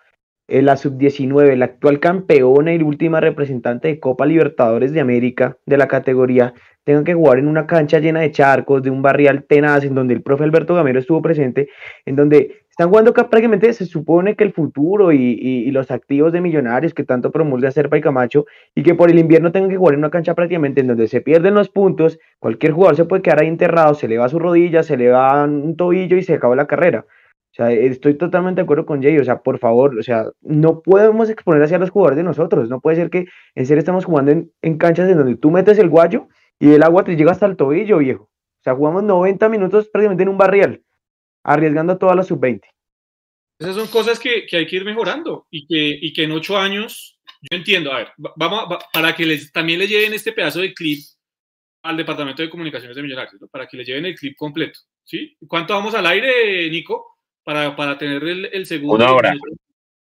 la 0.46 0.76
sub-19, 0.76 1.56
la 1.56 1.64
actual 1.64 2.00
campeona 2.00 2.74
y 2.74 2.82
última 2.82 3.20
representante 3.20 3.88
de 3.88 4.00
Copa 4.00 4.26
Libertadores 4.26 4.92
de 4.92 5.00
América 5.00 5.56
de 5.64 5.78
la 5.78 5.88
categoría, 5.88 6.54
tengan 6.84 7.04
que 7.04 7.14
jugar 7.14 7.38
en 7.38 7.48
una 7.48 7.66
cancha 7.66 7.98
llena 7.98 8.20
de 8.20 8.30
charcos, 8.30 8.82
de 8.82 8.90
un 8.90 9.00
barrial 9.00 9.44
tenaz, 9.44 9.84
en 9.84 9.94
donde 9.94 10.14
el 10.14 10.22
profe 10.22 10.44
Alberto 10.44 10.74
Gamero 10.74 10.98
estuvo 10.98 11.22
presente, 11.22 11.68
en 12.04 12.16
donde 12.16 12.63
están 12.74 12.88
jugando 12.88 13.14
prácticamente 13.14 13.72
se 13.72 13.86
supone 13.86 14.34
que 14.34 14.42
el 14.42 14.52
futuro 14.52 15.12
y, 15.12 15.70
los 15.70 15.92
activos 15.92 16.32
de 16.32 16.40
millonarios 16.40 16.92
que 16.92 17.04
tanto 17.04 17.30
promulga 17.30 17.70
Serpa 17.70 17.98
y 17.98 18.00
Camacho, 18.00 18.46
y 18.74 18.82
que 18.82 18.96
por 18.96 19.12
el 19.12 19.20
invierno 19.20 19.52
tengan 19.52 19.70
que 19.70 19.76
jugar 19.76 19.94
en 19.94 20.00
una 20.00 20.10
cancha 20.10 20.34
prácticamente 20.34 20.80
en 20.80 20.88
donde 20.88 21.06
se 21.06 21.20
pierden 21.20 21.54
los 21.54 21.68
puntos, 21.68 22.18
cualquier 22.40 22.72
jugador 22.72 22.96
se 22.96 23.04
puede 23.04 23.22
quedar 23.22 23.42
ahí 23.42 23.46
enterrado, 23.46 23.94
se 23.94 24.08
le 24.08 24.18
va 24.18 24.28
su 24.28 24.40
rodilla, 24.40 24.82
se 24.82 24.96
le 24.96 25.08
va 25.10 25.44
un 25.44 25.76
tobillo 25.76 26.16
y 26.16 26.24
se 26.24 26.34
acabó 26.34 26.56
la 26.56 26.66
carrera. 26.66 27.06
O 27.08 27.54
sea, 27.54 27.70
estoy 27.70 28.14
totalmente 28.14 28.60
de 28.60 28.64
acuerdo 28.64 28.86
con 28.86 29.00
Jay. 29.00 29.18
O 29.18 29.24
sea, 29.24 29.38
por 29.38 29.60
favor, 29.60 29.96
o 29.96 30.02
sea, 30.02 30.26
no 30.40 30.80
podemos 30.80 31.30
exponer 31.30 31.62
así 31.62 31.74
a 31.74 31.78
los 31.78 31.90
jugadores 31.90 32.16
de 32.16 32.24
nosotros. 32.24 32.68
No 32.68 32.80
puede 32.80 32.96
ser 32.96 33.08
que 33.08 33.26
en 33.54 33.66
serio 33.66 33.78
estamos 33.78 34.04
jugando 34.04 34.32
en, 34.32 34.78
canchas 34.78 35.08
en 35.08 35.18
donde 35.18 35.36
tú 35.36 35.52
metes 35.52 35.78
el 35.78 35.88
guayo 35.88 36.26
y 36.58 36.72
el 36.72 36.82
agua 36.82 37.04
te 37.04 37.14
llega 37.14 37.30
hasta 37.30 37.46
el 37.46 37.56
tobillo, 37.56 37.98
viejo. 37.98 38.24
O 38.24 38.62
sea, 38.64 38.74
jugamos 38.74 39.04
90 39.04 39.48
minutos 39.48 39.88
prácticamente 39.88 40.24
en 40.24 40.30
un 40.30 40.38
barrial, 40.38 40.82
arriesgando 41.44 41.92
a 41.92 41.98
toda 41.98 42.14
la 42.14 42.24
sub-20. 42.24 42.62
Esas 43.58 43.76
son 43.76 43.86
cosas 43.86 44.18
que, 44.18 44.46
hay 44.50 44.66
que 44.66 44.76
ir 44.76 44.84
mejorando 44.84 45.46
y 45.50 45.66
que, 45.66 45.98
y 46.00 46.12
que 46.12 46.24
en 46.24 46.32
ocho 46.32 46.58
años, 46.58 47.18
yo 47.40 47.56
entiendo, 47.56 47.92
a 47.92 47.98
ver, 47.98 48.08
vamos 48.16 48.78
para 48.92 49.14
que 49.14 49.26
les, 49.26 49.52
también 49.52 49.78
le 49.78 49.86
lleven 49.86 50.12
este 50.12 50.32
pedazo 50.32 50.60
de 50.60 50.74
clip 50.74 51.00
al 51.82 51.96
Departamento 51.96 52.42
de 52.42 52.50
Comunicaciones 52.50 52.96
de 52.96 53.02
Millonarios, 53.02 53.40
para 53.50 53.66
que 53.68 53.76
le 53.76 53.84
lleven 53.84 54.06
el 54.06 54.16
clip 54.16 54.36
completo. 54.36 54.80
¿sí? 55.04 55.36
¿Cuánto 55.46 55.74
vamos 55.74 55.94
al 55.94 56.06
aire, 56.06 56.68
Nico? 56.70 57.14
para, 57.44 57.76
para 57.76 57.96
tener 57.96 58.24
el, 58.24 58.46
el, 58.46 58.66
segundo. 58.66 58.96
Una 58.96 59.12
hora. 59.12 59.34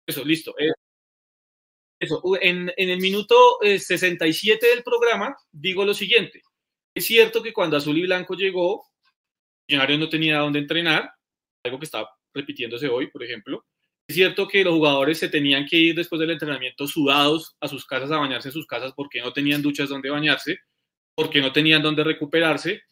Eso, 0.06 0.24
listo. 0.24 0.54
Eh, 0.58 0.72
eso, 2.00 2.22
en, 2.40 2.72
en, 2.76 2.88
el 2.88 2.98
minuto 2.98 3.58
67 3.60 4.66
eh, 4.66 4.74
del 4.74 4.82
programa 4.82 5.36
digo 5.52 5.84
lo 5.84 5.94
siguiente. 5.94 6.42
Es 6.94 7.04
cierto 7.04 7.42
que 7.42 7.52
cuando 7.52 7.76
Azul 7.76 7.98
y 7.98 8.02
Blanco 8.02 8.34
llegó, 8.34 8.86
Millonarios 9.68 10.00
no 10.00 10.08
tenía 10.08 10.38
dónde 10.38 10.60
entrenar, 10.60 11.12
algo 11.64 11.78
que 11.78 11.84
está 11.84 12.08
repitiéndose 12.34 12.88
hoy, 12.88 13.08
por 13.08 13.22
ejemplo. 13.22 13.64
Es 14.08 14.16
cierto 14.16 14.48
que 14.48 14.64
los 14.64 14.74
jugadores 14.74 15.18
se 15.18 15.28
tenían 15.28 15.66
que 15.66 15.76
ir 15.76 15.94
después 15.94 16.18
del 16.18 16.30
entrenamiento 16.30 16.86
sudados 16.86 17.56
a 17.60 17.68
sus 17.68 17.84
casas 17.84 18.10
a 18.10 18.18
bañarse 18.18 18.48
en 18.48 18.52
sus 18.52 18.66
casas 18.66 18.92
porque 18.96 19.20
no 19.20 19.32
tenían 19.32 19.60
duchas 19.60 19.88
donde 19.88 20.08
bañarse, 20.08 20.58
porque 21.14 21.40
no 21.40 21.52
tenían 21.52 21.82
donde 21.82 22.04
recuperarse, 22.04 22.82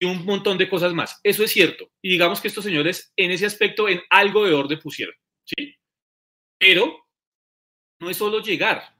y 0.00 0.06
un 0.06 0.24
montón 0.24 0.58
de 0.58 0.68
cosas 0.68 0.92
más. 0.94 1.20
Eso 1.22 1.44
es 1.44 1.50
cierto. 1.50 1.90
Y 2.02 2.10
digamos 2.10 2.40
que 2.40 2.48
estos 2.48 2.64
señores 2.64 3.12
en 3.16 3.30
ese 3.30 3.46
aspecto 3.46 3.88
en 3.88 4.00
algo 4.10 4.44
de 4.44 4.54
orden 4.54 4.78
pusieron, 4.78 5.14
¿sí? 5.44 5.74
Pero 6.58 7.06
no 8.00 8.10
es 8.10 8.16
solo 8.16 8.40
llegar 8.40 8.96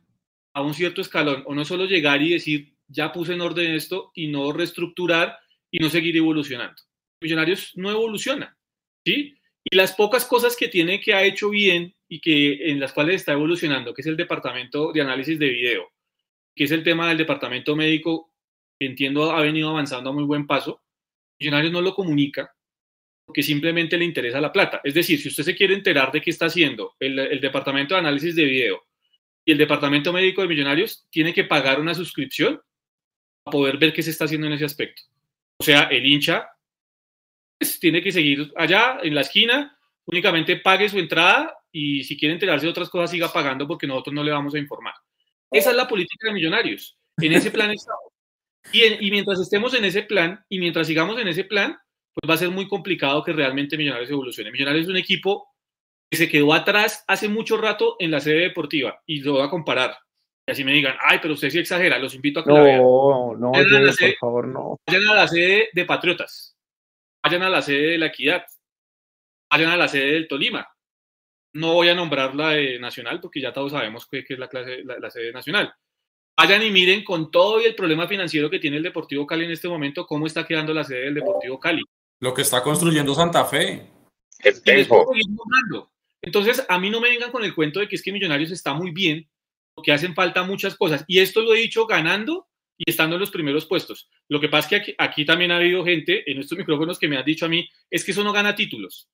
a 0.54 0.62
un 0.62 0.74
cierto 0.74 1.00
escalón 1.00 1.42
o 1.46 1.54
no 1.54 1.62
es 1.62 1.68
solo 1.68 1.86
llegar 1.86 2.22
y 2.22 2.30
decir, 2.30 2.76
ya 2.88 3.12
puse 3.12 3.32
en 3.32 3.40
orden 3.40 3.74
esto 3.74 4.10
y 4.14 4.28
no 4.28 4.52
reestructurar 4.52 5.38
y 5.70 5.78
no 5.78 5.88
seguir 5.88 6.16
evolucionando. 6.16 6.80
Millonarios 7.20 7.72
no 7.74 7.90
evoluciona, 7.90 8.56
Y 9.04 9.34
las 9.72 9.94
pocas 9.94 10.24
cosas 10.24 10.56
que 10.56 10.68
tiene 10.68 11.00
que 11.00 11.14
ha 11.14 11.22
hecho 11.22 11.50
bien 11.50 11.94
y 12.08 12.20
que 12.20 12.70
en 12.70 12.80
las 12.80 12.92
cuales 12.92 13.16
está 13.16 13.32
evolucionando, 13.32 13.94
que 13.94 14.02
es 14.02 14.06
el 14.06 14.16
departamento 14.16 14.92
de 14.92 15.00
análisis 15.00 15.38
de 15.38 15.48
video, 15.48 15.92
que 16.54 16.64
es 16.64 16.70
el 16.70 16.82
tema 16.82 17.08
del 17.08 17.18
departamento 17.18 17.74
médico, 17.74 18.32
que 18.78 18.86
entiendo 18.86 19.32
ha 19.32 19.40
venido 19.40 19.70
avanzando 19.70 20.10
a 20.10 20.12
muy 20.12 20.24
buen 20.24 20.46
paso, 20.46 20.82
Millonarios 21.40 21.72
no 21.72 21.80
lo 21.80 21.94
comunica 21.94 22.54
porque 23.26 23.42
simplemente 23.42 23.96
le 23.96 24.04
interesa 24.04 24.40
la 24.40 24.52
plata. 24.52 24.80
Es 24.84 24.94
decir, 24.94 25.18
si 25.18 25.28
usted 25.28 25.44
se 25.44 25.54
quiere 25.54 25.74
enterar 25.74 26.12
de 26.12 26.20
qué 26.20 26.30
está 26.30 26.46
haciendo 26.46 26.94
el, 27.00 27.40
departamento 27.40 27.94
de 27.94 28.00
análisis 28.00 28.34
de 28.36 28.44
video 28.44 28.84
y 29.44 29.52
el 29.52 29.58
departamento 29.58 30.12
médico 30.12 30.42
de 30.42 30.48
Millonarios, 30.48 31.06
tiene 31.10 31.32
que 31.32 31.44
pagar 31.44 31.80
una 31.80 31.94
suscripción 31.94 32.60
para 33.42 33.52
poder 33.52 33.78
ver 33.78 33.92
qué 33.92 34.02
se 34.02 34.10
está 34.10 34.26
haciendo 34.26 34.46
en 34.46 34.54
ese 34.54 34.66
aspecto. 34.66 35.02
O 35.58 35.64
sea, 35.64 35.84
el 35.84 36.04
hincha 36.04 36.48
pues, 37.58 37.80
tiene 37.80 38.02
que 38.02 38.12
seguir 38.12 38.52
allá 38.56 38.98
en 39.02 39.14
la 39.14 39.22
esquina, 39.22 39.76
únicamente 40.06 40.56
pague 40.56 40.88
su 40.88 40.98
entrada 40.98 41.56
y 41.72 42.04
si 42.04 42.16
quiere 42.16 42.34
enterarse 42.34 42.66
de 42.66 42.70
otras 42.70 42.88
cosas 42.88 43.10
siga 43.10 43.32
pagando 43.32 43.66
porque 43.66 43.86
nosotros 43.86 44.14
no 44.14 44.22
le 44.22 44.32
vamos 44.32 44.54
a 44.54 44.58
informar. 44.58 44.94
Esa 45.50 45.70
es 45.70 45.76
la 45.76 45.88
política 45.88 46.28
de 46.28 46.34
Millonarios. 46.34 46.96
En 47.18 47.32
ese 47.32 47.50
plan 47.50 47.70
estamos. 47.70 48.14
Y, 48.72 49.10
mientras 49.10 49.40
estemos 49.40 49.74
en 49.74 49.84
ese 49.84 50.02
plan 50.02 50.44
y 50.48 50.58
mientras 50.58 50.86
sigamos 50.86 51.20
en 51.20 51.28
ese 51.28 51.44
plan, 51.44 51.76
pues 52.14 52.28
va 52.28 52.34
a 52.34 52.38
ser 52.38 52.50
muy 52.50 52.66
complicado 52.66 53.22
que 53.22 53.32
realmente 53.32 53.76
Millonarios 53.76 54.10
evolucione. 54.10 54.50
Millonarios 54.50 54.84
es 54.84 54.90
un 54.90 54.96
equipo 54.96 55.48
que 56.10 56.16
se 56.16 56.28
quedó 56.28 56.54
atrás 56.54 57.04
hace 57.06 57.28
mucho 57.28 57.56
rato 57.56 57.96
en 57.98 58.10
la 58.10 58.20
sede 58.20 58.40
deportiva 58.40 59.00
y 59.06 59.20
lo 59.20 59.34
voy 59.34 59.42
a 59.42 59.50
comparar. 59.50 59.96
Y 60.46 60.52
así 60.52 60.64
me 60.64 60.72
digan, 60.72 60.96
ay, 61.00 61.18
pero 61.22 61.34
usted 61.34 61.50
sí 61.50 61.58
exagera, 61.58 61.98
los 61.98 62.14
invito 62.14 62.40
a 62.40 62.44
que 62.44 62.50
no, 62.50 62.56
la 62.56 62.62
vean. 62.62 62.78
No, 62.78 63.34
no, 63.36 63.52
por 63.52 64.14
favor, 64.20 64.48
no. 64.48 64.80
Vayan 64.86 65.08
a 65.08 65.14
la 65.14 65.28
sede 65.28 65.70
de 65.72 65.84
Patriotas, 65.84 66.53
vayan 67.24 67.42
a 67.42 67.50
la 67.50 67.62
sede 67.62 67.92
de 67.92 67.98
La 67.98 68.06
Equidad, 68.06 68.44
vayan 69.50 69.70
a 69.70 69.76
la 69.76 69.88
sede 69.88 70.12
del 70.12 70.28
Tolima. 70.28 70.68
No 71.54 71.74
voy 71.74 71.88
a 71.88 71.94
nombrar 71.94 72.34
la 72.34 72.50
de 72.50 72.78
Nacional 72.78 73.20
porque 73.20 73.40
ya 73.40 73.52
todos 73.52 73.72
sabemos 73.72 74.06
que, 74.06 74.24
es 74.28 74.38
la, 74.38 74.48
clase, 74.48 74.82
la 74.84 75.10
sede 75.10 75.32
nacional 75.32 75.74
vayan 76.36 76.62
y 76.62 76.70
miren 76.70 77.04
con 77.04 77.30
todo 77.30 77.60
y 77.60 77.64
el 77.64 77.74
problema 77.74 78.06
financiero 78.06 78.50
que 78.50 78.58
tiene 78.58 78.78
el 78.78 78.82
Deportivo 78.82 79.26
Cali 79.26 79.44
en 79.44 79.52
este 79.52 79.68
momento, 79.68 80.06
cómo 80.06 80.26
está 80.26 80.46
quedando 80.46 80.74
la 80.74 80.84
sede 80.84 81.04
del 81.04 81.14
Deportivo 81.14 81.58
Cali. 81.58 81.82
Lo 82.20 82.34
que 82.34 82.42
está 82.42 82.62
construyendo 82.62 83.14
Santa 83.14 83.44
Fe. 83.44 83.86
Entonces, 86.22 86.64
a 86.68 86.78
mí 86.78 86.90
no 86.90 87.00
me 87.00 87.10
vengan 87.10 87.30
con 87.30 87.44
el 87.44 87.54
cuento 87.54 87.80
de 87.80 87.88
que 87.88 87.96
es 87.96 88.02
que 88.02 88.12
Millonarios 88.12 88.50
está 88.50 88.74
muy 88.74 88.90
bien, 88.92 89.28
porque 89.74 89.92
hacen 89.92 90.14
falta 90.14 90.42
muchas 90.42 90.76
cosas. 90.76 91.04
Y 91.06 91.18
esto 91.18 91.42
lo 91.42 91.54
he 91.54 91.58
dicho 91.58 91.86
ganando 91.86 92.48
y 92.76 92.90
estando 92.90 93.16
en 93.16 93.20
los 93.20 93.30
primeros 93.30 93.66
puestos. 93.66 94.08
Lo 94.28 94.40
que 94.40 94.48
pasa 94.48 94.66
es 94.66 94.68
que 94.68 94.76
aquí, 94.76 94.94
aquí 94.98 95.24
también 95.24 95.52
ha 95.52 95.56
habido 95.56 95.84
gente 95.84 96.30
en 96.30 96.38
estos 96.38 96.58
micrófonos 96.58 96.98
que 96.98 97.08
me 97.08 97.16
han 97.16 97.24
dicho 97.24 97.46
a 97.46 97.48
mí, 97.48 97.68
es 97.90 98.04
que 98.04 98.12
eso 98.12 98.24
no 98.24 98.32
gana 98.32 98.54
títulos. 98.54 99.08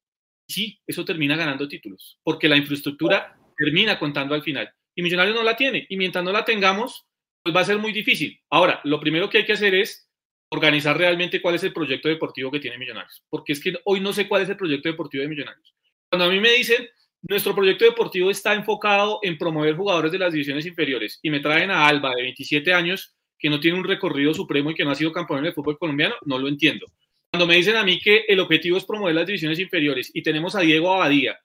Sí, 0.48 0.80
eso 0.86 1.04
termina 1.04 1.36
ganando 1.36 1.68
títulos, 1.68 2.18
porque 2.22 2.48
la 2.48 2.56
infraestructura 2.56 3.36
termina 3.56 3.98
contando 3.98 4.34
al 4.34 4.42
final. 4.42 4.70
Y 4.94 5.02
Millonarios 5.02 5.36
no 5.36 5.42
la 5.42 5.56
tiene. 5.56 5.86
Y 5.88 5.96
mientras 5.96 6.24
no 6.24 6.32
la 6.32 6.44
tengamos, 6.44 7.06
pues 7.42 7.54
va 7.54 7.61
a 7.61 7.64
ser 7.64 7.78
muy 7.78 7.92
difícil. 7.92 8.40
Ahora, 8.50 8.80
lo 8.84 9.00
primero 9.00 9.30
que 9.30 9.38
hay 9.38 9.46
que 9.46 9.52
hacer 9.52 9.74
es 9.74 10.11
organizar 10.50 10.98
realmente 10.98 11.40
cuál 11.40 11.54
es 11.54 11.64
el 11.64 11.72
proyecto 11.72 12.08
deportivo 12.08 12.50
que 12.50 12.58
tiene 12.58 12.78
Millonarios, 12.78 13.22
porque 13.30 13.52
es 13.52 13.61
que 13.61 13.74
hoy 13.84 14.00
no 14.00 14.12
sé 14.12 14.26
cuál 14.26 14.42
es 14.42 14.48
el 14.48 14.56
proyecto 14.56 14.88
deportivo 14.88 15.22
de 15.22 15.28
Millonarios. 15.28 15.74
Cuando 16.11 16.24
a 16.24 16.28
mí 16.28 16.40
me 16.40 16.50
dicen, 16.50 16.88
nuestro 17.22 17.54
proyecto 17.54 17.84
deportivo 17.84 18.30
está 18.30 18.54
enfocado 18.54 19.20
en 19.22 19.38
promover 19.38 19.76
jugadores 19.76 20.11
de 20.11 20.18
las 20.18 20.32
divisiones 20.32 20.66
inferiores 20.66 21.20
y 21.22 21.30
me 21.30 21.40
traen 21.40 21.70
a 21.70 21.86
Alba 21.86 22.14
de 22.16 22.22
27 22.22 22.72
años 22.72 23.14
que 23.41 23.51
no 23.51 23.59
tiene 23.59 23.78
un 23.78 23.84
recorrido 23.84 24.34
supremo 24.34 24.70
y 24.70 24.74
que 24.74 24.84
no 24.84 24.91
ha 24.91 24.95
sido 24.95 25.12
campeón 25.12 25.43
del 25.43 25.55
fútbol 25.55 25.78
colombiano, 25.78 26.14
no 26.26 26.38
lo 26.38 26.49
entiendo. 26.49 26.86
Cuando 27.32 27.47
me 27.47 27.57
dicen 27.57 27.76
a 27.76 27.84
mí 27.84 27.99
que 27.99 28.24
el 28.28 28.41
objetivo 28.41 28.76
es 28.76 28.84
promover 28.84 29.14
las 29.14 29.26
divisiones 29.26 29.59
inferiores 29.59 30.11
y 30.12 30.22
tenemos 30.22 30.55
a 30.55 30.61
Diego 30.61 30.93
Abadía, 30.93 31.38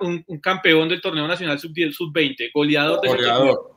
un, 0.00 0.40
campeón 0.40 0.88
del 0.88 1.00
torneo 1.00 1.26
nacional 1.26 1.58
sub-10, 1.58 1.92
sub-20, 1.92 2.50
goleador 2.54 3.00
de 3.00 3.08
goleador 3.08 3.76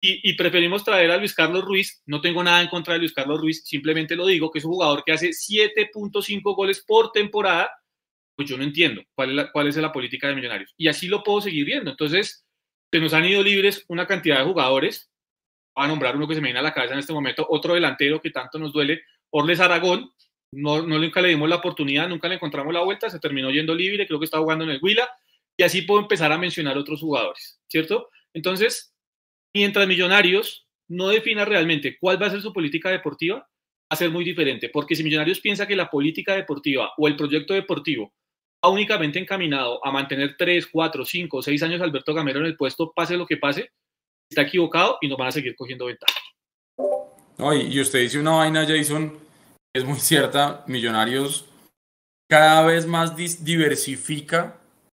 y, 0.00 0.34
preferimos 0.34 0.84
traer 0.84 1.10
a 1.10 1.16
Luis 1.16 1.34
Carlos 1.34 1.64
Ruiz. 1.64 2.02
No 2.06 2.20
tengo 2.20 2.42
nada 2.42 2.60
en 2.60 2.68
contra 2.68 2.94
de 2.94 3.00
Luis 3.00 3.12
Carlos 3.12 3.40
Ruiz, 3.40 3.62
simplemente 3.64 4.14
lo 4.14 4.26
digo, 4.26 4.50
que 4.50 4.58
es 4.58 4.64
un 4.64 4.72
jugador 4.72 5.02
que 5.04 5.12
hace 5.12 5.30
7.5 5.30 6.54
goles 6.54 6.84
por 6.86 7.12
temporada. 7.12 7.70
Pues 8.36 8.48
yo 8.48 8.58
no 8.58 8.64
entiendo 8.64 9.02
cuál 9.14 9.30
es, 9.30 9.36
la, 9.36 9.52
cuál 9.52 9.66
es 9.68 9.76
la 9.76 9.92
política 9.92 10.28
de 10.28 10.34
Millonarios. 10.34 10.74
Y 10.76 10.88
así 10.88 11.08
lo 11.08 11.22
puedo 11.22 11.40
seguir 11.40 11.64
viendo. 11.64 11.90
Entonces, 11.90 12.44
se 12.92 13.00
nos 13.00 13.14
han 13.14 13.24
ido 13.24 13.42
libres 13.42 13.84
una 13.88 14.06
cantidad 14.06 14.38
de 14.38 14.44
jugadores. 14.44 15.10
A 15.76 15.86
nombrar 15.86 16.16
uno 16.16 16.26
que 16.26 16.34
se 16.34 16.40
me 16.40 16.48
viene 16.48 16.58
a 16.58 16.62
la 16.62 16.74
cabeza 16.74 16.94
en 16.94 17.00
este 17.00 17.12
momento, 17.12 17.46
otro 17.48 17.74
delantero 17.74 18.20
que 18.20 18.30
tanto 18.30 18.58
nos 18.58 18.72
duele, 18.72 19.02
Orles 19.30 19.60
Aragón. 19.60 20.10
No, 20.52 20.82
no 20.86 20.98
nunca 20.98 21.20
le 21.20 21.28
dimos 21.28 21.48
la 21.48 21.56
oportunidad, 21.56 22.08
nunca 22.08 22.28
le 22.28 22.36
encontramos 22.36 22.72
la 22.72 22.80
vuelta, 22.80 23.10
se 23.10 23.18
terminó 23.18 23.50
yendo 23.50 23.74
libre, 23.74 24.06
creo 24.06 24.18
que 24.18 24.24
está 24.24 24.38
jugando 24.38 24.64
en 24.64 24.70
el 24.70 24.78
Huila, 24.80 25.08
y 25.56 25.62
así 25.62 25.82
puedo 25.82 26.00
empezar 26.00 26.32
a 26.32 26.38
mencionar 26.38 26.78
otros 26.78 27.00
jugadores, 27.00 27.60
¿cierto? 27.68 28.10
Entonces, 28.32 28.94
mientras 29.54 29.88
Millonarios 29.88 30.66
no 30.88 31.08
defina 31.08 31.44
realmente 31.44 31.98
cuál 31.98 32.20
va 32.22 32.26
a 32.26 32.30
ser 32.30 32.42
su 32.42 32.52
política 32.52 32.90
deportiva, 32.90 33.38
va 33.38 33.48
a 33.88 33.96
ser 33.96 34.10
muy 34.10 34.24
diferente, 34.24 34.68
porque 34.68 34.94
si 34.94 35.02
Millonarios 35.02 35.40
piensa 35.40 35.66
que 35.66 35.76
la 35.76 35.90
política 35.90 36.34
deportiva 36.34 36.92
o 36.96 37.08
el 37.08 37.16
proyecto 37.16 37.54
deportivo 37.54 38.14
va 38.64 38.70
únicamente 38.70 39.18
encaminado 39.18 39.84
a 39.84 39.90
mantener 39.90 40.36
3, 40.36 40.68
4, 40.68 41.04
5, 41.04 41.42
6 41.42 41.62
años 41.62 41.80
a 41.80 41.84
Alberto 41.84 42.14
Gamero 42.14 42.40
en 42.40 42.46
el 42.46 42.56
puesto, 42.56 42.92
pase 42.94 43.16
lo 43.16 43.26
que 43.26 43.36
pase, 43.36 43.70
está 44.30 44.42
equivocado 44.42 44.98
y 45.00 45.08
nos 45.08 45.18
van 45.18 45.28
a 45.28 45.32
seguir 45.32 45.54
cogiendo 45.56 45.86
ventaja. 45.86 46.20
y 47.54 47.80
usted 47.80 48.00
dice 48.00 48.18
una 48.18 48.32
vaina, 48.32 48.66
Jason, 48.66 49.18
es 49.74 49.84
muy 49.84 49.98
cierta, 49.98 50.64
Millonarios 50.66 51.46
cada 52.28 52.64
vez 52.64 52.86
más 52.86 53.14
diversifica 53.16 54.58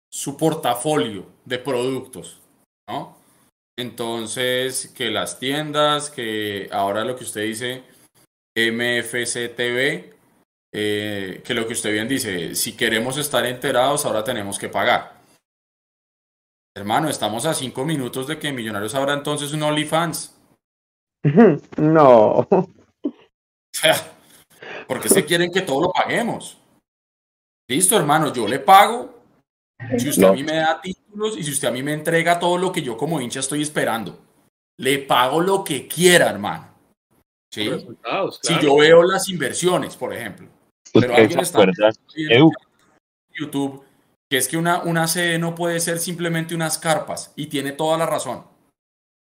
su 0.09 0.37
portafolio 0.37 1.27
de 1.45 1.59
productos, 1.59 2.39
¿no? 2.89 3.17
Entonces, 3.77 4.91
que 4.95 5.11
las 5.11 5.37
tiendas, 5.39 6.09
que 6.09 6.69
ahora 6.71 7.03
lo 7.03 7.15
que 7.15 7.25
usted 7.25 7.43
dice, 7.43 7.83
MFCTV, 8.55 10.15
eh, 10.73 11.41
que 11.45 11.53
lo 11.53 11.67
que 11.67 11.73
usted 11.73 11.91
bien 11.91 12.07
dice, 12.07 12.55
si 12.55 12.75
queremos 12.75 13.17
estar 13.17 13.45
enterados, 13.45 14.05
ahora 14.05 14.23
tenemos 14.23 14.57
que 14.57 14.69
pagar. 14.69 15.16
Hermano, 16.77 17.09
estamos 17.09 17.47
a 17.47 17.55
cinco 17.55 17.83
minutos 17.85 18.27
de 18.27 18.37
que 18.37 18.53
Millonarios 18.53 18.93
abra 18.93 19.15
entonces 19.15 19.51
un 19.51 19.63
OnlyFans. 19.63 20.35
No. 21.77 22.47
O 22.51 22.69
sea, 23.73 23.95
porque 24.87 25.09
se 25.09 25.25
quieren 25.25 25.51
que 25.51 25.61
todo 25.61 25.81
lo 25.81 25.91
paguemos. 25.91 26.57
Listo, 27.67 27.97
hermano, 27.97 28.31
yo 28.31 28.47
le 28.47 28.59
pago. 28.59 29.23
Si 29.97 30.09
usted 30.09 30.23
a 30.23 30.31
mí 30.31 30.43
me 30.43 30.57
da 30.57 30.79
títulos 30.79 31.35
y 31.37 31.43
si 31.43 31.51
usted 31.51 31.67
a 31.67 31.71
mí 31.71 31.81
me 31.81 31.93
entrega 31.93 32.39
todo 32.39 32.57
lo 32.57 32.71
que 32.71 32.83
yo 32.83 32.95
como 32.95 33.19
hincha 33.19 33.39
estoy 33.39 33.63
esperando, 33.63 34.19
le 34.79 34.99
pago 34.99 35.41
lo 35.41 35.63
que 35.63 35.87
quiera, 35.87 36.29
hermano. 36.29 36.69
¿Sí? 37.51 37.69
Si 38.41 38.59
yo 38.61 38.77
veo 38.77 39.03
las 39.03 39.29
inversiones, 39.29 39.95
por 39.95 40.13
ejemplo. 40.13 40.47
Pero 40.93 41.15
alguien 41.15 41.39
está 41.39 41.63
en 41.63 42.49
YouTube 43.31 43.86
que 44.29 44.37
es 44.37 44.47
que 44.47 44.57
una, 44.57 44.81
una 44.83 45.05
no 45.39 45.55
puede 45.55 45.79
ser 45.79 45.99
simplemente 45.99 46.55
unas 46.55 46.77
carpas 46.77 47.31
y 47.35 47.47
tiene 47.47 47.71
toda 47.71 47.97
la 47.97 48.05
razón. 48.05 48.45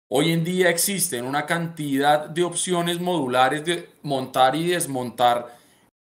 Hoy 0.10 0.32
en 0.32 0.46
día 0.46 0.70
existen 0.70 1.26
una 1.26 1.46
cantidad 1.46 2.30
de 2.30 2.44
opciones 2.44 3.02
modulares 3.02 3.66
de 3.66 3.90
montar 4.04 4.56
y 4.56 4.68
desmontar 4.68 5.58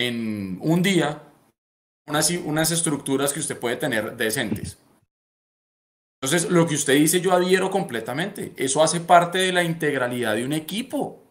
en 0.01 0.59
un 0.63 0.83
día 0.83 1.23
unas, 2.07 2.31
unas 2.31 2.71
estructuras 2.71 3.33
que 3.33 3.41
usted 3.41 3.59
puede 3.59 3.77
tener 3.77 4.17
decentes. 4.17 4.79
Entonces, 6.21 6.51
lo 6.51 6.67
que 6.67 6.75
usted 6.75 6.95
dice 6.95 7.21
yo 7.21 7.33
adhiero 7.33 7.71
completamente. 7.71 8.53
Eso 8.57 8.83
hace 8.83 9.01
parte 9.01 9.39
de 9.39 9.53
la 9.53 9.65
integralidad 9.65 10.35
de 10.35 10.45
un 10.45 10.53
equipo. 10.53 11.23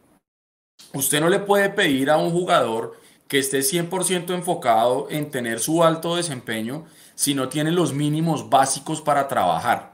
Usted 0.93 1.22
no 1.22 1.30
le 1.30 1.39
puede 1.39 1.70
pedir 1.70 2.10
a 2.10 2.18
un 2.18 2.32
jugador 2.32 3.00
que 3.28 3.39
esté 3.39 3.60
100% 3.60 4.34
enfocado 4.34 5.08
en 5.10 5.30
tener 5.32 5.60
su 5.60 5.84
alto 5.84 6.16
desempeño 6.16 6.86
si 7.18 7.34
no 7.34 7.49
tiene 7.49 7.72
los 7.72 7.93
mínimos 7.93 8.49
básicos 8.49 9.01
para 9.01 9.28
trabajar. 9.28 9.93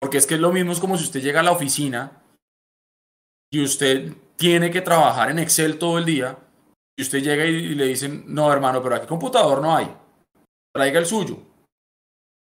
Porque 0.00 0.18
es 0.18 0.26
que 0.26 0.34
es 0.34 0.40
lo 0.40 0.52
mismo, 0.52 0.72
es 0.72 0.80
como 0.80 0.98
si 0.98 1.04
usted 1.04 1.22
llega 1.22 1.40
a 1.40 1.44
la 1.44 1.52
oficina 1.52 2.20
y 3.50 3.62
usted 3.62 4.12
tiene 4.36 4.70
que 4.70 4.80
trabajar 4.80 5.30
en 5.30 5.38
Excel 5.38 5.78
todo 5.78 5.98
el 5.98 6.04
día 6.04 6.36
y 6.96 7.02
usted 7.02 7.22
llega 7.22 7.44
y, 7.44 7.74
le 7.74 7.86
dicen, 7.86 8.24
no 8.26 8.52
hermano, 8.52 8.82
pero 8.82 8.96
aquí 8.96 9.06
computador 9.06 9.62
no 9.62 9.76
hay, 9.76 9.88
traiga 10.74 10.98
el 10.98 11.06
suyo. 11.06 11.38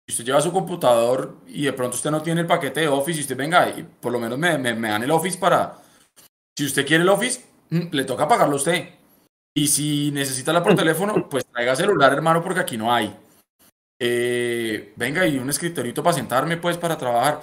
Y 0.07 0.11
usted 0.11 0.25
lleva 0.25 0.41
su 0.41 0.51
computador 0.51 1.37
y 1.47 1.65
de 1.65 1.73
pronto 1.73 1.95
usted 1.95 2.11
no 2.11 2.21
tiene 2.21 2.41
el 2.41 2.47
paquete 2.47 2.81
de 2.81 2.87
Office 2.87 3.19
y 3.19 3.21
usted 3.21 3.37
venga 3.37 3.69
y 3.69 3.83
por 3.83 4.11
lo 4.11 4.19
menos 4.19 4.39
me, 4.39 4.57
me, 4.57 4.73
me 4.73 4.89
dan 4.89 5.03
el 5.03 5.11
Office 5.11 5.37
para... 5.37 5.77
Si 6.57 6.65
usted 6.65 6.87
quiere 6.87 7.03
el 7.03 7.09
Office, 7.09 7.45
mm, 7.69 7.89
le 7.91 8.03
toca 8.03 8.27
pagarlo 8.27 8.53
a 8.53 8.57
usted. 8.57 8.89
Y 9.55 9.67
si 9.67 10.11
necesita 10.11 10.53
la 10.53 10.63
por 10.63 10.75
teléfono, 10.75 11.29
pues 11.29 11.45
traiga 11.45 11.75
celular, 11.75 12.13
hermano, 12.13 12.41
porque 12.41 12.61
aquí 12.61 12.77
no 12.77 12.91
hay. 12.91 13.15
Eh, 13.99 14.93
venga, 14.95 15.25
y 15.25 15.37
un 15.37 15.49
escritorito 15.49 16.03
para 16.03 16.15
sentarme, 16.15 16.57
pues, 16.57 16.77
para 16.77 16.97
trabajar. 16.97 17.41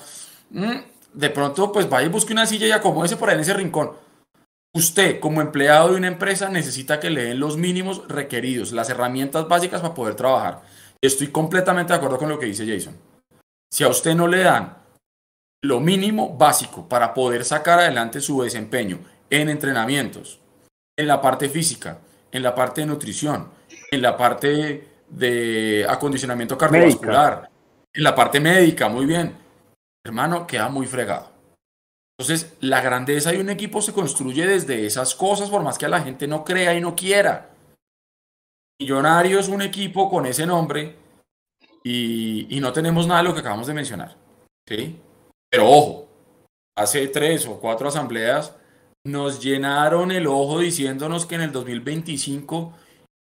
Mm, 0.50 0.78
de 1.12 1.30
pronto, 1.30 1.72
pues 1.72 1.88
vaya 1.88 2.06
y 2.06 2.10
busque 2.10 2.32
una 2.32 2.46
silla 2.46 2.66
y 2.66 2.72
acomódese 2.72 3.16
por 3.16 3.28
ahí 3.28 3.36
en 3.36 3.40
ese 3.40 3.54
rincón. 3.54 3.92
Usted, 4.74 5.20
como 5.20 5.40
empleado 5.40 5.90
de 5.90 5.96
una 5.96 6.08
empresa, 6.08 6.48
necesita 6.48 6.98
que 6.98 7.10
le 7.10 7.24
den 7.24 7.38
los 7.38 7.56
mínimos 7.56 8.08
requeridos, 8.08 8.72
las 8.72 8.90
herramientas 8.90 9.46
básicas 9.46 9.80
para 9.80 9.94
poder 9.94 10.16
trabajar. 10.16 10.62
Estoy 11.00 11.28
completamente 11.28 11.92
de 11.92 11.98
acuerdo 11.98 12.18
con 12.18 12.28
lo 12.28 12.38
que 12.38 12.46
dice 12.46 12.66
Jason. 12.66 12.96
Si 13.72 13.84
a 13.84 13.88
usted 13.88 14.14
no 14.14 14.26
le 14.26 14.38
dan 14.38 14.76
lo 15.62 15.80
mínimo 15.80 16.36
básico 16.36 16.88
para 16.88 17.14
poder 17.14 17.44
sacar 17.44 17.78
adelante 17.78 18.20
su 18.20 18.42
desempeño 18.42 18.98
en 19.30 19.48
entrenamientos, 19.48 20.40
en 20.96 21.06
la 21.06 21.20
parte 21.20 21.48
física, 21.48 22.00
en 22.32 22.42
la 22.42 22.54
parte 22.54 22.80
de 22.80 22.88
nutrición, 22.88 23.50
en 23.90 24.02
la 24.02 24.16
parte 24.16 24.93
de 25.08 25.86
acondicionamiento 25.88 26.58
cardiovascular, 26.58 27.50
en 27.92 28.02
la 28.02 28.14
parte 28.14 28.40
médica, 28.40 28.88
muy 28.88 29.06
bien. 29.06 29.36
Hermano, 30.04 30.46
queda 30.46 30.68
muy 30.68 30.86
fregado. 30.86 31.30
Entonces, 32.18 32.56
la 32.60 32.80
grandeza 32.80 33.32
de 33.32 33.40
un 33.40 33.50
equipo 33.50 33.82
se 33.82 33.92
construye 33.92 34.46
desde 34.46 34.86
esas 34.86 35.14
cosas, 35.14 35.50
por 35.50 35.62
más 35.62 35.78
que 35.78 35.86
a 35.86 35.88
la 35.88 36.02
gente 36.02 36.26
no 36.26 36.44
crea 36.44 36.74
y 36.74 36.80
no 36.80 36.94
quiera. 36.94 37.50
Millonario 38.80 39.38
es 39.38 39.48
un 39.48 39.62
equipo 39.62 40.10
con 40.10 40.26
ese 40.26 40.46
nombre 40.46 40.96
y, 41.82 42.56
y 42.56 42.60
no 42.60 42.72
tenemos 42.72 43.06
nada 43.06 43.22
de 43.22 43.28
lo 43.28 43.34
que 43.34 43.40
acabamos 43.40 43.66
de 43.66 43.74
mencionar. 43.74 44.16
¿sí? 44.66 45.00
Pero 45.50 45.68
ojo, 45.68 46.08
hace 46.76 47.06
tres 47.08 47.46
o 47.46 47.58
cuatro 47.60 47.88
asambleas 47.88 48.54
nos 49.04 49.42
llenaron 49.42 50.10
el 50.10 50.26
ojo 50.26 50.60
diciéndonos 50.60 51.26
que 51.26 51.34
en 51.34 51.42
el 51.42 51.52
2025 51.52 52.72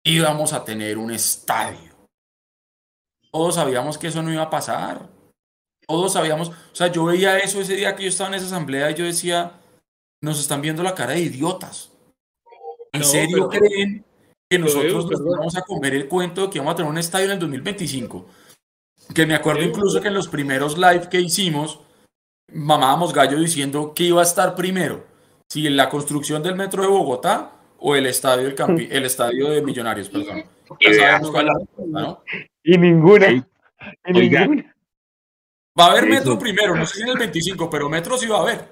íbamos 0.08 0.52
a 0.52 0.64
tener 0.64 0.98
un 0.98 1.10
estadio. 1.10 1.94
Todos 3.30 3.56
sabíamos 3.56 3.98
que 3.98 4.08
eso 4.08 4.22
no 4.22 4.32
iba 4.32 4.42
a 4.42 4.50
pasar. 4.50 5.08
Todos 5.86 6.14
sabíamos, 6.14 6.48
o 6.48 6.74
sea, 6.74 6.88
yo 6.88 7.04
veía 7.04 7.38
eso 7.38 7.60
ese 7.60 7.76
día 7.76 7.94
que 7.94 8.04
yo 8.04 8.08
estaba 8.08 8.28
en 8.28 8.34
esa 8.34 8.46
asamblea 8.46 8.90
y 8.90 8.94
yo 8.94 9.04
decía, 9.04 9.60
nos 10.22 10.40
están 10.40 10.60
viendo 10.60 10.82
la 10.82 10.94
cara 10.94 11.12
de 11.12 11.20
idiotas. 11.20 11.90
¿En 12.92 13.04
serio 13.04 13.48
creen 13.48 14.04
que 14.50 14.58
nosotros 14.58 15.10
nos 15.10 15.24
vamos 15.24 15.56
a 15.56 15.62
comer 15.62 15.94
el 15.94 16.08
cuento 16.08 16.42
de 16.42 16.50
que 16.50 16.58
vamos 16.58 16.74
a 16.74 16.76
tener 16.76 16.90
un 16.90 16.98
estadio 16.98 17.26
en 17.26 17.32
el 17.32 17.38
2025? 17.38 18.26
Que 19.14 19.26
me 19.26 19.34
acuerdo 19.34 19.62
incluso 19.62 20.00
que 20.00 20.08
en 20.08 20.14
los 20.14 20.28
primeros 20.28 20.76
live 20.76 21.08
que 21.08 21.20
hicimos, 21.20 21.80
mamábamos 22.52 23.12
gallo 23.12 23.38
diciendo 23.38 23.92
que 23.94 24.04
iba 24.04 24.20
a 24.20 24.24
estar 24.24 24.54
primero, 24.54 25.04
si 25.48 25.66
en 25.66 25.76
la 25.76 25.88
construcción 25.88 26.42
del 26.42 26.56
metro 26.56 26.82
de 26.82 26.88
Bogotá 26.88 27.57
o 27.78 27.96
el 27.96 28.06
estadio 28.06 28.44
del 28.44 28.54
Campi, 28.54 28.88
el 28.90 29.04
estadio 29.04 29.50
de 29.50 29.62
Millonarios, 29.62 30.08
perdón. 30.08 30.44
Y 32.62 32.78
ninguna. 32.78 33.26
Y 34.06 34.12
ninguna. 34.12 34.74
Va 35.78 35.86
a 35.86 35.90
haber 35.92 36.08
metro 36.08 36.36
primero, 36.36 36.74
no 36.74 36.84
sé 36.84 36.96
si 36.96 37.02
en 37.02 37.10
el 37.10 37.18
25, 37.18 37.70
pero 37.70 37.88
metro 37.88 38.18
sí 38.18 38.26
va 38.26 38.38
a 38.38 38.42
haber. 38.42 38.68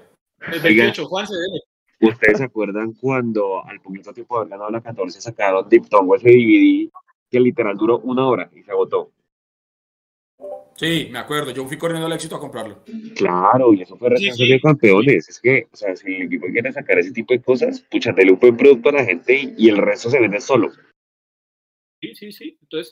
El 0.51 0.59
28, 0.59 1.05
Juan 1.05 1.25
se 1.25 1.33
debe. 1.33 2.11
¿Ustedes 2.11 2.37
se 2.39 2.43
acuerdan 2.43 2.91
cuando 2.93 3.65
al 3.65 3.79
poquito 3.79 4.13
tiempo 4.13 4.35
de 4.35 4.41
haber 4.41 4.51
ganado 4.51 4.69
la 4.69 4.81
14 4.81 5.21
sacaron 5.21 5.67
Diptongo 5.69 6.15
ese 6.15 6.29
DVD 6.29 6.89
que 7.29 7.39
literal 7.39 7.77
duró 7.77 7.99
una 7.99 8.27
hora 8.27 8.49
y 8.53 8.61
se 8.61 8.71
agotó? 8.71 9.11
Sí, 10.75 11.09
me 11.11 11.19
acuerdo. 11.19 11.51
Yo 11.51 11.65
fui 11.65 11.77
corriendo 11.77 12.05
al 12.05 12.13
éxito 12.13 12.35
a 12.35 12.39
comprarlo. 12.39 12.83
Claro, 13.15 13.73
y 13.73 13.81
eso 13.81 13.97
fue 13.97 14.11
recién 14.11 14.35
sí, 14.35 14.47
de 14.47 14.61
campeones. 14.61 15.27
Es 15.27 15.39
que, 15.39 15.67
o 15.71 15.75
sea, 15.75 15.95
si 15.95 16.13
el 16.13 16.23
equipo 16.23 16.45
quiere 16.47 16.71
sacar 16.71 16.99
ese 16.99 17.11
tipo 17.11 17.33
de 17.33 17.41
cosas, 17.41 17.81
pucha, 17.81 18.13
un 18.15 18.39
buen 18.39 18.57
producto 18.57 18.89
a 18.89 18.93
la 18.93 19.05
gente 19.05 19.53
y, 19.57 19.69
el 19.69 19.77
resto 19.77 20.09
se 20.09 20.19
vende 20.19 20.39
solo. 20.39 20.71
Sí, 21.99 22.13
sí, 22.13 22.31
sí. 22.31 22.57
Entonces, 22.61 22.91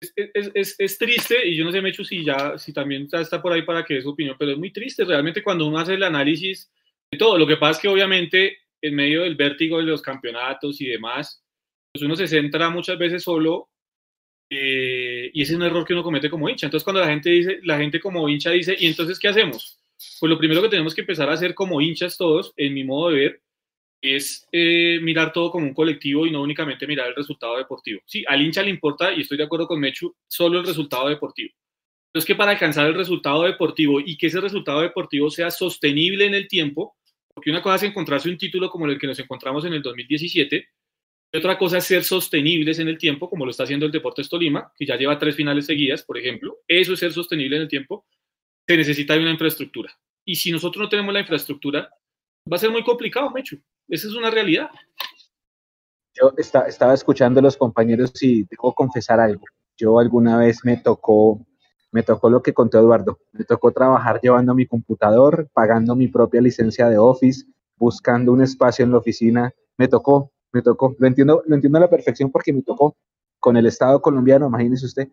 es, 0.00 0.14
es, 0.16 0.50
es, 0.54 0.76
es, 0.78 0.98
triste, 0.98 1.46
y 1.46 1.56
yo 1.56 1.64
no 1.64 1.72
sé, 1.72 1.82
Mecho, 1.82 2.04
si 2.04 2.24
ya, 2.24 2.56
si 2.56 2.72
también 2.72 3.06
está 3.12 3.42
por 3.42 3.52
ahí 3.52 3.62
para 3.62 3.84
que 3.84 3.94
dé 3.94 4.02
su 4.02 4.10
opinión, 4.10 4.36
pero 4.38 4.52
es 4.52 4.58
muy 4.58 4.72
triste 4.72 5.04
realmente 5.04 5.42
cuando 5.42 5.66
uno 5.66 5.78
hace 5.78 5.94
el 5.94 6.02
análisis 6.02 6.72
de 7.10 7.18
todo. 7.18 7.36
Lo 7.36 7.46
que 7.46 7.58
pasa 7.58 7.72
es 7.72 7.78
que 7.80 7.88
obviamente 7.88 8.58
en 8.80 8.94
medio 8.94 9.22
del 9.22 9.36
vértigo 9.36 9.78
de 9.78 9.84
los 9.84 10.00
campeonatos 10.00 10.80
y 10.80 10.86
demás, 10.86 11.44
pues 11.92 12.02
uno 12.02 12.16
se 12.16 12.28
centra 12.28 12.70
muchas 12.70 12.98
veces 12.98 13.22
solo 13.22 13.68
eh, 14.48 15.30
y 15.32 15.42
ese 15.42 15.52
es 15.52 15.56
un 15.56 15.64
error 15.64 15.84
que 15.84 15.92
uno 15.92 16.02
comete 16.02 16.30
como 16.30 16.48
hincha. 16.48 16.66
Entonces, 16.66 16.84
cuando 16.84 17.00
la 17.00 17.08
gente 17.08 17.30
dice, 17.30 17.58
la 17.62 17.78
gente 17.78 18.00
como 18.00 18.28
hincha 18.28 18.50
dice, 18.50 18.76
¿y 18.78 18.86
entonces 18.86 19.18
qué 19.18 19.28
hacemos? 19.28 19.80
Pues 20.20 20.30
lo 20.30 20.38
primero 20.38 20.62
que 20.62 20.68
tenemos 20.68 20.94
que 20.94 21.00
empezar 21.02 21.28
a 21.28 21.34
hacer 21.34 21.54
como 21.54 21.80
hinchas 21.80 22.16
todos, 22.16 22.52
en 22.56 22.74
mi 22.74 22.84
modo 22.84 23.10
de 23.10 23.16
ver, 23.16 23.42
es 24.02 24.46
eh, 24.52 24.98
mirar 25.02 25.32
todo 25.32 25.50
como 25.50 25.66
un 25.66 25.74
colectivo 25.74 26.26
y 26.26 26.30
no 26.30 26.42
únicamente 26.42 26.86
mirar 26.86 27.08
el 27.08 27.14
resultado 27.14 27.56
deportivo. 27.56 28.00
Sí, 28.06 28.24
al 28.28 28.42
hincha 28.42 28.62
le 28.62 28.70
importa, 28.70 29.12
y 29.12 29.22
estoy 29.22 29.38
de 29.38 29.44
acuerdo 29.44 29.66
con 29.66 29.80
Mechu, 29.80 30.14
solo 30.28 30.60
el 30.60 30.66
resultado 30.66 31.08
deportivo. 31.08 31.52
Entonces, 32.08 32.26
que 32.26 32.34
para 32.34 32.52
alcanzar 32.52 32.86
el 32.86 32.94
resultado 32.94 33.42
deportivo 33.42 34.00
y 34.00 34.16
que 34.16 34.28
ese 34.28 34.40
resultado 34.40 34.80
deportivo 34.80 35.30
sea 35.30 35.50
sostenible 35.50 36.24
en 36.26 36.34
el 36.34 36.48
tiempo, 36.48 36.96
porque 37.34 37.50
una 37.50 37.60
cosa 37.60 37.76
es 37.76 37.82
encontrarse 37.82 38.30
un 38.30 38.38
título 38.38 38.70
como 38.70 38.86
el 38.86 38.98
que 38.98 39.06
nos 39.06 39.18
encontramos 39.18 39.64
en 39.66 39.74
el 39.74 39.82
2017, 39.82 40.66
otra 41.36 41.58
cosa 41.58 41.78
es 41.78 41.84
ser 41.84 42.04
sostenibles 42.04 42.78
en 42.78 42.88
el 42.88 42.98
tiempo, 42.98 43.28
como 43.28 43.44
lo 43.44 43.50
está 43.50 43.64
haciendo 43.64 43.86
el 43.86 43.92
Deportes 43.92 44.28
Tolima, 44.28 44.72
que 44.76 44.86
ya 44.86 44.96
lleva 44.96 45.18
tres 45.18 45.34
finales 45.34 45.66
seguidas, 45.66 46.02
por 46.02 46.18
ejemplo. 46.18 46.58
Eso 46.68 46.92
es 46.92 47.00
ser 47.00 47.12
sostenible 47.12 47.56
en 47.56 47.62
el 47.62 47.68
tiempo. 47.68 48.06
Se 48.66 48.76
necesita 48.76 49.14
de 49.14 49.20
una 49.20 49.32
infraestructura. 49.32 49.92
Y 50.24 50.36
si 50.36 50.50
nosotros 50.50 50.82
no 50.82 50.88
tenemos 50.88 51.12
la 51.12 51.20
infraestructura, 51.20 51.88
va 52.50 52.56
a 52.56 52.58
ser 52.58 52.70
muy 52.70 52.82
complicado, 52.82 53.30
Mechu. 53.30 53.58
Esa 53.88 54.08
es 54.08 54.14
una 54.14 54.30
realidad. 54.30 54.68
Yo 56.14 56.32
está, 56.36 56.66
estaba 56.66 56.94
escuchando 56.94 57.40
a 57.40 57.42
los 57.42 57.56
compañeros 57.56 58.22
y 58.22 58.44
debo 58.44 58.74
confesar 58.74 59.20
algo. 59.20 59.44
Yo 59.76 59.98
alguna 59.98 60.38
vez 60.38 60.64
me 60.64 60.78
tocó, 60.78 61.46
me 61.92 62.02
tocó 62.02 62.30
lo 62.30 62.42
que 62.42 62.54
contó 62.54 62.78
Eduardo. 62.78 63.18
Me 63.32 63.44
tocó 63.44 63.72
trabajar 63.72 64.20
llevando 64.22 64.54
mi 64.54 64.66
computador, 64.66 65.48
pagando 65.52 65.94
mi 65.94 66.08
propia 66.08 66.40
licencia 66.40 66.88
de 66.88 66.98
Office, 66.98 67.44
buscando 67.76 68.32
un 68.32 68.42
espacio 68.42 68.84
en 68.84 68.92
la 68.92 68.98
oficina. 68.98 69.52
Me 69.76 69.88
tocó, 69.88 70.32
me 70.52 70.62
tocó. 70.62 70.94
Lo 70.98 71.06
entiendo, 71.06 71.42
lo 71.46 71.54
entiendo 71.54 71.78
a 71.78 71.82
la 71.82 71.90
perfección 71.90 72.30
porque 72.30 72.52
me 72.52 72.62
tocó 72.62 72.96
con 73.38 73.56
el 73.56 73.66
Estado 73.66 74.00
colombiano, 74.00 74.46
imagínese 74.46 74.86
usted. 74.86 75.08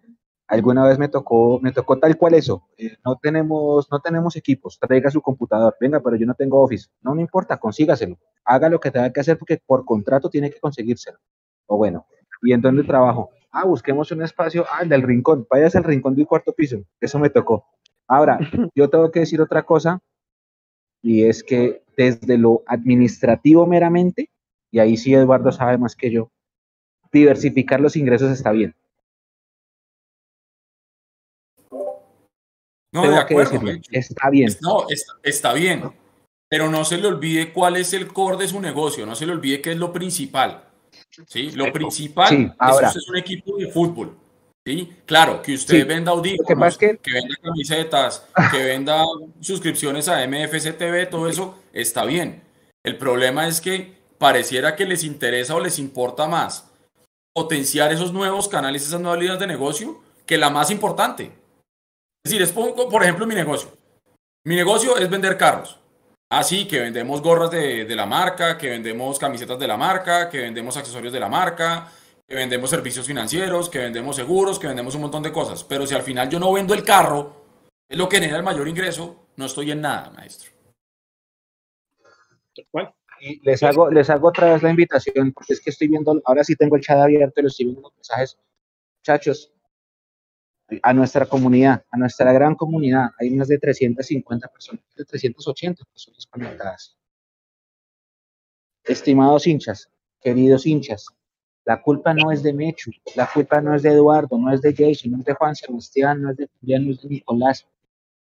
Alguna 0.47 0.85
vez 0.85 0.99
me 0.99 1.07
tocó, 1.07 1.59
me 1.61 1.71
tocó 1.71 1.97
tal 1.99 2.17
cual 2.17 2.33
eso. 2.33 2.67
Eh, 2.77 2.97
no 3.05 3.17
tenemos, 3.21 3.87
no 3.89 3.99
tenemos 4.01 4.35
equipos. 4.35 4.77
Traiga 4.79 5.09
su 5.09 5.21
computador. 5.21 5.75
Venga, 5.79 6.01
pero 6.01 6.15
yo 6.15 6.25
no 6.25 6.35
tengo 6.35 6.61
Office. 6.61 6.89
No 7.01 7.15
me 7.15 7.21
importa, 7.21 7.57
consígaselo. 7.57 8.17
Haga 8.45 8.69
lo 8.69 8.79
que 8.79 8.91
tenga 8.91 9.11
que 9.11 9.21
hacer 9.21 9.37
porque 9.37 9.61
por 9.65 9.85
contrato 9.85 10.29
tiene 10.29 10.51
que 10.51 10.59
conseguírselo. 10.59 11.17
O 11.65 11.77
bueno, 11.77 12.05
¿y 12.41 12.53
en 12.53 12.61
dónde 12.61 12.83
trabajo? 12.83 13.29
Ah, 13.51 13.65
busquemos 13.65 14.11
un 14.11 14.21
espacio. 14.21 14.65
Ah, 14.69 14.83
el 14.83 14.89
del 14.89 15.01
rincón. 15.01 15.47
Váyase 15.49 15.77
al 15.77 15.85
rincón 15.85 16.15
del 16.15 16.27
cuarto 16.27 16.53
piso. 16.53 16.83
Eso 16.99 17.19
me 17.19 17.29
tocó. 17.29 17.65
Ahora, 18.07 18.37
yo 18.75 18.89
tengo 18.89 19.11
que 19.11 19.21
decir 19.21 19.41
otra 19.41 19.63
cosa 19.63 20.01
y 21.01 21.25
es 21.25 21.43
que 21.43 21.83
desde 21.97 22.37
lo 22.37 22.63
administrativo 22.65 23.67
meramente, 23.67 24.29
y 24.73 24.79
ahí 24.79 24.97
sí 24.97 25.13
Eduardo 25.13 25.51
sabe 25.51 25.77
más 25.77 25.95
que 25.95 26.09
yo, 26.09 26.31
diversificar 27.11 27.79
los 27.79 27.95
ingresos 27.95 28.31
está 28.31 28.51
bien. 28.51 28.75
No, 32.91 33.07
de 33.07 33.17
acuerdo. 33.17 33.61
está 33.91 34.29
bien. 34.31 34.51
No, 34.61 34.87
está, 35.23 35.53
bien. 35.53 35.91
Pero 36.49 36.69
no 36.69 36.85
se 36.85 36.97
le 36.97 37.07
olvide 37.07 37.53
cuál 37.53 37.77
es 37.77 37.93
el 37.93 38.07
core 38.07 38.37
de 38.37 38.47
su 38.47 38.59
negocio, 38.59 39.05
no 39.05 39.15
se 39.15 39.27
le 39.27 39.33
olvide 39.33 39.61
qué 39.61 39.73
es 39.73 39.77
lo 39.77 39.93
principal. 39.93 40.63
¿sí? 41.27 41.51
Lo 41.51 41.71
principal 41.71 42.55
es 42.95 43.09
un 43.09 43.17
equipo 43.17 43.57
de 43.57 43.67
fútbol. 43.67 44.17
¿sí? 44.65 44.91
Claro, 45.05 45.43
que 45.43 45.53
usted 45.53 45.87
venda 45.87 46.11
audífonos, 46.11 46.77
que, 46.79 46.97
venda 47.05 47.35
camisetas, 47.43 48.27
que 48.51 48.63
venda 48.63 49.03
suscripciones 49.39 50.09
a 50.09 50.27
MFC 50.27 50.75
TV, 50.75 51.05
todo 51.05 51.29
eso 51.29 51.59
está 51.73 52.05
bien. 52.05 52.41
El 52.83 52.97
problema 52.97 53.47
es 53.47 53.61
que 53.61 54.02
pareciera 54.23 54.73
que 54.73 54.85
les 54.85 55.03
interesa 55.03 55.53
o 55.53 55.59
les 55.59 55.79
importa 55.79 56.29
más 56.29 56.71
potenciar 57.35 57.91
esos 57.91 58.13
nuevos 58.13 58.47
canales, 58.47 58.87
esas 58.87 59.01
nuevas 59.01 59.19
líneas 59.19 59.37
de 59.37 59.47
negocio, 59.47 60.01
que 60.25 60.37
la 60.37 60.49
más 60.49 60.71
importante. 60.71 61.25
Es 62.23 62.31
decir, 62.31 62.41
es 62.41 62.53
por 62.53 63.03
ejemplo 63.03 63.27
mi 63.27 63.35
negocio. 63.35 63.75
Mi 64.45 64.55
negocio 64.55 64.95
es 64.95 65.09
vender 65.09 65.37
carros. 65.37 65.77
Así 66.31 66.63
ah, 66.63 66.67
que 66.69 66.79
vendemos 66.79 67.21
gorras 67.21 67.51
de, 67.51 67.85
la 67.97 68.05
marca, 68.05 68.57
que 68.57 68.69
vendemos 68.69 69.19
camisetas 69.19 69.59
de 69.59 69.67
la 69.67 69.75
marca, 69.75 70.29
que 70.29 70.39
vendemos 70.39 70.77
accesorios 70.77 71.11
de 71.11 71.19
la 71.19 71.27
marca, 71.27 71.91
que 72.25 72.35
vendemos 72.35 72.69
servicios 72.69 73.05
financieros, 73.05 73.69
que 73.69 73.79
vendemos 73.79 74.15
seguros, 74.15 74.57
que 74.57 74.67
vendemos 74.67 74.95
un 74.95 75.01
montón 75.01 75.23
de 75.23 75.33
cosas. 75.33 75.65
Pero 75.65 75.85
si 75.85 75.95
al 75.95 76.03
final 76.03 76.29
yo 76.29 76.39
no 76.39 76.53
vendo 76.53 76.73
el 76.73 76.85
carro, 76.85 77.43
es 77.89 77.97
lo 77.97 78.07
que 78.07 78.21
genera 78.21 78.37
el 78.37 78.43
mayor 78.43 78.69
ingreso, 78.69 79.27
no 79.35 79.47
estoy 79.47 79.71
en 79.71 79.81
nada, 79.81 80.11
maestro. 80.11 80.49
¿Cuál? 82.71 82.93
Les 83.43 83.63
hago, 83.63 83.89
les 83.89 84.09
hago 84.09 84.27
otra 84.27 84.53
vez 84.53 84.63
la 84.63 84.69
invitación, 84.69 85.31
porque 85.31 85.53
es 85.53 85.61
que 85.61 85.69
estoy 85.69 85.87
viendo, 85.87 86.21
ahora 86.25 86.43
sí 86.43 86.55
tengo 86.55 86.75
el 86.75 86.81
chat 86.81 86.97
abierto 86.97 87.39
y 87.39 87.43
lo 87.43 87.47
estoy 87.47 87.65
viendo 87.67 87.81
los 87.81 87.95
mensajes. 87.95 88.37
Muchachos, 88.99 89.53
a 90.81 90.93
nuestra 90.93 91.25
comunidad, 91.25 91.85
a 91.89 91.97
nuestra 91.97 92.33
gran 92.33 92.55
comunidad, 92.55 93.11
hay 93.19 93.29
más 93.31 93.47
de 93.47 93.57
350 93.59 94.47
personas, 94.47 94.83
de 94.95 95.05
380 95.05 95.85
personas 95.85 96.27
conectadas. 96.27 96.97
Estimados 98.83 99.47
hinchas, 99.47 99.89
queridos 100.19 100.65
hinchas, 100.65 101.07
la 101.65 101.81
culpa 101.81 102.13
no 102.13 102.31
es 102.31 102.43
de 102.43 102.51
Mechu, 102.51 102.91
la 103.15 103.29
culpa 103.31 103.61
no 103.61 103.73
es 103.73 103.83
de 103.83 103.91
Eduardo, 103.91 104.37
no 104.37 104.51
es 104.51 104.61
de 104.61 104.73
Jason, 104.73 105.11
no 105.11 105.19
es 105.19 105.25
de 105.25 105.33
Juan 105.33 105.55
Sebastián, 105.55 106.21
no 106.21 106.31
es 106.31 106.37
de 106.37 106.49
Julián, 106.59 106.85
no 106.85 106.91
es 106.91 107.01
de 107.01 107.09
Nicolás. 107.09 107.65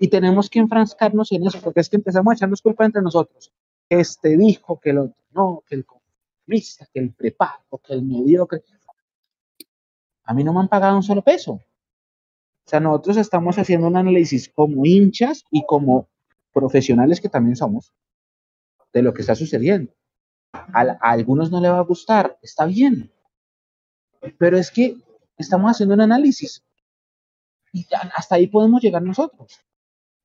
Y 0.00 0.08
tenemos 0.08 0.48
que 0.48 0.58
enfrascarnos 0.58 1.30
en 1.32 1.46
eso, 1.46 1.60
porque 1.60 1.80
es 1.80 1.88
que 1.88 1.96
empezamos 1.96 2.30
a 2.30 2.34
echarnos 2.34 2.62
culpa 2.62 2.86
entre 2.86 3.02
nosotros. 3.02 3.52
Este 3.88 4.36
dijo 4.36 4.80
que 4.80 4.90
el 4.90 4.98
otro 4.98 5.24
no, 5.34 5.62
que 5.66 5.74
el 5.74 5.84
conformista, 5.84 6.86
que 6.92 7.00
el 7.00 7.12
prepago, 7.12 7.78
que 7.78 7.92
el 7.92 8.02
mediocre. 8.02 8.62
A 10.24 10.32
mí 10.32 10.44
no 10.44 10.54
me 10.54 10.60
han 10.60 10.68
pagado 10.68 10.96
un 10.96 11.02
solo 11.02 11.22
peso. 11.22 11.60
O 12.66 12.70
sea, 12.70 12.80
nosotros 12.80 13.18
estamos 13.18 13.58
haciendo 13.58 13.86
un 13.86 13.96
análisis 13.96 14.48
como 14.48 14.86
hinchas 14.86 15.44
y 15.50 15.64
como 15.66 16.08
profesionales 16.52 17.20
que 17.20 17.28
también 17.28 17.56
somos 17.56 17.92
de 18.92 19.02
lo 19.02 19.12
que 19.12 19.20
está 19.22 19.34
sucediendo. 19.34 19.92
A, 20.52 20.82
algunos 21.00 21.50
no 21.50 21.60
le 21.60 21.68
va 21.68 21.78
a 21.78 21.82
gustar, 21.82 22.38
está 22.40 22.64
bien, 22.64 23.12
pero 24.38 24.56
es 24.56 24.70
que 24.70 24.96
estamos 25.36 25.70
haciendo 25.70 25.94
un 25.94 26.00
análisis 26.00 26.64
y 27.72 27.86
hasta 28.16 28.36
ahí 28.36 28.46
podemos 28.46 28.80
llegar 28.80 29.02
nosotros. 29.02 29.60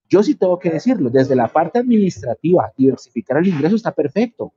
Yo 0.07 0.23
sí 0.23 0.35
tengo 0.35 0.57
que 0.59 0.69
decirlo, 0.69 1.09
desde 1.09 1.35
la 1.35 1.47
parte 1.47 1.79
administrativa, 1.79 2.71
diversificar 2.77 3.37
el 3.37 3.47
ingreso 3.47 3.75
está 3.75 3.91
perfecto. 3.91 4.53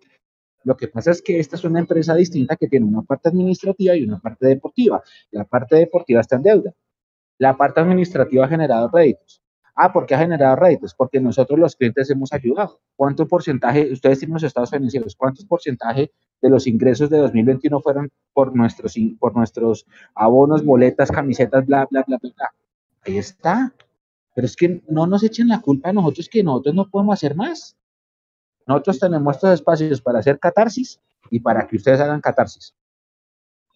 Lo 0.65 0.77
que 0.77 0.89
pasa 0.89 1.11
es 1.11 1.21
que 1.21 1.41
esta 1.41 1.57
es 1.57 1.65
una 1.65 1.81
empresa 1.81 2.15
distinta 2.15 2.57
que 2.57 2.69
tiene 2.69 2.87
una 2.87 3.03
parte 3.03 3.29
administrativa 3.29 3.97
y 3.97 4.05
una 4.05 4.21
parte 4.21 4.47
deportiva. 4.47 5.03
La 5.31 5.45
parte 5.45 5.77
deportiva 5.77 6.21
está 6.21 6.37
en 6.37 6.43
deuda. 6.43 6.75
La 7.43 7.57
parte 7.57 7.81
administrativa 7.81 8.45
ha 8.45 8.49
generado 8.49 8.89
réditos. 8.89 9.43
Ah, 9.75 9.93
¿por 9.93 10.07
qué 10.07 10.15
ha 10.15 10.19
generado 10.19 10.55
réditos? 10.55 10.95
Porque 10.95 11.19
nosotros 11.19 11.59
los 11.59 11.75
clientes 11.75 12.09
hemos 12.09 12.33
ayudado. 12.33 12.79
¿Cuánto 12.95 13.27
porcentaje, 13.27 13.91
ustedes 13.91 14.21
tienen 14.21 14.35
los 14.35 14.45
estados 14.45 14.71
financieros, 14.71 15.17
cuántos 15.17 15.45
porcentaje 15.45 16.13
de 16.41 16.49
los 16.49 16.69
ingresos 16.69 17.11
de 17.11 17.19
2021 17.19 17.81
fueron 17.81 18.13
por 18.33 18.55
nuestros, 18.55 18.95
por 19.19 19.35
nuestros 19.35 19.87
abonos, 20.15 20.65
boletas, 20.65 21.11
camisetas, 21.11 21.67
bla, 21.67 21.89
bla, 21.91 22.05
bla, 22.07 22.17
bla, 22.23 22.31
bla? 22.33 22.55
Ahí 23.05 23.19
está. 23.19 23.75
Pero 24.37 24.47
es 24.47 24.55
que 24.55 24.81
no 24.87 25.09
nos 25.09 25.25
echen 25.25 25.49
la 25.49 25.61
culpa 25.61 25.89
a 25.89 25.93
nosotros 25.93 26.29
que 26.29 26.45
nosotros 26.45 26.77
no 26.77 26.89
podemos 26.89 27.15
hacer 27.15 27.35
más. 27.35 27.77
Nosotros 28.69 29.01
tenemos 29.01 29.35
estos 29.35 29.51
espacios 29.55 30.01
para 30.01 30.21
hacer 30.21 30.39
catarsis 30.39 31.01
y 31.29 31.41
para 31.41 31.67
que 31.67 31.75
ustedes 31.75 31.99
hagan 31.99 32.21
catarsis. 32.21 32.73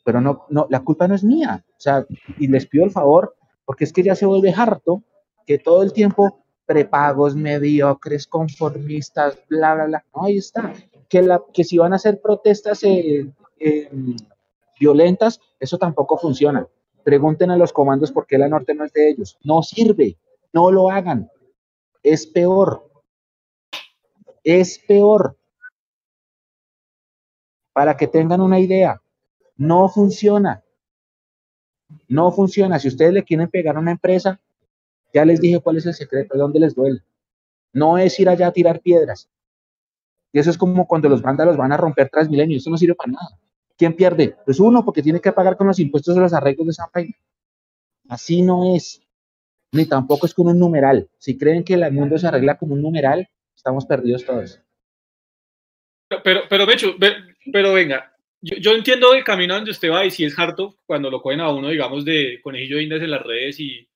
Pero 0.04 0.20
no, 0.20 0.46
no, 0.50 0.68
la 0.70 0.84
culpa 0.84 1.08
no 1.08 1.16
es 1.16 1.24
mía. 1.24 1.64
O 1.68 1.80
sea, 1.80 2.06
y 2.38 2.46
les 2.46 2.64
pido 2.64 2.84
el 2.84 2.92
favor, 2.92 3.35
porque 3.66 3.84
es 3.84 3.92
que 3.92 4.02
ya 4.02 4.14
se 4.14 4.24
vuelve 4.24 4.54
harto 4.56 5.02
que 5.44 5.58
todo 5.58 5.82
el 5.82 5.92
tiempo 5.92 6.38
prepagos 6.64 7.36
mediocres, 7.36 8.26
conformistas, 8.26 9.38
bla, 9.48 9.74
bla, 9.74 9.84
bla. 9.86 10.04
No, 10.14 10.24
ahí 10.24 10.38
está. 10.38 10.72
Que, 11.08 11.22
la, 11.22 11.42
que 11.52 11.62
si 11.64 11.78
van 11.78 11.92
a 11.92 11.96
hacer 11.96 12.20
protestas 12.20 12.82
eh, 12.82 13.30
eh, 13.58 13.90
violentas, 14.80 15.40
eso 15.60 15.78
tampoco 15.78 16.18
funciona. 16.18 16.66
Pregunten 17.04 17.50
a 17.50 17.56
los 17.56 17.72
comandos 17.72 18.10
por 18.10 18.26
qué 18.26 18.36
la 18.38 18.48
norte 18.48 18.74
no 18.74 18.84
es 18.84 18.92
de 18.92 19.08
ellos. 19.08 19.38
No 19.44 19.62
sirve, 19.62 20.18
no 20.52 20.72
lo 20.72 20.90
hagan. 20.90 21.30
Es 22.02 22.26
peor. 22.26 22.90
Es 24.42 24.80
peor. 24.80 25.36
Para 27.72 27.96
que 27.96 28.08
tengan 28.08 28.40
una 28.40 28.58
idea, 28.58 29.00
no 29.56 29.88
funciona. 29.88 30.64
No 32.08 32.30
funciona. 32.30 32.78
Si 32.78 32.88
ustedes 32.88 33.12
le 33.12 33.24
quieren 33.24 33.48
pegar 33.48 33.76
a 33.76 33.80
una 33.80 33.92
empresa, 33.92 34.40
ya 35.12 35.24
les 35.24 35.40
dije 35.40 35.60
cuál 35.60 35.76
es 35.76 35.86
el 35.86 35.94
secreto, 35.94 36.34
de 36.34 36.40
dónde 36.40 36.60
les 36.60 36.74
duele. 36.74 37.02
No 37.72 37.98
es 37.98 38.18
ir 38.18 38.28
allá 38.28 38.48
a 38.48 38.52
tirar 38.52 38.80
piedras. 38.80 39.28
Y 40.32 40.38
eso 40.38 40.50
es 40.50 40.58
como 40.58 40.86
cuando 40.86 41.08
los 41.08 41.22
vándalos 41.22 41.56
van 41.56 41.72
a 41.72 41.76
romper 41.76 42.08
Transmilenio. 42.08 42.56
Eso 42.56 42.70
no 42.70 42.76
sirve 42.76 42.94
para 42.94 43.12
nada. 43.12 43.38
¿Quién 43.76 43.94
pierde? 43.94 44.36
Pues 44.44 44.60
uno, 44.60 44.84
porque 44.84 45.02
tiene 45.02 45.20
que 45.20 45.32
pagar 45.32 45.56
con 45.56 45.66
los 45.66 45.78
impuestos 45.78 46.14
de 46.14 46.20
los 46.20 46.32
arreglos 46.32 46.66
de 46.66 46.72
San 46.72 46.88
Pedro. 46.92 47.14
Así 48.08 48.42
no 48.42 48.74
es. 48.74 49.02
Ni 49.72 49.86
tampoco 49.86 50.26
es 50.26 50.34
con 50.34 50.48
un 50.48 50.58
numeral. 50.58 51.08
Si 51.18 51.36
creen 51.36 51.64
que 51.64 51.74
el 51.74 51.92
mundo 51.92 52.18
se 52.18 52.26
arregla 52.26 52.56
como 52.56 52.74
un 52.74 52.82
numeral, 52.82 53.28
estamos 53.54 53.84
perdidos 53.84 54.24
todos. 54.24 54.60
Pero, 56.22 56.42
pero, 56.48 56.66
Mecho, 56.66 56.94
pero 57.52 57.72
venga, 57.72 58.15
yo, 58.46 58.72
entiendo 58.72 59.12
el 59.14 59.24
camino 59.24 59.54
donde 59.54 59.72
usted 59.72 59.90
va 59.90 60.04
y 60.04 60.10
si 60.10 60.24
es 60.24 60.38
harto 60.38 60.78
cuando 60.86 61.10
lo 61.10 61.20
cogen 61.20 61.40
a 61.40 61.50
uno, 61.50 61.68
digamos, 61.68 62.04
de 62.04 62.40
conejillo 62.42 62.76
de 62.76 62.82
indias 62.84 63.02
en 63.02 63.10
las 63.10 63.22
redes 63.22 63.60
y, 63.60 63.88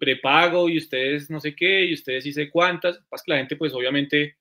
prepago 0.00 0.70
y 0.70 0.78
ustedes 0.78 1.28
no 1.28 1.38
sé 1.38 1.54
qué 1.54 1.84
y 1.84 1.92
ustedes 1.92 2.24
sí 2.24 2.32
sé 2.32 2.48
cuántas, 2.48 2.98
pues 3.10 3.22
que 3.22 3.32
la 3.32 3.36
gente 3.36 3.56
pues 3.56 3.74
obviamente 3.74 4.38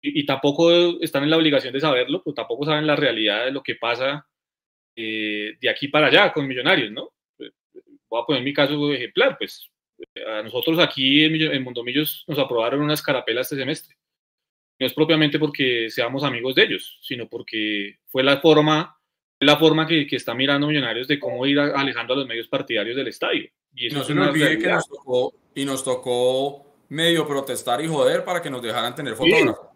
y, 0.00 0.24
tampoco 0.24 1.02
están 1.02 1.24
en 1.24 1.30
la 1.30 1.38
obligación 1.38 1.72
de 1.72 1.80
saberlo, 1.80 2.22
pues 2.22 2.36
tampoco 2.36 2.64
saben 2.66 2.86
la 2.86 2.94
realidad 2.94 3.46
de 3.46 3.50
lo 3.50 3.64
que 3.64 3.74
pasa 3.74 4.24
eh, 4.96 5.54
de 5.60 5.68
aquí 5.68 5.88
para 5.88 6.06
allá 6.06 6.32
con 6.32 6.46
millonarios, 6.46 6.92
¿no? 6.92 7.10
Pues, 7.36 7.50
voy 8.08 8.22
a 8.22 8.26
poner 8.26 8.44
mi 8.44 8.54
caso 8.54 8.92
ejemplar, 8.92 9.36
pues 9.38 9.72
a 10.24 10.42
nosotros 10.42 10.78
aquí 10.78 11.24
en, 11.24 11.34
en 11.34 11.64
Mondomillos 11.64 12.24
nos 12.28 12.38
aprobaron 12.38 12.80
unas 12.80 13.02
carapelas 13.02 13.46
este 13.46 13.56
semestre. 13.56 13.96
No 14.78 14.86
es 14.86 14.94
propiamente 14.94 15.38
porque 15.38 15.90
seamos 15.90 16.24
amigos 16.24 16.54
de 16.54 16.64
ellos, 16.64 16.98
sino 17.02 17.28
porque 17.28 17.98
fue 18.06 18.22
la 18.22 18.40
forma, 18.40 18.98
la 19.40 19.56
forma 19.56 19.86
que, 19.86 20.06
que 20.06 20.16
está 20.16 20.34
mirando 20.34 20.66
Millonarios 20.66 21.08
de 21.08 21.18
cómo 21.18 21.46
ir 21.46 21.58
alejando 21.58 22.14
a 22.14 22.16
los 22.16 22.26
medios 22.26 22.48
partidarios 22.48 22.96
del 22.96 23.08
estadio. 23.08 23.48
Y 23.74 23.88
no 23.90 24.04
se 24.04 24.14
nos 24.14 24.28
olvide 24.28 24.58
que 24.58 24.68
nos 24.68 24.88
tocó, 24.88 25.34
y 25.54 25.64
nos 25.64 25.84
tocó 25.84 26.74
medio 26.88 27.26
protestar 27.26 27.82
y 27.82 27.88
joder 27.88 28.24
para 28.24 28.42
que 28.42 28.50
nos 28.50 28.62
dejaran 28.62 28.94
tener 28.94 29.14
fotógrafo. 29.14 29.72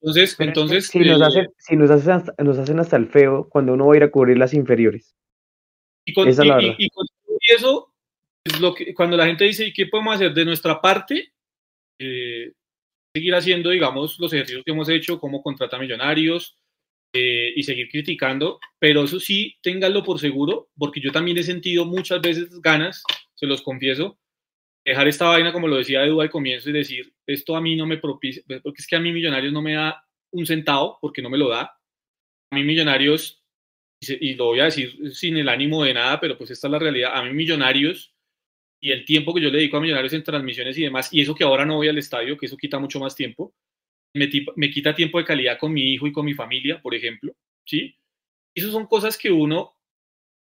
Entonces, 0.00 0.36
entonces 0.38 0.86
si, 0.86 1.00
nos 1.00 1.20
hacen, 1.22 1.48
si 1.58 1.76
nos, 1.76 1.90
hacen 1.90 2.12
hasta, 2.12 2.42
nos 2.42 2.58
hacen 2.58 2.78
hasta 2.78 2.96
el 2.96 3.08
feo 3.08 3.48
cuando 3.48 3.74
uno 3.74 3.86
va 3.86 3.94
a 3.94 3.96
ir 3.96 4.02
a 4.04 4.10
cubrir 4.10 4.38
las 4.38 4.54
inferiores. 4.54 5.16
Y 6.04 6.12
con, 6.12 6.28
Esa 6.28 6.44
y, 6.44 6.48
y, 6.48 6.74
y 6.78 6.90
con 6.90 7.06
eso, 7.40 7.92
es 8.44 8.60
lo 8.60 8.74
que, 8.74 8.94
cuando 8.94 9.16
la 9.16 9.26
gente 9.26 9.44
dice, 9.44 9.66
¿y 9.66 9.72
qué 9.72 9.86
podemos 9.86 10.14
hacer 10.14 10.32
de 10.32 10.44
nuestra 10.44 10.80
parte? 10.80 11.32
Eh, 11.98 12.52
seguir 13.16 13.34
haciendo, 13.34 13.70
digamos, 13.70 14.18
los 14.18 14.30
ejercicios 14.30 14.62
que 14.62 14.72
hemos 14.72 14.90
hecho, 14.90 15.18
como 15.18 15.42
contrata 15.42 15.78
millonarios 15.78 16.58
eh, 17.14 17.50
y 17.56 17.62
seguir 17.62 17.88
criticando, 17.88 18.60
pero 18.78 19.04
eso 19.04 19.18
sí, 19.18 19.56
ténganlo 19.62 20.02
por 20.02 20.20
seguro, 20.20 20.68
porque 20.76 21.00
yo 21.00 21.10
también 21.12 21.38
he 21.38 21.42
sentido 21.42 21.86
muchas 21.86 22.20
veces 22.20 22.60
ganas, 22.60 23.02
se 23.34 23.46
los 23.46 23.62
confieso, 23.62 24.18
dejar 24.84 25.08
esta 25.08 25.28
vaina, 25.28 25.50
como 25.50 25.66
lo 25.66 25.76
decía 25.76 26.04
Edu 26.04 26.20
al 26.20 26.28
comienzo, 26.28 26.68
y 26.68 26.74
decir, 26.74 27.10
esto 27.26 27.56
a 27.56 27.62
mí 27.62 27.74
no 27.74 27.86
me 27.86 27.96
propicia, 27.96 28.42
porque 28.62 28.82
es 28.82 28.86
que 28.86 28.96
a 28.96 29.00
mí 29.00 29.10
Millonarios 29.12 29.54
no 29.54 29.62
me 29.62 29.72
da 29.72 30.04
un 30.32 30.44
centavo, 30.44 30.98
porque 31.00 31.22
no 31.22 31.30
me 31.30 31.38
lo 31.38 31.48
da. 31.48 31.74
A 32.50 32.54
mí 32.54 32.64
Millonarios, 32.64 33.42
y 33.98 34.34
lo 34.34 34.44
voy 34.44 34.60
a 34.60 34.64
decir 34.64 35.10
sin 35.14 35.38
el 35.38 35.48
ánimo 35.48 35.84
de 35.84 35.94
nada, 35.94 36.20
pero 36.20 36.36
pues 36.36 36.50
esta 36.50 36.66
es 36.66 36.70
la 36.70 36.78
realidad, 36.78 37.12
a 37.14 37.22
mí 37.24 37.32
Millonarios 37.32 38.14
y 38.80 38.90
el 38.90 39.04
tiempo 39.04 39.34
que 39.34 39.40
yo 39.40 39.50
le 39.50 39.58
dedico 39.58 39.76
a 39.76 39.80
Millonarios 39.80 40.12
en 40.12 40.22
transmisiones 40.22 40.76
y 40.78 40.82
demás, 40.82 41.08
y 41.12 41.20
eso 41.20 41.34
que 41.34 41.44
ahora 41.44 41.64
no 41.64 41.76
voy 41.76 41.88
al 41.88 41.98
estadio, 41.98 42.36
que 42.36 42.46
eso 42.46 42.56
quita 42.56 42.78
mucho 42.78 43.00
más 43.00 43.14
tiempo, 43.14 43.54
me, 44.14 44.28
me 44.56 44.70
quita 44.70 44.94
tiempo 44.94 45.18
de 45.18 45.24
calidad 45.24 45.58
con 45.58 45.72
mi 45.72 45.92
hijo 45.92 46.06
y 46.06 46.12
con 46.12 46.24
mi 46.24 46.34
familia, 46.34 46.80
por 46.80 46.94
ejemplo, 46.94 47.34
¿sí? 47.64 47.96
Esas 48.54 48.70
son 48.70 48.86
cosas 48.86 49.18
que 49.18 49.30
uno 49.30 49.76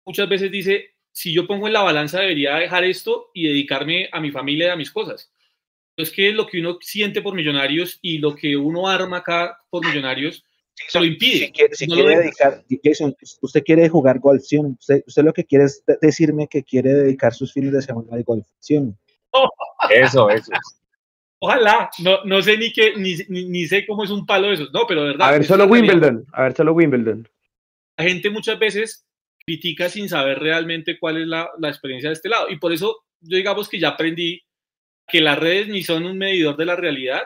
muchas 0.06 0.28
veces 0.28 0.50
dice, 0.50 0.94
si 1.12 1.32
yo 1.32 1.46
pongo 1.46 1.66
en 1.66 1.72
la 1.72 1.82
balanza, 1.82 2.20
debería 2.20 2.56
dejar 2.56 2.84
esto 2.84 3.30
y 3.34 3.48
dedicarme 3.48 4.08
a 4.12 4.20
mi 4.20 4.30
familia 4.30 4.68
y 4.68 4.70
a 4.70 4.76
mis 4.76 4.90
cosas. 4.90 5.32
Es 5.96 6.12
que 6.12 6.32
lo 6.32 6.46
que 6.46 6.60
uno 6.60 6.78
siente 6.80 7.22
por 7.22 7.34
millonarios 7.34 7.98
y 8.02 8.18
lo 8.18 8.36
que 8.36 8.56
uno 8.56 8.86
arma 8.88 9.18
acá 9.18 9.58
por 9.68 9.84
millonarios 9.84 10.44
se 10.86 10.98
lo 10.98 11.04
impide. 11.04 11.52
Si 11.72 11.86
quiere, 11.86 12.16
dedicar, 12.16 12.64
Jason, 12.82 13.16
usted 13.40 13.62
quiere 13.64 13.88
jugar 13.88 14.18
golf, 14.18 14.42
¿sí? 14.42 14.58
Usted, 14.58 15.02
usted 15.06 15.24
lo 15.24 15.32
que 15.32 15.44
quiere 15.44 15.64
es 15.64 15.82
decirme 16.00 16.48
que 16.48 16.62
quiere 16.62 16.94
dedicar 16.94 17.34
sus 17.34 17.52
fines 17.52 17.72
de 17.72 17.82
semana 17.82 18.08
al 18.12 18.22
golf, 18.24 18.46
¿sí? 18.58 18.76
Eso, 19.90 20.28
eso. 20.30 20.52
Ojalá, 21.40 21.88
no, 22.02 22.24
no 22.24 22.42
sé 22.42 22.58
ni, 22.58 22.72
qué, 22.72 22.94
ni, 22.96 23.14
ni, 23.28 23.66
sé 23.66 23.86
cómo 23.86 24.02
es 24.02 24.10
un 24.10 24.26
palo 24.26 24.48
de 24.48 24.54
esos, 24.54 24.72
no, 24.72 24.86
pero 24.88 25.02
de 25.02 25.08
verdad. 25.08 25.28
A 25.28 25.32
ver, 25.32 25.44
solo 25.44 25.66
Wimbledon, 25.66 26.26
a 26.32 26.42
ver, 26.42 26.54
solo 26.54 26.72
Wimbledon. 26.72 27.28
La 27.96 28.04
gente 28.04 28.28
muchas 28.28 28.58
veces 28.58 29.06
critica 29.46 29.88
sin 29.88 30.08
saber 30.08 30.40
realmente 30.40 30.98
cuál 30.98 31.18
es 31.18 31.28
la, 31.28 31.48
la, 31.58 31.68
experiencia 31.68 32.10
de 32.10 32.14
este 32.14 32.28
lado. 32.28 32.50
Y 32.50 32.58
por 32.58 32.72
eso 32.72 33.04
yo 33.20 33.36
digamos 33.36 33.68
que 33.68 33.78
ya 33.78 33.90
aprendí 33.90 34.42
que 35.06 35.20
las 35.20 35.38
redes 35.38 35.68
ni 35.68 35.82
son 35.82 36.04
un 36.04 36.18
medidor 36.18 36.56
de 36.56 36.66
la 36.66 36.74
realidad, 36.74 37.22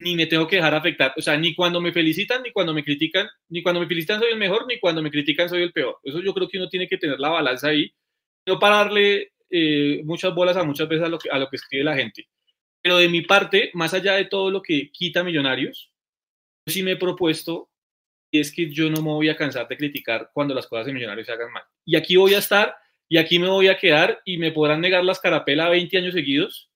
ni 0.00 0.16
me 0.16 0.26
tengo 0.26 0.46
que 0.46 0.56
dejar 0.56 0.74
afectar. 0.74 1.12
O 1.16 1.22
sea, 1.22 1.36
ni 1.36 1.54
cuando 1.54 1.80
me 1.80 1.92
felicitan, 1.92 2.42
ni 2.42 2.52
cuando 2.52 2.74
me 2.74 2.82
critican, 2.82 3.28
ni 3.48 3.62
cuando 3.62 3.80
me 3.80 3.86
felicitan 3.86 4.18
soy 4.18 4.32
el 4.32 4.38
mejor, 4.38 4.66
ni 4.66 4.80
cuando 4.80 5.02
me 5.02 5.10
critican 5.10 5.48
soy 5.48 5.62
el 5.62 5.72
peor. 5.72 5.98
Eso 6.02 6.20
yo 6.20 6.32
creo 6.34 6.48
que 6.48 6.58
uno 6.58 6.68
tiene 6.68 6.88
que 6.88 6.96
tener 6.96 7.20
la 7.20 7.28
balanza 7.28 7.68
ahí, 7.68 7.92
no 8.46 8.58
para 8.58 8.76
darle 8.76 9.32
eh, 9.50 10.00
muchas 10.04 10.34
bolas 10.34 10.56
a 10.56 10.64
muchas 10.64 10.88
veces 10.88 11.04
a 11.04 11.08
lo, 11.08 11.18
que, 11.18 11.30
a 11.30 11.38
lo 11.38 11.48
que 11.48 11.56
escribe 11.56 11.84
la 11.84 11.96
gente. 11.96 12.28
Pero 12.82 12.96
de 12.96 13.08
mi 13.08 13.22
parte, 13.22 13.70
más 13.74 13.92
allá 13.92 14.14
de 14.14 14.24
todo 14.24 14.50
lo 14.50 14.62
que 14.62 14.90
quita 14.90 15.22
millonarios, 15.22 15.92
yo 16.66 16.72
sí 16.72 16.82
me 16.82 16.92
he 16.92 16.96
propuesto 16.96 17.68
y 18.30 18.40
es 18.40 18.52
que 18.52 18.70
yo 18.70 18.88
no 18.88 19.02
me 19.02 19.10
voy 19.10 19.28
a 19.28 19.36
cansar 19.36 19.68
de 19.68 19.76
criticar 19.76 20.30
cuando 20.32 20.54
las 20.54 20.66
cosas 20.66 20.86
de 20.86 20.94
millonarios 20.94 21.26
se 21.26 21.32
hagan 21.32 21.52
mal. 21.52 21.64
Y 21.84 21.96
aquí 21.96 22.16
voy 22.16 22.34
a 22.34 22.38
estar 22.38 22.74
y 23.06 23.18
aquí 23.18 23.38
me 23.38 23.48
voy 23.48 23.68
a 23.68 23.76
quedar 23.76 24.22
y 24.24 24.38
me 24.38 24.52
podrán 24.52 24.80
negar 24.80 25.04
las 25.04 25.20
carapelas 25.20 25.70
20 25.70 25.98
años 25.98 26.14
seguidos, 26.14 26.69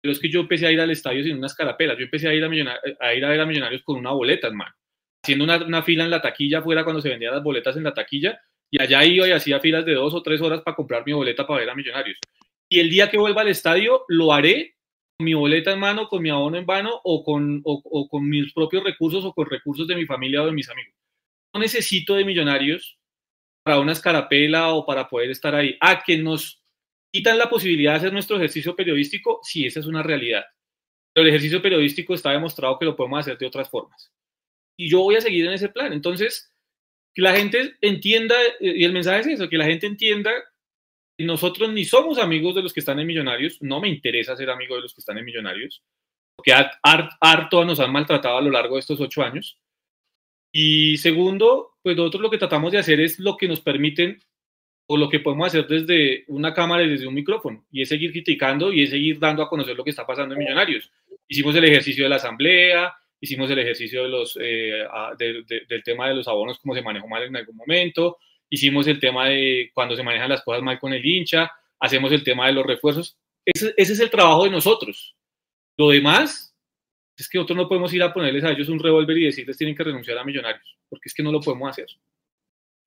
pero 0.00 0.12
es 0.12 0.18
que 0.18 0.30
yo 0.30 0.40
empecé 0.40 0.66
a 0.66 0.72
ir 0.72 0.80
al 0.80 0.90
estadio 0.90 1.22
sin 1.22 1.36
unas 1.36 1.54
carapelas, 1.54 1.98
yo 1.98 2.04
empecé 2.04 2.28
a 2.28 2.34
ir 2.34 2.44
a, 2.44 2.48
a, 3.00 3.14
ir 3.14 3.24
a 3.24 3.28
ver 3.28 3.40
a 3.40 3.46
millonarios 3.46 3.82
con 3.82 3.96
una 3.96 4.12
boleta, 4.12 4.46
hermano, 4.46 4.74
haciendo 5.22 5.44
una, 5.44 5.56
una, 5.64 5.82
fila 5.82 6.04
en 6.04 6.10
la 6.10 6.22
taquilla 6.22 6.62
fuera 6.62 6.84
cuando 6.84 7.02
se 7.02 7.08
vendían 7.08 7.34
las 7.34 7.42
boletas 7.42 7.76
en 7.76 7.84
la 7.84 7.94
taquilla, 7.94 8.40
y 8.70 8.80
allá 8.80 9.04
iba 9.04 9.26
y 9.26 9.32
hacía 9.32 9.60
filas 9.60 9.84
de 9.84 9.94
dos 9.94 10.14
o 10.14 10.22
tres 10.22 10.40
horas 10.40 10.62
para 10.62 10.76
comprar 10.76 11.04
mi 11.04 11.12
boleta 11.12 11.46
para 11.46 11.60
ver 11.60 11.70
a 11.70 11.74
millonarios. 11.74 12.18
Y 12.68 12.80
el 12.80 12.90
día 12.90 13.10
que 13.10 13.18
vuelva 13.18 13.40
al 13.40 13.48
estadio, 13.48 14.04
lo 14.08 14.32
haré 14.32 14.76
con 15.16 15.24
mi 15.24 15.34
boleta 15.34 15.72
en 15.72 15.80
mano, 15.80 16.06
con 16.08 16.22
mi 16.22 16.28
abono 16.28 16.58
en 16.58 16.66
mano 16.66 17.00
o 17.02 17.24
con, 17.24 17.62
o, 17.64 17.80
o 17.82 18.08
con 18.08 18.28
mis 18.28 18.52
propios 18.52 18.84
recursos 18.84 19.24
o 19.24 19.32
con 19.32 19.48
recursos 19.48 19.88
de 19.88 19.96
mi 19.96 20.04
familia 20.04 20.42
o 20.42 20.46
de 20.46 20.52
mis 20.52 20.68
amigos. 20.68 20.94
No 21.54 21.60
necesito 21.60 22.14
de 22.14 22.26
millonarios 22.26 22.98
para 23.64 23.80
una 23.80 23.92
escarapela 23.92 24.74
o 24.74 24.84
para 24.84 25.08
poder 25.08 25.30
estar 25.30 25.54
ahí. 25.54 25.76
Ah, 25.80 26.02
que 26.04 26.18
nos 26.18 26.62
quitan 27.12 27.38
la 27.38 27.48
posibilidad 27.48 27.92
de 27.92 27.98
hacer 27.98 28.12
nuestro 28.12 28.36
ejercicio 28.36 28.76
periodístico, 28.76 29.40
sí, 29.42 29.66
esa 29.66 29.80
es 29.80 29.86
una 29.86 30.02
realidad. 30.02 30.44
Pero 31.14 31.24
el 31.24 31.30
ejercicio 31.30 31.62
periodístico 31.62 32.14
está 32.14 32.30
demostrado 32.30 32.78
que 32.78 32.84
lo 32.84 32.96
podemos 32.96 33.20
hacer 33.20 33.38
de 33.38 33.46
otras 33.46 33.68
formas. 33.68 34.12
Y 34.78 34.88
yo 34.90 35.00
voy 35.00 35.16
a 35.16 35.20
seguir 35.20 35.46
en 35.46 35.52
ese 35.52 35.68
plan. 35.68 35.92
Entonces, 35.92 36.52
que 37.14 37.22
la 37.22 37.34
gente 37.34 37.76
entienda, 37.80 38.36
y 38.60 38.84
el 38.84 38.92
mensaje 38.92 39.20
es 39.20 39.26
eso, 39.26 39.48
que 39.48 39.58
la 39.58 39.64
gente 39.64 39.86
entienda 39.86 40.32
que 41.18 41.24
nosotros 41.24 41.72
ni 41.72 41.84
somos 41.84 42.18
amigos 42.18 42.54
de 42.54 42.62
los 42.62 42.72
que 42.72 42.80
están 42.80 43.00
en 43.00 43.06
Millonarios, 43.06 43.60
no 43.60 43.80
me 43.80 43.88
interesa 43.88 44.36
ser 44.36 44.50
amigo 44.50 44.76
de 44.76 44.82
los 44.82 44.94
que 44.94 45.00
están 45.00 45.18
en 45.18 45.24
Millonarios, 45.24 45.82
porque 46.36 46.52
harto 46.82 47.64
nos 47.64 47.80
han 47.80 47.90
maltratado 47.90 48.38
a 48.38 48.42
lo 48.42 48.50
largo 48.50 48.76
de 48.76 48.80
estos 48.80 49.00
ocho 49.00 49.22
años. 49.22 49.58
Y 50.54 50.96
segundo, 50.98 51.76
pues 51.82 51.96
nosotros 51.96 52.22
lo 52.22 52.30
que 52.30 52.38
tratamos 52.38 52.70
de 52.70 52.78
hacer 52.78 53.00
es 53.00 53.18
lo 53.18 53.36
que 53.36 53.48
nos 53.48 53.60
permiten 53.60 54.22
o 54.90 54.96
lo 54.96 55.10
que 55.10 55.20
podemos 55.20 55.48
hacer 55.48 55.66
desde 55.66 56.24
una 56.28 56.54
cámara 56.54 56.82
y 56.82 56.88
desde 56.88 57.06
un 57.06 57.12
micrófono, 57.12 57.66
y 57.70 57.82
es 57.82 57.90
seguir 57.90 58.10
criticando 58.10 58.72
y 58.72 58.82
es 58.82 58.90
seguir 58.90 59.18
dando 59.18 59.42
a 59.42 59.48
conocer 59.48 59.76
lo 59.76 59.84
que 59.84 59.90
está 59.90 60.06
pasando 60.06 60.34
en 60.34 60.40
Millonarios. 60.40 60.90
Hicimos 61.28 61.54
el 61.56 61.64
ejercicio 61.64 62.04
de 62.04 62.08
la 62.08 62.16
asamblea, 62.16 62.94
hicimos 63.20 63.50
el 63.50 63.58
ejercicio 63.58 64.04
de 64.04 64.08
los, 64.08 64.38
eh, 64.40 64.86
de, 65.18 65.44
de, 65.46 65.62
del 65.68 65.82
tema 65.82 66.08
de 66.08 66.14
los 66.14 66.26
abonos, 66.26 66.58
como 66.58 66.74
se 66.74 66.80
manejó 66.80 67.06
mal 67.06 67.22
en 67.22 67.36
algún 67.36 67.56
momento, 67.56 68.16
hicimos 68.48 68.86
el 68.86 68.98
tema 68.98 69.28
de 69.28 69.70
cuando 69.74 69.94
se 69.94 70.02
manejan 70.02 70.30
las 70.30 70.42
cosas 70.42 70.62
mal 70.62 70.78
con 70.78 70.94
el 70.94 71.04
hincha, 71.04 71.52
hacemos 71.78 72.10
el 72.12 72.24
tema 72.24 72.46
de 72.46 72.54
los 72.54 72.64
refuerzos. 72.64 73.18
Ese, 73.44 73.74
ese 73.76 73.92
es 73.92 74.00
el 74.00 74.08
trabajo 74.08 74.44
de 74.44 74.50
nosotros. 74.50 75.14
Lo 75.76 75.90
demás 75.90 76.56
es 77.14 77.28
que 77.28 77.36
nosotros 77.36 77.58
no 77.58 77.68
podemos 77.68 77.92
ir 77.92 78.02
a 78.02 78.14
ponerles 78.14 78.44
a 78.44 78.52
ellos 78.52 78.70
un 78.70 78.78
revólver 78.78 79.18
y 79.18 79.26
decirles 79.26 79.58
tienen 79.58 79.76
que 79.76 79.84
renunciar 79.84 80.16
a 80.16 80.24
millonarios, 80.24 80.78
porque 80.88 81.08
es 81.08 81.14
que 81.14 81.22
no 81.22 81.30
lo 81.30 81.40
podemos 81.40 81.68
hacer. 81.68 81.88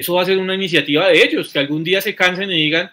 Eso 0.02 0.16
va 0.16 0.24
a 0.24 0.26
ser 0.26 0.40
una 0.40 0.56
iniciativa 0.56 1.10
de 1.10 1.24
ellos, 1.24 1.54
que 1.54 1.60
algún 1.60 1.84
día 1.84 2.02
se 2.02 2.16
cansen 2.16 2.50
y 2.50 2.56
digan, 2.56 2.90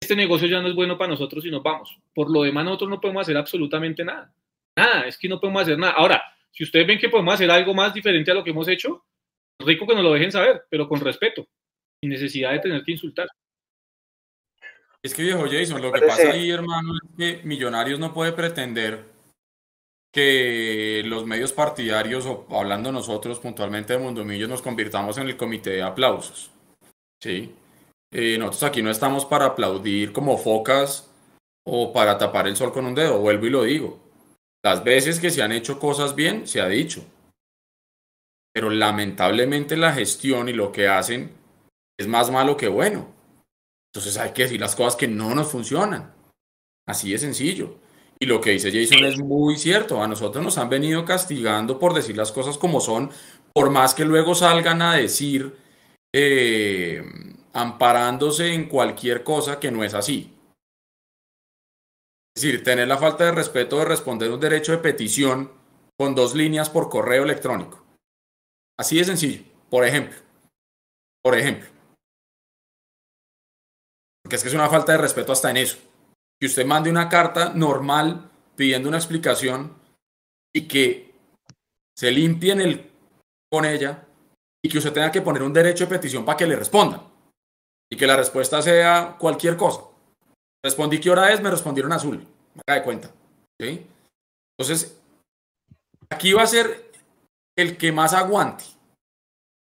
este 0.00 0.14
negocio 0.14 0.46
ya 0.46 0.62
no 0.62 0.68
es 0.68 0.74
bueno 0.76 0.96
para 0.96 1.10
nosotros 1.10 1.44
y 1.44 1.50
nos 1.50 1.64
vamos. 1.64 1.98
Por 2.14 2.30
lo 2.30 2.44
demás, 2.44 2.64
nosotros 2.64 2.90
no 2.90 3.00
podemos 3.00 3.22
hacer 3.22 3.36
absolutamente 3.36 4.04
nada. 4.04 4.32
Nada, 4.78 5.08
es 5.08 5.18
que 5.18 5.28
no 5.28 5.40
podemos 5.40 5.62
hacer 5.62 5.76
nada. 5.76 5.94
Ahora, 5.94 6.22
si 6.52 6.62
ustedes 6.62 6.86
ven 6.86 7.00
que 7.00 7.08
podemos 7.08 7.34
hacer 7.34 7.50
algo 7.50 7.74
más 7.74 7.92
diferente 7.92 8.30
a 8.30 8.34
lo 8.34 8.44
que 8.44 8.50
hemos 8.50 8.68
hecho, 8.68 9.04
rico 9.58 9.84
que 9.84 9.96
nos 9.96 10.04
lo 10.04 10.12
dejen 10.12 10.30
saber, 10.30 10.62
pero 10.70 10.88
con 10.88 11.00
respeto, 11.00 11.44
sin 12.00 12.10
necesidad 12.10 12.52
de 12.52 12.60
tener 12.60 12.84
que 12.84 12.92
insultar. 12.92 13.26
Es 15.02 15.12
que 15.12 15.24
viejo 15.24 15.48
Jason, 15.50 15.82
lo 15.82 15.90
que 15.90 16.02
pasa 16.02 16.30
ahí, 16.30 16.52
hermano, 16.52 16.92
es 16.94 17.16
que 17.18 17.42
Millonarios 17.42 17.98
no 17.98 18.14
puede 18.14 18.30
pretender 18.30 19.06
que 20.14 21.02
los 21.04 21.26
medios 21.26 21.52
partidarios, 21.52 22.24
o 22.24 22.46
hablando 22.50 22.92
nosotros 22.92 23.40
puntualmente 23.40 23.94
de 23.94 23.98
Mundomillos, 23.98 24.48
nos 24.48 24.62
convirtamos 24.62 25.18
en 25.18 25.26
el 25.26 25.36
comité 25.36 25.70
de 25.70 25.82
aplausos. 25.82 26.50
¿sí? 27.20 27.52
Eh, 28.12 28.38
nosotros 28.38 28.62
aquí 28.62 28.80
no 28.80 28.92
estamos 28.92 29.26
para 29.26 29.46
aplaudir 29.46 30.12
como 30.12 30.38
focas 30.38 31.10
o 31.66 31.92
para 31.92 32.16
tapar 32.16 32.46
el 32.46 32.56
sol 32.56 32.72
con 32.72 32.86
un 32.86 32.94
dedo, 32.94 33.18
vuelvo 33.18 33.46
y 33.46 33.50
lo 33.50 33.64
digo. 33.64 33.98
Las 34.64 34.84
veces 34.84 35.18
que 35.18 35.30
se 35.30 35.42
han 35.42 35.50
hecho 35.50 35.80
cosas 35.80 36.14
bien, 36.14 36.46
se 36.46 36.60
ha 36.60 36.68
dicho. 36.68 37.04
Pero 38.52 38.70
lamentablemente 38.70 39.76
la 39.76 39.92
gestión 39.92 40.48
y 40.48 40.52
lo 40.52 40.70
que 40.70 40.86
hacen 40.86 41.32
es 41.98 42.06
más 42.06 42.30
malo 42.30 42.56
que 42.56 42.68
bueno. 42.68 43.12
Entonces 43.92 44.16
hay 44.16 44.30
que 44.30 44.44
decir 44.44 44.60
las 44.60 44.76
cosas 44.76 44.94
que 44.94 45.08
no 45.08 45.34
nos 45.34 45.50
funcionan. 45.50 46.14
Así 46.86 47.10
de 47.10 47.18
sencillo. 47.18 47.78
Y 48.24 48.26
lo 48.26 48.40
que 48.40 48.52
dice 48.52 48.72
Jason 48.72 49.04
es 49.04 49.18
muy 49.18 49.58
cierto. 49.58 50.02
A 50.02 50.08
nosotros 50.08 50.42
nos 50.42 50.56
han 50.56 50.70
venido 50.70 51.04
castigando 51.04 51.78
por 51.78 51.92
decir 51.92 52.16
las 52.16 52.32
cosas 52.32 52.56
como 52.56 52.80
son, 52.80 53.10
por 53.52 53.68
más 53.68 53.92
que 53.92 54.06
luego 54.06 54.34
salgan 54.34 54.80
a 54.80 54.94
decir, 54.94 55.54
eh, 56.10 57.04
amparándose 57.52 58.54
en 58.54 58.66
cualquier 58.66 59.24
cosa 59.24 59.60
que 59.60 59.70
no 59.70 59.84
es 59.84 59.92
así. 59.92 60.32
Es 62.34 62.42
decir, 62.42 62.64
tener 62.64 62.88
la 62.88 62.96
falta 62.96 63.26
de 63.26 63.32
respeto 63.32 63.78
de 63.80 63.84
responder 63.84 64.30
un 64.30 64.40
derecho 64.40 64.72
de 64.72 64.78
petición 64.78 65.52
con 65.98 66.14
dos 66.14 66.34
líneas 66.34 66.70
por 66.70 66.88
correo 66.88 67.24
electrónico. 67.24 67.84
Así 68.78 68.96
de 68.96 69.04
sencillo. 69.04 69.42
Por 69.68 69.84
ejemplo. 69.84 70.16
Por 71.22 71.38
ejemplo. 71.38 71.68
Porque 74.22 74.36
es 74.36 74.42
que 74.42 74.48
es 74.48 74.54
una 74.54 74.70
falta 74.70 74.92
de 74.92 74.98
respeto 74.98 75.30
hasta 75.30 75.50
en 75.50 75.58
eso 75.58 75.76
que 76.44 76.48
usted 76.48 76.66
mande 76.66 76.90
una 76.90 77.08
carta 77.08 77.54
normal 77.54 78.30
pidiendo 78.54 78.86
una 78.86 78.98
explicación 78.98 79.74
y 80.54 80.68
que 80.68 81.14
se 81.96 82.10
limpien 82.10 82.60
el, 82.60 82.90
con 83.50 83.64
ella 83.64 84.06
y 84.62 84.68
que 84.68 84.76
usted 84.76 84.92
tenga 84.92 85.10
que 85.10 85.22
poner 85.22 85.42
un 85.42 85.54
derecho 85.54 85.84
de 85.84 85.90
petición 85.90 86.22
para 86.22 86.36
que 86.36 86.46
le 86.46 86.56
respondan 86.56 87.02
y 87.90 87.96
que 87.96 88.06
la 88.06 88.18
respuesta 88.18 88.60
sea 88.60 89.16
cualquier 89.18 89.56
cosa. 89.56 89.84
Respondí 90.62 91.00
qué 91.00 91.08
hora 91.08 91.32
es, 91.32 91.40
me 91.40 91.50
respondieron 91.50 91.94
azul. 91.94 92.22
Me 92.66 92.74
de 92.74 92.82
cuenta. 92.82 93.10
¿sí? 93.58 93.86
Entonces, 94.58 95.00
aquí 96.10 96.34
va 96.34 96.42
a 96.42 96.46
ser 96.46 96.92
el 97.56 97.78
que 97.78 97.90
más 97.90 98.12
aguante. 98.12 98.64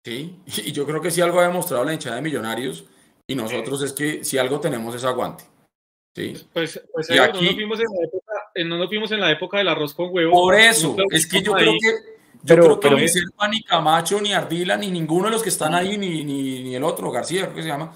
¿sí? 0.07 0.41
Y 0.47 0.71
yo 0.71 0.87
creo 0.87 1.03
que 1.03 1.11
si 1.11 1.21
algo 1.21 1.41
ha 1.41 1.49
demostrado 1.49 1.83
la 1.83 1.95
hinchada 1.95 2.15
de 2.15 2.23
Millonarios 2.23 2.85
y 3.27 3.35
nosotros 3.35 3.83
es 3.83 3.93
que 3.93 4.25
si 4.25 4.39
algo 4.39 4.61
tenemos 4.61 4.95
es 4.95 5.03
aguante. 5.03 5.51
¿Sí? 6.15 6.47
Pues, 6.53 6.81
pues 6.93 7.11
Y 7.11 7.15
eh, 7.15 7.21
aquí- 7.21 7.39
no, 7.39 7.47
nos 7.47 7.57
vimos 7.57 7.81
en 7.81 7.87
la 7.87 8.05
época, 8.07 8.33
no 8.67 8.79
nos 8.79 8.91
vimos 8.91 9.13
en 9.13 9.21
la 9.21 9.31
época 9.31 9.59
del 9.59 9.69
arroz 9.69 9.95
con 9.95 10.09
huevo. 10.13 10.33
Por 10.33 10.55
eso, 10.55 10.95
No 10.97 11.05
es 11.11 11.27
que 11.27 11.43
yo 11.43 11.55
ahí. 11.55 11.63
creo 11.65 11.75
que, 11.81 11.89
yo 11.91 12.41
Pero- 12.47 12.63
creo 12.65 12.81
que 12.81 12.89
pero- 12.89 13.01
ni 13.01 13.09
Serpa, 13.09 13.49
ni 13.49 13.63
Camacho, 13.63 14.21
ni 14.21 14.33
Ardila, 14.33 14.77
ni 14.77 14.91
ninguno 14.91 15.27
de 15.27 15.33
los 15.33 15.43
que 15.43 15.49
están 15.51 15.75
ahí, 15.75 15.97
ni, 15.99 16.25
ni, 16.25 16.63
ni 16.63 16.75
el 16.75 16.85
otro, 16.85 17.11
García, 17.11 17.43
creo 17.43 17.55
que 17.55 17.63
se 17.63 17.69
llama, 17.69 17.95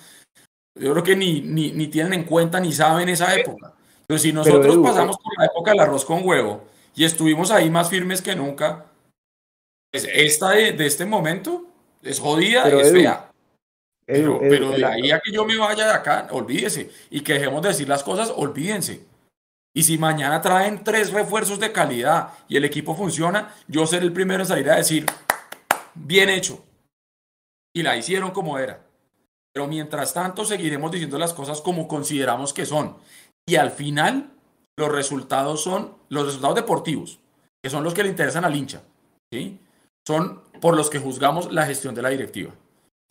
yo 0.78 0.92
creo 0.92 1.04
que 1.04 1.16
ni, 1.16 1.40
ni, 1.40 1.72
ni 1.72 1.88
tienen 1.88 2.12
en 2.14 2.24
cuenta 2.24 2.60
ni 2.60 2.72
saben 2.72 3.08
esa 3.08 3.34
época. 3.34 3.72
Pero 4.06 4.18
si 4.18 4.32
nosotros 4.32 4.76
pasamos 4.82 5.16
por 5.16 5.38
la 5.38 5.46
época 5.46 5.70
del 5.70 5.80
arroz 5.80 6.04
con 6.04 6.26
huevo 6.26 6.64
y 6.94 7.04
estuvimos 7.04 7.50
ahí 7.50 7.70
más 7.70 7.88
firmes 7.88 8.20
que 8.20 8.36
nunca, 8.36 8.84
pues 9.90 10.06
esta 10.12 10.50
de, 10.50 10.72
de 10.72 10.86
este 10.86 11.06
momento 11.06 11.64
es 12.02 12.20
jodida 12.20 12.64
Pero, 12.64 12.78
y 12.78 12.80
es 12.82 12.86
Edu, 12.88 12.96
fea. 13.00 13.30
Pero, 14.06 14.39
pero 14.40 14.70
de 14.70 14.78
la- 14.78 14.89
ahí 14.93 15.10
a 15.10 15.20
que 15.20 15.32
yo 15.32 15.44
me 15.44 15.56
vaya 15.56 15.86
de 15.86 15.93
acá, 15.93 16.28
olvídese. 16.31 16.90
Y 17.10 17.20
que 17.22 17.35
dejemos 17.35 17.62
de 17.62 17.68
decir 17.68 17.89
las 17.89 18.02
cosas, 18.02 18.32
olvídense. 18.35 19.06
Y 19.76 19.82
si 19.82 19.98
mañana 19.98 20.40
traen 20.40 20.85
tres 20.85 21.12
refuerzos 21.12 21.59
de 21.59 21.72
calidad 21.72 22.28
y 22.48 22.56
el 22.56 22.64
equipo 22.64 22.94
funciona, 22.94 23.55
yo 23.66 23.86
seré 23.86 24.05
el 24.05 24.12
primero 24.12 24.43
en 24.43 24.47
salir 24.48 24.70
a 24.70 24.76
decir, 24.76 25.06
bien 25.94 26.28
hecho. 26.28 26.64
Y 27.74 27.82
la 27.82 27.97
hicieron 27.97 28.31
como 28.31 28.59
era. 28.59 28.81
Pero 29.52 29.66
mientras 29.66 30.14
tanto 30.14 30.44
seguiremos 30.44 30.93
diciendo 30.93 31.18
las 31.18 31.32
cosas 31.35 31.60
como 31.60 31.89
consideramos 31.89 32.52
que 32.52 32.66
son. 32.66 32.97
Y 33.48 33.56
al 33.56 33.70
final, 33.70 34.31
los 34.76 34.90
resultados 34.93 35.62
son 35.62 35.97
los 36.09 36.26
resultados 36.26 36.56
deportivos, 36.56 37.18
que 37.62 37.70
son 37.70 37.82
los 37.85 37.94
que 37.94 38.02
le 38.02 38.10
interesan 38.10 38.44
al 38.44 38.55
hincha. 38.55 38.82
¿sí? 39.32 39.60
Son 40.06 40.43
por 40.60 40.76
los 40.76 40.90
que 40.90 40.98
juzgamos 40.98 41.52
la 41.52 41.66
gestión 41.66 41.94
de 41.94 42.02
la 42.02 42.10
directiva. 42.10 42.52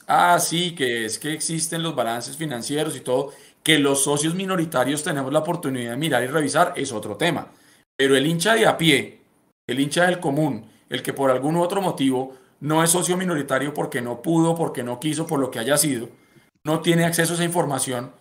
Ah, 0.08 0.38
sí, 0.40 0.76
que 0.76 1.06
es 1.06 1.20
que 1.20 1.34
existen 1.34 1.84
los 1.84 1.96
balances 1.96 2.38
financieros 2.38 2.96
y 2.96 3.02
todo, 3.02 3.32
que 3.64 3.80
los 3.80 4.04
socios 4.04 4.36
minoritarios 4.36 5.04
tenemos 5.04 5.32
la 5.32 5.40
oportunidad 5.40 5.92
de 5.92 5.98
mirar 5.98 6.24
y 6.24 6.28
revisar, 6.28 6.74
es 6.76 6.92
otro 6.92 7.16
tema. 7.16 7.48
Pero 7.96 8.16
el 8.16 8.28
hincha 8.28 8.56
de 8.56 8.68
a 8.68 8.78
pie, 8.78 9.22
el 9.68 9.80
hincha 9.80 10.06
del 10.06 10.20
común, 10.20 10.66
el 10.90 11.02
que 11.02 11.14
por 11.14 11.32
algún 11.32 11.56
otro 11.56 11.82
motivo 11.82 12.36
no 12.60 12.84
es 12.84 12.92
socio 12.92 13.18
minoritario 13.18 13.74
porque 13.74 14.02
no 14.02 14.22
pudo, 14.22 14.56
porque 14.56 14.84
no 14.84 15.00
quiso, 15.00 15.26
por 15.26 15.40
lo 15.40 15.50
que 15.50 15.60
haya 15.60 15.78
sido, 15.78 16.10
no 16.66 16.82
tiene 16.82 17.06
acceso 17.06 17.34
a 17.34 17.36
esa 17.36 17.44
información, 17.44 18.12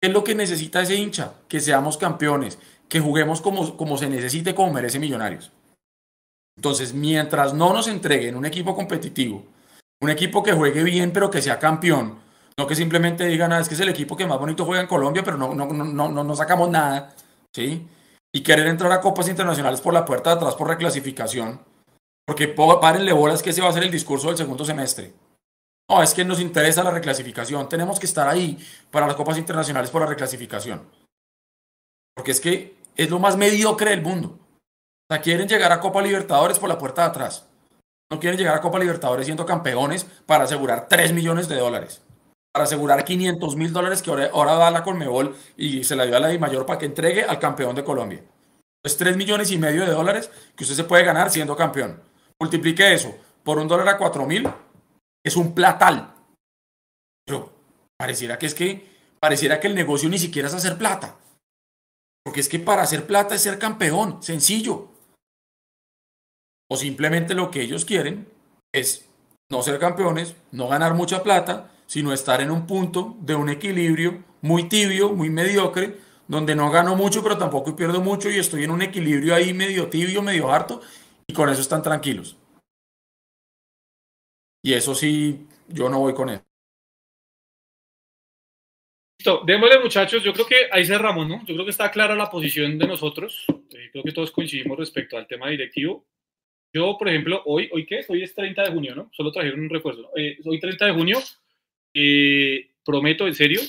¿qué 0.00 0.08
es 0.08 0.12
lo 0.12 0.24
que 0.24 0.34
necesita 0.34 0.82
ese 0.82 0.96
hincha? 0.96 1.34
Que 1.48 1.60
seamos 1.60 1.96
campeones, 1.96 2.58
que 2.88 3.00
juguemos 3.00 3.40
como, 3.40 3.76
como 3.76 3.98
se 3.98 4.08
necesite, 4.08 4.54
como 4.54 4.72
merece 4.72 4.98
Millonarios. 4.98 5.52
Entonces, 6.56 6.92
mientras 6.92 7.54
no 7.54 7.72
nos 7.72 7.88
entreguen 7.88 8.36
un 8.36 8.44
equipo 8.44 8.74
competitivo, 8.74 9.44
un 10.02 10.10
equipo 10.10 10.42
que 10.42 10.52
juegue 10.52 10.82
bien, 10.82 11.12
pero 11.12 11.30
que 11.30 11.40
sea 11.40 11.58
campeón. 11.58 12.20
No 12.58 12.66
que 12.66 12.74
simplemente 12.74 13.24
digan, 13.24 13.52
es 13.52 13.68
que 13.68 13.74
es 13.74 13.80
el 13.80 13.88
equipo 13.88 14.16
que 14.16 14.26
más 14.26 14.38
bonito 14.38 14.66
juega 14.66 14.82
en 14.82 14.88
Colombia, 14.88 15.22
pero 15.24 15.38
no, 15.38 15.54
no, 15.54 15.66
no, 15.66 16.08
no, 16.10 16.24
no, 16.24 16.36
sacamos 16.36 16.68
nada. 16.68 17.14
¿sí? 17.54 17.88
Y 18.34 18.42
querer 18.42 18.66
entrar 18.66 18.92
a 18.92 19.00
copas 19.00 19.28
internacionales 19.28 19.80
por 19.80 19.94
la 19.94 20.04
puerta 20.04 20.30
de 20.30 20.36
atrás 20.36 20.54
por 20.54 20.68
reclasificación. 20.68 21.60
Porque 22.26 22.48
po- 22.48 22.78
párenle 22.80 23.12
bolas 23.12 23.42
que 23.42 23.50
ese 23.50 23.62
va 23.62 23.68
a 23.68 23.72
ser 23.72 23.84
el 23.84 23.90
discurso 23.90 24.28
del 24.28 24.36
segundo 24.36 24.64
semestre. 24.64 25.14
No, 25.88 26.02
es 26.02 26.14
que 26.14 26.24
nos 26.24 26.40
interesa 26.40 26.82
la 26.84 26.90
reclasificación. 26.90 27.68
Tenemos 27.68 27.98
que 27.98 28.06
estar 28.06 28.28
ahí 28.28 28.58
para 28.90 29.06
las 29.06 29.16
copas 29.16 29.38
internacionales 29.38 29.90
por 29.90 30.02
la 30.02 30.08
reclasificación. 30.08 30.88
Porque 32.14 32.30
es 32.32 32.40
que 32.40 32.76
es 32.96 33.10
lo 33.10 33.18
más 33.18 33.36
mediocre 33.36 33.90
del 33.90 34.02
mundo. 34.02 34.38
O 34.38 35.14
sea, 35.14 35.20
quieren 35.22 35.48
llegar 35.48 35.72
a 35.72 35.80
Copa 35.80 36.02
Libertadores 36.02 36.58
por 36.58 36.68
la 36.68 36.78
puerta 36.78 37.02
de 37.02 37.08
atrás. 37.08 37.46
No 38.12 38.20
quieren 38.20 38.38
llegar 38.38 38.54
a 38.54 38.60
Copa 38.60 38.78
Libertadores 38.78 39.24
siendo 39.24 39.46
campeones 39.46 40.04
para 40.26 40.44
asegurar 40.44 40.86
3 40.86 41.14
millones 41.14 41.48
de 41.48 41.56
dólares. 41.56 42.02
Para 42.52 42.66
asegurar 42.66 43.06
500 43.06 43.56
mil 43.56 43.72
dólares 43.72 44.02
que 44.02 44.10
ahora, 44.10 44.54
da 44.56 44.70
la 44.70 44.84
Colmebol 44.84 45.34
y 45.56 45.82
se 45.82 45.96
la 45.96 46.04
dio 46.04 46.18
a 46.18 46.20
la 46.20 46.38
mayor 46.38 46.66
para 46.66 46.78
que 46.78 46.84
entregue 46.84 47.24
al 47.24 47.38
campeón 47.38 47.74
de 47.74 47.82
Colombia. 47.82 48.22
Es 48.84 48.98
3 48.98 49.16
millones 49.16 49.50
y 49.50 49.56
medio 49.56 49.86
de 49.86 49.92
dólares 49.92 50.30
que 50.54 50.64
usted 50.64 50.76
se 50.76 50.84
puede 50.84 51.04
ganar 51.04 51.30
siendo 51.30 51.56
campeón. 51.56 52.02
Multiplique 52.38 52.92
eso 52.92 53.16
por 53.42 53.56
un 53.56 53.66
dólar 53.66 53.88
a 53.88 53.96
4 53.96 54.26
mil. 54.26 54.46
Es 55.24 55.34
un 55.34 55.54
platal. 55.54 56.12
Pero 57.24 57.50
pareciera 57.96 58.38
que 58.38 58.44
es 58.44 58.54
que, 58.54 58.90
pareciera 59.20 59.58
que 59.58 59.68
el 59.68 59.74
negocio 59.74 60.10
ni 60.10 60.18
siquiera 60.18 60.48
es 60.48 60.54
hacer 60.54 60.76
plata. 60.76 61.16
Porque 62.22 62.40
es 62.40 62.50
que 62.50 62.58
para 62.58 62.82
hacer 62.82 63.06
plata 63.06 63.34
es 63.34 63.40
ser 63.40 63.58
campeón, 63.58 64.22
sencillo. 64.22 64.91
O 66.72 66.76
simplemente 66.76 67.34
lo 67.34 67.50
que 67.50 67.60
ellos 67.60 67.84
quieren 67.84 68.26
es 68.72 69.06
no 69.50 69.60
ser 69.60 69.78
campeones, 69.78 70.34
no 70.52 70.68
ganar 70.68 70.94
mucha 70.94 71.22
plata, 71.22 71.70
sino 71.84 72.14
estar 72.14 72.40
en 72.40 72.50
un 72.50 72.66
punto 72.66 73.14
de 73.20 73.34
un 73.34 73.50
equilibrio 73.50 74.24
muy 74.40 74.70
tibio, 74.70 75.12
muy 75.12 75.28
mediocre, 75.28 75.98
donde 76.26 76.56
no 76.56 76.70
gano 76.70 76.96
mucho, 76.96 77.22
pero 77.22 77.36
tampoco 77.36 77.76
pierdo 77.76 78.00
mucho 78.00 78.30
y 78.30 78.38
estoy 78.38 78.64
en 78.64 78.70
un 78.70 78.80
equilibrio 78.80 79.34
ahí 79.34 79.52
medio 79.52 79.90
tibio, 79.90 80.22
medio 80.22 80.50
harto, 80.50 80.80
y 81.26 81.34
con 81.34 81.50
eso 81.50 81.60
están 81.60 81.82
tranquilos. 81.82 82.38
Y 84.64 84.72
eso 84.72 84.94
sí, 84.94 85.46
yo 85.68 85.90
no 85.90 85.98
voy 85.98 86.14
con 86.14 86.30
eso. 86.30 86.42
Listo, 89.18 89.42
démosle 89.44 89.78
muchachos, 89.78 90.22
yo 90.24 90.32
creo 90.32 90.46
que 90.46 90.68
ahí 90.72 90.86
cerramos, 90.86 91.28
¿no? 91.28 91.40
Yo 91.44 91.52
creo 91.52 91.66
que 91.66 91.70
está 91.70 91.90
clara 91.90 92.14
la 92.14 92.30
posición 92.30 92.78
de 92.78 92.86
nosotros, 92.86 93.44
Eh, 93.74 93.88
creo 93.90 94.04
que 94.04 94.12
todos 94.12 94.30
coincidimos 94.30 94.78
respecto 94.78 95.18
al 95.18 95.26
tema 95.26 95.48
directivo. 95.48 96.06
Yo, 96.74 96.96
por 96.98 97.08
ejemplo, 97.08 97.42
hoy, 97.44 97.68
¿hoy 97.72 97.84
qué 97.84 97.98
es? 97.98 98.08
Hoy 98.08 98.22
es 98.22 98.34
30 98.34 98.62
de 98.64 98.70
junio, 98.70 98.94
¿no? 98.94 99.10
Solo 99.12 99.30
trajeron 99.30 99.60
un 99.60 99.68
refuerzo. 99.70 100.10
Eh, 100.16 100.38
hoy 100.44 100.58
30 100.58 100.86
de 100.86 100.92
junio, 100.92 101.18
eh, 101.94 102.70
prometo 102.84 103.26
en 103.26 103.34
serio 103.34 103.60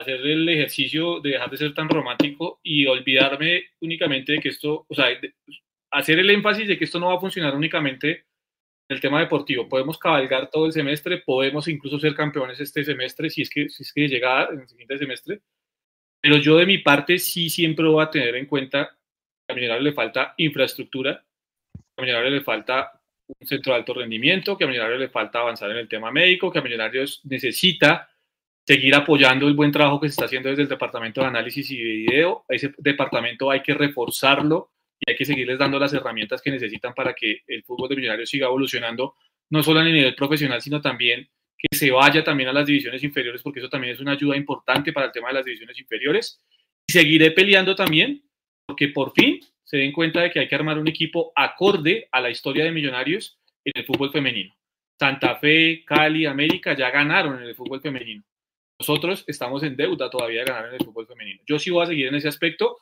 hacer 0.00 0.20
el 0.26 0.48
ejercicio 0.48 1.20
de 1.20 1.30
dejar 1.30 1.50
de 1.50 1.56
ser 1.56 1.74
tan 1.74 1.88
romántico 1.88 2.60
y 2.62 2.86
olvidarme 2.86 3.64
únicamente 3.80 4.32
de 4.32 4.40
que 4.40 4.48
esto, 4.50 4.86
o 4.88 4.94
sea, 4.94 5.06
de- 5.08 5.34
hacer 5.92 6.18
el 6.18 6.30
énfasis 6.30 6.66
de 6.68 6.78
que 6.78 6.84
esto 6.84 6.98
no 7.00 7.08
va 7.08 7.16
a 7.16 7.20
funcionar 7.20 7.54
únicamente 7.54 8.10
en 8.88 8.96
el 8.96 9.00
tema 9.00 9.20
deportivo. 9.20 9.68
Podemos 9.68 9.98
cabalgar 9.98 10.50
todo 10.50 10.66
el 10.66 10.72
semestre, 10.72 11.18
podemos 11.18 11.68
incluso 11.68 11.98
ser 12.00 12.14
campeones 12.14 12.60
este 12.60 12.84
semestre, 12.84 13.30
si 13.30 13.42
es 13.42 13.50
que, 13.50 13.68
si 13.68 13.82
es 13.84 13.92
que 13.92 14.08
llega 14.08 14.48
en 14.52 14.60
el 14.60 14.68
siguiente 14.68 14.98
semestre. 14.98 15.40
Pero 16.22 16.38
yo 16.38 16.56
de 16.58 16.66
mi 16.66 16.78
parte 16.78 17.18
sí 17.18 17.50
siempre 17.50 17.86
voy 17.86 18.02
a 18.04 18.10
tener 18.10 18.34
en 18.36 18.46
cuenta 18.46 18.96
que 19.46 19.52
a 19.52 19.54
Millonarios 19.56 19.84
le 19.84 19.92
falta 19.92 20.34
infraestructura, 20.38 21.24
a 21.96 22.02
Millonarios 22.02 22.32
le 22.32 22.40
falta 22.40 23.00
un 23.26 23.46
centro 23.46 23.72
de 23.72 23.78
alto 23.78 23.94
rendimiento, 23.94 24.56
que 24.56 24.64
a 24.64 24.66
Millonarios 24.66 25.00
le 25.00 25.08
falta 25.08 25.40
avanzar 25.40 25.70
en 25.70 25.78
el 25.78 25.88
tema 25.88 26.10
médico, 26.10 26.50
que 26.50 26.58
a 26.58 26.62
Millonarios 26.62 27.20
necesita 27.24 28.08
seguir 28.66 28.94
apoyando 28.94 29.46
el 29.46 29.54
buen 29.54 29.70
trabajo 29.70 30.00
que 30.00 30.08
se 30.08 30.12
está 30.12 30.24
haciendo 30.24 30.48
desde 30.48 30.62
el 30.62 30.68
departamento 30.68 31.20
de 31.20 31.26
análisis 31.26 31.70
y 31.70 31.76
video. 31.76 32.44
Ese 32.48 32.74
departamento 32.78 33.50
hay 33.50 33.60
que 33.60 33.74
reforzarlo 33.74 34.72
y 35.00 35.10
hay 35.10 35.16
que 35.16 35.24
seguirles 35.24 35.58
dando 35.58 35.78
las 35.78 35.92
herramientas 35.92 36.40
que 36.40 36.50
necesitan 36.50 36.94
para 36.94 37.14
que 37.14 37.40
el 37.46 37.62
fútbol 37.64 37.88
de 37.88 37.96
Millonarios 37.96 38.30
siga 38.30 38.46
evolucionando, 38.46 39.16
no 39.50 39.62
solo 39.62 39.80
a 39.80 39.84
nivel 39.84 40.14
profesional, 40.14 40.60
sino 40.60 40.80
también 40.80 41.28
que 41.56 41.76
se 41.76 41.90
vaya 41.90 42.22
también 42.22 42.48
a 42.48 42.52
las 42.52 42.66
divisiones 42.66 43.02
inferiores, 43.02 43.42
porque 43.42 43.60
eso 43.60 43.68
también 43.68 43.94
es 43.94 44.00
una 44.00 44.12
ayuda 44.12 44.36
importante 44.36 44.92
para 44.92 45.06
el 45.06 45.12
tema 45.12 45.28
de 45.28 45.34
las 45.34 45.44
divisiones 45.44 45.78
inferiores. 45.78 46.42
Y 46.86 46.92
seguiré 46.92 47.30
peleando 47.30 47.74
también, 47.74 48.22
porque 48.66 48.88
por 48.88 49.12
fin 49.12 49.40
se 49.74 49.78
den 49.78 49.90
cuenta 49.90 50.20
de 50.20 50.30
que 50.30 50.38
hay 50.38 50.46
que 50.46 50.54
armar 50.54 50.78
un 50.78 50.86
equipo 50.86 51.32
acorde 51.34 52.08
a 52.12 52.20
la 52.20 52.30
historia 52.30 52.62
de 52.62 52.70
Millonarios 52.70 53.40
en 53.64 53.72
el 53.74 53.84
fútbol 53.84 54.12
femenino. 54.12 54.54
Santa 55.00 55.34
Fe, 55.34 55.82
Cali, 55.84 56.26
América 56.26 56.76
ya 56.76 56.92
ganaron 56.92 57.42
en 57.42 57.48
el 57.48 57.56
fútbol 57.56 57.80
femenino. 57.80 58.22
Nosotros 58.78 59.24
estamos 59.26 59.64
en 59.64 59.74
deuda 59.74 60.08
todavía 60.08 60.44
de 60.44 60.46
ganar 60.52 60.68
en 60.68 60.74
el 60.74 60.84
fútbol 60.86 61.08
femenino. 61.08 61.42
Yo 61.44 61.58
sí 61.58 61.70
voy 61.70 61.82
a 61.82 61.86
seguir 61.86 62.06
en 62.06 62.14
ese 62.14 62.28
aspecto. 62.28 62.76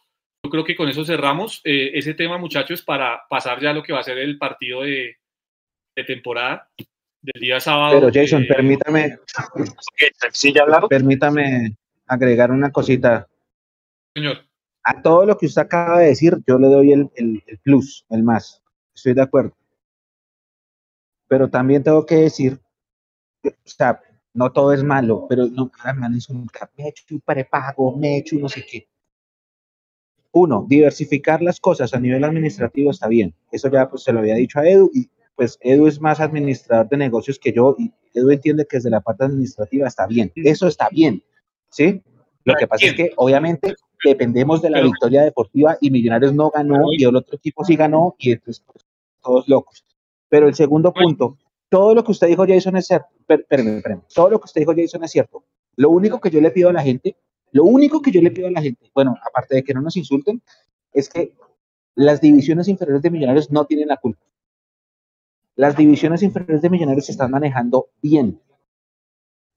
Yo 0.45 0.51
creo 0.51 0.65
que 0.65 0.77
con 0.77 0.87
eso 0.91 1.03
cerramos 1.03 1.63
eh, 1.65 1.93
ese 1.95 2.13
tema, 2.13 2.37
muchachos, 2.37 2.83
para 2.83 3.23
pasar 3.31 3.59
ya 3.59 3.71
a 3.71 3.73
lo 3.73 3.83
que 3.83 3.95
va 3.95 4.01
a 4.01 4.05
ser 4.05 4.19
el 4.19 4.37
partido 4.37 4.83
de, 4.83 5.17
de 5.97 6.05
temporada 6.05 6.69
del 7.23 7.41
día 7.41 7.59
sábado. 7.59 8.01
Pero 8.01 8.13
Jason, 8.13 8.43
eh, 8.43 8.49
permítame, 8.49 9.17
¿Sí 10.31 10.53
ya 10.53 10.65
hablaron? 10.65 10.91
permítame 10.91 11.75
agregar 12.07 12.51
una 12.51 12.71
cosita. 12.71 13.27
Señor, 14.15 14.45
A 14.85 15.03
todo 15.03 15.27
lo 15.27 15.37
que 15.37 15.47
usted 15.47 15.63
acaba 15.63 15.99
de 16.01 16.07
decir, 16.09 16.39
yo 16.47 16.59
le 16.59 16.69
doy 16.69 16.93
el, 16.93 17.11
el- 17.17 17.43
el 17.47 17.59
plus, 17.59 18.05
el 18.11 18.23
más. 18.23 18.63
Estoy 18.95 19.15
de 19.15 19.23
acuerdo. 19.23 19.57
Pero 21.29 21.49
también 21.51 21.83
tengo 21.83 22.05
que 22.07 22.17
decir, 22.17 22.61
o 23.45 23.51
sea, 23.65 24.01
no 24.35 24.53
todo 24.53 24.73
es 24.73 24.83
malo, 24.85 25.27
pero 25.29 25.47
no, 25.47 25.71
cada 25.71 25.95
man 25.95 26.15
es 26.15 26.29
un 26.29 26.49
mechu, 26.77 27.21
prepago, 27.21 27.97
mechu, 27.97 28.39
no 28.39 28.49
sé 28.49 28.65
qué. 28.71 28.89
Uno, 30.33 30.65
diversificar 30.69 31.43
las 31.43 31.61
cosas 31.61 31.93
a 31.93 32.01
nivel 32.01 32.25
administrativo 32.25 32.91
está 32.91 33.07
bien. 33.09 33.35
Eso 33.51 33.71
ya 33.71 33.89
pues 33.91 34.03
se 34.03 34.13
lo 34.13 34.21
había 34.21 34.35
dicho 34.37 34.59
a 34.59 34.67
Edu 34.69 34.91
y 34.95 35.11
pues 35.37 35.59
Edu 35.61 35.87
es 35.87 36.01
más 36.01 36.21
administrador 36.21 36.89
de 36.89 36.97
negocios 36.97 37.39
que 37.39 37.53
yo 37.53 37.77
y 37.79 37.93
Edu 38.15 38.31
entiende 38.31 38.67
que 38.67 38.79
desde 38.79 38.91
la 38.91 39.01
parte 39.03 39.25
administrativa 39.25 39.87
está 39.89 40.07
bien. 40.07 40.33
Eso 40.35 40.67
está 40.69 40.89
bien, 40.91 41.23
¿sí? 41.71 42.03
Lo 42.45 42.55
que 42.55 42.67
pasa 42.67 42.87
es 42.87 42.95
que 42.95 43.11
obviamente 43.17 43.75
dependemos 44.05 44.63
de 44.63 44.71
la 44.71 44.81
victoria 44.81 45.23
deportiva 45.23 45.77
y 45.81 45.91
Millonarios 45.91 46.35
no 46.35 46.51
ganó 46.51 46.87
y 46.97 47.05
el 47.05 47.17
otro 47.17 47.37
equipo 47.37 47.65
sí 47.65 47.77
ganó 47.77 48.15
y 48.19 48.33
entonces 48.33 48.65
pues, 48.67 48.85
todos 49.23 49.49
locos. 49.49 49.85
Pero 50.29 50.49
el 50.49 50.55
segundo 50.55 50.93
punto, 50.93 51.37
todo 51.69 51.95
lo 51.95 52.05
que 52.05 52.13
usted 52.13 52.29
dijo, 52.29 52.45
Jason, 52.47 52.77
es 52.77 52.87
cierto. 52.87 53.09
Espérame, 53.29 53.77
espérame. 53.77 54.03
Todo 54.15 54.31
lo 54.31 54.41
que 54.41 54.45
usted 54.45 54.61
dijo, 54.61 54.75
Jason, 54.77 55.05
es 55.05 55.11
cierto. 55.11 55.45
Lo 55.77 55.91
único 55.91 56.21
que 56.21 56.31
yo 56.31 56.41
le 56.41 56.51
pido 56.51 56.69
a 56.69 56.73
la 56.73 56.83
gente, 56.83 57.17
lo 57.53 57.65
único 57.65 58.03
que 58.03 58.11
yo 58.11 58.21
le 58.21 58.31
pido 58.31 58.49
a 58.49 58.51
la 58.51 58.63
gente, 58.63 58.91
bueno, 58.95 59.17
aparte 59.27 59.57
de 59.57 59.63
que 59.63 59.75
no 59.75 59.81
nos 59.81 59.97
insulten, 59.97 60.43
es 60.93 61.09
que 61.09 61.35
las 61.95 62.21
divisiones 62.21 62.69
inferiores 62.69 63.03
de 63.03 63.11
Millonarios 63.11 63.51
no 63.51 63.65
tienen 63.65 63.89
la 63.89 63.97
culpa. 63.97 64.23
Las 65.55 65.77
divisiones 65.77 66.23
inferiores 66.23 66.63
de 66.63 66.71
Millonarios 66.71 67.07
se 67.07 67.13
están 67.13 67.31
manejando 67.31 67.89
bien. 68.01 68.41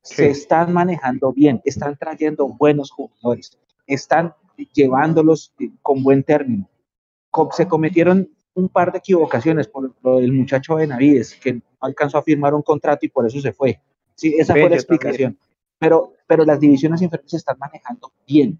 Se 0.01 0.30
están 0.30 0.72
manejando 0.72 1.34
bien, 1.34 1.61
están 1.65 1.97
trayendo 1.97 2.47
buenos 2.47 2.91
jugadores, 2.91 3.57
están 3.87 4.33
llevándolos 4.73 5.53
con 5.81 6.03
buen 6.03 6.23
término. 6.23 6.69
Se 7.51 7.67
cometieron 7.67 8.29
un 8.53 8.69
par 8.69 8.91
de 8.91 8.99
equivocaciones 8.99 9.67
por 9.67 9.93
lo 10.01 10.19
del 10.19 10.31
muchacho 10.31 10.75
Benavides, 10.75 11.35
que 11.35 11.61
alcanzó 11.81 12.17
a 12.17 12.23
firmar 12.23 12.53
un 12.53 12.61
contrato 12.61 13.05
y 13.05 13.09
por 13.09 13.27
eso 13.27 13.39
se 13.41 13.51
fue. 13.51 13.81
Sí, 14.15 14.35
esa 14.37 14.53
fue 14.53 14.69
la 14.69 14.75
explicación. 14.75 15.37
Pero, 15.77 16.13
pero 16.25 16.45
las 16.45 16.59
divisiones 16.59 17.01
inferiores 17.01 17.31
se 17.31 17.37
están 17.37 17.57
manejando 17.59 18.13
bien. 18.25 18.59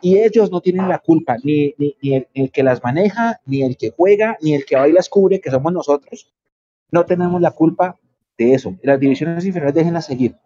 Y 0.00 0.18
ellos 0.18 0.50
no 0.50 0.60
tienen 0.60 0.88
la 0.88 0.98
culpa, 0.98 1.36
ni, 1.42 1.74
ni, 1.78 2.26
el, 2.34 2.50
que 2.50 2.62
las 2.62 2.82
maneja, 2.82 3.40
ni 3.46 3.62
el 3.62 3.76
que 3.76 3.90
juega, 3.90 4.36
ni 4.40 4.54
el 4.54 4.64
que 4.64 4.76
va 4.76 4.88
y 4.88 4.92
las 4.92 5.08
cubre, 5.08 5.40
que 5.40 5.50
somos 5.50 5.72
nosotros. 5.72 6.32
No 6.90 7.06
tenemos 7.06 7.40
la 7.40 7.52
culpa 7.52 7.98
de 8.36 8.54
eso. 8.54 8.76
Las 8.82 8.98
divisiones 8.98 9.44
inferiores 9.44 9.74
déjenlas 9.74 10.06
seguir. 10.06 10.36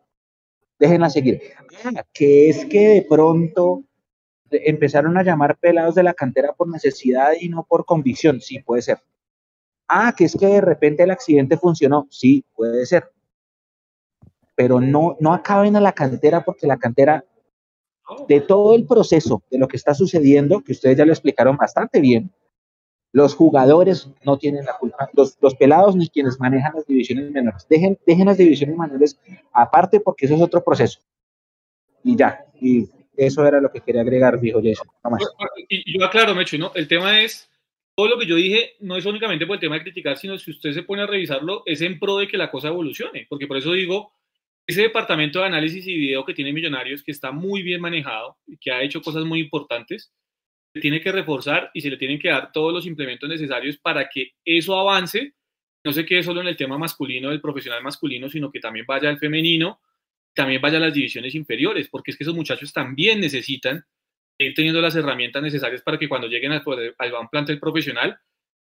Déjenlas 0.79 1.13
seguir. 1.13 1.41
Ah, 1.85 2.05
que 2.13 2.51
es 2.51 2.65
que 2.67 2.89
de 2.89 3.07
pronto 3.09 3.85
empezaron 4.51 5.17
a 5.17 5.23
llamar 5.23 5.57
pelados 5.59 5.95
de 5.95 6.03
la 6.03 6.15
cantera 6.15 6.53
por 6.53 6.69
necesidad 6.69 7.33
y 7.41 7.49
no 7.49 7.65
por 7.65 7.85
convicción. 7.85 8.41
Sí, 8.41 8.61
puede 8.61 8.83
ser. 8.83 8.99
Ah, 9.89 10.15
que 10.17 10.25
es 10.25 10.37
que 10.39 10.47
de 10.47 10.61
repente 10.61 11.03
el 11.03 11.11
accidente 11.11 11.57
funcionó. 11.57 12.07
Sí, 12.11 12.45
puede 12.55 12.85
ser. 12.87 13.11
Pero 14.55 14.81
no, 14.81 15.17
no 15.21 15.35
acaben 15.35 15.77
a 15.77 15.81
la 15.81 15.93
cantera 15.93 16.45
porque 16.45 16.67
la 16.67 16.79
cantera 16.79 17.25
de 18.29 18.41
todo 18.41 18.75
el 18.75 18.87
proceso 18.87 19.43
de 19.51 19.59
lo 19.59 19.69
que 19.69 19.77
está 19.77 19.95
sucediendo, 19.95 20.63
que 20.63 20.73
ustedes 20.73 20.97
ya 20.97 21.05
lo 21.05 21.13
explicaron 21.13 21.57
bastante 21.57 22.01
bien, 22.01 22.33
los 23.17 23.35
jugadores 23.35 24.11
no 24.27 24.37
tienen 24.37 24.67
la 24.67 24.77
culpa, 24.77 25.09
los, 25.15 25.55
pelados 25.59 25.97
ni 25.97 26.07
quienes 26.07 26.39
manejan 26.39 26.73
las 26.75 26.87
divisiones 26.87 27.31
menores. 27.31 27.67
Dejen, 27.67 27.99
las 28.27 28.37
divisiones 28.37 28.77
menores 28.77 29.19
aparte 29.55 30.01
porque 30.01 30.27
eso 30.27 30.35
es 30.35 30.43
otro 30.43 30.63
proceso. 30.63 31.01
Y 32.05 32.15
ya, 32.15 32.45
y 32.61 32.87
eso 33.17 33.47
era 33.47 33.59
lo 33.59 33.73
que 33.73 33.81
quería 33.81 34.03
agregar, 34.03 34.39
dijo 34.39 34.61
Jason. 34.63 34.87
Y 35.67 35.99
yo 35.99 36.05
aclaro, 36.05 36.35
Mecho, 36.35 36.59
¿no? 36.59 36.73
El 36.75 36.89
tema 36.89 37.23
es, 37.23 37.49
todo 37.95 38.07
lo 38.07 38.19
que 38.19 38.27
yo 38.27 38.37
dije 38.37 38.75
no 38.81 38.99
es 38.99 39.07
únicamente 39.07 39.47
por 39.47 39.55
el 39.55 39.61
tema 39.61 39.77
de 39.77 39.85
criticar, 39.85 40.19
sino 40.19 40.37
si 40.37 40.51
usted 40.51 40.75
se 40.75 40.83
pone 40.83 41.01
a 41.01 41.07
revisarlo, 41.07 41.63
es 41.65 41.81
en 41.81 41.99
pro 41.99 42.19
de 42.19 42.29
que 42.29 42.37
la 42.37 42.51
cosa 42.51 42.69
evolucione, 42.69 43.25
porque 43.31 43.47
por 43.47 43.57
eso 43.57 43.73
digo, 43.73 44.13
ese 44.67 44.83
departamento 44.83 45.39
de 45.39 45.47
análisis 45.47 45.87
y 45.87 45.97
video 45.97 46.27
que 46.27 46.35
tiene 46.35 46.53
Millonarios, 46.53 47.03
que 47.03 47.13
está 47.13 47.33
muy 47.33 47.63
bien 47.63 47.81
manejado 47.81 48.37
y 48.47 48.59
que 48.59 48.73
ha 48.73 48.83
hecho 48.83 49.01
cosas 49.01 49.25
muy 49.25 49.41
importantes, 49.41 50.13
tiene 50.81 51.01
que 51.01 51.13
reforzar 51.13 51.71
y 51.75 51.81
se 51.81 51.91
le 51.91 51.97
tienen 51.97 52.19
que 52.19 52.29
dar 52.29 52.53
todos 52.53 52.73
los 52.73 52.87
implementos 52.87 53.29
necesarios 53.29 53.79
para 53.79 54.09
que 54.09 54.33
eso 54.45 54.79
avance, 54.79 55.35
no 55.85 55.93
se 55.93 56.05
quede 56.05 56.23
solo 56.23 56.41
en 56.41 56.49
el 56.49 56.57
tema 56.57 56.79
masculino, 56.79 57.31
del 57.31 57.41
profesional 57.41 57.83
masculino, 57.83 58.29
sino 58.29 58.51
que 58.51 58.61
también 58.61 58.87
vaya 58.87 59.09
al 59.09 59.19
femenino, 59.19 59.81
también 60.35 60.61
vaya 60.61 60.79
a 60.79 60.81
las 60.81 60.95
divisiones 60.95 61.35
inferiores, 61.35 61.89
porque 61.89 62.11
es 62.11 62.17
que 62.17 62.25
esos 62.25 62.35
muchachos 62.35 62.73
también 62.73 63.21
necesitan 63.21 63.85
ir 64.39 64.55
teniendo 64.55 64.81
las 64.81 64.95
herramientas 64.95 65.43
necesarias 65.43 65.83
para 65.83 65.99
que 65.99 66.09
cuando 66.09 66.29
lleguen 66.29 66.53
al, 66.53 66.63
al 66.99 67.29
plantel 67.31 67.59
profesional 67.59 68.19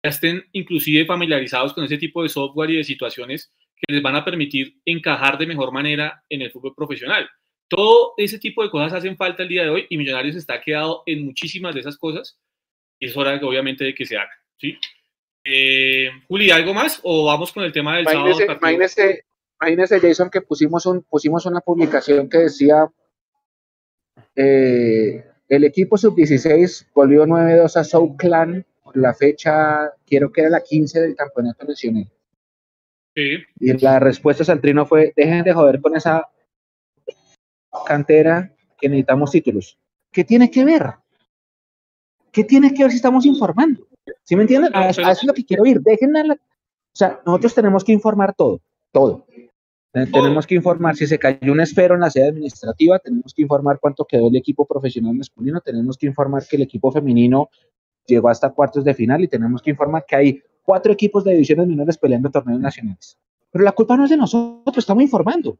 ya 0.02 0.10
estén 0.10 0.44
inclusive 0.52 1.04
familiarizados 1.06 1.72
con 1.72 1.84
ese 1.84 1.98
tipo 1.98 2.22
de 2.22 2.28
software 2.28 2.70
y 2.70 2.76
de 2.76 2.84
situaciones 2.84 3.52
que 3.74 3.92
les 3.92 4.02
van 4.02 4.16
a 4.16 4.24
permitir 4.24 4.76
encajar 4.84 5.38
de 5.38 5.46
mejor 5.46 5.72
manera 5.72 6.22
en 6.28 6.42
el 6.42 6.50
fútbol 6.50 6.74
profesional. 6.74 7.28
Todo 7.68 8.14
ese 8.16 8.38
tipo 8.38 8.62
de 8.62 8.70
cosas 8.70 8.92
hacen 8.92 9.16
falta 9.16 9.42
el 9.42 9.48
día 9.48 9.62
de 9.64 9.70
hoy 9.70 9.86
y 9.88 9.96
Millonarios 9.96 10.36
está 10.36 10.60
quedado 10.60 11.02
en 11.06 11.24
muchísimas 11.24 11.74
de 11.74 11.80
esas 11.80 11.98
cosas 11.98 12.38
y 12.98 13.06
es 13.06 13.16
hora 13.16 13.38
obviamente 13.42 13.84
de 13.84 13.94
que 13.94 14.06
se 14.06 14.16
haga. 14.16 14.30
¿sí? 14.56 14.78
Eh, 15.44 16.10
Juli, 16.28 16.50
¿algo 16.50 16.74
más 16.74 17.00
o 17.02 17.26
vamos 17.26 17.52
con 17.52 17.64
el 17.64 17.72
tema 17.72 17.96
del 17.96 18.06
sábado? 18.06 18.36
Imagínese, 19.58 20.00
Jason, 20.00 20.28
que 20.30 20.42
pusimos, 20.42 20.84
un, 20.86 21.02
pusimos 21.02 21.46
una 21.46 21.60
publicación 21.60 22.28
que 22.28 22.38
decía 22.38 22.88
eh, 24.34 25.24
el 25.48 25.64
equipo 25.64 25.96
sub-16 25.96 26.88
volvió 26.94 27.24
9-2 27.24 27.76
a 27.76 27.84
South 27.84 28.16
Clan 28.18 28.66
por 28.82 28.96
la 28.96 29.14
fecha, 29.14 29.92
quiero 30.06 30.30
que 30.30 30.42
era 30.42 30.50
la 30.50 30.60
15 30.60 31.00
del 31.00 31.16
campeonato 31.16 31.64
nacional. 31.66 32.08
Y 33.14 33.72
la 33.78 33.98
respuesta 33.98 34.44
Santrino 34.44 34.84
fue, 34.84 35.14
dejen 35.16 35.42
de 35.42 35.54
joder 35.54 35.80
con 35.80 35.96
esa 35.96 36.28
cantera 37.84 38.52
que 38.78 38.88
necesitamos 38.88 39.30
títulos. 39.30 39.78
¿Qué 40.12 40.24
tiene 40.24 40.50
que 40.50 40.64
ver? 40.64 40.94
¿Qué 42.30 42.44
tiene 42.44 42.72
que 42.72 42.82
ver 42.82 42.90
si 42.90 42.96
estamos 42.96 43.26
informando? 43.26 43.86
¿Sí 44.22 44.36
me 44.36 44.42
entienden? 44.42 44.74
A, 44.74 44.88
eso 44.90 45.02
es 45.02 45.24
lo 45.24 45.34
que 45.34 45.44
quiero 45.44 45.64
ir. 45.66 45.80
Déjenme 45.80 46.24
la... 46.24 46.34
O 46.34 46.38
sea, 46.92 47.20
nosotros 47.26 47.54
tenemos 47.54 47.84
que 47.84 47.92
informar 47.92 48.34
todo, 48.34 48.60
todo. 48.92 49.26
Tenemos 49.92 50.46
que 50.46 50.54
informar 50.54 50.94
si 50.94 51.06
se 51.06 51.18
cayó 51.18 51.52
un 51.52 51.60
esfero 51.60 51.94
en 51.94 52.02
la 52.02 52.10
sede 52.10 52.28
administrativa, 52.28 52.98
tenemos 52.98 53.32
que 53.32 53.40
informar 53.40 53.78
cuánto 53.80 54.04
quedó 54.04 54.28
el 54.28 54.36
equipo 54.36 54.66
profesional 54.66 55.14
masculino, 55.14 55.62
tenemos 55.62 55.96
que 55.96 56.06
informar 56.06 56.46
que 56.46 56.56
el 56.56 56.62
equipo 56.62 56.92
femenino 56.92 57.48
llegó 58.06 58.28
hasta 58.28 58.50
cuartos 58.50 58.84
de 58.84 58.92
final 58.92 59.24
y 59.24 59.28
tenemos 59.28 59.62
que 59.62 59.70
informar 59.70 60.04
que 60.06 60.16
hay 60.16 60.42
cuatro 60.62 60.92
equipos 60.92 61.24
de 61.24 61.32
divisiones 61.32 61.66
menores 61.66 61.96
peleando 61.96 62.30
torneos 62.30 62.60
nacionales. 62.60 63.16
Pero 63.50 63.64
la 63.64 63.72
culpa 63.72 63.96
no 63.96 64.04
es 64.04 64.10
de 64.10 64.18
nosotros, 64.18 64.76
estamos 64.76 65.02
informando. 65.02 65.58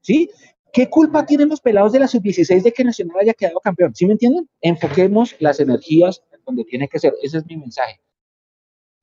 ¿Sí? 0.00 0.30
¿Qué 0.74 0.90
culpa 0.90 1.24
tienen 1.24 1.48
los 1.48 1.60
pelados 1.60 1.92
de 1.92 2.00
la 2.00 2.08
sub-16 2.08 2.64
de 2.64 2.72
que 2.72 2.82
Nacional 2.82 3.16
haya 3.20 3.32
quedado 3.32 3.60
campeón? 3.60 3.94
¿Sí 3.94 4.06
me 4.06 4.14
entienden? 4.14 4.48
Enfoquemos 4.60 5.36
las 5.38 5.60
energías 5.60 6.20
donde 6.44 6.64
tiene 6.64 6.88
que 6.88 6.98
ser. 6.98 7.14
Ese 7.22 7.38
es 7.38 7.46
mi 7.46 7.56
mensaje. 7.56 8.00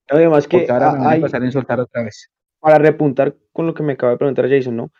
Además 0.09 0.49
que 0.49 0.69
ahora 0.69 0.91
me 0.91 1.15
a 1.15 1.21
pasar 1.21 1.41
a 1.41 1.45
insultar 1.45 1.79
otra 1.79 2.03
vez. 2.03 2.29
Para 2.59 2.77
repuntar 2.77 3.37
con 3.53 3.67
lo 3.67 3.73
que 3.73 3.83
me 3.83 3.93
acaba 3.93 4.11
de 4.11 4.17
preguntar 4.17 4.49
Jason, 4.49 4.75
¿no? 4.75 4.91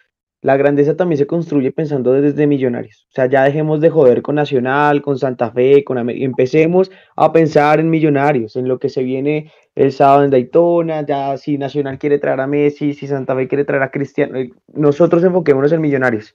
la 0.41 0.57
grandeza 0.57 0.95
también 0.95 1.18
se 1.19 1.27
construye 1.27 1.72
pensando 1.72 2.14
desde 2.14 2.48
millonarios. 2.48 3.06
O 3.10 3.14
sea, 3.14 3.27
ya 3.27 3.43
dejemos 3.43 3.80
de 3.80 3.91
joder 3.91 4.23
con 4.23 4.35
Nacional, 4.35 5.02
con 5.02 5.18
Santa 5.19 5.52
Fe, 5.52 5.84
con 5.84 5.99
América. 5.99 6.26
Empecemos 6.26 6.91
a 7.15 7.31
pensar 7.31 7.80
en 7.80 7.89
millonarios, 7.89 8.56
en 8.56 8.68
lo 8.68 8.80
que 8.80 8.89
se 8.89 9.03
viene 9.03 9.52
el 9.76 9.91
sábado 9.91 10.23
en 10.23 10.31
Daytona, 10.31 11.06
ya 11.06 11.38
si 11.38 11.57
Nacional 11.57 11.99
quiere 11.99 12.18
traer 12.18 12.39
a 12.39 12.48
Messi, 12.48 12.93
si 12.93 13.07
Santa 13.07 13.35
Fe 13.35 13.48
quiere 13.48 13.65
traer 13.65 13.84
a 13.84 13.91
Cristiano. 13.91 14.38
Eh, 14.38 14.49
nosotros 14.73 15.23
enfoquémonos 15.23 15.72
en 15.72 15.81
millonarios. 15.81 16.34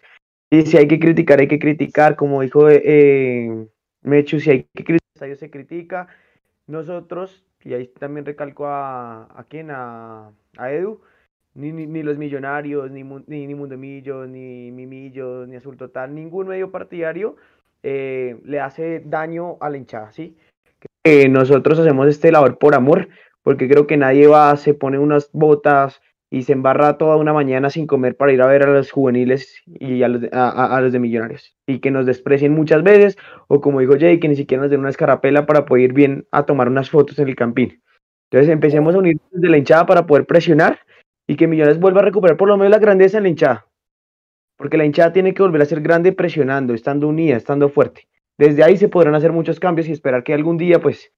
Y 0.50 0.62
si 0.62 0.76
hay 0.76 0.86
que 0.86 0.98
criticar, 0.98 1.40
hay 1.40 1.48
que 1.48 1.58
criticar, 1.58 2.16
como 2.16 2.42
dijo 2.42 2.68
eh, 2.70 3.66
Mechu, 4.02 4.38
si 4.38 4.50
hay 4.50 4.66
que 4.74 4.84
criticar, 4.84 5.36
se 5.36 5.50
critica. 5.50 6.06
Nosotros, 6.66 7.44
y 7.64 7.74
ahí 7.74 7.88
también 7.88 8.26
recalco 8.26 8.66
a, 8.66 9.24
a 9.24 9.44
quién, 9.48 9.70
a, 9.70 10.30
a 10.56 10.72
Edu, 10.72 11.00
ni, 11.54 11.72
ni, 11.72 12.02
los 12.02 12.18
millonarios, 12.18 12.90
ni, 12.90 13.02
ni, 13.02 13.46
ni 13.46 13.54
Mundomillos, 13.54 14.28
ni 14.28 14.70
Mimillos, 14.70 15.48
ni 15.48 15.56
Azul 15.56 15.76
Total, 15.76 16.14
ningún 16.14 16.48
medio 16.48 16.70
partidario 16.70 17.36
eh, 17.82 18.38
le 18.44 18.60
hace 18.60 19.02
daño 19.04 19.56
a 19.60 19.70
la 19.70 19.76
hinchada, 19.76 20.12
¿sí? 20.12 20.36
nosotros 21.28 21.78
hacemos 21.78 22.08
este 22.08 22.32
labor 22.32 22.58
por 22.58 22.74
amor, 22.74 23.08
porque 23.44 23.68
creo 23.68 23.86
que 23.86 23.96
nadie 23.96 24.26
va, 24.26 24.56
se 24.56 24.74
pone 24.74 24.98
unas 24.98 25.30
botas 25.32 26.02
y 26.30 26.42
se 26.42 26.52
embarra 26.52 26.98
toda 26.98 27.16
una 27.16 27.32
mañana 27.32 27.70
sin 27.70 27.86
comer 27.86 28.16
para 28.16 28.32
ir 28.32 28.42
a 28.42 28.46
ver 28.46 28.64
a 28.64 28.72
los 28.72 28.90
juveniles 28.90 29.62
y 29.66 30.02
a 30.02 30.08
los, 30.08 30.22
a, 30.32 30.80
los 30.80 30.92
de 30.92 30.98
millonarios. 30.98 31.56
Y 31.66 31.78
que 31.78 31.90
nos 31.90 32.06
desprecien 32.06 32.52
muchas 32.52 32.82
veces, 32.82 33.16
o 33.48 33.60
como 33.60 33.80
dijo 33.80 33.94
Jay, 33.98 34.18
que 34.18 34.28
ni 34.28 34.36
siquiera 34.36 34.62
nos 34.62 34.70
den 34.70 34.80
una 34.80 34.90
escarapela 34.90 35.46
para 35.46 35.64
poder 35.64 35.84
ir 35.84 35.92
bien 35.92 36.26
a 36.32 36.44
tomar 36.44 36.68
unas 36.68 36.90
fotos 36.90 37.18
en 37.18 37.28
el 37.28 37.36
campín. 37.36 37.82
Entonces 38.30 38.52
empecemos 38.52 38.94
a 38.94 38.98
unirnos 38.98 39.26
desde 39.30 39.48
la 39.48 39.58
hinchada 39.58 39.86
para 39.86 40.06
poder 40.06 40.26
presionar 40.26 40.80
y 41.28 41.36
que 41.36 41.46
Millones 41.46 41.78
vuelva 41.78 42.00
a 42.00 42.04
recuperar 42.04 42.36
por 42.36 42.48
lo 42.48 42.56
menos 42.56 42.70
la 42.70 42.78
grandeza 42.78 43.18
en 43.18 43.22
la 43.24 43.28
hinchada. 43.28 43.66
Porque 44.56 44.76
la 44.76 44.84
hinchada 44.84 45.12
tiene 45.12 45.34
que 45.34 45.42
volver 45.42 45.62
a 45.62 45.66
ser 45.66 45.80
grande 45.80 46.12
presionando, 46.12 46.74
estando 46.74 47.08
unida, 47.08 47.36
estando 47.36 47.68
fuerte. 47.68 48.08
Desde 48.38 48.64
ahí 48.64 48.76
se 48.76 48.88
podrán 48.88 49.14
hacer 49.14 49.32
muchos 49.32 49.60
cambios 49.60 49.88
y 49.88 49.92
esperar 49.92 50.24
que 50.24 50.34
algún 50.34 50.56
día, 50.56 50.80
pues, 50.80 51.12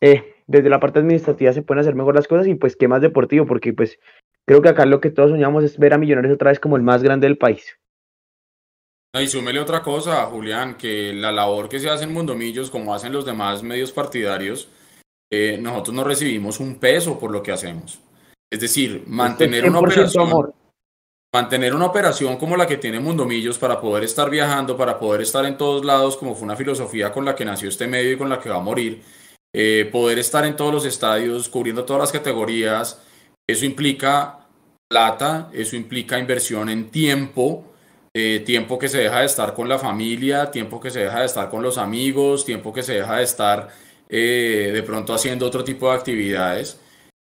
eh, 0.00 0.33
desde 0.46 0.68
la 0.68 0.80
parte 0.80 0.98
administrativa 0.98 1.52
se 1.52 1.62
puedan 1.62 1.80
hacer 1.80 1.94
mejor 1.94 2.14
las 2.14 2.28
cosas 2.28 2.46
y 2.46 2.54
pues 2.54 2.76
que 2.76 2.88
más 2.88 3.00
deportivo, 3.00 3.46
porque 3.46 3.72
pues 3.72 3.98
creo 4.46 4.62
que 4.62 4.68
acá 4.68 4.84
lo 4.86 5.00
que 5.00 5.10
todos 5.10 5.30
soñamos 5.30 5.64
es 5.64 5.78
ver 5.78 5.94
a 5.94 5.98
Millonarios 5.98 6.34
otra 6.34 6.50
vez 6.50 6.60
como 6.60 6.76
el 6.76 6.82
más 6.82 7.02
grande 7.02 7.26
del 7.26 7.38
país. 7.38 7.78
Y 9.14 9.28
súmele 9.28 9.60
otra 9.60 9.80
cosa, 9.80 10.24
Julián, 10.26 10.76
que 10.76 11.12
la 11.12 11.30
labor 11.30 11.68
que 11.68 11.78
se 11.78 11.88
hace 11.88 12.02
en 12.02 12.12
Mundomillos, 12.12 12.68
como 12.68 12.92
hacen 12.92 13.12
los 13.12 13.24
demás 13.24 13.62
medios 13.62 13.92
partidarios, 13.92 14.68
eh, 15.30 15.56
nosotros 15.60 15.94
no 15.94 16.02
recibimos 16.02 16.58
un 16.58 16.80
peso 16.80 17.18
por 17.18 17.30
lo 17.30 17.42
que 17.42 17.52
hacemos. 17.52 18.00
Es 18.50 18.60
decir, 18.60 19.04
mantener 19.06 19.66
una 19.66 19.78
operación. 19.78 20.52
Mantener 21.32 21.74
una 21.74 21.86
operación 21.86 22.36
como 22.36 22.56
la 22.56 22.66
que 22.66 22.76
tiene 22.76 23.00
Mundomillos 23.00 23.58
para 23.58 23.80
poder 23.80 24.04
estar 24.04 24.30
viajando, 24.30 24.76
para 24.76 24.98
poder 25.00 25.22
estar 25.22 25.44
en 25.44 25.56
todos 25.56 25.84
lados, 25.84 26.16
como 26.16 26.34
fue 26.34 26.44
una 26.44 26.54
filosofía 26.54 27.10
con 27.10 27.24
la 27.24 27.34
que 27.34 27.44
nació 27.44 27.68
este 27.68 27.88
medio 27.88 28.12
y 28.12 28.16
con 28.16 28.28
la 28.28 28.38
que 28.38 28.48
va 28.48 28.56
a 28.56 28.60
morir. 28.60 29.02
Eh, 29.56 29.88
poder 29.92 30.18
estar 30.18 30.44
en 30.44 30.56
todos 30.56 30.74
los 30.74 30.84
estadios, 30.84 31.48
cubriendo 31.48 31.84
todas 31.84 32.00
las 32.00 32.12
categorías, 32.12 33.00
Eso 33.46 33.64
implica 33.66 34.40
plata, 34.88 35.50
eso 35.52 35.76
implica 35.76 36.18
inversión 36.18 36.68
en 36.70 36.90
tiempo, 36.90 37.72
eh, 38.14 38.40
tiempo 38.46 38.78
que 38.78 38.88
se 38.88 38.98
deja 38.98 39.20
de 39.20 39.26
estar 39.26 39.54
con 39.54 39.68
la 39.68 39.78
familia, 39.78 40.50
tiempo 40.50 40.80
que 40.80 40.90
se 40.90 41.00
deja 41.00 41.20
de 41.20 41.26
estar 41.26 41.50
con 41.50 41.62
los 41.62 41.78
amigos, 41.78 42.44
tiempo 42.44 42.72
que 42.72 42.82
se 42.82 42.94
deja 42.94 43.16
de 43.16 43.24
estar 43.24 43.68
eh, 44.08 44.70
de 44.72 44.82
pronto 44.82 45.12
haciendo 45.14 45.46
otro 45.46 45.62
tipo 45.64 45.90
de 45.90 45.96
actividades. 45.96 46.80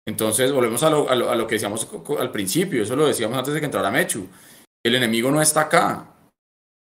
Entonces, 0.07 0.51
volvemos 0.51 0.81
a 0.83 0.89
lo, 0.89 1.09
a, 1.09 1.15
lo, 1.15 1.47
que 1.47 1.55
decíamos 1.55 1.87
al 2.19 2.31
principio, 2.31 2.83
eso 2.83 2.95
lo 2.95 3.07
decíamos 3.07 3.37
antes 3.37 3.53
de 3.53 3.59
que 3.59 3.65
entrara 3.65 3.91
Mechu. 3.91 4.27
El 4.83 4.95
enemigo 4.95 5.29
no 5.31 5.41
está 5.41 5.61
acá. 5.61 6.13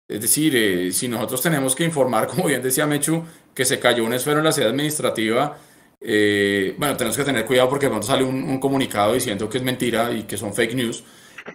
Es 0.09 0.21
decir, 0.21 0.55
eh, 0.55 0.91
si 0.91 1.07
nosotros 1.07 1.41
tenemos 1.41 1.75
que 1.75 1.85
informar, 1.85 2.27
como 2.31 2.47
bien 2.47 2.61
decía 2.61 2.85
Mechu, 2.85 3.23
que 3.53 3.65
se 3.65 3.79
cayó 3.79 4.03
una 4.03 4.15
esfera 4.15 4.39
en 4.39 4.45
la 4.45 4.51
sede 4.51 4.67
administrativa, 4.67 5.57
eh, 5.99 6.75
bueno, 6.77 6.97
tenemos 6.97 7.15
que 7.15 7.23
tener 7.23 7.45
cuidado 7.45 7.69
porque 7.69 7.85
de 7.85 7.91
pronto 7.91 8.07
sale 8.07 8.23
un, 8.23 8.43
un, 8.43 8.59
comunicado 8.59 9.13
diciendo 9.13 9.49
que 9.49 9.57
es 9.57 9.63
mentira 9.63 10.11
y 10.11 10.23
que 10.23 10.37
son 10.37 10.53
fake 10.53 10.75
news, 10.75 11.03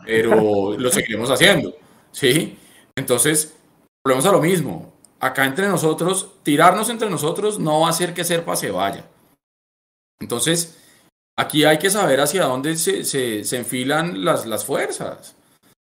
pero 0.07 0.75
lo 0.79 0.91
seguiremos 0.91 1.31
haciendo, 1.31 1.77
¿sí? 2.13 2.57
Entonces, 2.97 3.55
volvemos 4.05 4.27
a 4.27 4.33
lo 4.33 4.41
mismo. 4.41 4.95
Acá 5.21 5.45
entre 5.45 5.67
nosotros, 5.67 6.33
tirarnos 6.45 6.89
entre 6.91 7.11
nosotros 7.11 7.59
no 7.59 7.81
va 7.81 7.89
a 7.89 7.91
hacer 7.91 8.15
que 8.15 8.25
Serpa 8.25 8.57
se 8.57 8.71
vaya. 8.71 9.05
Entonces, 10.21 10.79
aquí 11.37 11.65
hay 11.65 11.79
que 11.79 11.91
saber 11.91 12.21
hacia 12.21 12.45
dónde 12.45 12.77
se, 12.77 13.05
se, 13.05 13.45
se 13.45 13.57
enfilan 13.57 14.25
las, 14.25 14.47
las 14.47 14.65
fuerzas. 14.65 15.37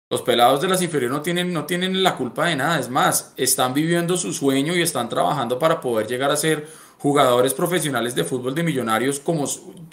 Los 0.08 0.22
pelados 0.22 0.60
de 0.60 0.68
las 0.68 0.82
inferiores 0.82 1.16
no 1.16 1.22
tienen, 1.22 1.52
no 1.52 1.66
tienen 1.66 2.02
la 2.02 2.16
culpa 2.16 2.46
de 2.46 2.56
nada, 2.56 2.78
es 2.78 2.88
más, 2.88 3.34
están 3.36 3.74
viviendo 3.74 4.16
su 4.16 4.32
sueño 4.32 4.74
y 4.74 4.82
están 4.82 5.08
trabajando 5.08 5.58
para 5.58 5.80
poder 5.80 6.06
llegar 6.06 6.30
a 6.30 6.36
ser 6.36 6.68
jugadores 6.98 7.54
profesionales 7.54 8.14
de 8.14 8.24
fútbol 8.24 8.54
de 8.54 8.62
millonarios 8.62 9.18
como, 9.18 9.44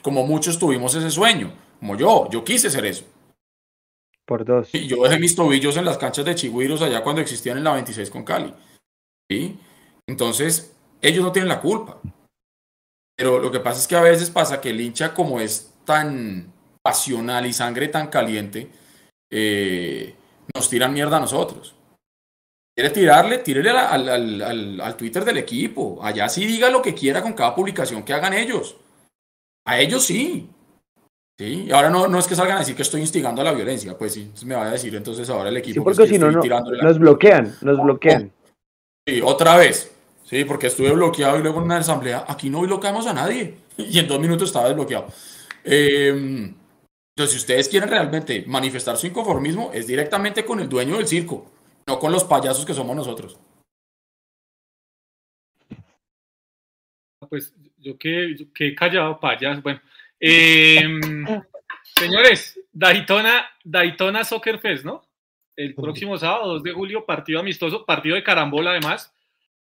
como 0.04 0.26
muchos 0.26 0.60
tuvimos 0.60 0.94
ese 0.94 1.10
sueño, 1.10 1.52
como 1.80 1.98
yo, 1.98 2.30
yo 2.30 2.44
quise 2.44 2.70
ser 2.70 2.86
eso. 2.86 3.06
Por 4.26 4.46
dos. 4.46 4.70
Y 4.74 4.88
yo 4.88 5.04
dejé 5.04 5.20
mis 5.20 5.36
tobillos 5.36 5.76
en 5.78 5.86
las 5.86 5.98
canchas 5.98 6.26
de 6.26 6.36
Chigüiros 6.36 6.82
allá 6.82 7.04
cuando 7.04 7.22
existían 7.22 7.58
en 7.58 7.64
la 7.64 7.74
26 7.74 8.10
con 8.10 8.24
Cali. 8.24 8.54
¿sí? 9.30 9.60
Entonces, 10.08 10.74
ellos 11.02 11.24
no 11.24 11.32
tienen 11.32 11.50
la 11.50 11.60
culpa. 11.60 12.00
Pero 13.16 13.40
lo 13.40 13.52
que 13.52 13.60
pasa 13.60 13.80
es 13.80 13.88
que 13.88 13.96
a 13.96 14.02
veces 14.02 14.30
pasa 14.30 14.62
que 14.62 14.70
el 14.70 14.80
hincha 14.80 15.14
como 15.14 15.40
es 15.40 15.74
tan 15.86 16.54
pasional 16.82 17.46
y 17.46 17.54
sangre 17.54 17.88
tan 17.90 18.08
caliente, 18.08 18.70
eh, 19.36 20.16
nos 20.54 20.70
tiran 20.70 20.94
mierda 20.94 21.18
a 21.18 21.22
nosotros. 21.22 21.74
¿Quiere 22.76 22.92
tirarle? 22.92 23.40
Tírele 23.40 23.72
al, 23.72 24.10
al, 24.10 24.42
al, 24.42 24.82
al, 24.82 24.98
Twitter 24.98 25.26
del 25.26 25.38
equipo. 25.38 26.00
Allá 26.04 26.30
sí 26.30 26.46
diga 26.46 26.70
lo 26.70 26.82
que 26.82 26.94
quiera 26.94 27.22
con 27.22 27.34
cada 27.34 27.56
publicación 27.56 28.04
que 28.04 28.14
hagan 28.14 28.34
ellos. 28.34 28.78
A 29.66 29.80
ellos 29.80 30.04
sí. 30.04 30.50
¿Sí? 31.40 31.66
Y 31.68 31.72
ahora 31.72 31.90
no, 31.90 32.08
no 32.08 32.20
es 32.20 32.28
que 32.28 32.36
salgan 32.36 32.58
a 32.58 32.60
decir 32.60 32.76
que 32.76 32.84
estoy 32.84 33.02
instigando 33.02 33.42
a 33.42 33.46
la 33.46 33.54
violencia, 33.54 33.98
pues 33.98 34.14
sí, 34.14 34.32
me 34.46 34.54
va 34.54 34.68
a 34.68 34.72
decir 34.72 34.94
entonces 34.94 35.28
ahora 35.32 35.50
el 35.50 35.58
equipo. 35.58 35.80
Sí, 35.80 35.84
porque 35.84 36.08
si 36.08 36.20
no, 36.20 36.30
no 36.30 36.42
nos 36.84 37.00
bloquean, 37.00 37.56
nos 37.62 37.82
bloquean. 37.82 38.32
Sí, 39.08 39.20
otra 39.24 39.58
vez. 39.58 39.92
Sí, 40.24 40.46
porque 40.46 40.68
estuve 40.68 40.92
bloqueado 40.92 41.40
y 41.40 41.42
luego 41.42 41.58
en 41.58 41.66
una 41.66 41.78
asamblea, 41.78 42.26
aquí 42.28 42.52
no 42.52 42.62
bloqueamos 42.62 43.08
a 43.08 43.14
nadie. 43.14 43.56
Y 43.78 43.98
en 43.98 44.08
dos 44.08 44.20
minutos 44.20 44.50
estaba 44.50 44.68
desbloqueado. 44.68 45.08
Eh, 45.64 46.54
entonces, 47.16 47.34
si 47.36 47.44
ustedes 47.44 47.70
quieren 47.70 47.90
realmente 47.90 48.44
manifestar 48.48 48.98
su 48.98 49.06
inconformismo, 49.06 49.72
es 49.72 49.86
directamente 49.86 50.44
con 50.44 50.60
el 50.60 50.68
dueño 50.68 50.98
del 50.98 51.08
circo, 51.08 51.52
no 51.86 52.00
con 52.00 52.12
los 52.12 52.24
payasos 52.24 52.66
que 52.66 52.74
somos 52.74 52.96
nosotros. 52.96 53.40
Pues 57.30 57.54
yo 57.78 58.00
que, 58.00 58.48
que 58.54 58.70
he 58.70 58.76
callado, 58.76 59.20
payas. 59.20 59.62
Bueno, 59.62 59.80
eh, 60.20 60.82
señores, 62.00 62.60
Daytona, 62.72 63.46
Daytona 63.64 64.24
Soccer 64.24 64.58
Fest, 64.58 64.84
¿no? 64.84 65.04
El 65.56 65.76
próximo 65.76 66.18
sábado, 66.18 66.54
2 66.54 66.64
de 66.64 66.72
julio, 66.72 67.06
partido 67.06 67.40
amistoso, 67.40 67.86
partido 67.86 68.16
de 68.16 68.24
carambola 68.24 68.72
además, 68.72 69.14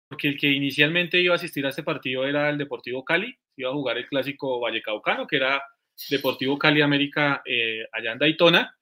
porque 0.06 0.28
el 0.28 0.38
que 0.38 0.48
inicialmente 0.48 1.18
iba 1.18 1.32
a 1.32 1.36
asistir 1.36 1.64
a 1.64 1.70
este 1.70 1.82
partido 1.82 2.26
era 2.26 2.50
el 2.50 2.58
Deportivo 2.58 3.06
Cali, 3.06 3.38
iba 3.56 3.70
a 3.70 3.74
jugar 3.74 3.96
el 3.96 4.06
clásico 4.06 4.60
Vallecaucano, 4.60 5.26
que 5.26 5.36
era 5.36 5.62
Deportivo 6.10 6.58
Cali 6.58 6.80
América 6.80 7.42
eh, 7.44 7.86
allá 7.92 8.12
en 8.12 8.18
Daytona. 8.18 8.76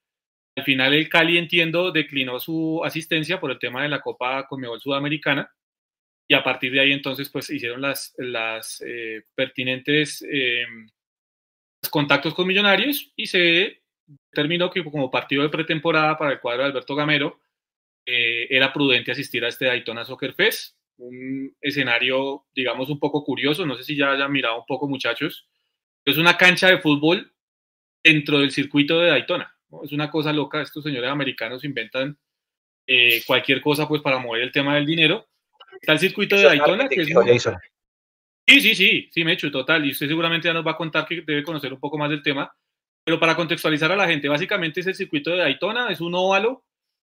Al 0.56 0.64
final 0.64 0.94
el 0.94 1.08
Cali, 1.08 1.38
entiendo, 1.38 1.92
declinó 1.92 2.40
su 2.40 2.82
asistencia 2.84 3.38
por 3.38 3.50
el 3.50 3.58
tema 3.58 3.82
de 3.82 3.88
la 3.88 4.00
Copa 4.00 4.46
Conmebol 4.46 4.80
Sudamericana. 4.80 5.52
Y 6.28 6.34
a 6.34 6.42
partir 6.42 6.72
de 6.72 6.80
ahí 6.80 6.92
entonces 6.92 7.28
pues 7.28 7.50
hicieron 7.50 7.80
las, 7.80 8.14
las 8.18 8.82
eh, 8.84 9.24
pertinentes 9.34 10.24
eh, 10.28 10.64
contactos 11.90 12.34
con 12.34 12.46
Millonarios 12.46 13.12
y 13.16 13.26
se 13.26 13.82
determinó 14.06 14.70
que 14.70 14.84
como 14.84 15.10
partido 15.10 15.42
de 15.42 15.48
pretemporada 15.48 16.16
para 16.16 16.32
el 16.32 16.40
cuadro 16.40 16.62
de 16.62 16.68
Alberto 16.70 16.94
Gamero 16.94 17.40
eh, 18.04 18.46
era 18.50 18.72
prudente 18.72 19.12
asistir 19.12 19.44
a 19.44 19.48
este 19.48 19.66
Daytona 19.66 20.04
Soccer 20.04 20.32
Fest, 20.34 20.76
un 20.98 21.54
escenario 21.60 22.46
digamos 22.54 22.88
un 22.88 22.98
poco 22.98 23.24
curioso, 23.24 23.66
no 23.66 23.76
sé 23.76 23.84
si 23.84 23.96
ya 23.96 24.12
hayan 24.12 24.32
mirado 24.32 24.60
un 24.60 24.66
poco 24.66 24.88
muchachos, 24.88 25.48
es 26.06 26.16
una 26.18 26.36
cancha 26.36 26.68
de 26.68 26.78
fútbol 26.78 27.32
dentro 28.02 28.38
del 28.38 28.52
circuito 28.52 29.00
de 29.00 29.10
Daytona. 29.10 29.52
¿no? 29.70 29.82
Es 29.84 29.92
una 29.92 30.10
cosa 30.10 30.32
loca, 30.32 30.62
estos 30.62 30.84
señores 30.84 31.10
americanos 31.10 31.64
inventan 31.64 32.16
eh, 32.86 33.22
cualquier 33.26 33.60
cosa 33.60 33.88
pues 33.88 34.00
para 34.00 34.18
mover 34.18 34.42
el 34.42 34.52
tema 34.52 34.76
del 34.76 34.86
dinero. 34.86 35.28
Está 35.80 35.92
el 35.92 35.98
circuito 35.98 36.36
de 36.36 36.44
Daytona, 36.44 36.88
que 36.88 37.02
es 37.02 37.12
muy... 37.12 37.38
Sí, 38.48 38.60
sí, 38.60 38.74
sí, 38.76 39.08
sí, 39.10 39.24
me 39.24 39.32
he 39.32 39.34
hecho 39.34 39.50
total. 39.50 39.84
Y 39.84 39.90
usted 39.90 40.06
seguramente 40.06 40.46
ya 40.46 40.54
nos 40.54 40.64
va 40.64 40.70
a 40.70 40.76
contar 40.76 41.04
que 41.04 41.22
debe 41.22 41.42
conocer 41.42 41.72
un 41.72 41.80
poco 41.80 41.98
más 41.98 42.08
del 42.08 42.22
tema. 42.22 42.50
Pero 43.04 43.18
para 43.18 43.34
contextualizar 43.34 43.90
a 43.90 43.96
la 43.96 44.06
gente, 44.06 44.28
básicamente 44.28 44.80
es 44.80 44.86
el 44.86 44.94
circuito 44.94 45.30
de 45.30 45.38
Daytona, 45.38 45.90
es 45.90 46.00
un 46.00 46.14
óvalo, 46.14 46.64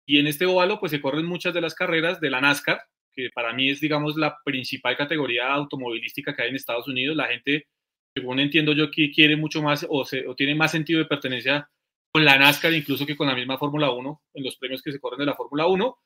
y 0.07 0.19
en 0.19 0.27
este 0.27 0.45
óvalo 0.45 0.79
pues 0.79 0.91
se 0.91 1.01
corren 1.01 1.25
muchas 1.25 1.53
de 1.53 1.61
las 1.61 1.73
carreras 1.73 2.19
de 2.19 2.29
la 2.29 2.41
NASCAR, 2.41 2.81
que 3.11 3.29
para 3.33 3.53
mí 3.53 3.69
es, 3.69 3.79
digamos, 3.79 4.15
la 4.15 4.37
principal 4.43 4.95
categoría 4.97 5.51
automovilística 5.51 6.35
que 6.35 6.43
hay 6.43 6.49
en 6.49 6.55
Estados 6.55 6.87
Unidos. 6.87 7.15
La 7.15 7.27
gente 7.27 7.67
según 8.19 8.39
entiendo 8.39 8.73
yo, 8.73 8.91
que 8.91 9.11
quiere 9.11 9.35
mucho 9.35 9.61
más 9.61 9.85
o, 9.89 10.05
se, 10.05 10.27
o, 10.27 10.35
tiene 10.35 10.55
más 10.55 10.71
sentido 10.71 10.99
de 10.99 11.05
pertenencia 11.05 11.69
con 12.11 12.25
la 12.25 12.37
NASCAR 12.37 12.73
incluso 12.73 13.05
que 13.05 13.15
con 13.15 13.27
la 13.27 13.35
misma 13.35 13.57
Fórmula 13.57 13.91
1, 13.91 14.21
en 14.33 14.43
los 14.43 14.57
premios 14.57 14.81
que 14.81 14.91
se 14.91 14.99
corren 14.99 15.19
de 15.19 15.25
la 15.25 15.35
Fórmula 15.35 15.67
1. 15.67 15.97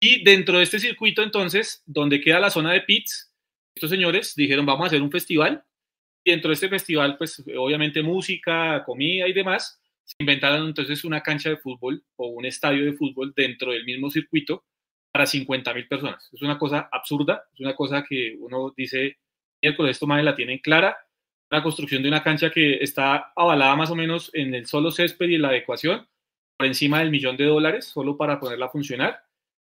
Y 0.00 0.22
dentro 0.22 0.58
de 0.58 0.64
este 0.64 0.78
circuito, 0.78 1.22
entonces, 1.22 1.82
donde 1.84 2.20
queda 2.20 2.38
la 2.38 2.50
zona 2.50 2.72
de 2.72 2.82
pits, 2.82 3.34
estos 3.74 3.90
señores 3.90 4.34
dijeron, 4.34 4.64
vamos 4.64 4.84
a 4.84 4.86
hacer 4.86 5.02
un 5.02 5.10
festival. 5.10 5.64
Y 6.24 6.30
dentro 6.30 6.48
de 6.48 6.54
este 6.54 6.68
festival, 6.68 7.16
pues 7.16 7.42
obviamente 7.56 8.02
música, 8.02 8.82
comida 8.84 9.26
y 9.28 9.32
demás, 9.32 9.80
se 10.04 10.16
inventaron 10.20 10.68
entonces 10.68 11.04
una 11.04 11.22
cancha 11.22 11.50
de 11.50 11.58
fútbol 11.58 12.02
o 12.16 12.28
un 12.28 12.46
estadio 12.46 12.84
de 12.84 12.94
fútbol 12.94 13.32
dentro 13.36 13.72
del 13.72 13.84
mismo 13.84 14.10
circuito 14.10 14.64
para 15.12 15.26
50 15.26 15.74
mil 15.74 15.88
personas. 15.88 16.28
Es 16.32 16.42
una 16.42 16.58
cosa 16.58 16.88
absurda, 16.90 17.44
es 17.52 17.60
una 17.60 17.74
cosa 17.74 18.04
que 18.08 18.36
uno 18.38 18.72
dice, 18.76 19.18
miércoles, 19.60 19.96
esto 19.96 20.06
más 20.06 20.22
la 20.22 20.36
tienen 20.36 20.58
clara, 20.58 20.96
la 21.50 21.62
construcción 21.62 22.02
de 22.02 22.08
una 22.08 22.22
cancha 22.22 22.50
que 22.50 22.74
está 22.82 23.32
avalada 23.34 23.74
más 23.76 23.90
o 23.90 23.94
menos 23.94 24.30
en 24.34 24.54
el 24.54 24.66
solo 24.66 24.90
césped 24.90 25.28
y 25.28 25.36
en 25.36 25.42
la 25.42 25.48
adecuación 25.48 26.06
por 26.56 26.66
encima 26.66 26.98
del 26.98 27.10
millón 27.10 27.36
de 27.36 27.44
dólares 27.44 27.86
solo 27.86 28.16
para 28.16 28.38
ponerla 28.40 28.66
a 28.66 28.70
funcionar. 28.70 29.22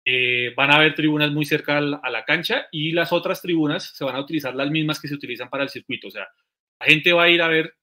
Eh, 0.03 0.51
van 0.57 0.71
a 0.71 0.77
haber 0.77 0.95
tribunas 0.95 1.31
muy 1.31 1.45
cerca 1.45 1.77
a 1.77 2.09
la 2.09 2.25
cancha 2.25 2.67
y 2.71 2.91
las 2.91 3.13
otras 3.13 3.41
tribunas 3.41 3.95
se 3.95 4.03
van 4.03 4.15
a 4.15 4.19
utilizar 4.19 4.55
las 4.55 4.71
mismas 4.71 4.99
que 4.99 5.07
se 5.07 5.13
utilizan 5.13 5.49
para 5.49 5.63
el 5.63 5.69
circuito. 5.69 6.07
O 6.07 6.11
sea, 6.11 6.27
la 6.79 6.85
gente 6.87 7.13
va 7.13 7.23
a 7.23 7.29
ir 7.29 7.41
a 7.41 7.47
ver 7.47 7.75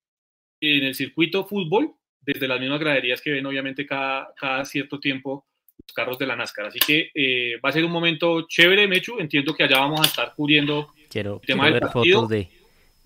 en 0.61 0.85
el 0.85 0.95
circuito 0.97 1.45
fútbol 1.45 1.95
desde 2.21 2.49
las 2.49 2.59
mismas 2.59 2.81
graderías 2.81 3.23
que 3.23 3.31
ven 3.31 3.47
obviamente 3.47 3.87
cada, 3.87 4.35
cada 4.35 4.65
cierto 4.65 4.99
tiempo 4.99 5.47
los 5.87 5.95
carros 5.95 6.19
de 6.19 6.27
la 6.27 6.35
NASCAR. 6.35 6.67
Así 6.67 6.81
que 6.81 7.11
eh, 7.15 7.61
va 7.65 7.69
a 7.69 7.73
ser 7.73 7.85
un 7.85 7.93
momento 7.93 8.47
chévere, 8.49 8.89
Mechu. 8.89 9.21
Entiendo 9.21 9.55
que 9.55 9.63
allá 9.63 9.79
vamos 9.79 10.01
a 10.01 10.07
estar 10.07 10.35
cubriendo 10.35 10.93
quiero, 11.09 11.39
el 11.41 11.47
tema 11.47 11.65
quiero 11.65 11.75
del 11.75 11.81
ver 11.81 11.93
partido. 11.93 12.17
fotos 12.23 12.31
de, 12.31 12.49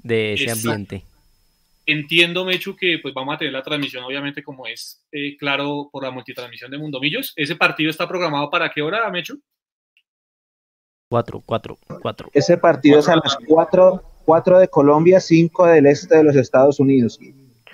de 0.03 0.35
ese 0.35 0.45
Exacto. 0.45 0.71
ambiente. 0.71 1.05
Entiendo, 1.85 2.45
Mechu, 2.45 2.77
que 2.77 2.99
pues 3.03 3.13
vamos 3.13 3.35
a 3.35 3.39
tener 3.39 3.53
la 3.53 3.63
transmisión, 3.63 4.05
obviamente, 4.05 4.43
como 4.43 4.67
es 4.67 5.05
eh, 5.11 5.37
claro 5.37 5.89
por 5.91 6.05
la 6.05 6.11
multitransmisión 6.11 6.71
de 6.71 6.79
Mundomillos. 6.79 7.33
¿Ese 7.35 7.57
partido 7.57 7.91
está 7.91 8.07
programado 8.07 8.49
para 8.51 8.71
qué 8.71 8.83
hora, 8.83 9.11
Mechu? 9.11 9.41
Cuatro, 11.09 11.43
cuatro, 11.45 11.77
cuatro. 12.01 12.31
Ese 12.33 12.57
partido 12.57 13.01
es 13.01 13.09
a 13.09 13.17
las 13.17 13.37
cuatro, 13.47 14.03
cuatro 14.25 14.59
de 14.59 14.69
Colombia, 14.69 15.21
cinco 15.21 15.67
del 15.67 15.87
este 15.87 16.17
de 16.17 16.25
los 16.25 16.37
Estados 16.37 16.79
Unidos. 16.81 17.19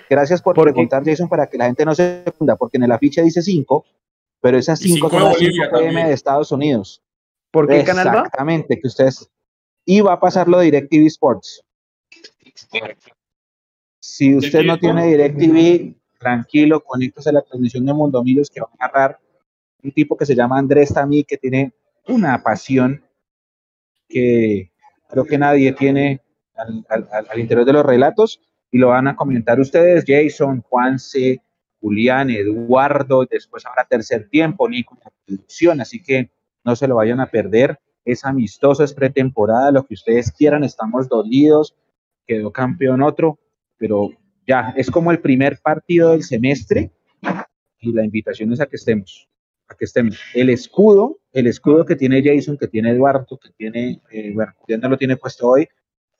Gracias 0.09 0.41
por, 0.41 0.55
por 0.55 0.65
preguntar, 0.65 1.03
Jason, 1.05 1.29
para 1.29 1.47
que 1.47 1.57
la 1.57 1.65
gente 1.67 1.85
no 1.85 1.93
se 1.93 2.23
funda, 2.37 2.55
porque 2.55 2.77
en 2.77 2.83
el 2.83 2.91
afiche 2.91 3.21
dice 3.21 3.43
cinco, 3.43 3.85
pero 4.41 4.57
esas 4.57 4.79
cinco 4.79 5.09
son 5.09 5.23
las 5.23 5.37
5 5.37 5.65
pm 5.71 6.07
de 6.07 6.13
Estados 6.13 6.51
Unidos. 6.51 7.01
¿Por 7.51 7.67
qué 7.67 7.83
canal 7.83 8.07
va? 8.07 8.11
Exactamente, 8.19 8.79
que 8.79 8.87
ustedes... 8.87 9.29
Y 9.85 10.01
va 10.01 10.13
a 10.13 10.19
pasarlo 10.19 10.59
DirecTV 10.59 11.07
Sports. 11.07 11.63
Si 13.99 14.35
usted 14.35 14.63
no 14.63 14.77
tiene 14.77 15.07
DirecTV, 15.07 15.95
tranquilo, 16.19 16.81
conéctese 16.83 17.29
a 17.29 17.33
la 17.33 17.41
transmisión 17.41 17.85
de 17.85 17.93
Mundomillos 17.93 18.49
que 18.49 18.61
va 18.61 18.69
a 18.77 18.85
agarrar 18.85 19.19
un 19.83 19.91
tipo 19.91 20.17
que 20.17 20.25
se 20.25 20.35
llama 20.35 20.57
Andrés 20.57 20.93
Tamí, 20.93 21.23
que 21.23 21.37
tiene 21.37 21.73
una 22.07 22.41
pasión 22.43 23.03
que 24.07 24.71
creo 25.07 25.25
que 25.25 25.37
nadie 25.37 25.71
tiene 25.73 26.21
al, 26.55 26.85
al, 26.89 27.27
al, 27.29 27.39
interior 27.39 27.65
de 27.65 27.73
los 27.73 27.85
relatos. 27.85 28.41
y 28.71 28.77
lo 28.77 28.89
van 28.89 29.07
a 29.07 29.15
comentar 29.15 29.59
ustedes, 29.59 30.03
Jason, 30.05 30.61
Juanse, 30.61 31.41
Julián, 31.81 32.29
Eduardo, 32.29 33.25
después 33.25 33.65
habrá 33.65 33.85
tercer 33.85 34.29
tiempo, 34.29 34.67
Nico, 34.69 34.97
la 35.03 35.11
producción, 35.25 35.81
así 35.81 36.03
que 36.03 36.29
no 36.63 36.75
se 36.75 36.87
lo 36.87 36.95
vayan 36.95 37.19
a 37.19 37.27
perder. 37.27 37.79
Es 38.05 38.25
amistoso, 38.25 38.83
es 38.83 38.93
pretemporada, 38.93 39.71
lo 39.71 39.85
que 39.85 39.93
ustedes 39.93 40.31
quieran, 40.31 40.63
estamos 40.63 41.07
dolidos, 41.07 41.75
quedó 42.29 42.51
campeón 42.51 43.01
otro, 43.01 43.39
pero 43.75 44.11
ya, 44.45 44.71
es 44.77 44.91
como 44.91 45.11
el 45.11 45.19
primer 45.19 45.57
partido 45.63 46.11
del 46.11 46.21
semestre 46.21 46.91
y 47.79 47.91
la 47.91 48.05
invitación 48.05 48.53
es 48.53 48.61
a 48.61 48.67
que 48.67 48.75
estemos, 48.75 49.27
a 49.67 49.75
que 49.75 49.85
estemos. 49.85 50.21
El 50.35 50.51
escudo, 50.51 51.17
el 51.31 51.47
escudo 51.47 51.85
que 51.85 51.95
tiene 51.95 52.21
Jason, 52.23 52.55
que 52.55 52.67
tiene 52.67 52.91
Eduardo, 52.91 53.39
que 53.39 53.49
tiene, 53.57 53.99
eh, 54.11 54.31
bueno, 54.31 54.53
ya 54.67 54.77
no 54.77 54.89
lo 54.89 54.97
tiene 54.99 55.17
puesto 55.17 55.47
hoy, 55.47 55.67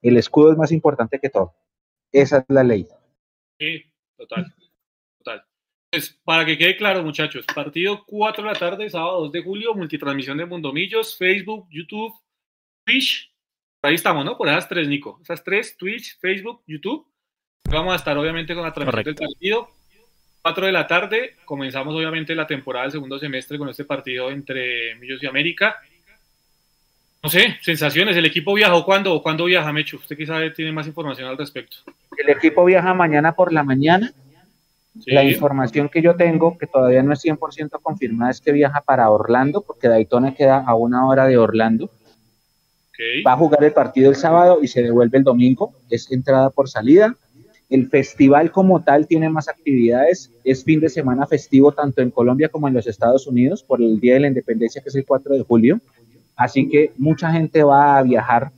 el 0.02 0.18
escudo 0.18 0.52
es 0.52 0.58
más 0.58 0.72
importante 0.72 1.20
que 1.20 1.30
todo. 1.30 1.54
Esa 2.12 2.40
es 2.40 2.46
la 2.48 2.64
ley. 2.64 2.88
Sí, 3.60 3.84
total, 4.18 4.52
total. 5.20 5.44
Pues 5.92 6.20
para 6.24 6.44
que 6.44 6.58
quede 6.58 6.76
claro, 6.76 7.04
muchachos, 7.04 7.46
partido 7.54 8.04
4 8.08 8.44
de 8.44 8.52
la 8.52 8.58
tarde, 8.58 8.90
sábado 8.90 9.22
2 9.26 9.32
de 9.32 9.44
julio, 9.44 9.76
multitransmisión 9.76 10.40
de 10.40 10.48
Mundomillos, 10.48 11.16
Facebook, 11.16 11.68
YouTube, 11.70 12.16
Twitch. 12.84 13.32
Ahí 13.82 13.96
estamos, 13.96 14.26
¿no? 14.26 14.38
Por 14.38 14.50
esas 14.50 14.68
tres, 14.68 14.88
Nico. 14.88 15.20
Esas 15.22 15.44
tres, 15.44 15.78
Twitch, 15.78 16.20
Facebook, 16.20 16.62
YouTube. 16.68 17.08
Vamos 17.72 17.94
a 17.94 17.96
estar 17.96 18.18
obviamente 18.18 18.54
con 18.54 18.64
la 18.64 18.74
transmisión 18.74 19.16
del 19.16 19.16
partido. 19.16 19.70
4 20.42 20.66
de 20.66 20.72
la 20.72 20.88
tarde, 20.88 21.36
comenzamos 21.46 21.94
obviamente 21.94 22.34
la 22.34 22.48
temporada 22.48 22.84
del 22.84 22.94
segundo 22.94 23.20
semestre 23.20 23.58
con 23.58 23.70
este 23.70 23.84
partido 23.84 24.32
entre 24.32 24.96
Millos 24.96 25.22
y 25.22 25.28
América. 25.28 25.78
No 27.22 27.30
sé, 27.30 27.58
sensaciones. 27.62 28.16
¿El 28.16 28.26
equipo 28.26 28.54
viajó 28.54 28.86
cuándo 28.86 29.14
o 29.14 29.22
cuándo 29.22 29.46
viaja, 29.46 29.72
Mechu? 29.74 29.98
Usted 29.98 30.18
quizá 30.18 30.40
tiene 30.54 30.72
más 30.72 30.88
información 30.88 31.28
al 31.28 31.38
respecto. 31.38 31.78
El 32.18 32.30
equipo 32.30 32.64
viaja 32.64 32.94
mañana 32.94 33.34
por 33.34 33.52
la 33.52 33.64
mañana. 33.64 34.12
Sí. 35.04 35.12
La 35.12 35.24
información 35.24 35.90
que 35.90 36.02
yo 36.02 36.16
tengo, 36.16 36.58
que 36.58 36.68
todavía 36.68 37.04
no 37.04 37.14
es 37.14 37.24
100% 37.24 37.82
confirmada, 37.82 38.32
es 38.32 38.42
que 38.42 38.52
viaja 38.52 38.82
para 38.82 39.10
Orlando, 39.10 39.62
porque 39.62 39.88
Daytona 39.88 40.34
queda 40.34 40.64
a 40.66 40.76
una 40.76 41.08
hora 41.08 41.26
de 41.26 41.38
Orlando. 41.38 41.92
Va 43.26 43.34
a 43.34 43.38
jugar 43.38 43.64
el 43.64 43.72
partido 43.72 44.10
el 44.10 44.16
sábado 44.16 44.60
y 44.62 44.68
se 44.68 44.82
devuelve 44.82 45.18
el 45.18 45.24
domingo. 45.24 45.74
Es 45.90 46.12
entrada 46.12 46.50
por 46.50 46.70
salida. 46.70 47.16
El 47.70 47.88
festival 47.88 48.52
como 48.52 48.84
tal 48.84 49.08
tiene 49.08 49.30
más 49.30 49.48
actividades. 49.48 50.32
Es 50.44 50.64
fin 50.64 50.80
de 50.80 50.90
semana 50.90 51.28
festivo 51.28 51.72
tanto 51.72 52.02
en 52.02 52.12
Colombia 52.12 52.50
como 52.50 52.68
en 52.68 52.74
los 52.74 52.88
Estados 52.88 53.28
Unidos 53.28 53.64
por 53.64 53.82
el 53.82 54.00
Día 54.00 54.16
de 54.16 54.22
la 54.22 54.28
Independencia, 54.28 54.82
que 54.82 54.90
es 54.90 54.96
el 54.96 55.06
4 55.06 55.36
de 55.36 55.44
julio. 55.44 55.80
Así 56.36 56.68
que 56.70 56.92
mucha 56.98 57.32
gente 57.32 57.64
va 57.64 57.98
a 57.98 58.04
viajar 58.04 58.52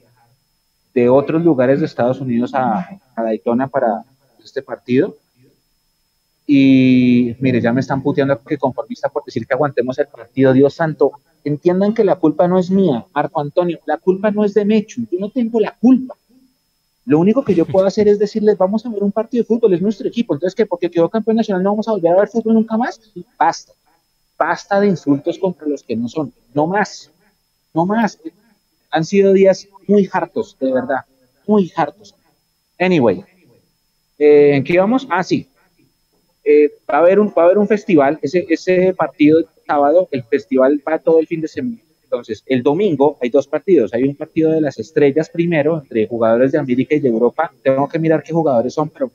de 0.93 1.09
otros 1.09 1.43
lugares 1.43 1.79
de 1.79 1.85
Estados 1.85 2.19
Unidos 2.19 2.53
a, 2.53 2.99
a 3.15 3.23
Daytona 3.23 3.67
para 3.67 4.03
este 4.43 4.61
partido. 4.61 5.15
Y 6.47 7.35
mire, 7.39 7.61
ya 7.61 7.71
me 7.71 7.81
están 7.81 8.01
puteando 8.01 8.41
que 8.43 8.57
conformista 8.57 9.09
por 9.09 9.23
decir 9.23 9.45
que 9.45 9.53
aguantemos 9.53 9.97
el 9.99 10.07
partido. 10.07 10.53
Dios 10.53 10.73
santo, 10.73 11.11
entiendan 11.43 11.93
que 11.93 12.03
la 12.03 12.15
culpa 12.15 12.47
no 12.47 12.59
es 12.59 12.69
mía, 12.69 13.05
Marco 13.13 13.41
Antonio, 13.41 13.79
la 13.85 13.97
culpa 13.97 14.31
no 14.31 14.43
es 14.43 14.53
de 14.53 14.65
Mechu, 14.65 15.01
yo 15.11 15.19
no 15.19 15.29
tengo 15.29 15.59
la 15.59 15.75
culpa. 15.79 16.15
Lo 17.05 17.19
único 17.19 17.43
que 17.43 17.55
yo 17.55 17.65
puedo 17.65 17.87
hacer 17.87 18.07
es 18.07 18.19
decirles, 18.19 18.57
vamos 18.57 18.85
a 18.85 18.89
ver 18.89 19.03
un 19.03 19.11
partido 19.11 19.43
de 19.43 19.47
fútbol, 19.47 19.73
es 19.73 19.81
nuestro 19.81 20.07
equipo. 20.07 20.33
Entonces, 20.33 20.55
que 20.55 20.65
porque 20.65 20.89
quedó 20.89 21.09
campeón 21.09 21.37
nacional 21.37 21.63
no 21.63 21.71
vamos 21.71 21.87
a 21.87 21.91
volver 21.91 22.11
a 22.11 22.17
ver 22.17 22.27
fútbol 22.27 22.53
nunca 22.53 22.77
más. 22.77 23.01
Basta. 23.37 23.73
Basta 24.37 24.79
de 24.79 24.87
insultos 24.87 25.39
contra 25.39 25.67
los 25.67 25.83
que 25.83 25.95
no 25.95 26.07
son. 26.07 26.31
No 26.53 26.67
más. 26.67 27.11
No 27.73 27.85
más. 27.85 28.19
Han 28.91 29.03
sido 29.03 29.33
días 29.33 29.67
muy 29.87 30.07
hartos, 30.11 30.55
de 30.59 30.71
verdad. 30.71 30.99
Muy 31.47 31.71
hartos. 31.75 32.13
Anyway. 32.79 33.25
Eh, 34.19 34.55
¿En 34.55 34.63
qué 34.63 34.73
íbamos? 34.73 35.07
Ah, 35.09 35.23
sí. 35.23 35.47
Eh, 36.43 36.71
va, 36.89 36.95
a 36.95 36.99
haber 36.99 37.19
un, 37.19 37.27
va 37.29 37.43
a 37.43 37.45
haber 37.45 37.57
un 37.57 37.67
festival. 37.67 38.19
Ese, 38.21 38.45
ese 38.49 38.93
partido 38.93 39.43
sábado, 39.65 40.07
el 40.11 40.23
festival 40.23 40.81
va 40.87 40.99
todo 40.99 41.19
el 41.19 41.27
fin 41.27 41.41
de 41.41 41.47
semana. 41.47 41.77
Entonces, 42.11 42.43
el 42.45 42.61
domingo 42.61 43.17
hay 43.21 43.29
dos 43.29 43.47
partidos. 43.47 43.93
Hay 43.93 44.03
un 44.03 44.15
partido 44.15 44.51
de 44.51 44.59
las 44.59 44.77
estrellas 44.77 45.29
primero, 45.29 45.79
entre 45.79 46.07
jugadores 46.07 46.51
de 46.51 46.57
América 46.57 46.93
y 46.95 46.99
de 46.99 47.07
Europa. 47.07 47.53
Tengo 47.63 47.87
que 47.87 47.99
mirar 47.99 48.21
qué 48.21 48.33
jugadores 48.33 48.73
son, 48.73 48.89
pero 48.89 49.09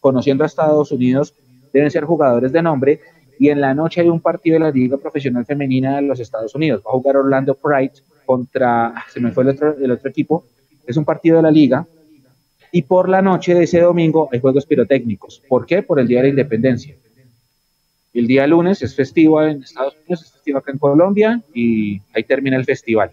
conociendo 0.00 0.42
a 0.42 0.48
Estados 0.48 0.90
Unidos, 0.90 1.34
deben 1.72 1.90
ser 1.90 2.04
jugadores 2.04 2.50
de 2.50 2.60
nombre. 2.60 3.00
Y 3.38 3.50
en 3.50 3.60
la 3.60 3.74
noche 3.74 4.00
hay 4.00 4.08
un 4.08 4.20
partido 4.20 4.54
de 4.54 4.60
la 4.60 4.70
Liga 4.72 4.96
Profesional 4.96 5.46
Femenina 5.46 5.96
de 5.96 6.02
los 6.02 6.18
Estados 6.18 6.52
Unidos. 6.56 6.82
Va 6.84 6.90
a 6.90 6.94
jugar 6.94 7.16
Orlando 7.16 7.54
Pride 7.54 7.92
contra, 8.26 8.92
se 9.12 9.20
me 9.20 9.30
fue 9.30 9.44
el 9.44 9.50
otro, 9.50 9.76
el 9.78 9.90
otro 9.92 10.10
equipo. 10.10 10.44
Es 10.84 10.96
un 10.96 11.04
partido 11.04 11.36
de 11.36 11.42
la 11.42 11.50
Liga. 11.52 11.86
Y 12.74 12.82
por 12.82 13.08
la 13.08 13.20
noche 13.20 13.54
de 13.54 13.64
ese 13.64 13.80
domingo 13.80 14.30
hay 14.32 14.40
juegos 14.40 14.64
pirotécnicos. 14.66 15.42
¿Por 15.46 15.66
qué? 15.66 15.82
Por 15.82 16.00
el 16.00 16.08
Día 16.08 16.18
de 16.18 16.24
la 16.24 16.30
Independencia. 16.30 16.96
El 18.14 18.26
día 18.26 18.46
lunes 18.46 18.82
es 18.82 18.94
festivo 18.94 19.42
en 19.42 19.62
Estados 19.62 19.94
Unidos, 19.94 20.22
es 20.22 20.32
festivo 20.32 20.58
acá 20.58 20.72
en 20.72 20.78
Colombia 20.78 21.42
y 21.54 22.00
ahí 22.14 22.24
termina 22.24 22.56
el 22.56 22.64
festival. 22.64 23.10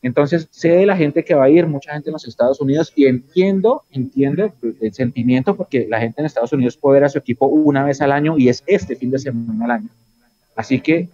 Entonces, 0.00 0.48
sé 0.50 0.68
de 0.68 0.86
la 0.86 0.96
gente 0.96 1.24
que 1.24 1.34
va 1.34 1.44
a 1.44 1.50
ir, 1.50 1.66
mucha 1.66 1.92
gente 1.92 2.10
en 2.10 2.12
los 2.12 2.26
Estados 2.28 2.60
Unidos 2.60 2.92
y 2.94 3.06
entiendo, 3.06 3.84
entiendo 3.90 4.52
el 4.80 4.92
sentimiento 4.92 5.56
porque 5.56 5.86
la 5.88 5.98
gente 5.98 6.20
en 6.20 6.26
Estados 6.26 6.52
Unidos 6.52 6.76
puede 6.76 7.00
ver 7.00 7.04
a 7.04 7.08
su 7.08 7.18
equipo 7.18 7.46
una 7.46 7.84
vez 7.84 8.02
al 8.02 8.12
año 8.12 8.36
y 8.38 8.50
es 8.50 8.62
este 8.66 8.96
fin 8.96 9.10
de 9.10 9.18
semana 9.18 9.64
al 9.64 9.70
año. 9.70 9.88
Así 10.56 10.80
que 10.80 11.08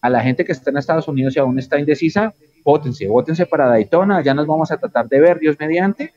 a 0.00 0.10
la 0.10 0.22
gente 0.22 0.44
que 0.44 0.52
está 0.52 0.70
en 0.70 0.76
Estados 0.76 1.08
Unidos 1.08 1.34
y 1.36 1.40
aún 1.40 1.58
está 1.58 1.78
indecisa, 1.78 2.32
votense, 2.64 3.08
votense 3.08 3.46
para 3.46 3.66
Daytona, 3.66 4.22
ya 4.22 4.32
nos 4.32 4.46
vamos 4.46 4.70
a 4.70 4.76
tratar 4.76 5.08
de 5.08 5.20
ver, 5.20 5.40
Dios 5.40 5.56
mediante, 5.58 6.12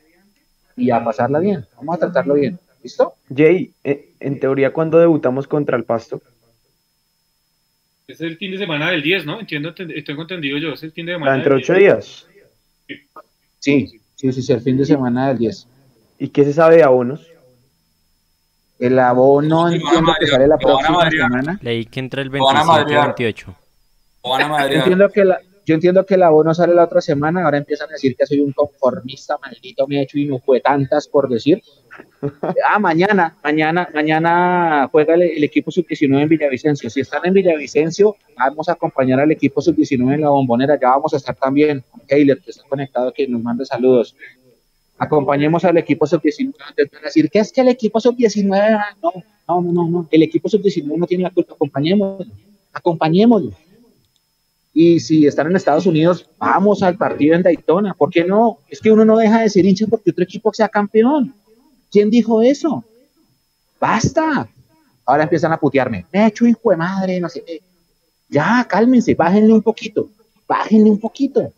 y 0.76 0.90
a 0.90 1.02
pasarla 1.02 1.38
bien, 1.38 1.64
vamos 1.76 1.96
a 1.96 1.98
tratarlo 1.98 2.34
bien. 2.34 2.58
¿Listo? 2.82 3.14
Jay, 3.34 3.72
en 3.82 4.40
teoría, 4.40 4.72
¿cuándo 4.72 4.98
debutamos 4.98 5.46
contra 5.46 5.76
el 5.76 5.84
Pasto? 5.84 6.20
Es 8.06 8.20
el 8.20 8.36
fin 8.36 8.52
de 8.52 8.58
semana 8.58 8.90
del 8.90 9.02
10, 9.02 9.24
¿no? 9.24 9.40
Entiendo, 9.40 9.72
tengo 9.74 10.22
entendido 10.22 10.58
yo, 10.58 10.72
es 10.74 10.82
el 10.82 10.92
fin 10.92 11.06
de 11.06 11.14
semana. 11.14 11.36
¿Entre 11.36 11.54
ocho 11.54 11.72
días? 11.72 12.26
Sí, 13.58 14.00
sí, 14.14 14.32
sí, 14.32 14.42
sí, 14.42 14.52
el 14.52 14.60
fin 14.60 14.76
de 14.76 14.84
semana 14.84 15.28
del 15.28 15.38
10. 15.38 15.66
¿Y 16.18 16.28
qué 16.28 16.44
se 16.44 16.52
sabe 16.52 16.76
de 16.76 16.82
abonos? 16.82 17.26
El 18.78 18.98
abono 18.98 19.70
entiendo 19.70 20.12
que 20.20 20.26
sale 20.26 20.46
la 20.46 20.58
próxima 20.58 21.10
semana. 21.10 21.58
Leí 21.62 21.86
que 21.86 22.00
entra 22.00 22.20
el 22.20 22.28
27 22.28 22.92
y 22.92 22.96
28. 22.96 23.54
Yo 24.24 24.66
entiendo 24.68 25.08
que 25.08 25.24
la, 25.24 25.40
yo 25.66 25.74
entiendo 25.74 26.04
que 26.04 26.14
el 26.14 26.22
abono 26.22 26.52
sale 26.52 26.74
la 26.74 26.84
otra 26.84 27.00
semana, 27.00 27.44
ahora 27.44 27.58
empiezan 27.58 27.88
a 27.88 27.92
decir 27.92 28.16
que 28.16 28.26
soy 28.26 28.40
un 28.40 28.52
conformista, 28.52 29.38
maldito 29.40 29.86
me 29.86 29.98
he 29.98 30.02
hecho 30.02 30.18
y 30.18 30.26
no 30.26 30.38
fue 30.38 30.60
tantas 30.60 31.08
por 31.08 31.28
decir. 31.28 31.62
Ah, 32.68 32.78
mañana, 32.78 33.36
mañana, 33.44 33.88
mañana 33.94 34.88
juega 34.90 35.14
el, 35.14 35.22
el 35.22 35.44
equipo 35.44 35.70
sub-19 35.70 36.22
en 36.22 36.28
Villavicencio. 36.28 36.88
Si 36.90 37.00
están 37.00 37.20
en 37.24 37.34
Villavicencio, 37.34 38.16
vamos 38.36 38.68
a 38.68 38.72
acompañar 38.72 39.20
al 39.20 39.30
equipo 39.30 39.60
sub-19 39.60 40.14
en 40.14 40.20
la 40.22 40.30
bombonera, 40.30 40.78
ya 40.80 40.88
vamos 40.88 41.12
a 41.14 41.18
estar 41.18 41.36
también. 41.36 41.84
Keiler, 42.08 42.40
que 42.40 42.50
está 42.50 42.64
conectado, 42.66 43.12
que 43.12 43.28
nos 43.28 43.42
manda 43.42 43.64
saludos. 43.64 44.16
Acompañemos 44.98 45.64
al 45.64 45.76
equipo 45.76 46.06
sub-19. 46.06 46.54
decir 47.02 47.30
que 47.30 47.40
es 47.40 47.52
que 47.52 47.60
el 47.60 47.68
equipo 47.68 48.00
sub-19, 48.00 48.84
no, 49.02 49.12
no, 49.48 49.72
no, 49.72 49.88
no, 49.88 50.08
el 50.10 50.22
equipo 50.22 50.48
sub-19 50.48 50.96
no 50.96 51.06
tiene 51.06 51.24
la 51.24 51.30
culpa, 51.30 51.54
acompañémoslo, 51.54 52.32
acompañémoslo. 52.72 53.52
Y 54.76 54.98
si 54.98 55.24
están 55.24 55.46
en 55.46 55.56
Estados 55.56 55.86
Unidos, 55.86 56.28
vamos 56.36 56.82
al 56.82 56.96
partido 56.96 57.36
en 57.36 57.42
Daytona. 57.42 57.94
¿Por 57.94 58.10
qué 58.10 58.24
no? 58.24 58.58
Es 58.68 58.80
que 58.80 58.90
uno 58.90 59.04
no 59.04 59.16
deja 59.16 59.40
de 59.40 59.48
ser 59.48 59.64
hincha 59.64 59.86
porque 59.86 60.10
otro 60.10 60.24
equipo 60.24 60.52
sea 60.52 60.68
campeón. 60.68 61.32
¿Quién 61.92 62.10
dijo 62.10 62.42
eso? 62.42 62.84
Basta. 63.78 64.48
Ahora 65.06 65.22
empiezan 65.22 65.52
a 65.52 65.60
putearme. 65.60 66.06
Me 66.12 66.24
he 66.24 66.26
hecho 66.26 66.44
hijo 66.44 66.70
de 66.70 66.76
madre, 66.76 67.20
no 67.20 67.28
sé. 67.28 67.62
Ya, 68.28 68.66
cálmense, 68.68 69.14
bájenle 69.14 69.52
un 69.52 69.62
poquito. 69.62 70.10
Bájenle 70.48 70.90
un 70.90 70.98
poquito. 70.98 71.52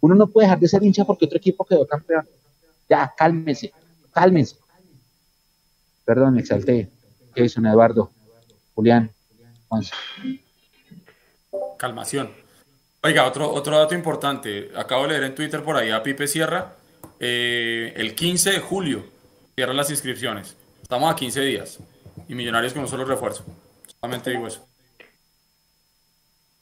Uno 0.00 0.14
no 0.14 0.28
puede 0.28 0.46
dejar 0.46 0.60
de 0.60 0.68
ser 0.68 0.84
hincha 0.84 1.04
porque 1.04 1.24
otro 1.24 1.38
equipo 1.38 1.64
quedó 1.64 1.84
campeón. 1.88 2.24
Ya, 2.88 3.12
cálmense, 3.16 3.72
cálmense. 4.12 4.54
Perdón, 6.04 6.34
me 6.34 6.40
exalté. 6.40 6.88
Jason, 7.34 7.66
Eduardo, 7.66 8.10
Julián, 8.74 9.10
Juanza. 9.68 9.94
Calmación. 11.76 12.39
Oiga, 13.02 13.26
otro, 13.26 13.50
otro 13.50 13.78
dato 13.78 13.94
importante. 13.94 14.70
Acabo 14.76 15.04
de 15.04 15.10
leer 15.10 15.24
en 15.24 15.34
Twitter 15.34 15.62
por 15.62 15.76
ahí 15.76 15.90
a 15.90 16.02
Pipe 16.02 16.26
Sierra. 16.26 16.74
Eh, 17.18 17.94
el 17.96 18.14
15 18.14 18.50
de 18.50 18.58
julio 18.58 19.04
cierran 19.54 19.76
las 19.76 19.90
inscripciones. 19.90 20.56
Estamos 20.82 21.10
a 21.10 21.16
15 21.16 21.40
días. 21.40 21.78
Y 22.28 22.34
Millonarios 22.34 22.74
con 22.74 22.82
un 22.82 22.88
solo 22.88 23.06
refuerzo. 23.06 23.44
Solamente 24.00 24.30
digo 24.30 24.46
eso. 24.46 24.66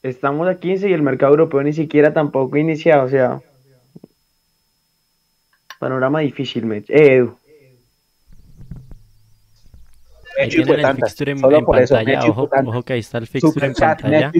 Estamos 0.01 0.47
a 0.47 0.57
15 0.59 0.89
y 0.89 0.93
el 0.93 1.01
mercado 1.01 1.33
europeo 1.33 1.61
ni 1.61 1.73
siquiera 1.73 2.13
tampoco 2.13 2.55
iniciado. 2.55 3.03
O 3.03 3.09
sea, 3.09 3.41
panorama 5.77 6.21
difícil, 6.21 6.65
Mech. 6.65 6.89
Eh, 6.89 7.15
Edu. 7.15 7.37
Ahí 10.39 10.47
tienen 10.47 10.85
el 10.85 10.95
fixture 10.95 11.31
en, 11.33 11.37
en 11.37 11.65
pantalla. 11.65 12.23
Ojo, 12.23 12.49
ojo, 12.65 12.83
que 12.83 12.93
ahí 12.93 12.99
está 12.99 13.17
el 13.17 13.27
fixture 13.27 13.67
en 13.67 13.73
pantalla. 13.73 14.31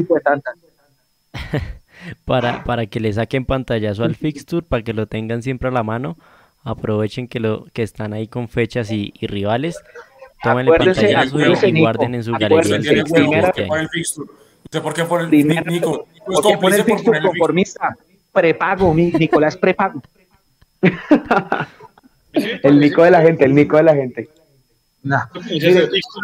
para, 2.25 2.63
para 2.63 2.85
que 2.85 2.99
le 2.99 3.13
saquen 3.13 3.45
pantallazo 3.45 4.03
al 4.03 4.15
fixture, 4.15 4.65
para 4.67 4.83
que 4.83 4.93
lo 4.93 5.07
tengan 5.07 5.41
siempre 5.41 5.69
a 5.69 5.71
la 5.71 5.83
mano. 5.83 6.17
aprovechen 6.63 7.27
que 7.27 7.39
lo 7.39 7.65
que 7.73 7.83
están 7.83 8.13
ahí 8.13 8.27
con 8.27 8.49
fechas 8.49 8.91
y, 8.91 9.13
rivales. 9.21 9.79
Tomen 10.43 10.67
el 10.67 10.73
pantallazo 10.75 11.67
y, 11.67 11.79
guarden 11.79 12.15
en 12.15 12.23
su 12.23 12.31
galería 12.33 12.77
el 12.77 13.03
¿Usted 14.63 14.81
por 14.81 14.93
qué 14.93 15.03
pone 15.03 15.23
el 15.23 15.65
Nico? 15.65 16.07
¿Por 16.25 16.47
qué 16.47 16.57
pone 16.57 16.75
el 16.75 16.83
fixture 16.83 17.21
conformista? 17.21 17.95
Prepago, 18.31 18.93
Nicolás 18.93 19.57
prepago. 19.57 20.01
el 22.63 22.79
Nico 22.79 23.03
de 23.03 23.11
la 23.11 23.21
gente, 23.21 23.45
el 23.45 23.55
Nico 23.55 23.77
de 23.77 23.83
la 23.83 23.95
gente. 23.95 24.29
No. 25.01 25.17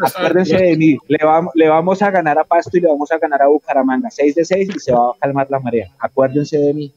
acuérdense 0.05 0.57
de 0.57 0.75
mí, 0.75 0.97
le 1.07 1.17
vamos, 1.23 1.53
le 1.55 1.69
vamos 1.69 2.01
a 2.01 2.11
ganar 2.11 2.37
a 2.37 2.43
Pasto 2.43 2.77
y 2.77 2.81
le 2.81 2.89
vamos 2.89 3.09
a 3.11 3.17
ganar 3.17 3.41
a 3.41 3.47
Bucaramanga, 3.47 4.09
6 4.09 4.35
de 4.35 4.45
6 4.45 4.69
y 4.75 4.79
se 4.79 4.91
va 4.91 5.11
a 5.11 5.13
calmar 5.19 5.47
la 5.49 5.59
marea. 5.59 5.91
Acuérdense 5.99 6.57
de 6.57 6.73
mí. 6.73 6.93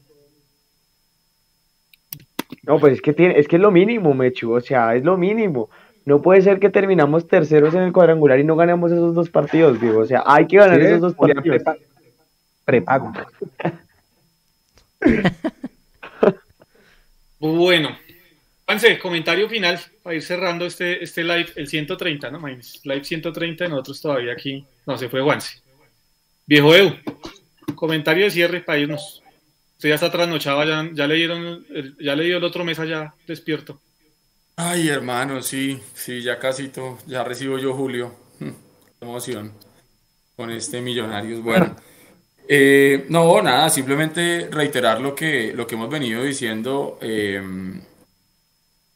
No, 2.63 2.79
pues 2.79 2.93
es 2.93 3.01
que 3.01 3.13
tiene, 3.13 3.39
es 3.39 3.47
que 3.47 3.55
es 3.55 3.61
lo 3.61 3.71
mínimo, 3.71 4.13
Mechu, 4.13 4.51
o 4.51 4.61
sea, 4.61 4.95
es 4.95 5.03
lo 5.03 5.17
mínimo. 5.17 5.69
No 6.05 6.21
puede 6.21 6.41
ser 6.41 6.59
que 6.59 6.69
terminamos 6.69 7.27
terceros 7.27 7.73
en 7.73 7.81
el 7.81 7.93
cuadrangular 7.93 8.39
y 8.39 8.43
no 8.43 8.55
ganemos 8.55 8.91
esos 8.91 9.13
dos 9.13 9.29
partidos, 9.29 9.79
digo. 9.79 9.99
O 9.99 10.05
sea, 10.05 10.23
hay 10.25 10.47
que 10.47 10.57
ganar 10.57 10.79
esos 10.81 11.01
dos 11.01 11.13
partidos. 11.13 11.61
prepago. 12.65 13.13
bueno, 17.39 17.89
Juanse, 18.69 18.99
comentario 18.99 19.49
final 19.49 19.79
para 20.03 20.15
ir 20.15 20.21
cerrando 20.21 20.63
este, 20.67 21.03
este 21.03 21.23
live, 21.23 21.47
el 21.55 21.67
130, 21.67 22.29
¿no? 22.29 22.47
Live 22.47 23.03
130, 23.03 23.67
nosotros 23.67 23.99
todavía 23.99 24.33
aquí, 24.33 24.63
no, 24.85 24.95
se 24.95 25.09
fue 25.09 25.23
Juanse. 25.23 25.59
Viejo 26.45 26.75
Edu, 26.75 26.95
comentario 27.73 28.25
de 28.25 28.29
cierre 28.29 28.61
para 28.61 28.77
irnos. 28.77 29.23
Usted 29.73 29.89
ya 29.89 29.95
está 29.95 30.11
trasnochado, 30.11 30.63
ya, 30.93 31.07
le 31.07 31.15
dieron, 31.15 31.65
ya 31.99 32.15
le 32.15 32.25
dio 32.25 32.37
el 32.37 32.43
otro 32.43 32.63
mes 32.63 32.77
allá 32.77 33.11
despierto. 33.25 33.81
Ay, 34.55 34.89
hermano, 34.89 35.41
sí, 35.41 35.81
sí, 35.95 36.21
ya 36.21 36.37
casi 36.37 36.67
todo, 36.67 36.99
ya 37.07 37.23
recibo 37.23 37.57
yo 37.57 37.73
Julio. 37.73 38.13
Qué 38.37 38.53
emoción 39.01 39.51
con 40.35 40.51
este 40.51 40.79
Millonarios. 40.79 41.41
Bueno, 41.41 41.75
eh, 42.47 43.07
no, 43.09 43.41
nada, 43.41 43.67
simplemente 43.71 44.47
reiterar 44.51 45.01
lo 45.01 45.15
que, 45.15 45.53
lo 45.55 45.65
que 45.65 45.73
hemos 45.73 45.89
venido 45.89 46.21
diciendo. 46.21 46.99
Eh, 47.01 47.41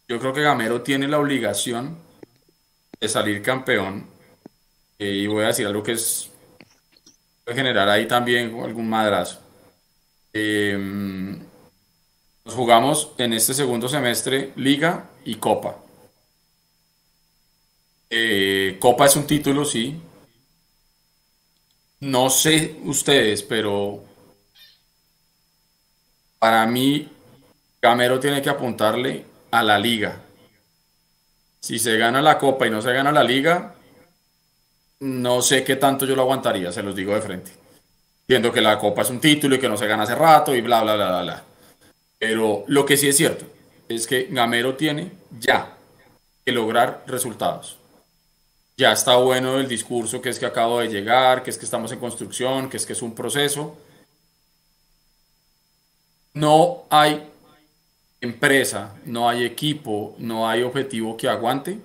yo 0.08 0.20
creo 0.20 0.34
que 0.34 0.42
Gamero 0.42 0.82
tiene 0.82 1.08
la 1.08 1.20
obligación 1.20 1.98
de 3.00 3.10
salir 3.10 3.42
campeón. 3.42 4.08
Eh, 5.00 5.10
y 5.10 5.28
voy 5.28 5.44
a 5.44 5.48
decir 5.48 5.66
algo 5.66 5.84
que 5.84 5.94
es 5.94 6.30
generar 7.48 7.90
ahí 7.90 8.08
también 8.08 8.58
algún 8.62 8.90
madrazo. 8.90 9.40
Eh, 10.32 10.78
nos 12.46 12.56
jugamos 12.56 13.12
en 13.18 13.34
este 13.34 13.54
segundo 13.54 13.88
semestre 13.88 14.52
Liga 14.56 15.10
y 15.26 15.36
Copa. 15.36 15.78
Eh, 18.10 18.78
Copa 18.80 19.06
es 19.06 19.16
un 19.16 19.26
título, 19.26 19.66
sí. 19.66 20.00
No 22.02 22.30
sé 22.30 22.80
ustedes, 22.84 23.44
pero 23.44 24.04
para 26.38 26.66
mí 26.66 27.10
Gamero 27.82 28.20
tiene 28.20 28.42
que 28.42 28.50
apuntarle 28.50 29.33
a 29.54 29.62
la 29.62 29.78
liga. 29.78 30.20
Si 31.60 31.78
se 31.78 31.96
gana 31.96 32.24
la 32.24 32.40
copa 32.40 32.66
y 32.66 32.72
no 32.72 32.82
se 32.82 32.92
gana 32.92 33.12
la 33.12 33.24
liga, 33.24 33.76
no 35.02 35.44
sé 35.44 35.64
qué 35.64 35.76
tanto 35.76 36.08
yo 36.08 36.16
lo 36.16 36.24
aguantaría, 36.24 36.72
se 36.72 36.82
los 36.82 36.96
digo 36.96 37.14
de 37.14 37.22
frente. 37.22 37.52
Viendo 38.28 38.52
que 38.52 38.62
la 38.62 38.80
copa 38.80 39.04
es 39.04 39.12
un 39.12 39.22
título 39.22 39.54
y 39.54 39.60
que 39.60 39.70
no 39.70 39.78
se 39.78 39.86
gana 39.86 40.04
hace 40.04 40.16
rato 40.16 40.56
y 40.56 40.62
bla, 40.62 40.82
bla, 40.82 40.96
bla, 40.96 41.08
bla, 41.08 41.22
bla. 41.22 41.44
Pero 42.18 42.64
lo 42.66 42.84
que 42.84 42.98
sí 42.98 43.08
es 43.08 43.16
cierto 43.16 43.46
es 43.88 44.08
que 44.08 44.28
Gamero 44.32 44.74
tiene 44.76 45.12
ya 45.40 45.78
que 46.44 46.52
lograr 46.52 47.04
resultados. 47.06 47.78
Ya 48.76 48.92
está 48.92 49.18
bueno 49.18 49.60
el 49.60 49.68
discurso 49.68 50.20
que 50.20 50.30
es 50.30 50.40
que 50.40 50.48
acabo 50.48 50.80
de 50.80 50.88
llegar, 50.88 51.44
que 51.44 51.52
es 51.52 51.60
que 51.60 51.66
estamos 51.66 51.92
en 51.92 52.00
construcción, 52.00 52.72
que 52.72 52.78
es 52.78 52.88
que 52.88 52.94
es 52.94 53.04
un 53.04 53.14
proceso. 53.14 53.78
No 56.34 56.86
hay 56.90 57.33
empresa, 58.24 58.96
no 59.04 59.28
hay 59.28 59.44
equipo, 59.44 60.16
no 60.18 60.48
hay 60.48 60.64
objetivo 60.64 61.18
que 61.18 61.28
aguante 61.28 61.78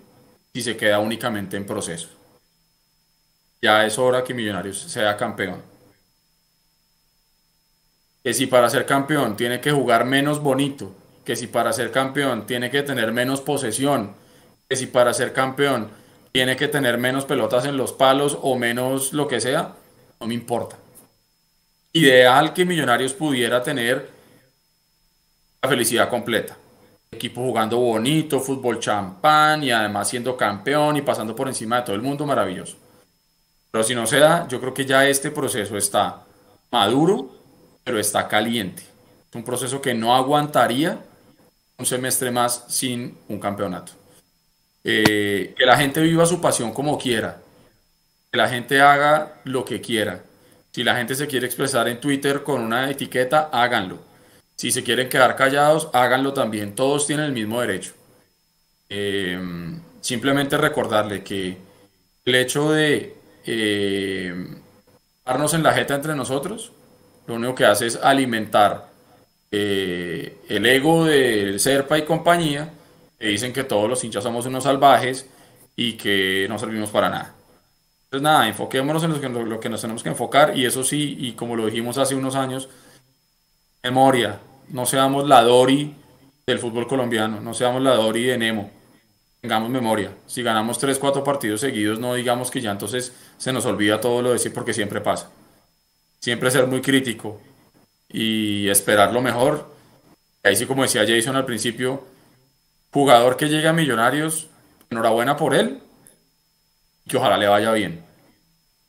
si 0.54 0.62
se 0.62 0.76
queda 0.76 1.00
únicamente 1.00 1.56
en 1.56 1.66
proceso. 1.66 2.08
Ya 3.60 3.84
es 3.84 3.98
hora 3.98 4.22
que 4.22 4.34
Millonarios 4.34 4.78
sea 4.78 5.16
campeón. 5.16 5.60
Que 8.22 8.32
si 8.32 8.46
para 8.46 8.70
ser 8.70 8.86
campeón 8.86 9.36
tiene 9.36 9.60
que 9.60 9.72
jugar 9.72 10.04
menos 10.04 10.40
bonito, 10.40 10.94
que 11.24 11.34
si 11.34 11.48
para 11.48 11.72
ser 11.72 11.90
campeón 11.90 12.46
tiene 12.46 12.70
que 12.70 12.84
tener 12.84 13.10
menos 13.10 13.40
posesión, 13.40 14.14
que 14.68 14.76
si 14.76 14.86
para 14.86 15.12
ser 15.14 15.32
campeón 15.32 15.90
tiene 16.30 16.54
que 16.54 16.68
tener 16.68 16.98
menos 16.98 17.24
pelotas 17.24 17.64
en 17.64 17.76
los 17.76 17.92
palos 17.92 18.38
o 18.42 18.56
menos 18.56 19.12
lo 19.12 19.26
que 19.26 19.40
sea, 19.40 19.74
no 20.20 20.28
me 20.28 20.34
importa. 20.34 20.76
Ideal 21.92 22.52
que 22.54 22.64
Millonarios 22.64 23.12
pudiera 23.12 23.64
tener 23.64 24.17
la 25.62 25.68
felicidad 25.68 26.08
completa. 26.08 26.56
Equipo 27.10 27.40
jugando 27.40 27.78
bonito, 27.78 28.40
fútbol 28.40 28.78
champán 28.78 29.64
y 29.64 29.70
además 29.70 30.08
siendo 30.08 30.36
campeón 30.36 30.96
y 30.96 31.02
pasando 31.02 31.34
por 31.34 31.48
encima 31.48 31.76
de 31.76 31.82
todo 31.82 31.96
el 31.96 32.02
mundo, 32.02 32.26
maravilloso. 32.26 32.76
Pero 33.70 33.84
si 33.84 33.94
no 33.94 34.06
se 34.06 34.18
da, 34.18 34.46
yo 34.48 34.60
creo 34.60 34.74
que 34.74 34.84
ya 34.84 35.06
este 35.06 35.30
proceso 35.30 35.76
está 35.76 36.22
maduro, 36.70 37.30
pero 37.84 37.98
está 37.98 38.28
caliente. 38.28 38.82
Es 38.82 39.34
un 39.34 39.44
proceso 39.44 39.80
que 39.80 39.94
no 39.94 40.14
aguantaría 40.14 40.98
un 41.78 41.86
semestre 41.86 42.30
más 42.30 42.64
sin 42.68 43.16
un 43.28 43.38
campeonato. 43.38 43.92
Eh, 44.84 45.54
que 45.56 45.66
la 45.66 45.76
gente 45.76 46.00
viva 46.00 46.26
su 46.26 46.40
pasión 46.40 46.72
como 46.72 46.98
quiera, 46.98 47.40
que 48.30 48.36
la 48.36 48.48
gente 48.48 48.80
haga 48.80 49.40
lo 49.44 49.64
que 49.64 49.80
quiera. 49.80 50.22
Si 50.72 50.84
la 50.84 50.96
gente 50.96 51.14
se 51.14 51.26
quiere 51.26 51.46
expresar 51.46 51.88
en 51.88 52.00
Twitter 52.00 52.42
con 52.42 52.62
una 52.62 52.90
etiqueta, 52.90 53.48
háganlo. 53.52 54.07
Si 54.58 54.72
se 54.72 54.82
quieren 54.82 55.08
quedar 55.08 55.36
callados, 55.36 55.88
háganlo 55.92 56.32
también. 56.32 56.74
Todos 56.74 57.06
tienen 57.06 57.26
el 57.26 57.32
mismo 57.32 57.60
derecho. 57.60 57.92
Eh, 58.88 59.38
simplemente 60.00 60.58
recordarle 60.58 61.22
que 61.22 61.56
el 62.24 62.34
hecho 62.34 62.72
de 62.72 63.14
eh, 63.46 64.34
darnos 65.24 65.54
en 65.54 65.62
la 65.62 65.72
jeta 65.72 65.94
entre 65.94 66.16
nosotros, 66.16 66.72
lo 67.28 67.36
único 67.36 67.54
que 67.54 67.66
hace 67.66 67.86
es 67.86 67.96
alimentar 68.02 68.88
eh, 69.52 70.38
el 70.48 70.66
ego 70.66 71.04
del 71.04 71.60
Serpa 71.60 71.96
y 71.96 72.02
compañía, 72.02 72.68
que 73.16 73.28
dicen 73.28 73.52
que 73.52 73.62
todos 73.62 73.88
los 73.88 74.02
hinchas 74.02 74.24
somos 74.24 74.44
unos 74.46 74.64
salvajes 74.64 75.28
y 75.76 75.92
que 75.92 76.46
no 76.48 76.58
servimos 76.58 76.90
para 76.90 77.10
nada. 77.10 77.34
Entonces 78.06 78.22
nada, 78.22 78.48
enfoquémonos 78.48 79.04
en 79.04 79.48
lo 79.48 79.60
que 79.60 79.68
nos 79.68 79.80
tenemos 79.80 80.02
que 80.02 80.08
enfocar 80.08 80.56
y 80.58 80.66
eso 80.66 80.82
sí, 80.82 81.16
y 81.20 81.34
como 81.34 81.54
lo 81.54 81.66
dijimos 81.66 81.96
hace 81.96 82.16
unos 82.16 82.34
años, 82.34 82.68
memoria, 83.84 84.40
no 84.70 84.86
seamos 84.86 85.26
la 85.28 85.42
Dori 85.42 85.94
del 86.46 86.58
fútbol 86.58 86.86
colombiano, 86.86 87.40
no 87.40 87.54
seamos 87.54 87.82
la 87.82 87.94
Dori 87.94 88.24
de 88.24 88.38
Nemo. 88.38 88.70
Tengamos 89.40 89.70
memoria. 89.70 90.12
Si 90.26 90.42
ganamos 90.42 90.78
3, 90.78 90.98
4 90.98 91.22
partidos 91.22 91.60
seguidos, 91.60 92.00
no 92.00 92.14
digamos 92.14 92.50
que 92.50 92.60
ya 92.60 92.72
entonces 92.72 93.12
se 93.36 93.52
nos 93.52 93.66
olvida 93.66 94.00
todo 94.00 94.20
lo 94.20 94.32
de 94.32 94.50
porque 94.50 94.74
siempre 94.74 95.00
pasa. 95.00 95.30
Siempre 96.18 96.50
ser 96.50 96.66
muy 96.66 96.82
crítico 96.82 97.40
y 98.08 98.68
esperar 98.68 99.12
lo 99.12 99.22
mejor. 99.22 99.70
Ahí 100.42 100.56
sí, 100.56 100.66
como 100.66 100.82
decía 100.82 101.06
Jason 101.06 101.36
al 101.36 101.44
principio, 101.44 102.04
jugador 102.92 103.36
que 103.36 103.48
llegue 103.48 103.68
a 103.68 103.72
Millonarios, 103.72 104.48
enhorabuena 104.90 105.36
por 105.36 105.54
él, 105.54 105.80
que 107.06 107.16
ojalá 107.16 107.36
le 107.36 107.46
vaya 107.46 107.72
bien. 107.72 108.02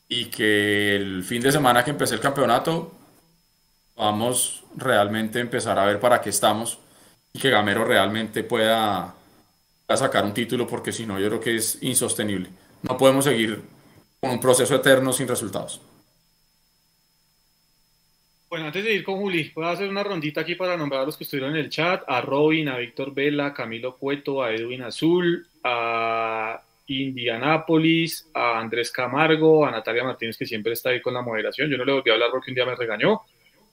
Y 0.08 0.26
que 0.26 0.96
el 0.96 1.24
fin 1.24 1.42
de 1.42 1.52
semana 1.52 1.84
que 1.84 1.92
empecé 1.92 2.16
el 2.16 2.22
campeonato, 2.22 2.92
vamos 4.00 4.64
realmente 4.78 5.40
empezar 5.40 5.78
a 5.78 5.86
ver 5.86 6.00
para 6.00 6.22
qué 6.22 6.30
estamos 6.30 6.80
y 7.34 7.40
que 7.40 7.50
Gamero 7.50 7.84
realmente 7.84 8.44
pueda, 8.44 9.14
sacar 9.94 10.24
un 10.24 10.34
título 10.34 10.66
porque 10.66 10.92
si 10.94 11.06
no 11.06 11.20
yo 11.20 11.28
creo 11.28 11.40
que 11.40 11.56
es 11.58 11.84
insostenible. 11.84 12.50
No 12.82 12.98
podemos 12.98 13.26
seguir 13.26 13.62
con 14.22 14.32
un 14.32 14.40
proceso 14.40 14.76
eterno 14.76 15.12
sin 15.12 15.28
resultados. 15.28 15.82
Bueno, 18.50 18.66
antes 18.66 18.84
de 18.84 18.94
ir 18.94 19.04
con 19.04 19.18
Juli, 19.18 19.52
voy 19.54 19.66
a 19.66 19.72
hacer 19.72 19.90
una 19.90 20.04
rondita 20.04 20.42
aquí 20.42 20.56
para 20.56 20.78
nombrar 20.78 21.02
a 21.02 21.06
los 21.06 21.18
que 21.18 21.24
estuvieron 21.24 21.56
en 21.56 21.66
el 21.66 21.70
chat, 21.70 22.04
a 22.08 22.22
Robin, 22.22 22.70
a 22.70 22.78
Víctor 22.78 23.14
Vela, 23.14 23.48
a 23.48 23.54
Camilo 23.54 23.98
Cueto, 23.98 24.42
a 24.42 24.52
Edwin 24.52 24.82
Azul, 24.82 25.46
a 25.64 26.60
Indianápolis, 26.88 28.28
a 28.34 28.60
Andrés 28.60 28.92
Camargo, 28.92 29.68
a 29.68 29.72
Natalia 29.72 30.04
Martínez, 30.04 30.38
que 30.38 30.48
siempre 30.48 30.74
está 30.74 30.90
ahí 30.90 31.02
con 31.02 31.14
la 31.14 31.22
moderación. 31.22 31.70
Yo 31.70 31.78
no 31.78 31.86
le 31.86 31.94
volví 31.94 32.10
a 32.10 32.14
hablar 32.14 32.30
porque 32.32 32.50
un 32.50 32.56
día 32.56 32.66
me 32.66 32.76
regañó. 32.76 33.22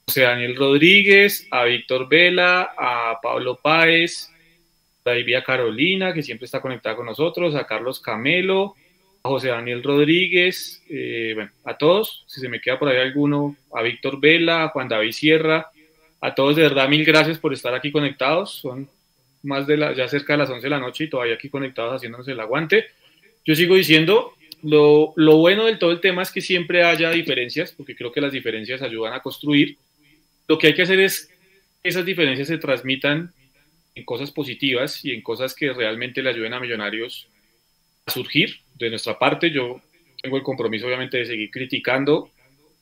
José 0.08 0.22
Daniel 0.22 0.54
Rodríguez, 0.54 1.48
a 1.50 1.64
Víctor 1.64 2.08
Vela, 2.08 2.72
a 2.78 3.18
Pablo 3.20 3.58
Páez, 3.60 4.30
a 5.04 5.10
David 5.10 5.38
Carolina, 5.44 6.14
que 6.14 6.22
siempre 6.22 6.44
está 6.44 6.60
conectada 6.60 6.94
con 6.94 7.06
nosotros, 7.06 7.56
a 7.56 7.66
Carlos 7.66 7.98
Camelo, 7.98 8.76
a 9.24 9.28
José 9.28 9.48
Daniel 9.48 9.82
Rodríguez, 9.82 10.80
eh, 10.88 11.32
bueno, 11.34 11.50
a 11.64 11.76
todos, 11.76 12.22
si 12.28 12.40
se 12.40 12.48
me 12.48 12.60
queda 12.60 12.78
por 12.78 12.88
ahí 12.88 12.98
alguno, 12.98 13.56
a 13.74 13.82
Víctor 13.82 14.20
Vela, 14.20 14.62
a 14.62 14.68
Juan 14.68 14.86
David 14.86 15.10
Sierra, 15.10 15.70
a 16.20 16.34
todos 16.36 16.54
de 16.54 16.62
verdad 16.62 16.88
mil 16.88 17.04
gracias 17.04 17.38
por 17.38 17.52
estar 17.52 17.74
aquí 17.74 17.90
conectados, 17.90 18.52
son 18.52 18.88
más 19.42 19.66
de 19.66 19.76
la, 19.76 19.92
ya 19.92 20.06
cerca 20.06 20.34
de 20.34 20.38
las 20.38 20.50
11 20.50 20.62
de 20.62 20.70
la 20.70 20.78
noche 20.78 21.04
y 21.04 21.10
todavía 21.10 21.34
aquí 21.34 21.48
conectados 21.48 21.96
haciéndonos 21.96 22.28
el 22.28 22.38
aguante. 22.38 22.86
Yo 23.44 23.56
sigo 23.56 23.74
diciendo, 23.74 24.34
lo, 24.62 25.12
lo 25.16 25.38
bueno 25.38 25.64
del 25.64 25.80
todo 25.80 25.90
el 25.90 26.00
tema 26.00 26.22
es 26.22 26.30
que 26.30 26.40
siempre 26.40 26.84
haya 26.84 27.10
diferencias, 27.10 27.72
porque 27.72 27.96
creo 27.96 28.12
que 28.12 28.20
las 28.20 28.30
diferencias 28.30 28.82
ayudan 28.82 29.12
a 29.12 29.20
construir. 29.20 29.76
Lo 30.48 30.58
que 30.58 30.68
hay 30.68 30.74
que 30.74 30.82
hacer 30.82 31.00
es 31.00 31.26
que 31.82 31.88
esas 31.88 32.04
diferencias 32.04 32.48
se 32.48 32.58
transmitan 32.58 33.32
en 33.94 34.04
cosas 34.04 34.30
positivas 34.30 35.04
y 35.04 35.12
en 35.12 35.22
cosas 35.22 35.54
que 35.54 35.72
realmente 35.72 36.22
le 36.22 36.30
ayuden 36.30 36.54
a 36.54 36.60
Millonarios 36.60 37.28
a 38.06 38.10
surgir. 38.12 38.60
De 38.74 38.90
nuestra 38.90 39.18
parte, 39.18 39.50
yo 39.50 39.80
tengo 40.22 40.36
el 40.36 40.42
compromiso 40.42 40.86
obviamente 40.86 41.18
de 41.18 41.26
seguir 41.26 41.50
criticando 41.50 42.30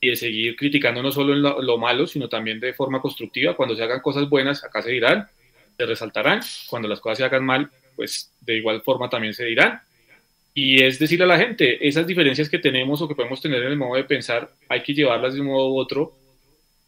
y 0.00 0.10
de 0.10 0.16
seguir 0.16 0.56
criticando 0.56 1.02
no 1.02 1.12
solo 1.12 1.32
en 1.32 1.42
lo, 1.42 1.78
malo, 1.78 2.06
sino 2.06 2.28
también 2.28 2.60
de 2.60 2.74
forma 2.74 3.00
constructiva. 3.00 3.56
Cuando 3.56 3.76
se 3.76 3.82
hagan 3.82 4.00
cosas 4.00 4.28
buenas, 4.28 4.64
acá 4.64 4.82
se 4.82 4.90
dirán, 4.90 5.28
se 5.76 5.86
resaltarán. 5.86 6.40
Cuando 6.68 6.88
las 6.88 7.00
cosas 7.00 7.18
se 7.18 7.24
hagan 7.24 7.44
mal, 7.44 7.70
pues 7.96 8.30
de 8.40 8.56
igual 8.56 8.82
forma 8.82 9.08
también 9.08 9.34
se 9.34 9.44
dirán. 9.44 9.80
Y 10.52 10.82
es 10.82 10.98
decirle 10.98 11.24
a 11.24 11.28
la 11.28 11.38
gente, 11.38 11.86
esas 11.86 12.06
diferencias 12.06 12.48
que 12.48 12.58
tenemos 12.58 13.00
o 13.00 13.08
que 13.08 13.14
podemos 13.14 13.40
tener 13.40 13.62
en 13.62 13.72
el 13.72 13.76
modo 13.76 13.96
de 13.96 14.04
pensar, 14.04 14.50
hay 14.68 14.82
que 14.82 14.94
llevarlas 14.94 15.34
de 15.34 15.40
un 15.40 15.46
modo 15.46 15.68
u 15.70 15.78
otro 15.78 16.12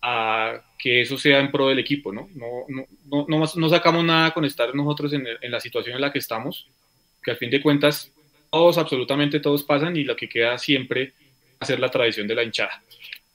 a 0.02 0.62
que 0.78 1.00
eso 1.00 1.16
sea 1.16 1.40
en 1.40 1.50
pro 1.50 1.68
del 1.68 1.78
equipo, 1.78 2.12
¿no? 2.12 2.28
No, 2.34 2.64
no, 2.68 3.26
no, 3.28 3.44
no 3.54 3.68
sacamos 3.68 4.04
nada 4.04 4.32
con 4.32 4.44
estar 4.44 4.74
nosotros 4.74 5.12
en, 5.12 5.26
en, 5.40 5.50
la 5.50 5.60
situación 5.60 5.96
en 5.96 6.02
la 6.02 6.12
que 6.12 6.18
estamos, 6.18 6.68
que 7.22 7.30
al 7.30 7.36
fin 7.36 7.50
de 7.50 7.62
cuentas 7.62 8.12
todos, 8.50 8.78
absolutamente 8.78 9.40
todos 9.40 9.62
pasan 9.64 9.96
y 9.96 10.04
lo 10.04 10.16
que 10.16 10.28
queda 10.28 10.58
siempre 10.58 11.12
hacer 11.60 11.80
la 11.80 11.90
tradición 11.90 12.26
de 12.26 12.34
la 12.34 12.42
hinchada. 12.42 12.82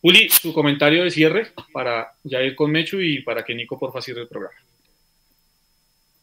Uli, 0.01 0.29
su 0.29 0.53
comentario 0.53 1.03
de 1.03 1.11
cierre 1.11 1.47
para 1.71 2.13
ya 2.23 2.41
ir 2.41 2.55
con 2.55 2.71
Mechu 2.71 2.99
y 2.99 3.21
para 3.21 3.43
que 3.43 3.53
Nico 3.53 3.77
porfa 3.77 4.01
cierre 4.01 4.21
el 4.21 4.27
programa. 4.27 4.55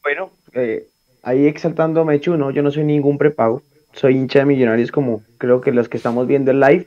Bueno, 0.03 0.33
eh, 0.53 0.87
ahí 1.23 1.47
exaltando 1.47 2.01
a 2.01 2.05
Mechu, 2.05 2.37
no, 2.37 2.51
yo 2.51 2.63
no 2.63 2.71
soy 2.71 2.85
ningún 2.85 3.19
prepago, 3.19 3.63
soy 3.93 4.15
hincha 4.15 4.41
de 4.41 4.47
Millonarios 4.47 4.91
como 4.91 5.23
creo 5.39 5.61
que 5.61 5.71
los 5.71 5.89
que 5.89 5.97
estamos 5.97 6.27
viendo 6.27 6.51
el 6.51 6.61
live. 6.61 6.87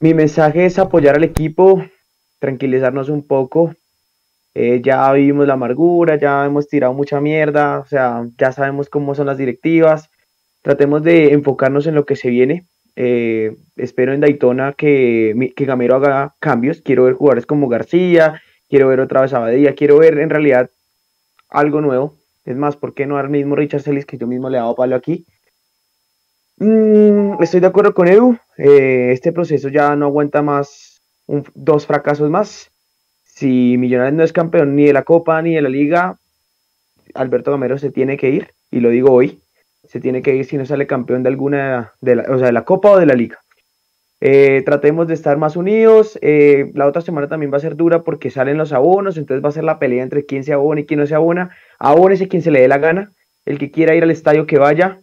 Mi 0.00 0.14
mensaje 0.14 0.64
es 0.64 0.80
apoyar 0.80 1.14
al 1.14 1.24
equipo, 1.24 1.84
tranquilizarnos 2.42 3.08
un 3.08 3.24
poco. 3.24 3.72
Eh, 4.54 4.82
ya 4.82 5.12
vivimos 5.12 5.46
la 5.46 5.54
amargura, 5.54 6.16
ya 6.16 6.44
hemos 6.44 6.66
tirado 6.66 6.92
mucha 6.92 7.20
mierda, 7.20 7.78
o 7.78 7.86
sea, 7.86 8.26
ya 8.36 8.50
sabemos 8.50 8.88
cómo 8.88 9.14
son 9.14 9.28
las 9.28 9.38
directivas. 9.38 10.10
Tratemos 10.60 11.04
de 11.04 11.32
enfocarnos 11.34 11.86
en 11.86 11.94
lo 11.94 12.04
que 12.04 12.16
se 12.16 12.30
viene. 12.30 12.66
Eh, 12.96 13.56
espero 13.76 14.12
en 14.12 14.20
Daytona 14.20 14.74
que, 14.76 15.52
que 15.56 15.64
Gamero 15.64 15.94
haga 15.94 16.34
cambios. 16.40 16.82
Quiero 16.82 17.04
ver 17.04 17.14
jugadores 17.14 17.46
como 17.46 17.68
García, 17.68 18.42
quiero 18.68 18.88
ver 18.88 18.98
otra 18.98 19.20
vez 19.22 19.32
Abadía, 19.32 19.76
quiero 19.76 19.98
ver 19.98 20.18
en 20.18 20.28
realidad 20.28 20.68
algo 21.48 21.80
nuevo. 21.80 22.16
Es 22.44 22.56
más, 22.56 22.76
¿por 22.76 22.92
qué 22.92 23.06
no 23.06 23.18
al 23.18 23.30
mismo 23.30 23.54
Richard 23.54 23.82
Celis 23.82 24.04
que 24.04 24.18
yo 24.18 24.26
mismo 24.26 24.50
le 24.50 24.56
he 24.56 24.60
dado 24.60 24.74
palo 24.74 24.96
aquí? 24.96 25.24
Mm, 26.58 27.40
estoy 27.40 27.60
de 27.60 27.68
acuerdo 27.68 27.94
con 27.94 28.08
Edu. 28.08 28.36
Eh, 28.58 29.10
este 29.12 29.30
proceso 29.32 29.68
ya 29.68 29.94
no 29.94 30.06
aguanta 30.06 30.42
más 30.42 30.91
dos 31.26 31.86
fracasos 31.86 32.30
más. 32.30 32.70
Si 33.22 33.76
Millonarios 33.78 34.14
no 34.14 34.24
es 34.24 34.32
campeón 34.32 34.76
ni 34.76 34.84
de 34.84 34.92
la 34.92 35.04
Copa 35.04 35.40
ni 35.42 35.54
de 35.54 35.62
la 35.62 35.68
Liga, 35.68 36.18
Alberto 37.14 37.50
Gamero 37.50 37.78
se 37.78 37.90
tiene 37.90 38.16
que 38.16 38.30
ir, 38.30 38.48
y 38.70 38.80
lo 38.80 38.90
digo 38.90 39.12
hoy, 39.12 39.40
se 39.84 40.00
tiene 40.00 40.22
que 40.22 40.34
ir 40.34 40.44
si 40.44 40.56
no 40.56 40.66
sale 40.66 40.86
campeón 40.86 41.22
de 41.22 41.28
alguna, 41.28 41.92
de 42.00 42.16
la, 42.16 42.22
o 42.30 42.38
sea, 42.38 42.46
de 42.46 42.52
la 42.52 42.64
Copa 42.64 42.92
o 42.92 42.98
de 42.98 43.06
la 43.06 43.14
Liga. 43.14 43.38
Eh, 44.24 44.62
tratemos 44.64 45.08
de 45.08 45.14
estar 45.14 45.36
más 45.36 45.56
unidos. 45.56 46.16
Eh, 46.22 46.70
la 46.74 46.86
otra 46.86 47.02
semana 47.02 47.26
también 47.26 47.52
va 47.52 47.56
a 47.56 47.60
ser 47.60 47.74
dura 47.74 48.04
porque 48.04 48.30
salen 48.30 48.56
los 48.56 48.72
abonos, 48.72 49.16
entonces 49.16 49.44
va 49.44 49.48
a 49.48 49.52
ser 49.52 49.64
la 49.64 49.80
pelea 49.80 50.04
entre 50.04 50.26
quién 50.26 50.44
se 50.44 50.52
abona 50.52 50.80
y 50.80 50.86
quién 50.86 51.00
no 51.00 51.06
se 51.08 51.16
abona. 51.16 51.50
Abónese 51.80 52.28
quien 52.28 52.40
se 52.40 52.52
le 52.52 52.60
dé 52.60 52.68
la 52.68 52.78
gana. 52.78 53.12
El 53.44 53.58
que 53.58 53.72
quiera 53.72 53.96
ir 53.96 54.04
al 54.04 54.12
estadio 54.12 54.46
que 54.46 54.58
vaya. 54.58 55.00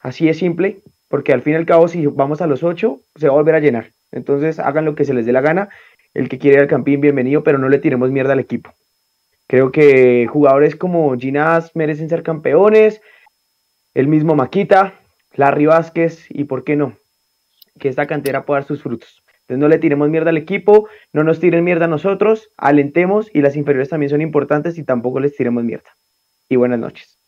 Así 0.00 0.28
es 0.28 0.38
simple, 0.38 0.80
porque 1.08 1.32
al 1.32 1.42
fin 1.42 1.52
y 1.52 1.56
al 1.56 1.66
cabo, 1.66 1.86
si 1.86 2.06
vamos 2.06 2.40
a 2.40 2.48
los 2.48 2.64
ocho, 2.64 2.98
se 3.14 3.28
va 3.28 3.34
a 3.34 3.36
volver 3.36 3.54
a 3.54 3.60
llenar. 3.60 3.92
Entonces 4.16 4.58
hagan 4.58 4.86
lo 4.86 4.94
que 4.94 5.04
se 5.04 5.12
les 5.12 5.26
dé 5.26 5.32
la 5.32 5.42
gana. 5.42 5.68
El 6.14 6.30
que 6.30 6.38
quiere 6.38 6.56
ir 6.56 6.62
al 6.62 6.68
campín, 6.68 7.02
bienvenido, 7.02 7.44
pero 7.44 7.58
no 7.58 7.68
le 7.68 7.78
tiremos 7.78 8.10
mierda 8.10 8.32
al 8.32 8.40
equipo. 8.40 8.72
Creo 9.46 9.70
que 9.70 10.26
jugadores 10.26 10.74
como 10.74 11.14
Ginás 11.16 11.76
merecen 11.76 12.08
ser 12.08 12.22
campeones, 12.22 13.02
el 13.94 14.08
mismo 14.08 14.34
Maquita, 14.34 14.98
Larry 15.34 15.66
Vázquez 15.66 16.26
y 16.30 16.44
por 16.44 16.64
qué 16.64 16.76
no, 16.76 16.96
que 17.78 17.88
esta 17.88 18.06
cantera 18.06 18.46
pueda 18.46 18.60
dar 18.60 18.66
sus 18.66 18.82
frutos. 18.82 19.22
Entonces 19.42 19.58
no 19.58 19.68
le 19.68 19.78
tiremos 19.78 20.08
mierda 20.08 20.30
al 20.30 20.38
equipo, 20.38 20.88
no 21.12 21.22
nos 21.22 21.38
tiren 21.38 21.62
mierda 21.62 21.84
a 21.84 21.88
nosotros, 21.88 22.48
alentemos 22.56 23.28
y 23.32 23.42
las 23.42 23.54
inferiores 23.54 23.90
también 23.90 24.10
son 24.10 24.22
importantes 24.22 24.78
y 24.78 24.82
tampoco 24.82 25.20
les 25.20 25.36
tiremos 25.36 25.62
mierda. 25.62 25.90
Y 26.48 26.56
buenas 26.56 26.80
noches. 26.80 27.18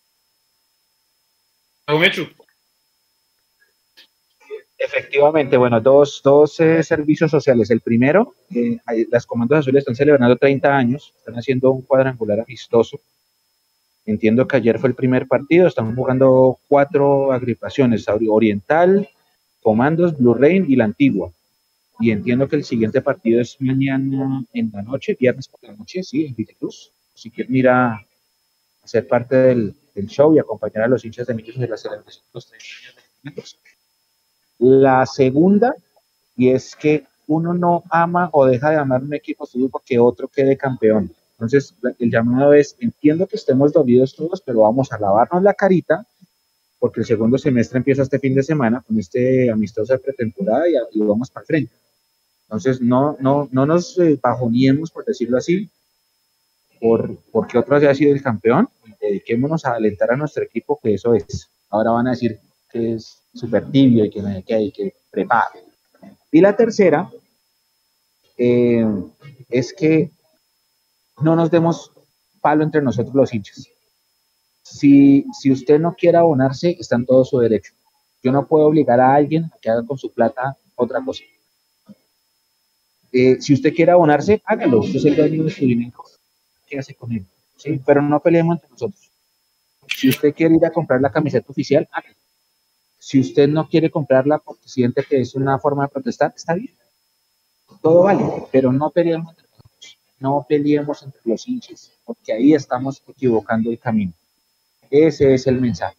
Efectivamente, 4.88 5.58
bueno, 5.58 5.80
dos, 5.82 6.22
dos 6.24 6.58
eh, 6.60 6.82
servicios 6.82 7.30
sociales. 7.30 7.70
El 7.70 7.80
primero, 7.80 8.34
eh, 8.54 8.78
las 9.10 9.26
Comandos 9.26 9.58
Azules 9.58 9.82
están 9.82 9.94
celebrando 9.94 10.36
30 10.36 10.74
años, 10.74 11.14
están 11.18 11.34
haciendo 11.34 11.72
un 11.72 11.82
cuadrangular 11.82 12.40
amistoso. 12.40 12.98
Entiendo 14.06 14.48
que 14.48 14.56
ayer 14.56 14.78
fue 14.78 14.88
el 14.88 14.94
primer 14.94 15.26
partido, 15.26 15.66
están 15.66 15.94
jugando 15.94 16.58
cuatro 16.68 17.32
agrupaciones, 17.32 18.06
Oriental, 18.08 19.10
Comandos, 19.60 20.16
Blue 20.16 20.32
Rain 20.32 20.64
y 20.66 20.76
la 20.76 20.84
Antigua. 20.84 21.30
Y 22.00 22.10
entiendo 22.10 22.48
que 22.48 22.56
el 22.56 22.64
siguiente 22.64 23.02
partido 23.02 23.42
es 23.42 23.60
mañana 23.60 24.42
en 24.54 24.70
la 24.72 24.82
noche, 24.82 25.16
viernes 25.20 25.48
por 25.48 25.62
la 25.64 25.76
noche, 25.76 26.02
sí, 26.02 26.24
en 26.24 26.34
Vitecruz. 26.34 26.92
Si 27.12 27.30
quieren 27.30 27.54
ir 27.54 27.68
a, 27.68 28.00
ser 28.84 29.06
parte 29.06 29.36
del, 29.36 29.74
show 30.06 30.34
y 30.34 30.38
acompañar 30.38 30.84
a 30.84 30.88
los 30.88 31.04
hinchas 31.04 31.26
de 31.26 31.34
Millos 31.34 31.58
de 31.58 31.68
la 31.68 31.76
celebración 31.76 32.24
de 32.24 32.30
los 32.32 32.46
30 32.46 32.66
años 33.24 33.58
de 33.64 33.77
la 34.58 35.06
segunda, 35.06 35.74
y 36.36 36.50
es 36.50 36.76
que 36.76 37.04
uno 37.26 37.54
no 37.54 37.84
ama 37.90 38.30
o 38.32 38.46
deja 38.46 38.70
de 38.70 38.76
amar 38.76 39.02
un 39.02 39.14
equipo 39.14 39.46
fútbol 39.46 39.70
porque 39.70 39.98
otro 39.98 40.28
quede 40.28 40.56
campeón. 40.56 41.12
Entonces, 41.32 41.74
el 41.98 42.10
llamado 42.10 42.52
es, 42.52 42.76
entiendo 42.80 43.26
que 43.26 43.36
estemos 43.36 43.72
dolidos 43.72 44.16
todos, 44.16 44.40
pero 44.40 44.60
vamos 44.60 44.92
a 44.92 44.98
lavarnos 44.98 45.42
la 45.42 45.54
carita, 45.54 46.04
porque 46.80 47.00
el 47.00 47.06
segundo 47.06 47.38
semestre 47.38 47.78
empieza 47.78 48.02
este 48.02 48.18
fin 48.18 48.34
de 48.34 48.42
semana 48.42 48.82
con 48.84 48.98
este 48.98 49.50
amistoso 49.50 49.92
de 49.92 50.00
pretemporada 50.00 50.64
y, 50.68 51.00
vamos 51.00 51.30
para 51.30 51.42
el 51.42 51.46
frente. 51.46 51.74
Entonces, 52.42 52.80
no, 52.80 53.16
no, 53.20 53.48
no 53.52 53.66
nos 53.66 53.98
eh, 53.98 54.18
bajoniemos, 54.20 54.90
por 54.90 55.04
decirlo 55.04 55.38
así, 55.38 55.70
por, 56.80 57.16
porque 57.30 57.58
otro 57.58 57.76
haya 57.76 57.94
sido 57.94 58.14
el 58.14 58.22
campeón, 58.22 58.68
dediquémonos 59.00 59.64
a 59.64 59.74
alentar 59.74 60.10
a 60.10 60.16
nuestro 60.16 60.42
equipo, 60.42 60.80
que 60.82 60.94
eso 60.94 61.14
es. 61.14 61.50
Ahora 61.68 61.90
van 61.90 62.06
a 62.06 62.10
decir 62.10 62.40
que 62.70 62.94
es 62.94 63.22
súper 63.34 63.70
tibio 63.70 64.04
y 64.04 64.10
que, 64.10 64.54
hay 64.54 64.72
que 64.72 64.94
preparar. 65.10 65.48
Y 66.30 66.40
la 66.40 66.56
tercera 66.56 67.10
eh, 68.36 68.86
es 69.48 69.72
que 69.72 70.10
no 71.20 71.36
nos 71.36 71.50
demos 71.50 71.92
palo 72.40 72.62
entre 72.62 72.82
nosotros 72.82 73.14
los 73.14 73.34
hinchas. 73.34 73.68
Si, 74.62 75.24
si 75.32 75.50
usted 75.50 75.78
no 75.80 75.94
quiere 75.94 76.18
abonarse, 76.18 76.76
está 76.78 76.96
en 76.96 77.06
todo 77.06 77.24
su 77.24 77.38
derecho. 77.38 77.72
Yo 78.22 78.32
no 78.32 78.46
puedo 78.46 78.66
obligar 78.66 79.00
a 79.00 79.14
alguien 79.14 79.44
a 79.44 79.58
que 79.60 79.70
haga 79.70 79.86
con 79.86 79.96
su 79.98 80.12
plata 80.12 80.56
otra 80.74 81.02
cosa. 81.04 81.24
Eh, 83.12 83.40
si 83.40 83.54
usted 83.54 83.74
quiere 83.74 83.92
abonarse, 83.92 84.42
hágalo. 84.44 84.80
Usted 84.80 84.96
es 84.96 85.04
el 85.06 85.16
dueño 85.16 85.44
de 85.44 85.50
su 85.50 85.64
dinero. 85.64 86.04
¿Qué 86.66 86.78
hace 86.78 86.94
con 86.94 87.12
él? 87.12 87.24
¿Sí? 87.56 87.80
Pero 87.84 88.02
no 88.02 88.20
peleemos 88.20 88.56
entre 88.56 88.70
nosotros. 88.70 89.10
Si 89.96 90.08
usted 90.08 90.34
quiere 90.34 90.56
ir 90.56 90.66
a 90.66 90.70
comprar 90.70 91.00
la 91.00 91.10
camiseta 91.10 91.50
oficial, 91.50 91.88
hágalo. 91.90 92.17
Si 92.98 93.20
usted 93.20 93.48
no 93.48 93.68
quiere 93.68 93.90
comprarla 93.90 94.38
porque 94.38 94.68
siente 94.68 95.04
que 95.04 95.20
es 95.20 95.34
una 95.34 95.58
forma 95.58 95.84
de 95.84 95.88
protestar, 95.90 96.32
está 96.34 96.54
bien. 96.54 96.74
Todo 97.82 98.02
vale, 98.02 98.24
pero 98.50 98.72
no 98.72 98.90
peleemos 98.90 99.30
entre 99.30 99.46
nosotros, 99.50 99.98
no 100.18 100.46
peleemos 100.48 101.02
entre 101.02 101.20
los 101.24 101.46
hinchas, 101.46 101.92
porque 102.04 102.32
ahí 102.32 102.54
estamos 102.54 103.02
equivocando 103.06 103.70
el 103.70 103.78
camino. 103.78 104.12
Ese 104.90 105.34
es 105.34 105.46
el 105.46 105.60
mensaje. 105.60 105.96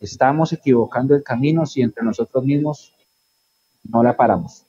Estamos 0.00 0.52
equivocando 0.52 1.14
el 1.14 1.22
camino 1.22 1.64
si 1.66 1.82
entre 1.82 2.04
nosotros 2.04 2.44
mismos 2.44 2.92
no 3.84 4.02
la 4.02 4.16
paramos. 4.16 4.64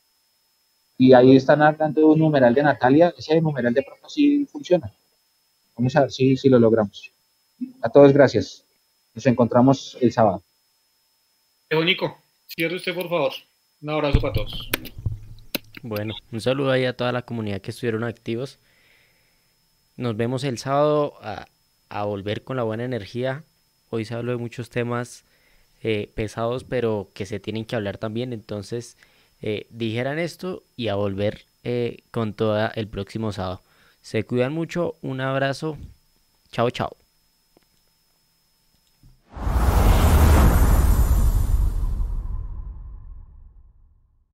Y 0.98 1.14
ahí 1.14 1.36
están 1.36 1.61
hablando 1.61 2.02
de 2.02 2.07
un 2.07 2.19
numeral 2.19 2.53
de 2.53 2.64
Natalia, 2.64 3.14
ese 3.18 3.40
numeral 3.41 3.73
de 3.73 3.84
pronto 3.84 4.10
sí 4.10 4.45
funciona. 4.45 4.91
Vamos 5.76 5.95
a 5.95 6.02
ver 6.02 6.11
si, 6.11 6.36
si 6.36 6.49
lo 6.49 6.60
logramos. 6.60 7.11
A 7.81 7.90
todos 7.90 8.14
gracias. 8.14 8.65
Nos 9.14 9.26
encontramos 9.26 9.98
el 10.02 10.11
sábado. 10.11 10.44
Nico, 11.71 12.17
cierre 12.47 12.75
usted 12.75 12.95
por 12.95 13.09
favor. 13.09 13.31
Un 13.81 13.89
abrazo 13.91 14.19
para 14.19 14.33
todos. 14.33 14.69
Bueno, 15.81 16.13
un 16.31 16.41
saludo 16.41 16.71
ahí 16.71 16.85
a 16.85 16.97
toda 16.97 17.11
la 17.11 17.21
comunidad 17.21 17.61
que 17.61 17.71
estuvieron 17.71 18.03
activos. 18.03 18.57
Nos 19.95 20.17
vemos 20.17 20.43
el 20.43 20.57
sábado 20.57 21.17
a, 21.21 22.03
volver 22.03 22.43
con 22.43 22.57
la 22.57 22.63
buena 22.63 22.83
energía. 22.83 23.43
Hoy 23.89 24.03
se 24.03 24.15
habló 24.15 24.31
de 24.31 24.37
muchos 24.37 24.69
temas 24.69 25.23
eh, 25.81 26.11
pesados, 26.15 26.63
pero 26.63 27.09
que 27.13 27.25
se 27.25 27.39
tienen 27.39 27.65
que 27.65 27.75
hablar 27.75 27.97
también. 27.97 28.33
Entonces, 28.33 28.97
eh, 29.41 29.67
dijeran 29.69 30.19
esto 30.19 30.63
y 30.75 30.89
a 30.89 30.95
volver 30.95 31.45
eh, 31.63 31.99
con 32.11 32.33
toda 32.33 32.69
el 32.75 32.87
próximo 32.87 33.31
sábado. 33.31 33.61
Se 34.01 34.23
cuidan 34.23 34.53
mucho. 34.53 34.95
Un 35.01 35.21
abrazo. 35.21 35.77
Chao, 36.51 36.69
chao. 36.71 36.97